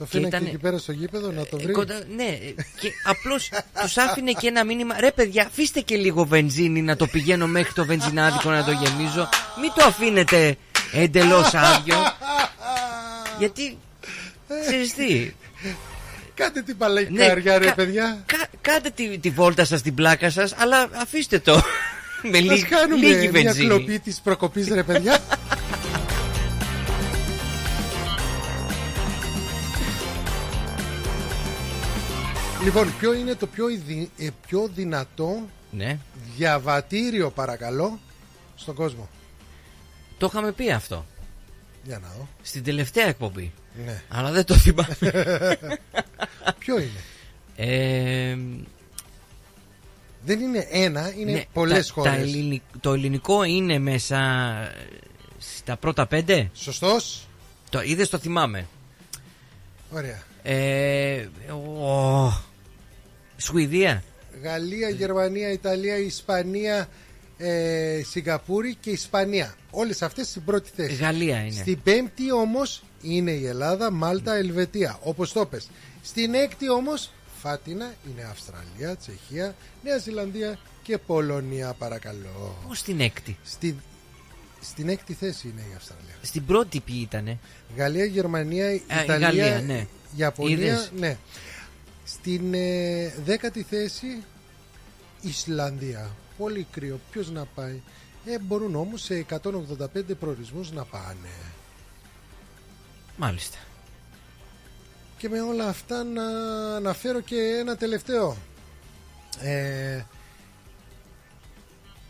Το 0.00 0.06
και 0.06 0.16
αφήνε 0.16 0.26
ήταν- 0.28 0.42
και 0.42 0.48
εκεί 0.48 0.58
πέρα 0.58 0.78
στο 0.78 0.92
γήπεδο 0.92 1.30
να 1.30 1.46
το 1.46 1.58
βρει. 1.58 1.72
Κοντά- 1.72 2.04
ναι, 2.16 2.38
και 2.80 2.90
απλώς 3.04 3.50
τους 3.82 3.96
άφηνε 3.96 4.32
και 4.32 4.46
ένα 4.46 4.64
μήνυμα. 4.64 4.94
Ρε, 5.00 5.10
παιδιά, 5.10 5.42
αφήστε 5.46 5.80
και 5.80 5.96
λίγο 5.96 6.24
βενζίνη 6.24 6.82
να 6.82 6.96
το 6.96 7.06
πηγαίνω 7.06 7.46
μέχρι 7.46 7.72
το 7.72 7.84
βενζινάδικο 7.84 8.50
να 8.50 8.64
το 8.64 8.70
γεμίζω. 8.70 9.28
Μην 9.60 9.72
το 9.76 9.84
αφήνετε 9.86 10.56
εντελώς 10.92 11.54
άδειο. 11.54 11.96
Γιατί. 13.38 13.78
Ξέρεις 14.66 14.94
τι, 14.94 15.32
Κάντε 16.34 16.62
την 16.62 16.76
παλαϊκή 16.76 17.12
Ναι, 17.12 17.26
καρδιά, 17.26 17.58
ρε 17.58 17.64
κα- 17.66 17.74
παιδιά. 17.74 18.22
κα- 18.26 18.48
κάντε 18.60 18.90
τη, 18.90 19.18
τη 19.18 19.30
βόλτα 19.30 19.64
σας, 19.64 19.82
την 19.82 19.94
πλάκα 19.94 20.30
σας, 20.30 20.54
αλλά 20.58 20.88
αφήστε 20.94 21.38
το 21.38 21.62
με 22.22 22.38
Ας 22.38 22.44
λίγη, 22.44 22.62
κάνουμε 22.62 23.06
λίγη 23.06 23.20
μια 23.28 23.30
βενζίνη. 23.30 23.66
κλοπή 23.66 23.98
της 23.98 24.20
προκοπής, 24.20 24.68
ρε 24.68 24.82
παιδιά. 24.82 25.18
Λοιπόν, 32.62 32.92
ποιο 32.98 33.12
είναι 33.12 33.34
το 33.34 33.46
πιο, 33.46 33.68
ιδι- 33.68 34.10
ε, 34.18 34.28
πιο 34.46 34.70
δυνατό 34.74 35.48
Ναι, 35.70 35.98
διαβατήριο, 36.36 37.30
παρακαλώ, 37.30 37.98
στον 38.56 38.74
κόσμο; 38.74 39.08
το 40.18 40.26
είχαμε 40.32 40.52
πει 40.52 40.70
αυτό. 40.72 41.06
Για 41.84 41.98
να 41.98 42.08
δω. 42.18 42.28
Στην 42.42 42.64
τελευταία 42.64 43.06
εκπομπή. 43.06 43.52
Ναι. 43.84 44.02
Αλλά 44.08 44.30
δεν 44.30 44.44
το 44.44 44.54
θυμάμαι. 44.54 44.96
Ποιο 46.58 46.78
είναι; 46.78 47.00
Ε, 47.56 48.36
Δεν 50.24 50.40
είναι 50.40 50.66
ένα, 50.70 51.12
είναι 51.16 51.32
ναι, 51.32 51.44
πολλές 51.52 51.86
τα- 51.86 51.92
χώρες. 51.92 52.12
τα 52.12 52.18
ελληνι- 52.18 52.62
το 52.80 52.92
ελληνικό 52.92 53.42
είναι 53.44 53.78
μέσα 53.78 54.18
στα 55.38 55.76
πρώτα 55.76 56.06
πέντε. 56.06 56.50
Σωστός. 56.54 57.26
Το 57.70 57.82
είδες, 57.82 58.08
το 58.08 58.18
θυμάμαι. 58.18 58.66
Ωραία. 59.92 60.22
Ε, 60.42 61.28
ο, 61.82 62.32
Σουηδία. 63.40 64.02
Γαλλία, 64.42 64.88
Γερμανία, 64.88 65.52
Ιταλία, 65.52 65.96
Ισπανία, 65.96 66.88
ε, 67.38 68.00
Σιγκαπούρη 68.10 68.76
και 68.80 68.90
Ισπανία. 68.90 69.54
Όλες 69.70 70.02
αυτές 70.02 70.28
στην 70.28 70.44
πρώτη 70.44 70.70
θέση. 70.76 70.94
Γαλλία 70.94 71.40
είναι. 71.40 71.60
Στην 71.60 71.82
πέμπτη 71.82 72.32
όμως 72.32 72.82
είναι 73.02 73.30
η 73.30 73.46
Ελλάδα, 73.46 73.90
Μάλτα, 73.90 74.34
Ελβετία. 74.34 74.98
Όπως 75.02 75.32
το 75.32 75.46
πες. 75.46 75.68
Στην 76.02 76.34
έκτη 76.34 76.70
όμως 76.70 77.10
Φάτινα 77.42 77.94
είναι 78.10 78.28
Αυστραλία, 78.30 78.96
Τσεχία, 78.96 79.54
Νέα 79.84 79.98
Ζηλανδία 79.98 80.58
και 80.82 80.98
Πολωνία 80.98 81.74
παρακαλώ. 81.78 82.56
Πώς 82.68 82.78
στην 82.78 83.00
έκτη; 83.00 83.36
Στη, 83.44 83.76
στην 84.60 84.88
έκτη 84.88 85.12
θέση 85.12 85.48
είναι 85.48 85.60
η 85.60 85.74
Αυστραλία. 85.76 86.14
Στην 86.22 86.46
πρώτη 86.46 86.80
ποιοι 86.80 86.98
ήτανε; 87.02 87.38
Γαλλία, 87.76 88.04
Γερμανία, 88.04 88.72
η 88.72 88.82
Ιταλία, 89.04 89.18
Γαλλία, 89.18 89.62
ναι. 89.66 89.86
Ιαπωνία, 90.16 90.56
Είδες; 90.56 90.92
ναι. 90.98 91.16
Στην 92.12 92.54
ε, 92.54 93.08
δέκατη 93.24 93.62
θέση 93.62 94.24
Ισλανδία. 95.20 96.10
Πολύ 96.38 96.66
κρύο. 96.70 97.00
Ποιος 97.10 97.30
να 97.30 97.44
πάει. 97.44 97.80
Ε, 98.24 98.38
μπορούν 98.38 98.74
όμως 98.74 99.02
σε 99.02 99.26
185 99.30 100.16
προορισμούς 100.20 100.72
να 100.72 100.84
πάνε. 100.84 101.28
Μάλιστα. 103.16 103.58
Και 105.16 105.28
με 105.28 105.40
όλα 105.40 105.68
αυτά 105.68 106.04
να 106.04 106.24
αναφέρω 106.76 107.20
και 107.20 107.36
ένα 107.36 107.76
τελευταίο. 107.76 108.36
Ε, 109.40 110.02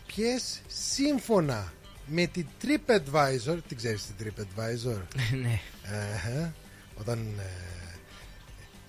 ποιες 0.07 0.61
σύμφωνα 0.67 1.73
με 2.05 2.25
την 2.25 2.47
TripAdvisor, 2.61 3.57
την 3.67 3.77
ξέρεις 3.77 4.05
την 4.05 4.15
TripAdvisor, 4.19 5.01
ναι. 5.41 5.59
Αχα. 6.15 6.53
Όταν 6.99 7.19
ε, 7.39 7.80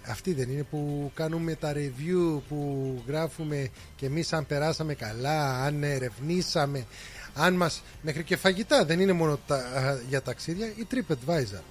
αυτή 0.07 0.33
δεν 0.35 0.51
είναι 0.51 0.63
που 0.63 1.11
κάνουμε 1.15 1.55
τα 1.55 1.73
review 1.77 2.41
που 2.49 3.03
γράφουμε 3.07 3.69
και 3.97 4.07
εμείς 4.07 4.33
αν 4.33 4.47
περάσαμε 4.47 4.95
καλά, 4.95 5.65
αν 5.65 5.83
ερευνήσαμε, 5.83 6.87
αν 7.35 7.55
μας 7.55 7.83
μέχρι 8.03 8.25
και 8.25 8.37
φαγητά 8.37 8.85
δεν 8.85 9.01
είναι 9.01 9.13
μόνο 9.13 9.39
τα, 9.47 9.63
για 10.09 10.23
ταξίδια, 10.23 10.67
η 10.67 10.87
TripAdvisor. 10.91 11.63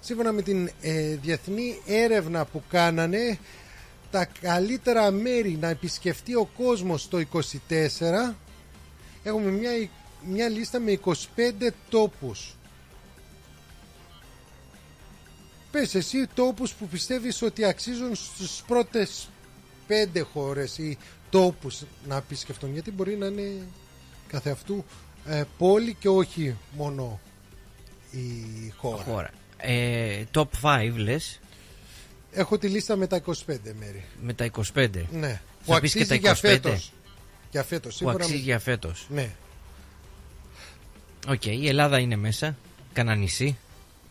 Σύμφωνα 0.00 0.32
με 0.32 0.42
την 0.42 0.70
ε, 0.80 1.14
διεθνή 1.14 1.80
έρευνα 1.86 2.44
που 2.44 2.62
κάνανε, 2.70 3.38
τα 4.10 4.28
καλύτερα 4.40 5.10
μέρη 5.10 5.58
να 5.60 5.68
επισκεφτεί 5.68 6.34
ο 6.34 6.50
κόσμος 6.56 7.08
το 7.08 7.24
24 7.32 7.40
έχουμε 9.22 9.50
μια, 9.50 9.70
μια 10.26 10.48
λίστα 10.48 10.78
με 10.78 10.98
25 11.04 11.12
τόπους 11.88 12.57
Πες 15.70 15.94
εσύ 15.94 16.26
τόπους 16.34 16.72
που 16.72 16.86
πιστεύεις 16.88 17.42
ότι 17.42 17.64
αξίζουν 17.64 18.14
στους 18.14 18.62
πρώτες 18.66 19.28
πέντε 19.86 20.20
χώρες 20.20 20.78
ή 20.78 20.98
τόπους 21.30 21.82
να 22.08 22.16
επισκεφτούν 22.16 22.72
γιατί 22.72 22.90
μπορεί 22.90 23.16
να 23.16 23.26
είναι 23.26 23.52
κάθε 24.28 24.50
αυτού 24.50 24.84
ε, 25.26 25.42
πόλη 25.58 25.94
και 25.94 26.08
όχι 26.08 26.56
μόνο 26.76 27.20
η 28.10 28.70
χώρα. 28.76 29.02
Χώρα. 29.02 29.30
Ε, 29.56 30.24
top 30.34 30.46
5 30.62 30.92
λες; 30.96 31.40
Έχω 32.32 32.58
τη 32.58 32.68
λίστα 32.68 32.96
με 32.96 33.06
τα 33.06 33.22
25 33.26 33.34
μέρη. 33.78 34.04
με 34.22 34.32
τα 34.32 34.50
25. 34.74 34.88
Ναι. 35.12 35.40
Θα 35.62 35.74
Που 35.74 35.80
πεις 35.80 35.92
και 35.92 35.98
αξίζει 36.02 36.06
τα 36.06 36.14
25. 36.14 36.20
για 36.20 36.34
φέτος. 36.34 36.92
Για 37.50 37.62
φέτος. 37.62 37.92
Που 37.92 37.96
σύμφωνα 37.98 38.18
αξίζει 38.18 38.38
με- 38.38 38.44
για 38.44 38.58
φέτος. 38.58 39.06
Ναι. 39.08 39.30
Οκ, 41.28 41.44
η 41.46 41.68
Ελλάδα 41.68 41.98
είναι 41.98 42.16
μέσα. 42.16 42.56
Κάνα 42.92 43.14
νησί. 43.14 43.56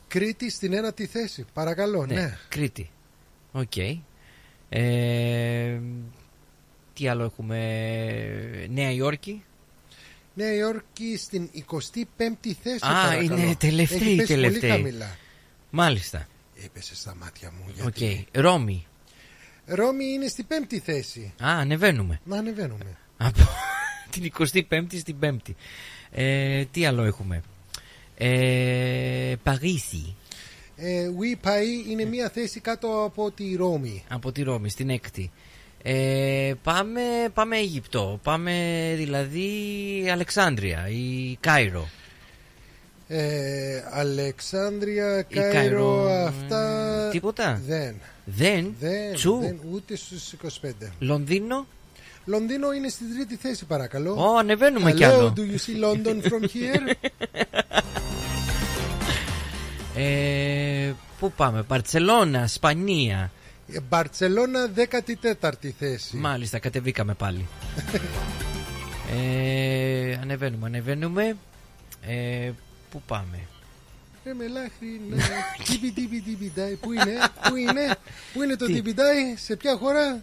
Κρήτη 0.07 0.49
στην 0.51 0.73
ένατη 0.73 1.05
θέση. 1.05 1.45
Παρακαλώ, 1.53 2.05
ναι. 2.05 2.37
Κρήτη. 2.49 2.89
Οκ. 3.51 3.77
Ε, 4.69 5.79
τι 6.93 7.07
άλλο 7.07 7.23
έχουμε; 7.23 7.57
Νέα 8.69 8.91
Υόρκη. 8.91 9.43
Νέα 10.33 10.53
Υόρκη 10.53 11.17
στην 11.17 11.49
25η 11.71 12.51
θέση. 12.63 12.85
Α, 12.85 12.89
παρακαλώ. 12.93 13.21
είναι 13.21 13.55
τελευταία 13.55 13.97
Έχει 13.99 14.11
η 14.11 14.15
πέσει 14.15 14.33
τελευταία. 14.33 14.71
Πολύ 14.71 14.83
χαμηλά. 14.83 15.17
Μάλιστα. 15.69 16.27
Έπεσε 16.65 16.95
στα 16.95 17.15
μάτια 17.15 17.51
μου. 17.51 17.85
Οκ. 17.85 17.97
Γιατί... 17.97 18.27
Ρώμη. 18.31 18.85
Ρώμη 19.65 20.05
είναι 20.05 20.27
στη 20.27 20.43
πέμπτη 20.43 20.79
θέση. 20.79 21.33
Α, 21.43 21.47
ανεβαίνουμε. 21.59 22.19
Να 22.23 22.37
ανεβαίνουμε. 22.37 22.97
Από 23.17 23.39
την 24.11 24.31
25η 24.69 24.97
στην 24.99 25.15
5η. 25.21 25.53
Ε, 26.11 26.65
τι 26.65 26.85
άλλο 26.85 27.03
έχουμε; 27.03 27.41
Ε, 28.17 29.33
Παρίσι. 29.43 30.15
Ε, 30.75 31.09
oui, 31.19 31.47
Paris 31.47 31.89
είναι 31.89 32.05
μία 32.05 32.29
θέση 32.29 32.59
κάτω 32.59 33.03
από 33.03 33.31
τη 33.31 33.55
Ρώμη. 33.55 34.03
Από 34.09 34.31
τη 34.31 34.43
Ρώμη, 34.43 34.69
στην 34.69 34.89
έκτη. 34.89 35.31
Ε, 35.83 36.53
πάμε, 36.63 37.01
πάμε 37.33 37.57
Αίγυπτο. 37.57 38.19
Πάμε 38.23 38.53
δηλαδή 38.97 39.49
Αλεξάνδρεια 40.11 40.87
ή 40.89 41.37
Κάιρο. 41.39 41.87
Ε, 43.07 43.83
Αλεξάνδρεια, 43.91 45.21
Κάιρο, 45.21 45.51
Κάιρο, 45.53 46.09
αυτά. 46.09 47.09
τίποτα; 47.11 47.61
Δεν. 47.67 47.95
Δεν; 48.25 48.75
Δεν, 48.79 49.13
Τσου. 49.13 49.37
δεν 49.39 49.59
ούτε 49.71 49.95
στους 49.95 50.33
25. 50.33 50.69
Λονδίνο; 50.99 51.65
Λονδίνο 52.25 52.71
είναι 52.73 52.89
στην 52.89 53.05
τρίτη 53.15 53.35
θέση, 53.35 53.65
παρακαλώ. 53.65 54.13
Ω, 54.13 54.37
ανεβαίνουμε 54.37 54.91
Hello, 54.91 54.95
κι 54.95 55.03
άλλο. 55.03 55.33
do 55.37 55.39
you 55.39 55.57
see 55.69 55.83
London 55.83 56.21
from 56.29 56.41
here? 56.53 56.93
Ε, 59.97 60.93
πού 61.19 61.31
πάμε, 61.31 61.63
Μπαρτσελώνα, 61.67 62.43
Ισπανία. 62.43 63.31
Ε, 63.73 63.79
Μπαρτσελώνα, 63.89 64.69
14η 64.75 65.69
θέση. 65.79 66.15
Μάλιστα, 66.17 66.59
κατεβήκαμε 66.59 67.13
πάλι. 67.13 67.47
ε, 69.15 70.13
ανεβαίνουμε, 70.21 70.65
ανεβαίνουμε. 70.65 71.35
Ε, 72.01 72.51
πού 72.91 73.01
πάμε; 73.07 73.39
Ρε 74.25 74.33
μελάχρη, 74.33 75.01
ναι. 75.09 75.23
Τίπι, 75.65 75.91
τίπι, 75.91 76.21
τίπι, 76.21 76.51
ντάι. 76.55 76.73
Πού 76.75 76.91
είναι, 76.91 77.13
πού 77.49 77.55
είναι, 77.55 77.95
πού 78.33 78.43
είναι 78.43 78.55
το 78.55 78.65
Τι; 78.65 78.73
τίπι, 78.73 78.93
ντάι, 78.93 79.35
σε 79.37 79.55
ποια 79.55 79.77
χώρα; 79.77 80.21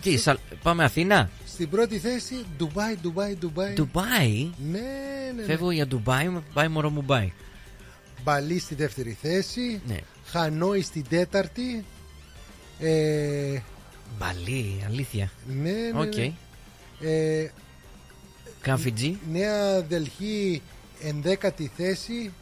Τι, 0.00 0.16
Σαλ- 0.16 0.38
πάμε 0.62 0.84
Αθήνα; 0.84 1.30
Στην 1.46 1.68
πρώτη 1.70 1.98
θέση, 1.98 2.44
Ντουμπάι, 2.56 2.96
Ντουμπάι, 3.00 3.36
Ντουμπάι. 3.36 3.72
Ντουμπάι; 3.72 4.50
Ναι, 4.70 4.78
ναι, 4.78 5.32
ναι. 5.36 5.42
Φεύγω 5.42 5.70
για 5.70 5.86
Ντουμπάι, 5.86 6.30
πάει 6.54 6.68
μωρό 6.68 6.90
μου 6.90 7.04
πάει. 7.04 7.32
Μπαλί 8.26 8.58
στη 8.58 8.74
δεύτερη 8.74 9.16
θέση. 9.22 9.80
Ναι. 9.86 9.98
Χανόι 10.26 10.82
στην 10.82 11.04
τέταρτη. 11.08 11.84
Ε, 12.78 13.58
Μπαλί, 14.18 14.82
αλήθεια. 14.86 15.30
ναι, 15.46 15.70
ναι. 15.70 16.00
Οκ. 16.00 16.14
ναι. 16.16 16.32
Ε, 17.10 17.50
Καμφιτζή. 18.60 19.18
Νέα 19.32 19.80
Δελχί 19.82 20.62
ενδέκατη 21.02 21.70
θέση. 21.76 22.32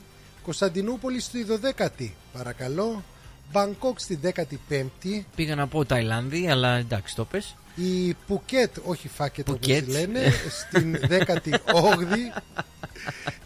Κωνσταντινούπολη 0.42 1.20
στη 1.20 1.44
δωδέκατη. 1.44 2.14
Παρακαλώ. 2.32 3.04
Μπαγκόκ 3.52 4.00
στη 4.00 4.14
δέκατη 4.16 4.60
πέμπτη. 4.68 5.26
Πήγα 5.36 5.54
να 5.54 5.66
πω 5.68 5.84
Ταϊλάνδη, 5.84 6.48
αλλά 6.48 6.76
εντάξει 6.76 7.14
το 7.14 7.24
πες. 7.24 7.56
Η 7.74 8.14
Πουκέτ, 8.26 8.76
όχι 8.84 9.08
Φάκετ 9.08 9.48
όπως 9.48 9.60
Πουκέτ. 9.60 9.88
λένε, 9.88 10.20
στην 10.50 10.96
18η. 11.08 12.40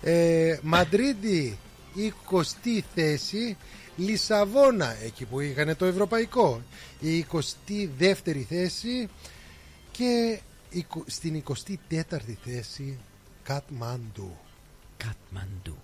Ε, 0.02 0.58
Μαντρίδη, 0.62 1.58
20η 1.98 2.80
θέση. 2.94 3.56
Λισαβόνα, 3.96 4.96
εκεί 5.04 5.24
που 5.24 5.40
είχαν 5.40 5.76
το 5.76 5.84
ευρωπαϊκό, 5.84 6.62
η 7.00 7.26
22η 7.32 8.42
θέση. 8.48 9.08
Και 9.90 10.40
η 10.70 10.82
κο- 10.82 11.04
στην 11.06 11.42
24η 11.48 12.34
θέση, 12.44 12.98
Κατμάντου. 13.42 14.36
Κατμαντού. 14.96 15.76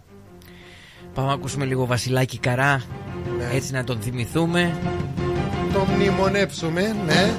Πάμε 1.14 1.28
να 1.28 1.34
ακούσουμε 1.34 1.64
λίγο 1.64 1.86
Βασιλάκη 1.86 2.38
Καρά. 2.38 2.84
Ναι. 3.38 3.48
Έτσι 3.52 3.72
να 3.72 3.84
τον 3.84 4.00
θυμηθούμε. 4.00 4.78
Το 5.72 5.84
μνημονέψουμε, 5.84 6.96
ναι. 7.06 7.38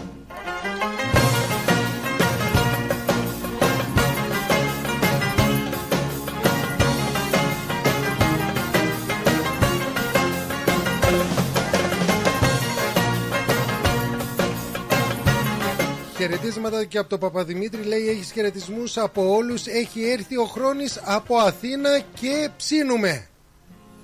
Χαιρετίσματα 16.46 16.86
και 16.86 16.98
από 16.98 17.10
το 17.10 17.18
Παπαδημήτρη 17.18 17.84
λέει 17.84 18.10
έχεις 18.10 18.32
χαιρετισμούς 18.32 18.98
από 18.98 19.36
όλους. 19.36 19.66
Έχει 19.66 20.04
έρθει 20.04 20.38
ο 20.38 20.46
Χρόνης 20.46 21.02
από 21.04 21.36
Αθήνα 21.38 22.00
και 22.00 22.50
ψήνουμε 22.58 23.28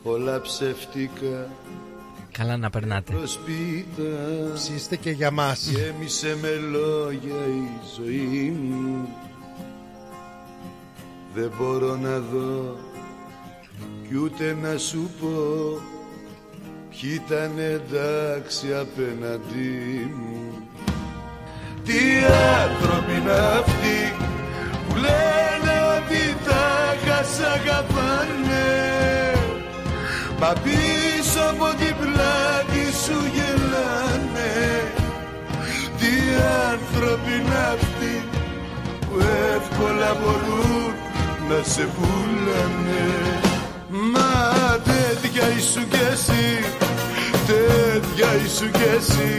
Όλα 0.03 0.41
ψευτικά 0.41 1.49
Καλά 2.31 2.57
να 2.57 2.69
περνάτε. 2.69 3.13
προσπίτα. 3.13 4.03
Ψήστε 4.53 4.95
και 4.95 5.11
για 5.11 5.31
μας. 5.31 5.67
Γέμισε 5.69 6.37
με 6.41 6.49
λόγια 6.49 7.35
η 7.47 7.69
ζωή 7.97 8.49
μου. 8.61 9.07
Δεν 11.33 11.51
μπορώ 11.57 11.95
να 11.95 12.19
δω 12.19 12.77
κι 14.07 14.15
ούτε 14.17 14.57
να 14.61 14.77
σου 14.77 15.09
πω 15.19 15.29
Ποιοι 16.89 17.21
ήταν 17.25 17.57
εντάξει 17.57 18.73
απέναντί 18.73 20.11
μου 20.15 20.50
Τι 21.85 22.01
άνθρωποι 22.63 23.13
είναι 23.21 23.31
αυτοί 23.59 23.99
που 24.87 24.95
λένε 24.95 25.75
ότι 25.95 26.21
τα 26.45 26.95
χάσα 27.03 27.51
αγαπάνε. 27.51 28.69
Μα 30.39 30.53
πίσω 30.63 31.39
από 31.49 31.67
την 31.79 31.95
πλάτη 31.99 32.83
σου 33.03 33.17
γελάνε. 33.35 34.53
Τι 35.99 36.13
άνθρωποι 36.71 37.31
είναι 37.39 37.59
αυτοί 37.73 38.15
που 39.01 39.15
εύκολα 39.55 40.11
μπορούν 40.19 40.93
να 41.49 41.63
σε 41.63 41.87
πουλάνε. 41.95 43.05
Μα 44.13 44.31
τέτοια 44.89 45.45
ήσου 45.57 45.87
κι 45.87 46.01
εσύ, 46.11 46.47
τέτοια 47.47 48.29
ήσου 48.45 48.71
κι 48.71 48.87
εσύ. 48.97 49.33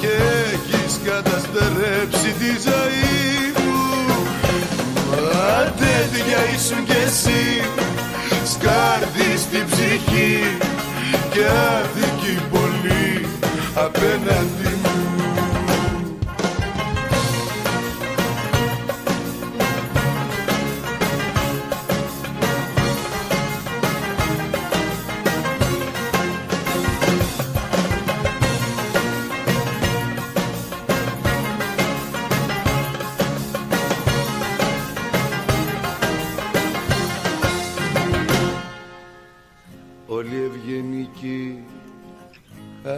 Και 0.00 0.12
έχεις 0.52 0.79
καταστερέψει 1.04 2.30
τη 2.40 2.50
ζωή 2.68 3.52
μου. 3.56 3.78
Μα 5.10 5.72
τέτοια 5.82 6.40
ήσου 6.54 6.84
κι 6.84 6.98
εσύ 7.06 7.42
σκάρδι 8.52 9.30
στην 9.36 9.64
ψυχή 9.70 10.56
και 11.30 11.44
άδικη 11.74 12.34
πολύ 12.50 13.26
απέναντι 13.74 14.79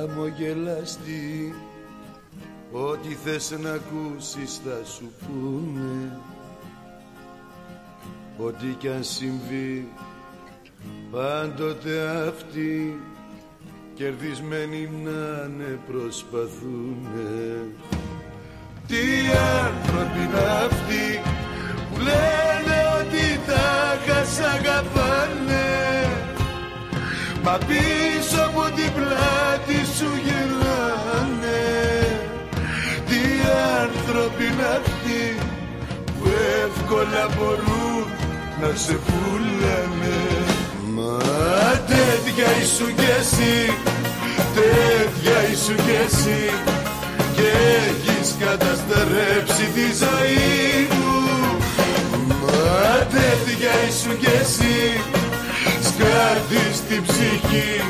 χαμογελαστοί 0.02 1.54
Ό,τι 2.72 3.14
θες 3.24 3.54
να 3.60 3.72
ακούσεις 3.72 4.60
θα 4.64 4.84
σου 4.84 5.12
πούνε. 5.18 6.20
Ό,τι 8.38 8.66
κι 8.66 8.88
αν 8.88 9.04
συμβεί 9.04 9.88
πάντοτε 11.10 12.00
αυτοί 12.28 13.00
Κερδισμένοι 13.94 14.90
να 15.04 15.48
είναι 15.48 15.78
προσπαθούνε. 15.86 17.64
Τι 18.86 18.96
άνθρωποι 19.64 20.18
είναι 20.18 20.64
αυτοί 20.64 21.20
που 21.94 22.00
λένε 22.00 22.76
ότι 23.00 23.40
τα 23.46 23.98
χάσα 24.06 24.50
αγαπάνε 24.50 26.01
Μα 27.44 27.58
πίσω 27.68 28.40
από 28.46 28.64
την 28.76 28.92
πλάτη 28.96 29.78
σου 29.96 30.10
γελάνε 30.24 31.62
Τι 33.08 33.20
άνθρωποι 33.82 34.44
είναι 34.44 34.66
αυτοί 34.80 35.38
που 36.18 36.28
εύκολα 36.64 37.24
μπορούν 37.36 38.06
να 38.60 38.70
σε 38.74 38.92
πουλάνε. 38.92 40.20
Μα 40.94 41.18
τέτοια 41.86 42.48
ήσου 42.62 42.94
κι 42.94 43.10
εσύ, 43.20 43.74
τέτοια 44.54 45.38
ήσου 45.52 45.74
κι 45.74 45.96
εσύ 46.06 46.50
Και 47.36 47.48
έχεις 47.86 48.34
καταστερέψει 48.40 49.64
τη 49.74 49.86
ζωή 50.02 50.88
μου. 50.94 51.10
Μα 52.28 53.06
τέτοια 53.14 53.72
ήσου 53.88 54.18
κι 54.18 54.30
εσύ 54.40 55.00
σκάρτη 56.22 56.74
στην 56.74 57.02
ψυχή 57.02 57.80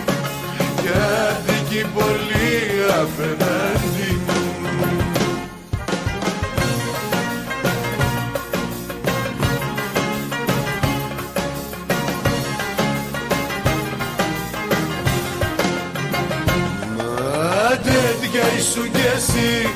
Κι 0.77 0.89
άδικη 1.29 1.87
πολύ 1.95 2.59
απέναντι 3.01 4.21
μου. 4.27 4.41
Μα 16.97 17.77
τέτοια 17.77 18.45
ήσου 18.59 18.91
κι 18.91 19.07
εσύ 19.17 19.75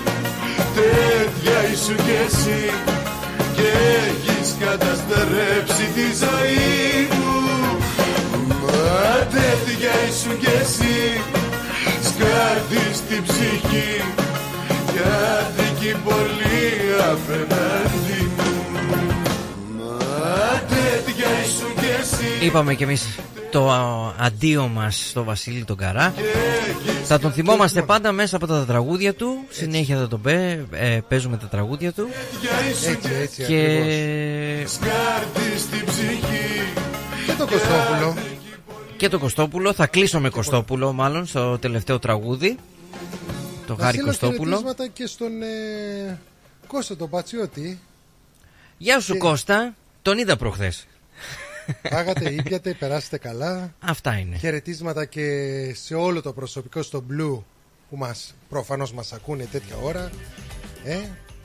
Τέτοια 0.75 1.71
ήσου 1.73 1.95
κι 1.95 2.17
εσύ 2.27 2.71
Και 3.57 3.69
έχεις 4.07 4.55
καταστρέψει 4.61 5.85
τη 5.95 6.07
ζωή 6.25 7.16
μου 8.87 8.93
Μα 8.93 9.27
τέτοια 9.27 9.93
ήσου 10.09 10.39
κι 10.39 10.47
εσύ 10.61 11.21
Σκάτη 12.03 12.95
στην 12.95 13.23
ψυχή 13.23 14.03
Κι 14.93 15.01
άδικη 15.39 15.97
πολύ 16.05 16.69
απέναντι 17.13 18.31
μου 18.37 18.53
Μα 19.77 20.63
τέτοια 20.69 21.29
ήσου 21.45 21.75
κι 21.81 21.87
εσύ 22.01 22.47
Είπαμε 22.47 22.75
κι 22.75 22.83
εμείς 22.83 23.07
το 23.51 23.71
α, 23.71 24.15
αντίο 24.19 24.69
μας 24.69 25.07
στο 25.09 25.25
Βασίλη 25.25 25.65
τον 25.65 25.77
Καρά. 25.77 26.15
Θα 27.05 27.19
τον 27.19 27.33
θυμόμαστε 27.33 27.83
πάντα 27.83 28.13
μέσα 28.13 28.37
από 28.37 28.47
τα 28.47 28.65
τραγούδια 28.65 29.15
του. 29.15 29.45
Συνέχεια 29.49 29.97
θα 29.97 30.09
τον 30.09 30.21
πέ, 30.21 30.67
ε, 30.71 30.99
παίζουμε 31.09 31.37
τα 31.37 31.47
τραγούδια 31.47 31.93
του. 31.93 32.09
Έτσι, 32.71 32.99
έτσι, 33.23 33.43
Και 33.43 33.83
Σκάρτη 34.67 35.59
στην 35.59 35.85
ψυχή 35.87 36.73
Και 37.27 37.33
το 37.39 37.47
Κωστόπουλο. 37.47 38.36
Και 38.97 39.09
το 39.09 39.19
Κωστόπουλο. 39.19 39.73
Θα 39.73 39.87
κλείσω 39.87 40.21
με 40.21 40.29
Κωστόπουλο 40.31 40.93
μάλλον 40.93 41.27
στο 41.27 41.59
τελευταίο 41.59 41.99
τραγούδι. 41.99 42.57
Το 43.67 43.75
Να 43.75 43.83
Γάρι 43.83 43.93
στείλω 43.97 44.07
Κωστόπουλο. 44.07 44.39
χαιρετίσματα 44.57 44.87
και 44.89 45.07
στον 45.07 45.43
ε, 45.43 46.19
Κώστα 46.67 46.97
τον 46.97 47.11
Πατσιώτη. 47.11 47.79
Γεια 48.79 49.01
σου 49.01 49.13
Και- 49.13 49.19
Κώστα. 49.19 49.75
Τον 50.03 50.19
είδα 50.19 50.37
προχθές. 50.37 50.87
Πάγατε, 51.91 52.31
ήπιατε, 52.33 52.75
περάσετε 52.79 53.19
καλά. 53.19 53.75
Αυτά 53.81 54.19
είναι. 54.19 54.37
Χαιρετίσματα 54.37 55.05
και 55.05 55.23
σε 55.75 55.95
όλο 55.95 56.23
το 56.23 56.33
προσωπικό 56.33 56.83
στο 56.83 57.05
Blue 57.11 57.43
που 57.91 57.97
μας, 57.97 58.35
προφανώς 58.49 58.93
μας 58.93 59.13
ακούνε 59.13 59.45
τέτοια 59.53 59.77
ώρα. 59.83 60.11
Ε, 60.85 60.97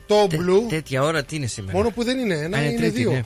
το 0.06 0.22
Blue, 0.30 0.68
Τέτοια 0.68 1.02
ώρα 1.02 1.24
τι 1.24 1.36
είναι 1.36 1.46
σήμερα; 1.46 1.76
μόνο 1.76 1.90
που 1.90 2.04
δεν 2.04 2.18
είναι 2.18 2.34
ένα, 2.34 2.56
Α, 2.56 2.60
είναι 2.60 2.70
είναι 2.70 2.78
τρίτη, 2.80 2.96
δύο. 3.00 3.10
ναι. 3.10 3.22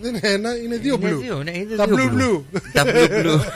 Δεν 0.00 0.14
είναι 0.14 0.28
ένα, 0.28 0.56
είναι 0.56 0.76
δύο 0.76 0.94
Είναι 0.94 1.12
Blue. 1.12 1.18
δύο, 1.20 1.42
ναι, 1.42 1.50
είναι 1.58 1.74
Τα 1.76 1.86
δύο 1.86 1.96
Blue 1.96 2.20
Blue. 2.20 2.56
Blue. 2.56 2.60
Τα 2.72 2.84
Blue 2.86 3.08
Blue. 3.08 3.40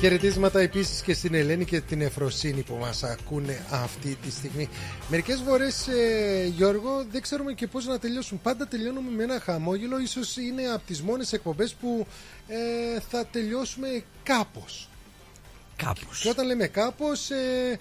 Χαιρετίσματα 0.00 0.60
επίσης 0.60 1.00
και 1.00 1.14
στην 1.14 1.34
Ελένη 1.34 1.64
και 1.64 1.80
την 1.80 2.00
Εφροσύνη 2.00 2.62
που 2.62 2.74
μας 2.80 3.02
ακούνε 3.02 3.62
αυτή 3.70 4.18
τη 4.22 4.30
στιγμή. 4.30 4.68
Μερικές 5.08 5.42
φορές, 5.46 5.86
ε, 5.88 6.44
Γιώργο, 6.56 7.04
δεν 7.10 7.22
ξέρουμε 7.22 7.52
και 7.52 7.66
πώς 7.66 7.86
να 7.86 7.98
τελειώσουν. 7.98 8.40
Πάντα 8.42 8.66
τελειώνουμε 8.68 9.10
με 9.16 9.22
ένα 9.22 9.40
χαμόγελο. 9.40 9.98
Ίσως 10.00 10.36
είναι 10.36 10.62
από 10.74 10.82
τις 10.86 11.02
μόνες 11.02 11.32
εκπομπές 11.32 11.74
που 11.80 12.06
ε, 12.48 13.00
θα 13.10 13.24
τελειώσουμε 13.26 14.02
κάπως. 14.22 14.88
Κάπως. 15.76 16.20
Και 16.22 16.28
όταν 16.28 16.46
λέμε 16.46 16.66
κάπως, 16.66 17.30
ε, 17.30 17.78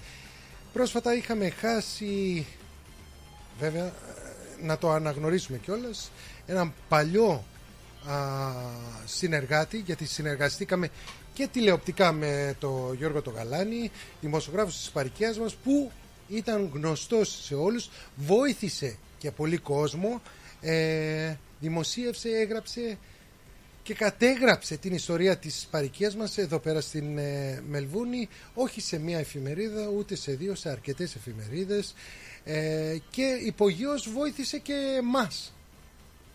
πρόσφατα 0.74 1.16
είχαμε 1.16 1.50
χάσει, 1.50 2.46
βέβαια, 3.60 3.86
ε, 3.86 3.92
να 4.62 4.78
το 4.78 4.92
αναγνωρίσουμε 4.92 5.58
κιόλας, 5.58 6.12
έναν 6.46 6.74
παλιό 6.90 7.44
α, 8.08 8.16
συνεργάτη, 9.06 9.78
γιατί 9.78 10.06
συνεργαστήκαμε 10.06 10.90
και 11.34 11.48
τηλεοπτικά 11.48 12.12
με 12.12 12.56
το 12.60 12.94
Γιώργο 12.98 13.22
το 13.22 13.30
Γαλάνη, 13.30 13.92
δημοσιογράφος 14.22 14.78
της 14.78 14.90
παρικίας 14.90 15.38
μας, 15.40 15.56
που 15.56 15.92
ήταν 16.30 16.70
γνωστός 16.74 17.44
σε 17.44 17.56
όλους, 17.56 17.90
βοήθησε 18.16 18.98
και 19.18 19.32
πολύ 19.32 19.58
κόσμο, 19.58 20.22
ε, 20.62 21.36
δημοσίευσε, 21.60 22.30
έγραψε 22.30 22.98
και 23.84 23.94
κατέγραψε 23.94 24.78
την 24.78 24.94
ιστορία 24.94 25.38
της 25.38 25.68
παρικίας 25.72 26.16
μας 26.16 26.38
εδώ 26.38 26.60
πέρα 26.60 26.82
στην 26.82 27.18
ε, 27.18 27.62
Μελβούνη 27.68 28.30
όχι 28.54 28.82
σε 28.82 28.98
μία 29.00 29.20
εφημερίδα 29.20 29.88
ούτε 29.88 30.16
σε 30.16 30.32
δύο, 30.32 30.56
σε 30.56 30.70
αρκετές 30.70 31.16
εφημερίδες 31.16 31.94
ε, 32.44 32.98
και 33.10 33.40
υπογείως 33.46 34.10
βοήθησε 34.10 34.58
και 34.58 35.02
μας 35.04 35.53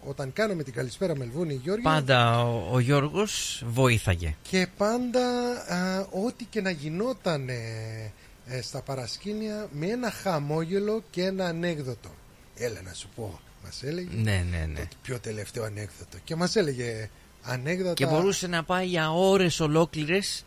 όταν 0.05 0.33
κάναμε 0.33 0.63
την 0.63 0.73
καλησπέρα 0.73 1.17
Μελβούνη 1.17 1.55
Γιώργη 1.55 1.83
Πάντα 1.83 2.43
ο, 2.45 2.69
ο 2.73 2.79
Γιώργος 2.79 3.63
βοήθαγε. 3.67 4.35
και 4.43 4.67
πάντα 4.77 5.51
α, 5.69 6.01
ό,τι 6.01 6.45
και 6.45 6.61
να 6.61 6.71
γινόταν 6.71 7.49
ε, 7.49 8.13
ε, 8.47 8.63
στα 8.63 8.83
παρασκήνια 8.83 9.69
με 9.73 9.87
ένα 9.87 10.11
χαμόγελο 10.11 11.03
και 11.11 11.25
ένα 11.25 11.47
ανέκδοτο 11.47 12.11
έλα 12.57 12.81
να 12.83 12.93
σου 12.93 13.09
πω 13.17 13.41
μας 13.65 13.83
έλεγε 13.83 14.09
Ναι, 14.13 14.45
ναι, 14.51 14.67
ναι. 14.73 14.81
το 14.81 14.87
πιο 15.03 15.19
τελευταίο 15.19 15.65
ανέκδοτο 15.65 16.19
και 16.25 16.37
μας 16.37 16.57
έλεγε 16.57 17.11
ανέκδοτα 17.43 17.95
Και 17.95 18.07
μπορούσε 18.07 18.47
να 18.47 18.65
πάει 18.65 18.87
για 18.87 19.13
ώρες 19.13 19.61
ολόκληρες 19.61 20.45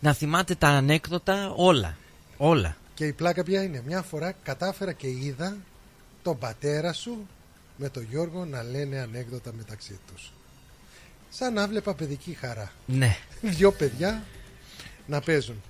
να 0.00 0.12
θυμάται 0.12 0.54
τα 0.54 0.68
ανέκδοτα 0.68 1.52
όλα. 1.56 1.96
Όλα. 2.36 2.76
Και 2.94 3.06
η 3.06 3.12
πλάκα 3.12 3.42
ποια 3.42 3.62
είναι; 3.62 3.82
Μια 3.86 4.02
φορά 4.02 4.32
κατάφερα 4.42 4.92
και 4.92 5.08
είδα 5.08 5.56
τον 6.22 6.38
πατέρα 6.38 6.92
σου 6.92 7.26
με 7.76 7.88
τον 7.88 8.06
Γιώργο 8.10 8.44
να 8.44 8.62
λένε 8.62 8.98
ανέκδοτα 9.00 9.52
μεταξύ 9.56 9.98
τους. 10.12 10.32
Σαν 11.30 11.52
να 11.52 11.68
βλέπα 11.68 11.94
παιδική 11.94 12.32
χαρά. 12.32 12.72
Ναι. 12.86 13.16
Δυο 13.42 13.72
παιδιά 13.72 14.24
να 15.06 15.20
παίζουν. 15.20 15.62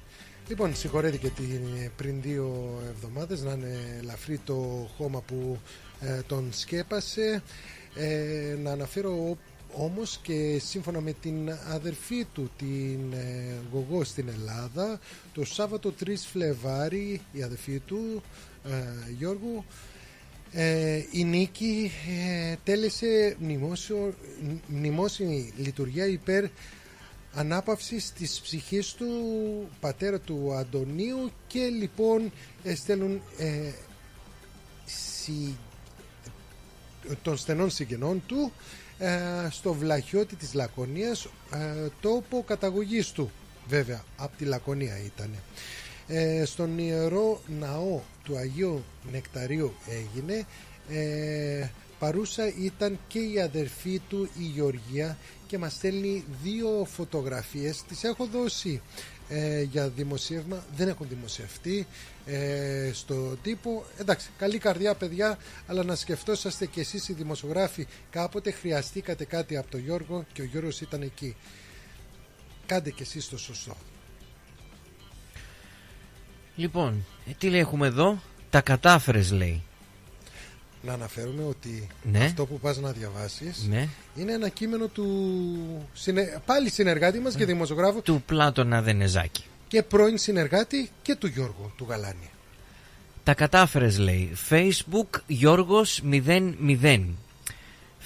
Λοιπόν, 0.48 0.76
συγχωρέθηκε 0.76 1.28
την, 1.28 1.60
πριν 1.97 2.22
δύο 2.22 2.78
εβδομάδες 2.89 3.43
να 3.43 3.52
είναι 3.52 3.97
ελαφρύ 3.98 4.39
το 4.39 4.89
χώμα 4.97 5.20
που 5.20 5.59
ε, 6.01 6.20
τον 6.26 6.48
σκέπασε. 6.52 7.43
Ε, 7.94 8.56
να 8.62 8.70
αναφέρω 8.70 9.10
ο- 9.12 9.36
όμως 9.76 10.18
και 10.22 10.60
σύμφωνα 10.64 11.01
με 11.01 11.12
την 11.12 11.51
αδερφή 11.70 12.24
του 12.32 12.51
την 12.56 13.12
ε, 13.12 13.55
Γογό 13.72 14.05
στην 14.05 14.28
Ελλάδα 14.28 15.01
το 15.32 15.44
Σάββατο 15.44 15.94
3 16.05 16.12
Φλεβάρι 16.32 17.20
η 17.32 17.43
αδερφή 17.43 17.78
του 17.78 18.22
ε, 18.64 18.70
Γιώργου 19.18 19.64
ε, 20.56 21.02
η 21.10 21.24
Νίκη 21.24 21.90
ε, 22.26 22.55
τέλεσε 22.64 23.36
μνημόσιο, 23.40 24.14
μνημόσυνη 24.66 25.52
λειτουργία 25.56 26.06
υπέρ 26.06 26.44
ανάπαυσης 27.35 28.12
της 28.12 28.40
ψυχής 28.40 28.93
του 28.93 29.06
πατέρα 29.81 30.18
του 30.20 30.55
Αντωνίου 30.55 31.31
και 31.47 31.60
λοιπόν 31.66 32.32
ε, 32.62 32.74
στέλνουν 32.74 33.22
ε, 33.39 33.70
συ- 34.85 35.55
των 37.22 37.36
στενών 37.36 37.70
συγγενών 37.70 38.22
του 38.26 38.52
ε, 38.98 39.10
στο 39.51 39.72
Βλαχιώτη 39.74 40.36
της 40.36 40.55
Λακωνίας 40.55 41.24
ε, 41.24 41.86
τόπο 42.01 42.43
καταγωγής 42.47 43.10
του 43.10 43.31
βέβαια 43.68 44.05
από 44.16 44.36
τη 44.36 44.44
Λακωνία 44.44 44.98
ήταν 45.05 45.31
ε, 46.06 46.44
στον 46.44 46.78
Ιερό 46.78 47.40
Ναό 47.59 48.01
του 48.24 48.36
Αγίου 48.36 48.85
Νεκταρίου 49.12 49.74
έγινε. 49.89 50.47
Ε, 50.89 51.68
παρούσα 51.98 52.52
ήταν 52.59 52.98
και 53.09 53.18
η 53.18 53.40
αδερφή 53.40 54.01
του 54.09 54.28
η 54.39 54.43
Γεωργία 54.43 55.18
και 55.47 55.59
μας 55.59 55.72
στέλνει 55.72 56.24
δύο 56.43 56.86
φωτογραφίες. 56.90 57.82
Τις 57.89 58.05
έχω 58.05 58.26
δώσει 58.26 58.81
ε, 59.28 59.62
για 59.62 59.89
δημοσίευμα. 59.89 60.64
Δεν 60.76 60.89
έχουν 60.89 61.06
δημοσιευτεί 61.09 61.86
ε, 62.26 62.90
στο 62.93 63.36
τύπο. 63.43 63.85
Εντάξει 63.98 64.31
καλή 64.39 64.59
καρδιά 64.59 64.94
παιδιά 64.94 65.39
αλλά 65.66 65.85
να 65.85 65.94
σκεφτόσαστε 65.94 66.66
και 66.66 66.81
εσείς 66.81 67.09
οι 67.09 67.12
δημοσιογράφοι 67.12 67.86
κάποτε 68.10 68.51
χρειαστήκατε 68.51 69.24
κάτι 69.24 69.56
από 69.56 69.70
τον 69.70 69.81
Γιώργο 69.81 70.24
και 70.32 70.43
ο 70.43 70.44
Γιώργος 70.44 70.81
ήταν 70.81 71.02
εκεί. 71.02 71.36
Κάντε 72.66 72.90
και 72.90 73.02
εσείς 73.02 73.28
το 73.28 73.39
σωστό 73.39 73.76
Λοιπόν, 76.56 77.05
ε, 77.28 77.31
τι 77.39 77.48
λέει 77.48 77.60
έχουμε 77.60 77.86
εδώ; 77.86 78.18
Τα 78.51 78.60
κατάφερες 78.60 79.32
λέει. 79.32 79.62
να 80.82 80.93
αναφέρουμε 80.93 81.44
ότι 81.44 81.86
Ναι. 82.12 82.24
αυτό 82.24 82.47
που 82.47 82.59
πας 82.60 82.78
να 82.78 82.90
διαβάσεις 82.93 83.66
Ναι. 83.68 83.89
είναι 84.16 84.32
ένα 84.32 84.48
κείμενο 84.48 84.86
του 84.86 85.06
συνε- 85.93 86.39
πάλι 86.47 86.70
συνεργάτη 86.70 87.18
μας 87.18 87.35
και 87.35 87.44
δημοσιογράφου 87.44 88.02
Του 88.02 88.22
Πλάτωνα 88.26 88.82
Δενεζάκη. 88.82 89.44
και 89.68 89.82
πρώην 89.82 90.18
συνεργάτη 90.18 90.90
και 91.02 91.14
του 91.14 91.26
Γιώργου 91.26 91.72
του 91.76 91.86
Γαλάνη 91.89 92.31
Τα 93.24 93.35
κατάφερες 93.35 93.98
λέει. 93.98 94.32
Facebook 94.51 95.20
Γιώργος 95.26 96.01
00. 96.05 97.14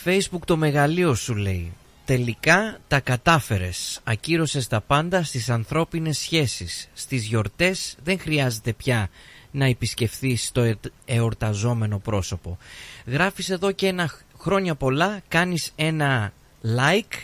Facebook 0.05 0.41
το 0.45 0.57
μεγαλείο 0.57 1.15
σου 1.15 1.35
λέει. 1.35 1.73
Τελικά 2.09 2.79
τα 2.89 3.01
κατάφερες. 3.01 4.01
Ακύρωσες 4.05 4.67
τα 4.67 4.81
πάντα 4.81 5.23
στις 5.23 5.51
ανθρώπινες 5.51 6.19
σχέσεις. 6.19 6.89
Στις 6.95 7.25
γιορτές 7.25 7.97
δεν 8.03 8.19
χρειάζεται 8.21 8.73
πια 8.73 9.09
να 9.51 9.65
επισκεφθείς 9.67 10.53
το 10.53 10.61
εορ- 10.61 10.87
εορταζόμενο 11.05 11.99
πρόσωπο. 11.99 12.59
Γράφεις 13.07 13.51
εδώ 13.51 13.73
και 13.73 13.87
ένα 13.87 14.09
χ- 14.09 14.21
χρόνια 14.39 14.75
πολλά, 14.75 15.21
κάνεις 15.29 15.73
ένα 15.77 16.33
like 16.79 17.17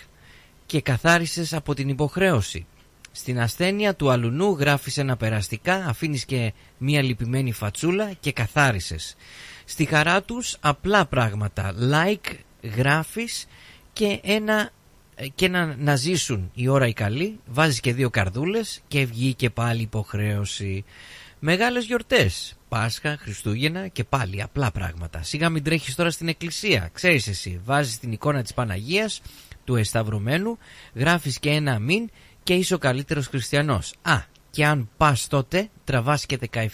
και 0.66 0.80
καθάρισες 0.80 1.52
από 1.52 1.74
την 1.74 1.88
υποχρέωση. 1.88 2.66
Στην 3.12 3.40
ασθένεια 3.40 3.94
του 3.94 4.10
αλουνού 4.10 4.56
γράφεις 4.58 4.98
ένα 4.98 5.16
περαστικά, 5.16 5.74
αφήνεις 5.74 6.24
και 6.24 6.52
μία 6.78 7.02
λυπημένη 7.02 7.52
φατσούλα 7.52 8.12
και 8.20 8.32
καθάρισες. 8.32 9.16
Στη 9.64 9.84
χαρά 9.84 10.22
τους 10.22 10.56
απλά 10.60 11.06
πράγματα. 11.06 11.74
Like 11.92 12.34
γράφεις 12.76 13.46
και 13.94 14.20
ένα 14.22 14.70
και 15.34 15.48
να, 15.48 15.76
να 15.78 15.96
ζήσουν 15.96 16.50
η 16.54 16.68
ώρα 16.68 16.86
η 16.86 16.92
καλή, 16.92 17.40
βάζεις 17.46 17.80
και 17.80 17.92
δύο 17.92 18.10
καρδούλες 18.10 18.82
και 18.88 19.04
βγήκε 19.04 19.50
πάλι 19.50 19.82
υποχρέωση. 19.82 20.84
Μεγάλες 21.38 21.84
γιορτές, 21.84 22.56
Πάσχα, 22.68 23.16
Χριστούγεννα 23.20 23.88
και 23.88 24.04
πάλι 24.04 24.42
απλά 24.42 24.70
πράγματα. 24.70 25.22
Σιγά 25.22 25.48
μην 25.48 25.62
τρέχεις 25.62 25.94
τώρα 25.94 26.10
στην 26.10 26.28
εκκλησία, 26.28 26.90
ξέρεις 26.92 27.26
εσύ, 27.28 27.60
βάζεις 27.64 27.98
την 27.98 28.12
εικόνα 28.12 28.42
της 28.42 28.54
Παναγίας, 28.54 29.20
του 29.64 29.76
Εσταυρωμένου, 29.76 30.58
γράφεις 30.94 31.38
και 31.38 31.50
ένα 31.50 31.72
αμήν 31.72 32.10
και 32.42 32.54
είσαι 32.54 32.74
ο 32.74 32.78
καλύτερος 32.78 33.26
χριστιανός. 33.26 33.94
Α, 34.02 34.22
και 34.50 34.66
αν 34.66 34.88
πας 34.96 35.26
τότε, 35.26 35.68
τραβάς 35.84 36.26
και 36.26 36.38
17,5 36.52 36.68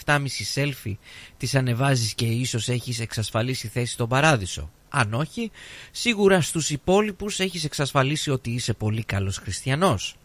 selfie, 0.55 0.97
τις 1.37 1.55
ανεβάζεις 1.55 2.13
και 2.13 2.25
ίσως 2.25 2.69
έχεις 2.69 2.99
εξασφαλίσει 2.99 3.67
θέση 3.67 3.91
στον 3.91 4.09
παράδεισο. 4.09 4.71
Αν 4.93 5.13
όχι, 5.13 5.51
σίγουρα 5.91 6.41
στους 6.41 6.69
υπόλοιπους 6.69 7.39
έχεις 7.39 7.63
εξασφαλίσει 7.63 8.29
ότι 8.31 8.49
είσαι 8.49 8.73
πολύ 8.73 9.03
καλός 9.03 9.37
χριστιανός. 9.37 10.15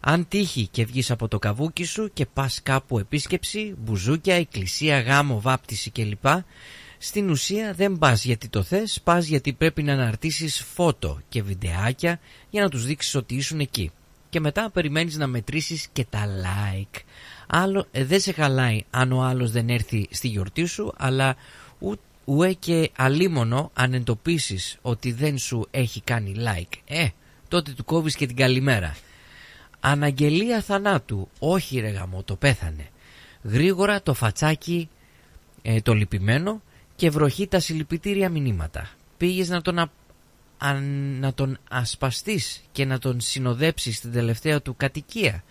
Αν 0.00 0.28
τύχει 0.28 0.66
και 0.66 0.84
βγεις 0.84 1.10
από 1.10 1.28
το 1.28 1.38
καβούκι 1.38 1.84
σου 1.84 2.10
και 2.12 2.26
πας 2.26 2.60
κάπου 2.62 2.98
επίσκεψη, 2.98 3.74
μπουζούκια, 3.78 4.34
εκκλησία, 4.34 5.00
γάμο, 5.00 5.40
βάπτιση 5.40 5.90
κλπ. 5.90 6.26
Στην 6.98 7.30
ουσία 7.30 7.72
δεν 7.72 7.98
πας 7.98 8.24
γιατί 8.24 8.48
το 8.48 8.62
θες, 8.62 9.00
πας 9.04 9.26
γιατί 9.26 9.52
πρέπει 9.52 9.82
να 9.82 9.92
αναρτήσεις 9.92 10.64
φώτο 10.74 11.20
και 11.28 11.42
βιντεάκια 11.42 12.20
για 12.50 12.62
να 12.62 12.68
τους 12.68 12.84
δείξεις 12.84 13.14
ότι 13.14 13.34
ήσουν 13.34 13.60
εκεί. 13.60 13.90
Και 14.28 14.40
μετά 14.40 14.70
περιμένεις 14.70 15.16
να 15.16 15.26
μετρήσεις 15.26 15.88
και 15.92 16.06
τα 16.10 16.26
like. 16.26 17.00
Άλλο, 17.46 17.86
ε, 17.90 18.04
δεν 18.04 18.20
σε 18.20 18.32
χαλάει 18.32 18.84
αν 18.90 19.12
ο 19.12 19.22
άλλος 19.22 19.50
δεν 19.50 19.68
έρθει 19.68 20.08
στη 20.10 20.28
γιορτή 20.28 20.64
σου, 20.64 20.92
αλλά 20.96 21.36
ούτε 21.78 22.00
ουέ 22.30 22.52
και 22.52 22.90
αλίμονο 22.96 23.70
αν 23.74 23.94
εντοπίσεις 23.94 24.78
ότι 24.82 25.12
δεν 25.12 25.38
σου 25.38 25.66
έχει 25.70 26.00
κάνει 26.00 26.34
like. 26.38 26.78
Ε, 26.84 27.06
τότε 27.48 27.72
του 27.72 27.84
κόβεις 27.84 28.16
και 28.16 28.26
την 28.26 28.36
καλημέρα. 28.36 28.96
Αναγγελία 29.80 30.60
θανάτου. 30.60 31.28
Όχι 31.38 31.80
ρε 31.80 31.88
γαμό, 31.88 32.22
το 32.22 32.36
πέθανε. 32.36 32.88
Γρήγορα 33.42 34.02
το 34.02 34.14
φατσάκι 34.14 34.88
ε, 35.62 35.80
το 35.80 35.94
λυπημένο 35.94 36.62
και 36.96 37.10
βροχή 37.10 37.46
τα 37.46 37.60
συλληπιτήρια 37.60 38.28
μηνύματα. 38.28 38.90
Πήγες 39.16 39.48
να 39.48 39.62
τον, 39.62 39.78
α, 39.78 39.90
α, 40.58 40.74
να 41.20 41.34
τον 41.34 41.58
ασπαστείς 41.70 42.62
και 42.72 42.84
να 42.84 42.98
τον 42.98 43.20
συνοδέψεις 43.20 43.96
στην 43.96 44.12
τελευταία 44.12 44.62
του 44.62 44.76
κατοικία. 44.76 45.44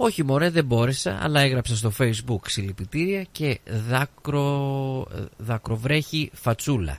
Όχι 0.00 0.24
μωρέ 0.24 0.50
δεν 0.50 0.64
μπόρεσα 0.64 1.18
αλλά 1.22 1.40
έγραψα 1.40 1.76
στο 1.76 1.92
facebook 1.98 2.40
συλληπιτήρια 2.46 3.22
και 3.22 3.60
δάκρο, 3.88 5.06
δακροβρέχει 5.36 6.30
φατσούλα. 6.34 6.98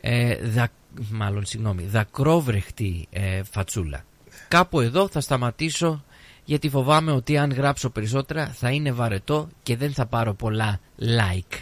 Ε, 0.00 0.36
δα, 0.36 0.68
μάλλον 1.10 1.44
συγγνώμη, 1.44 1.82
δακρόβρεχτη 1.82 3.06
ε, 3.10 3.42
φατσούλα. 3.42 4.04
Κάπου 4.48 4.80
εδώ 4.80 5.08
θα 5.08 5.20
σταματήσω 5.20 6.04
γιατί 6.44 6.68
φοβάμαι 6.68 7.12
ότι 7.12 7.38
αν 7.38 7.52
γράψω 7.52 7.90
περισσότερα 7.90 8.46
θα 8.46 8.70
είναι 8.70 8.92
βαρετό 8.92 9.48
και 9.62 9.76
δεν 9.76 9.92
θα 9.92 10.06
πάρω 10.06 10.34
πολλά 10.34 10.80
like. 11.00 11.58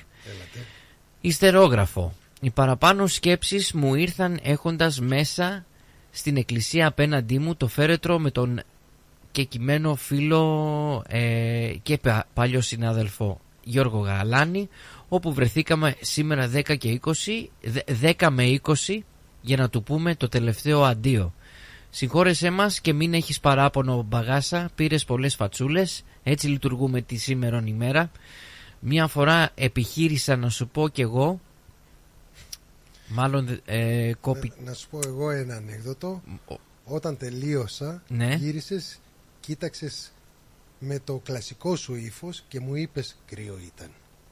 Ιστερόγραφο. 1.21 2.15
Οι 2.41 2.51
παραπάνω 2.51 3.07
σκέψεις 3.07 3.73
μου 3.73 3.95
ήρθαν 3.95 4.39
έχοντας 4.43 5.01
μέσα 5.01 5.65
στην 6.11 6.37
εκκλησία 6.37 6.87
απέναντί 6.87 7.39
μου 7.39 7.57
το 7.57 7.69
φέρετρο 7.69 8.19
με 8.19 8.31
τον 8.31 8.61
και 9.37 9.45
κειμένο 9.45 9.95
φίλο 9.95 11.03
ε, 11.09 11.73
και 11.83 11.99
πα- 11.99 12.27
παλιό 12.35 12.61
συνάδελφο 12.61 13.41
Γιώργο 13.65 13.99
Γαλάνη 13.99 14.69
όπου 15.09 15.33
βρεθήκαμε 15.33 15.95
σήμερα 16.01 16.51
10 16.55 16.77
και 16.79 17.01
20, 17.05 17.11
δε- 17.63 18.13
10 18.19 18.29
με 18.31 18.61
20 18.63 18.73
για 19.41 19.57
να 19.57 19.69
του 19.69 19.83
πούμε 19.83 20.15
το 20.15 20.29
τελευταίο 20.29 20.83
αντίο. 20.85 21.35
Συγχώρεσέ 21.91 22.51
μας 22.51 22.81
και 22.81 22.93
μην 22.93 23.15
έχεις 23.15 23.41
παράπονο 23.41 24.03
μπαγάσα, 24.03 24.71
πήρες 24.75 25.05
πολλές 25.05 25.35
φατσούλες, 25.35 26.05
έτσι 26.23 26.47
λειτουργούμε 26.49 27.01
τη 27.01 27.17
σήμερον 27.17 27.67
ημέρα. 27.67 28.11
Μια 28.81 29.07
φορά 29.07 29.51
επιχείρησα 29.55 30.37
να 30.37 30.49
σου 30.49 30.69
πω 30.69 30.89
κι 30.89 31.01
εγώ, 31.01 31.41
μάλλον 33.09 33.61
ε, 33.65 34.13
κόπη... 34.21 34.53
Να 34.65 34.73
σου 34.73 34.89
πω 34.91 34.99
εγώ 35.07 35.31
ένα 35.31 35.55
ανέκδοτο. 35.57 36.23
Όταν 36.85 37.17
τελείωσα, 37.17 38.03
Ναι. 38.09 38.35
γύρισες, 38.35 38.99
κοίταξες 39.47 40.13
με 40.79 40.99
το 40.99 41.19
κλασικό 41.19 41.77
σου 41.77 41.95
ύφος 41.95 42.45
και 42.49 42.61
μου 42.61 42.75
είπες 42.75 43.17
κρύο 43.27 43.59
ήταν. 43.67 43.91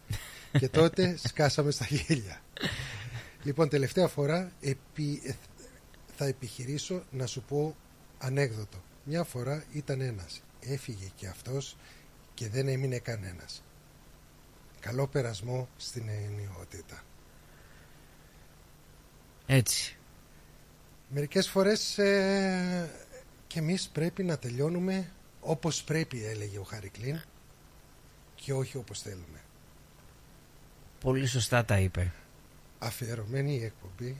και 0.60 0.68
τότε 0.68 1.16
σκάσαμε 1.24 1.70
στα 1.70 1.86
γέλια. 1.88 2.40
λοιπόν, 3.42 3.68
τελευταία 3.68 4.08
φορά 4.08 4.52
επί, 4.60 5.22
ε, 5.24 5.32
θα 6.16 6.24
επιχειρήσω 6.26 7.02
να 7.10 7.26
σου 7.26 7.42
πω 7.42 7.76
ανέκδοτο. 8.18 8.82
Μια 9.04 9.24
φορά 9.24 9.64
ήταν 9.72 10.00
ένας. 10.00 10.42
Έφυγε 10.60 11.10
και 11.14 11.26
αυτός 11.26 11.76
και 12.34 12.48
δεν 12.48 12.68
έμεινε 12.68 12.98
κανένας. 12.98 13.62
Καλό 14.80 15.06
περασμό 15.06 15.68
στην 15.76 16.08
ενιότητα. 16.08 17.02
Έτσι. 19.46 19.96
Μερικές 21.08 21.48
φορές 21.48 21.98
ε, 21.98 23.03
και 23.54 23.60
εμείς 23.60 23.88
πρέπει 23.92 24.22
να 24.24 24.38
τελειώνουμε 24.38 25.10
όπως 25.40 25.82
πρέπει 25.82 26.24
έλεγε 26.24 26.58
ο 26.58 26.62
Χαρικλίν 26.62 27.20
και 28.34 28.52
όχι 28.52 28.76
όπως 28.76 29.00
θέλουμε. 29.00 29.40
Πολύ 31.00 31.26
σωστά 31.26 31.64
τα 31.64 31.78
είπε. 31.78 32.12
Αφιερωμένη 32.78 33.54
η 33.54 33.64
εκπομπή 33.64 34.16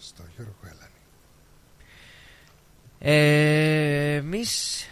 στο 0.00 0.22
Γιώργο 0.36 0.54
Έλανη. 0.64 1.00
Ε, 2.98 4.14
εμείς 4.14 4.84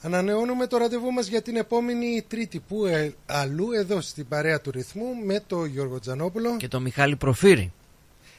Ανανεώνουμε 0.00 0.66
το 0.66 0.76
ραντεβού 0.76 1.12
μας 1.12 1.26
για 1.26 1.42
την 1.42 1.56
επόμενη 1.56 2.24
Τρίτη 2.28 2.60
που 2.60 2.86
ε, 2.86 3.14
αλλού 3.26 3.72
εδώ 3.72 4.00
στην 4.00 4.28
παρέα 4.28 4.60
του 4.60 4.70
ρυθμού 4.70 5.14
με 5.24 5.42
το 5.46 5.64
Γιώργο 5.64 5.98
Τζανόπουλο. 5.98 6.56
και 6.56 6.68
το 6.68 6.80
Μιχάλη 6.80 7.16
Προφύρη. 7.16 7.72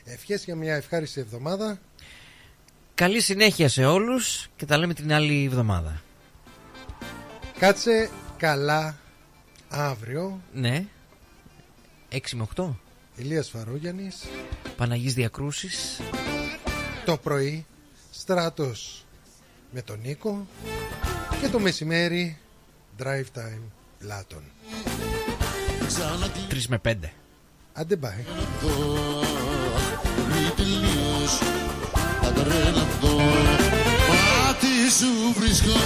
Ευχές 0.03 0.43
για 0.43 0.55
μια 0.55 0.75
ευχάριστη 0.75 1.19
εβδομάδα. 1.19 1.79
Καλή 2.95 3.21
συνέχεια 3.21 3.69
σε 3.69 3.85
όλους 3.85 4.47
και 4.55 4.65
τα 4.65 4.77
λέμε 4.77 4.93
την 4.93 5.13
άλλη 5.13 5.45
εβδομάδα. 5.45 6.01
Κάτσε 7.59 8.09
καλά 8.37 8.97
αύριο. 9.69 10.41
Ναι. 10.53 10.85
6 12.11 12.17
με 12.33 12.47
8. 12.55 12.75
Ηλίας 13.15 13.49
Φαρούγιανης. 13.49 14.23
Παναγής 14.75 15.13
Διακρούσεις. 15.13 16.01
Το 17.05 17.17
πρωί 17.17 17.65
Στράτος 18.11 19.05
με 19.71 19.81
τον 19.81 19.99
Νίκο. 20.03 20.47
Και 21.41 21.47
το 21.47 21.59
μεσημέρι 21.59 22.37
Drive 22.99 23.37
Time 23.37 23.61
Πλάτων. 23.99 24.43
3 26.49 26.67
με 26.67 26.77
5. 26.77 26.95
Άντε 27.73 27.95
πάει. 27.95 28.23
Τελείως 32.35 32.41
Θα 32.41 32.41
τρελαθώ. 32.41 33.17
Μα 34.09 34.53
τι 34.59 34.91
σου 34.97 35.33
βρίσκω 35.39 35.79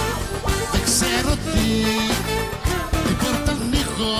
Δεν 0.72 0.82
ξέρω 0.84 1.34
τι. 1.34 1.68
Την 3.06 3.16
πόρτα 3.16 3.50
ανοίγω 3.50 4.16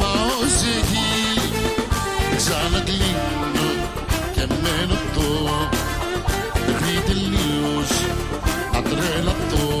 Μα 0.00 0.10
ως 0.40 0.58
εκεί. 0.78 1.40
Ξανακλίνω 2.36 3.68
Και 4.34 4.46
μένω 4.62 4.94
εδώ. 5.10 5.68
Μέχρι 6.66 7.02
τελείως 7.06 7.90
Θα 8.72 8.82
τρελαθώ 8.82 9.77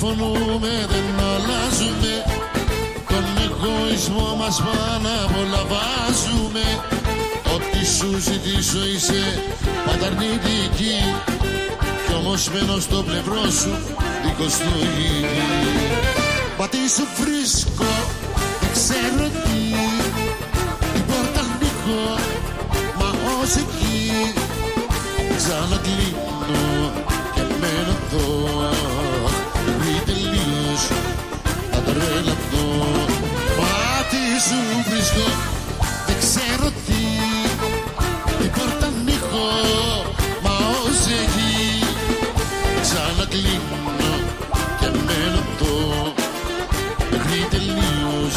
με 0.00 0.14
διαφωνούμε 0.14 0.86
δεν 0.88 1.24
αλλάζουμε. 1.32 2.12
Τον 3.08 3.24
εγωισμό 3.44 4.36
μας 4.38 4.62
πάνω 4.62 5.08
απ' 5.24 5.36
όλα 5.36 5.62
βάζουμε 5.70 6.64
Ό,τι 7.54 7.86
σου 7.86 8.18
ζητήσω 8.18 8.86
είσαι 8.94 9.42
πάντα 9.86 10.06
αρνητική 10.06 10.98
Κι 12.06 12.14
όμως 12.18 12.50
μένω 12.50 12.80
στο 12.80 13.02
πλευρό 13.02 13.50
σου 13.50 13.72
δίχως 14.22 14.54
λογική 14.64 15.42
Μα 16.58 16.68
τι 16.68 16.78
σου 16.94 17.06
βρίσκω 17.18 17.90
δεν 18.60 18.70
ξέρω 18.72 19.28
τι. 19.44 19.60
Την 20.92 21.04
πόρτα 21.06 21.40
ανοίγω 21.40 22.18
μα 22.98 23.08
ως 23.40 23.54
εκεί 23.56 24.32
Ξανακλίνω 25.36 26.17
βρίσκω 35.18 35.30
δεν 36.06 36.16
ξέρω 36.18 36.70
τι 36.86 37.02
Την 38.38 38.50
πόρτα 38.50 38.86
ανοίγω 38.86 39.48
μα 40.42 40.50
ως 40.50 41.00
εκεί 41.22 41.84
Ξανακλίνω 42.82 44.14
και 44.80 44.86
μένω 44.86 45.42
εδώ 45.54 46.12
Μέχρι 47.10 47.46
τελείως 47.50 48.34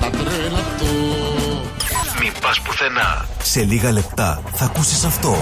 θα 0.00 0.10
τρελαθώ 0.10 0.94
Μην 2.20 2.32
πας 2.40 2.60
πουθενά. 2.60 3.26
Σε 3.42 3.62
λίγα 3.62 3.92
λεπτά 3.92 4.42
θα 4.52 4.64
ακούσεις 4.64 5.04
αυτό. 5.04 5.36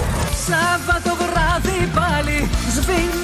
Σάββατο 0.47 1.15
βράδυ 1.15 1.91
πάλι 1.93 2.49
σβήνω 2.75 3.20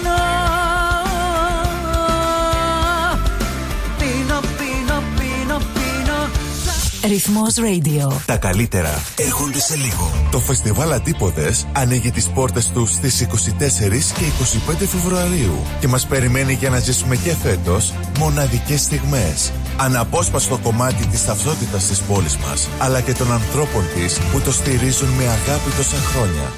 Ρυθμός 7.08 7.54
Radio. 7.58 8.22
Τα 8.26 8.38
καλύτερα 8.38 9.04
έρχονται 9.16 9.60
σε 9.60 9.76
λίγο. 9.76 10.12
Το 10.32 10.40
φεστιβάλ 10.40 10.92
Αντίποδες 10.92 11.68
ανοίγει 11.74 12.12
τις 12.12 12.30
πόρτες 12.30 12.68
του 12.68 12.86
στις 12.86 13.22
24 13.22 14.14
και 14.14 14.26
25 14.72 14.86
Φεβρουαρίου 14.88 15.64
και 15.80 15.88
μας 15.88 16.06
περιμένει 16.06 16.54
για 16.54 16.70
να 16.70 16.80
ζήσουμε 16.80 17.16
και 17.16 17.36
φέτος 17.36 17.94
μοναδικές 18.20 18.82
στιγμές. 18.82 19.52
Αναπόσπαστο 19.78 20.58
κομμάτι 20.64 21.08
της 21.08 21.26
ταυτότητας 21.26 21.86
της 21.86 22.00
πόλης 22.00 22.38
μας, 22.38 22.68
αλλά 22.78 23.02
και 23.02 23.14
των 23.14 23.32
ανθρώπων 23.32 23.84
της 23.96 24.18
που 24.32 24.40
το 24.40 24.52
στηρίζουν 24.52 25.10
με 25.10 25.24
αγάπη 25.24 25.70
τόσα 25.78 25.98
χρόνια. 25.98 26.52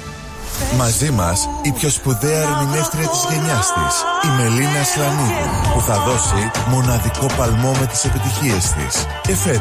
Μαζί 0.76 1.10
μας 1.10 1.48
η 1.62 1.72
πιο 1.72 1.90
σπουδαία 1.90 2.40
ερμηνεύτρια 2.42 3.08
της 3.08 3.26
γενιάς 3.30 3.66
της, 3.76 3.94
η 4.26 4.28
Μελίνα 4.36 4.82
Σλανίδου, 4.92 5.48
που 5.72 5.80
θα 5.80 5.96
δώσει 6.06 6.50
μοναδικό 6.68 7.26
παλμό 7.36 7.72
με 7.80 7.86
τις 7.86 8.04
επιτυχίες 8.04 8.64
της. 8.76 9.06
Και 9.22 9.34
φέτος 9.34 9.58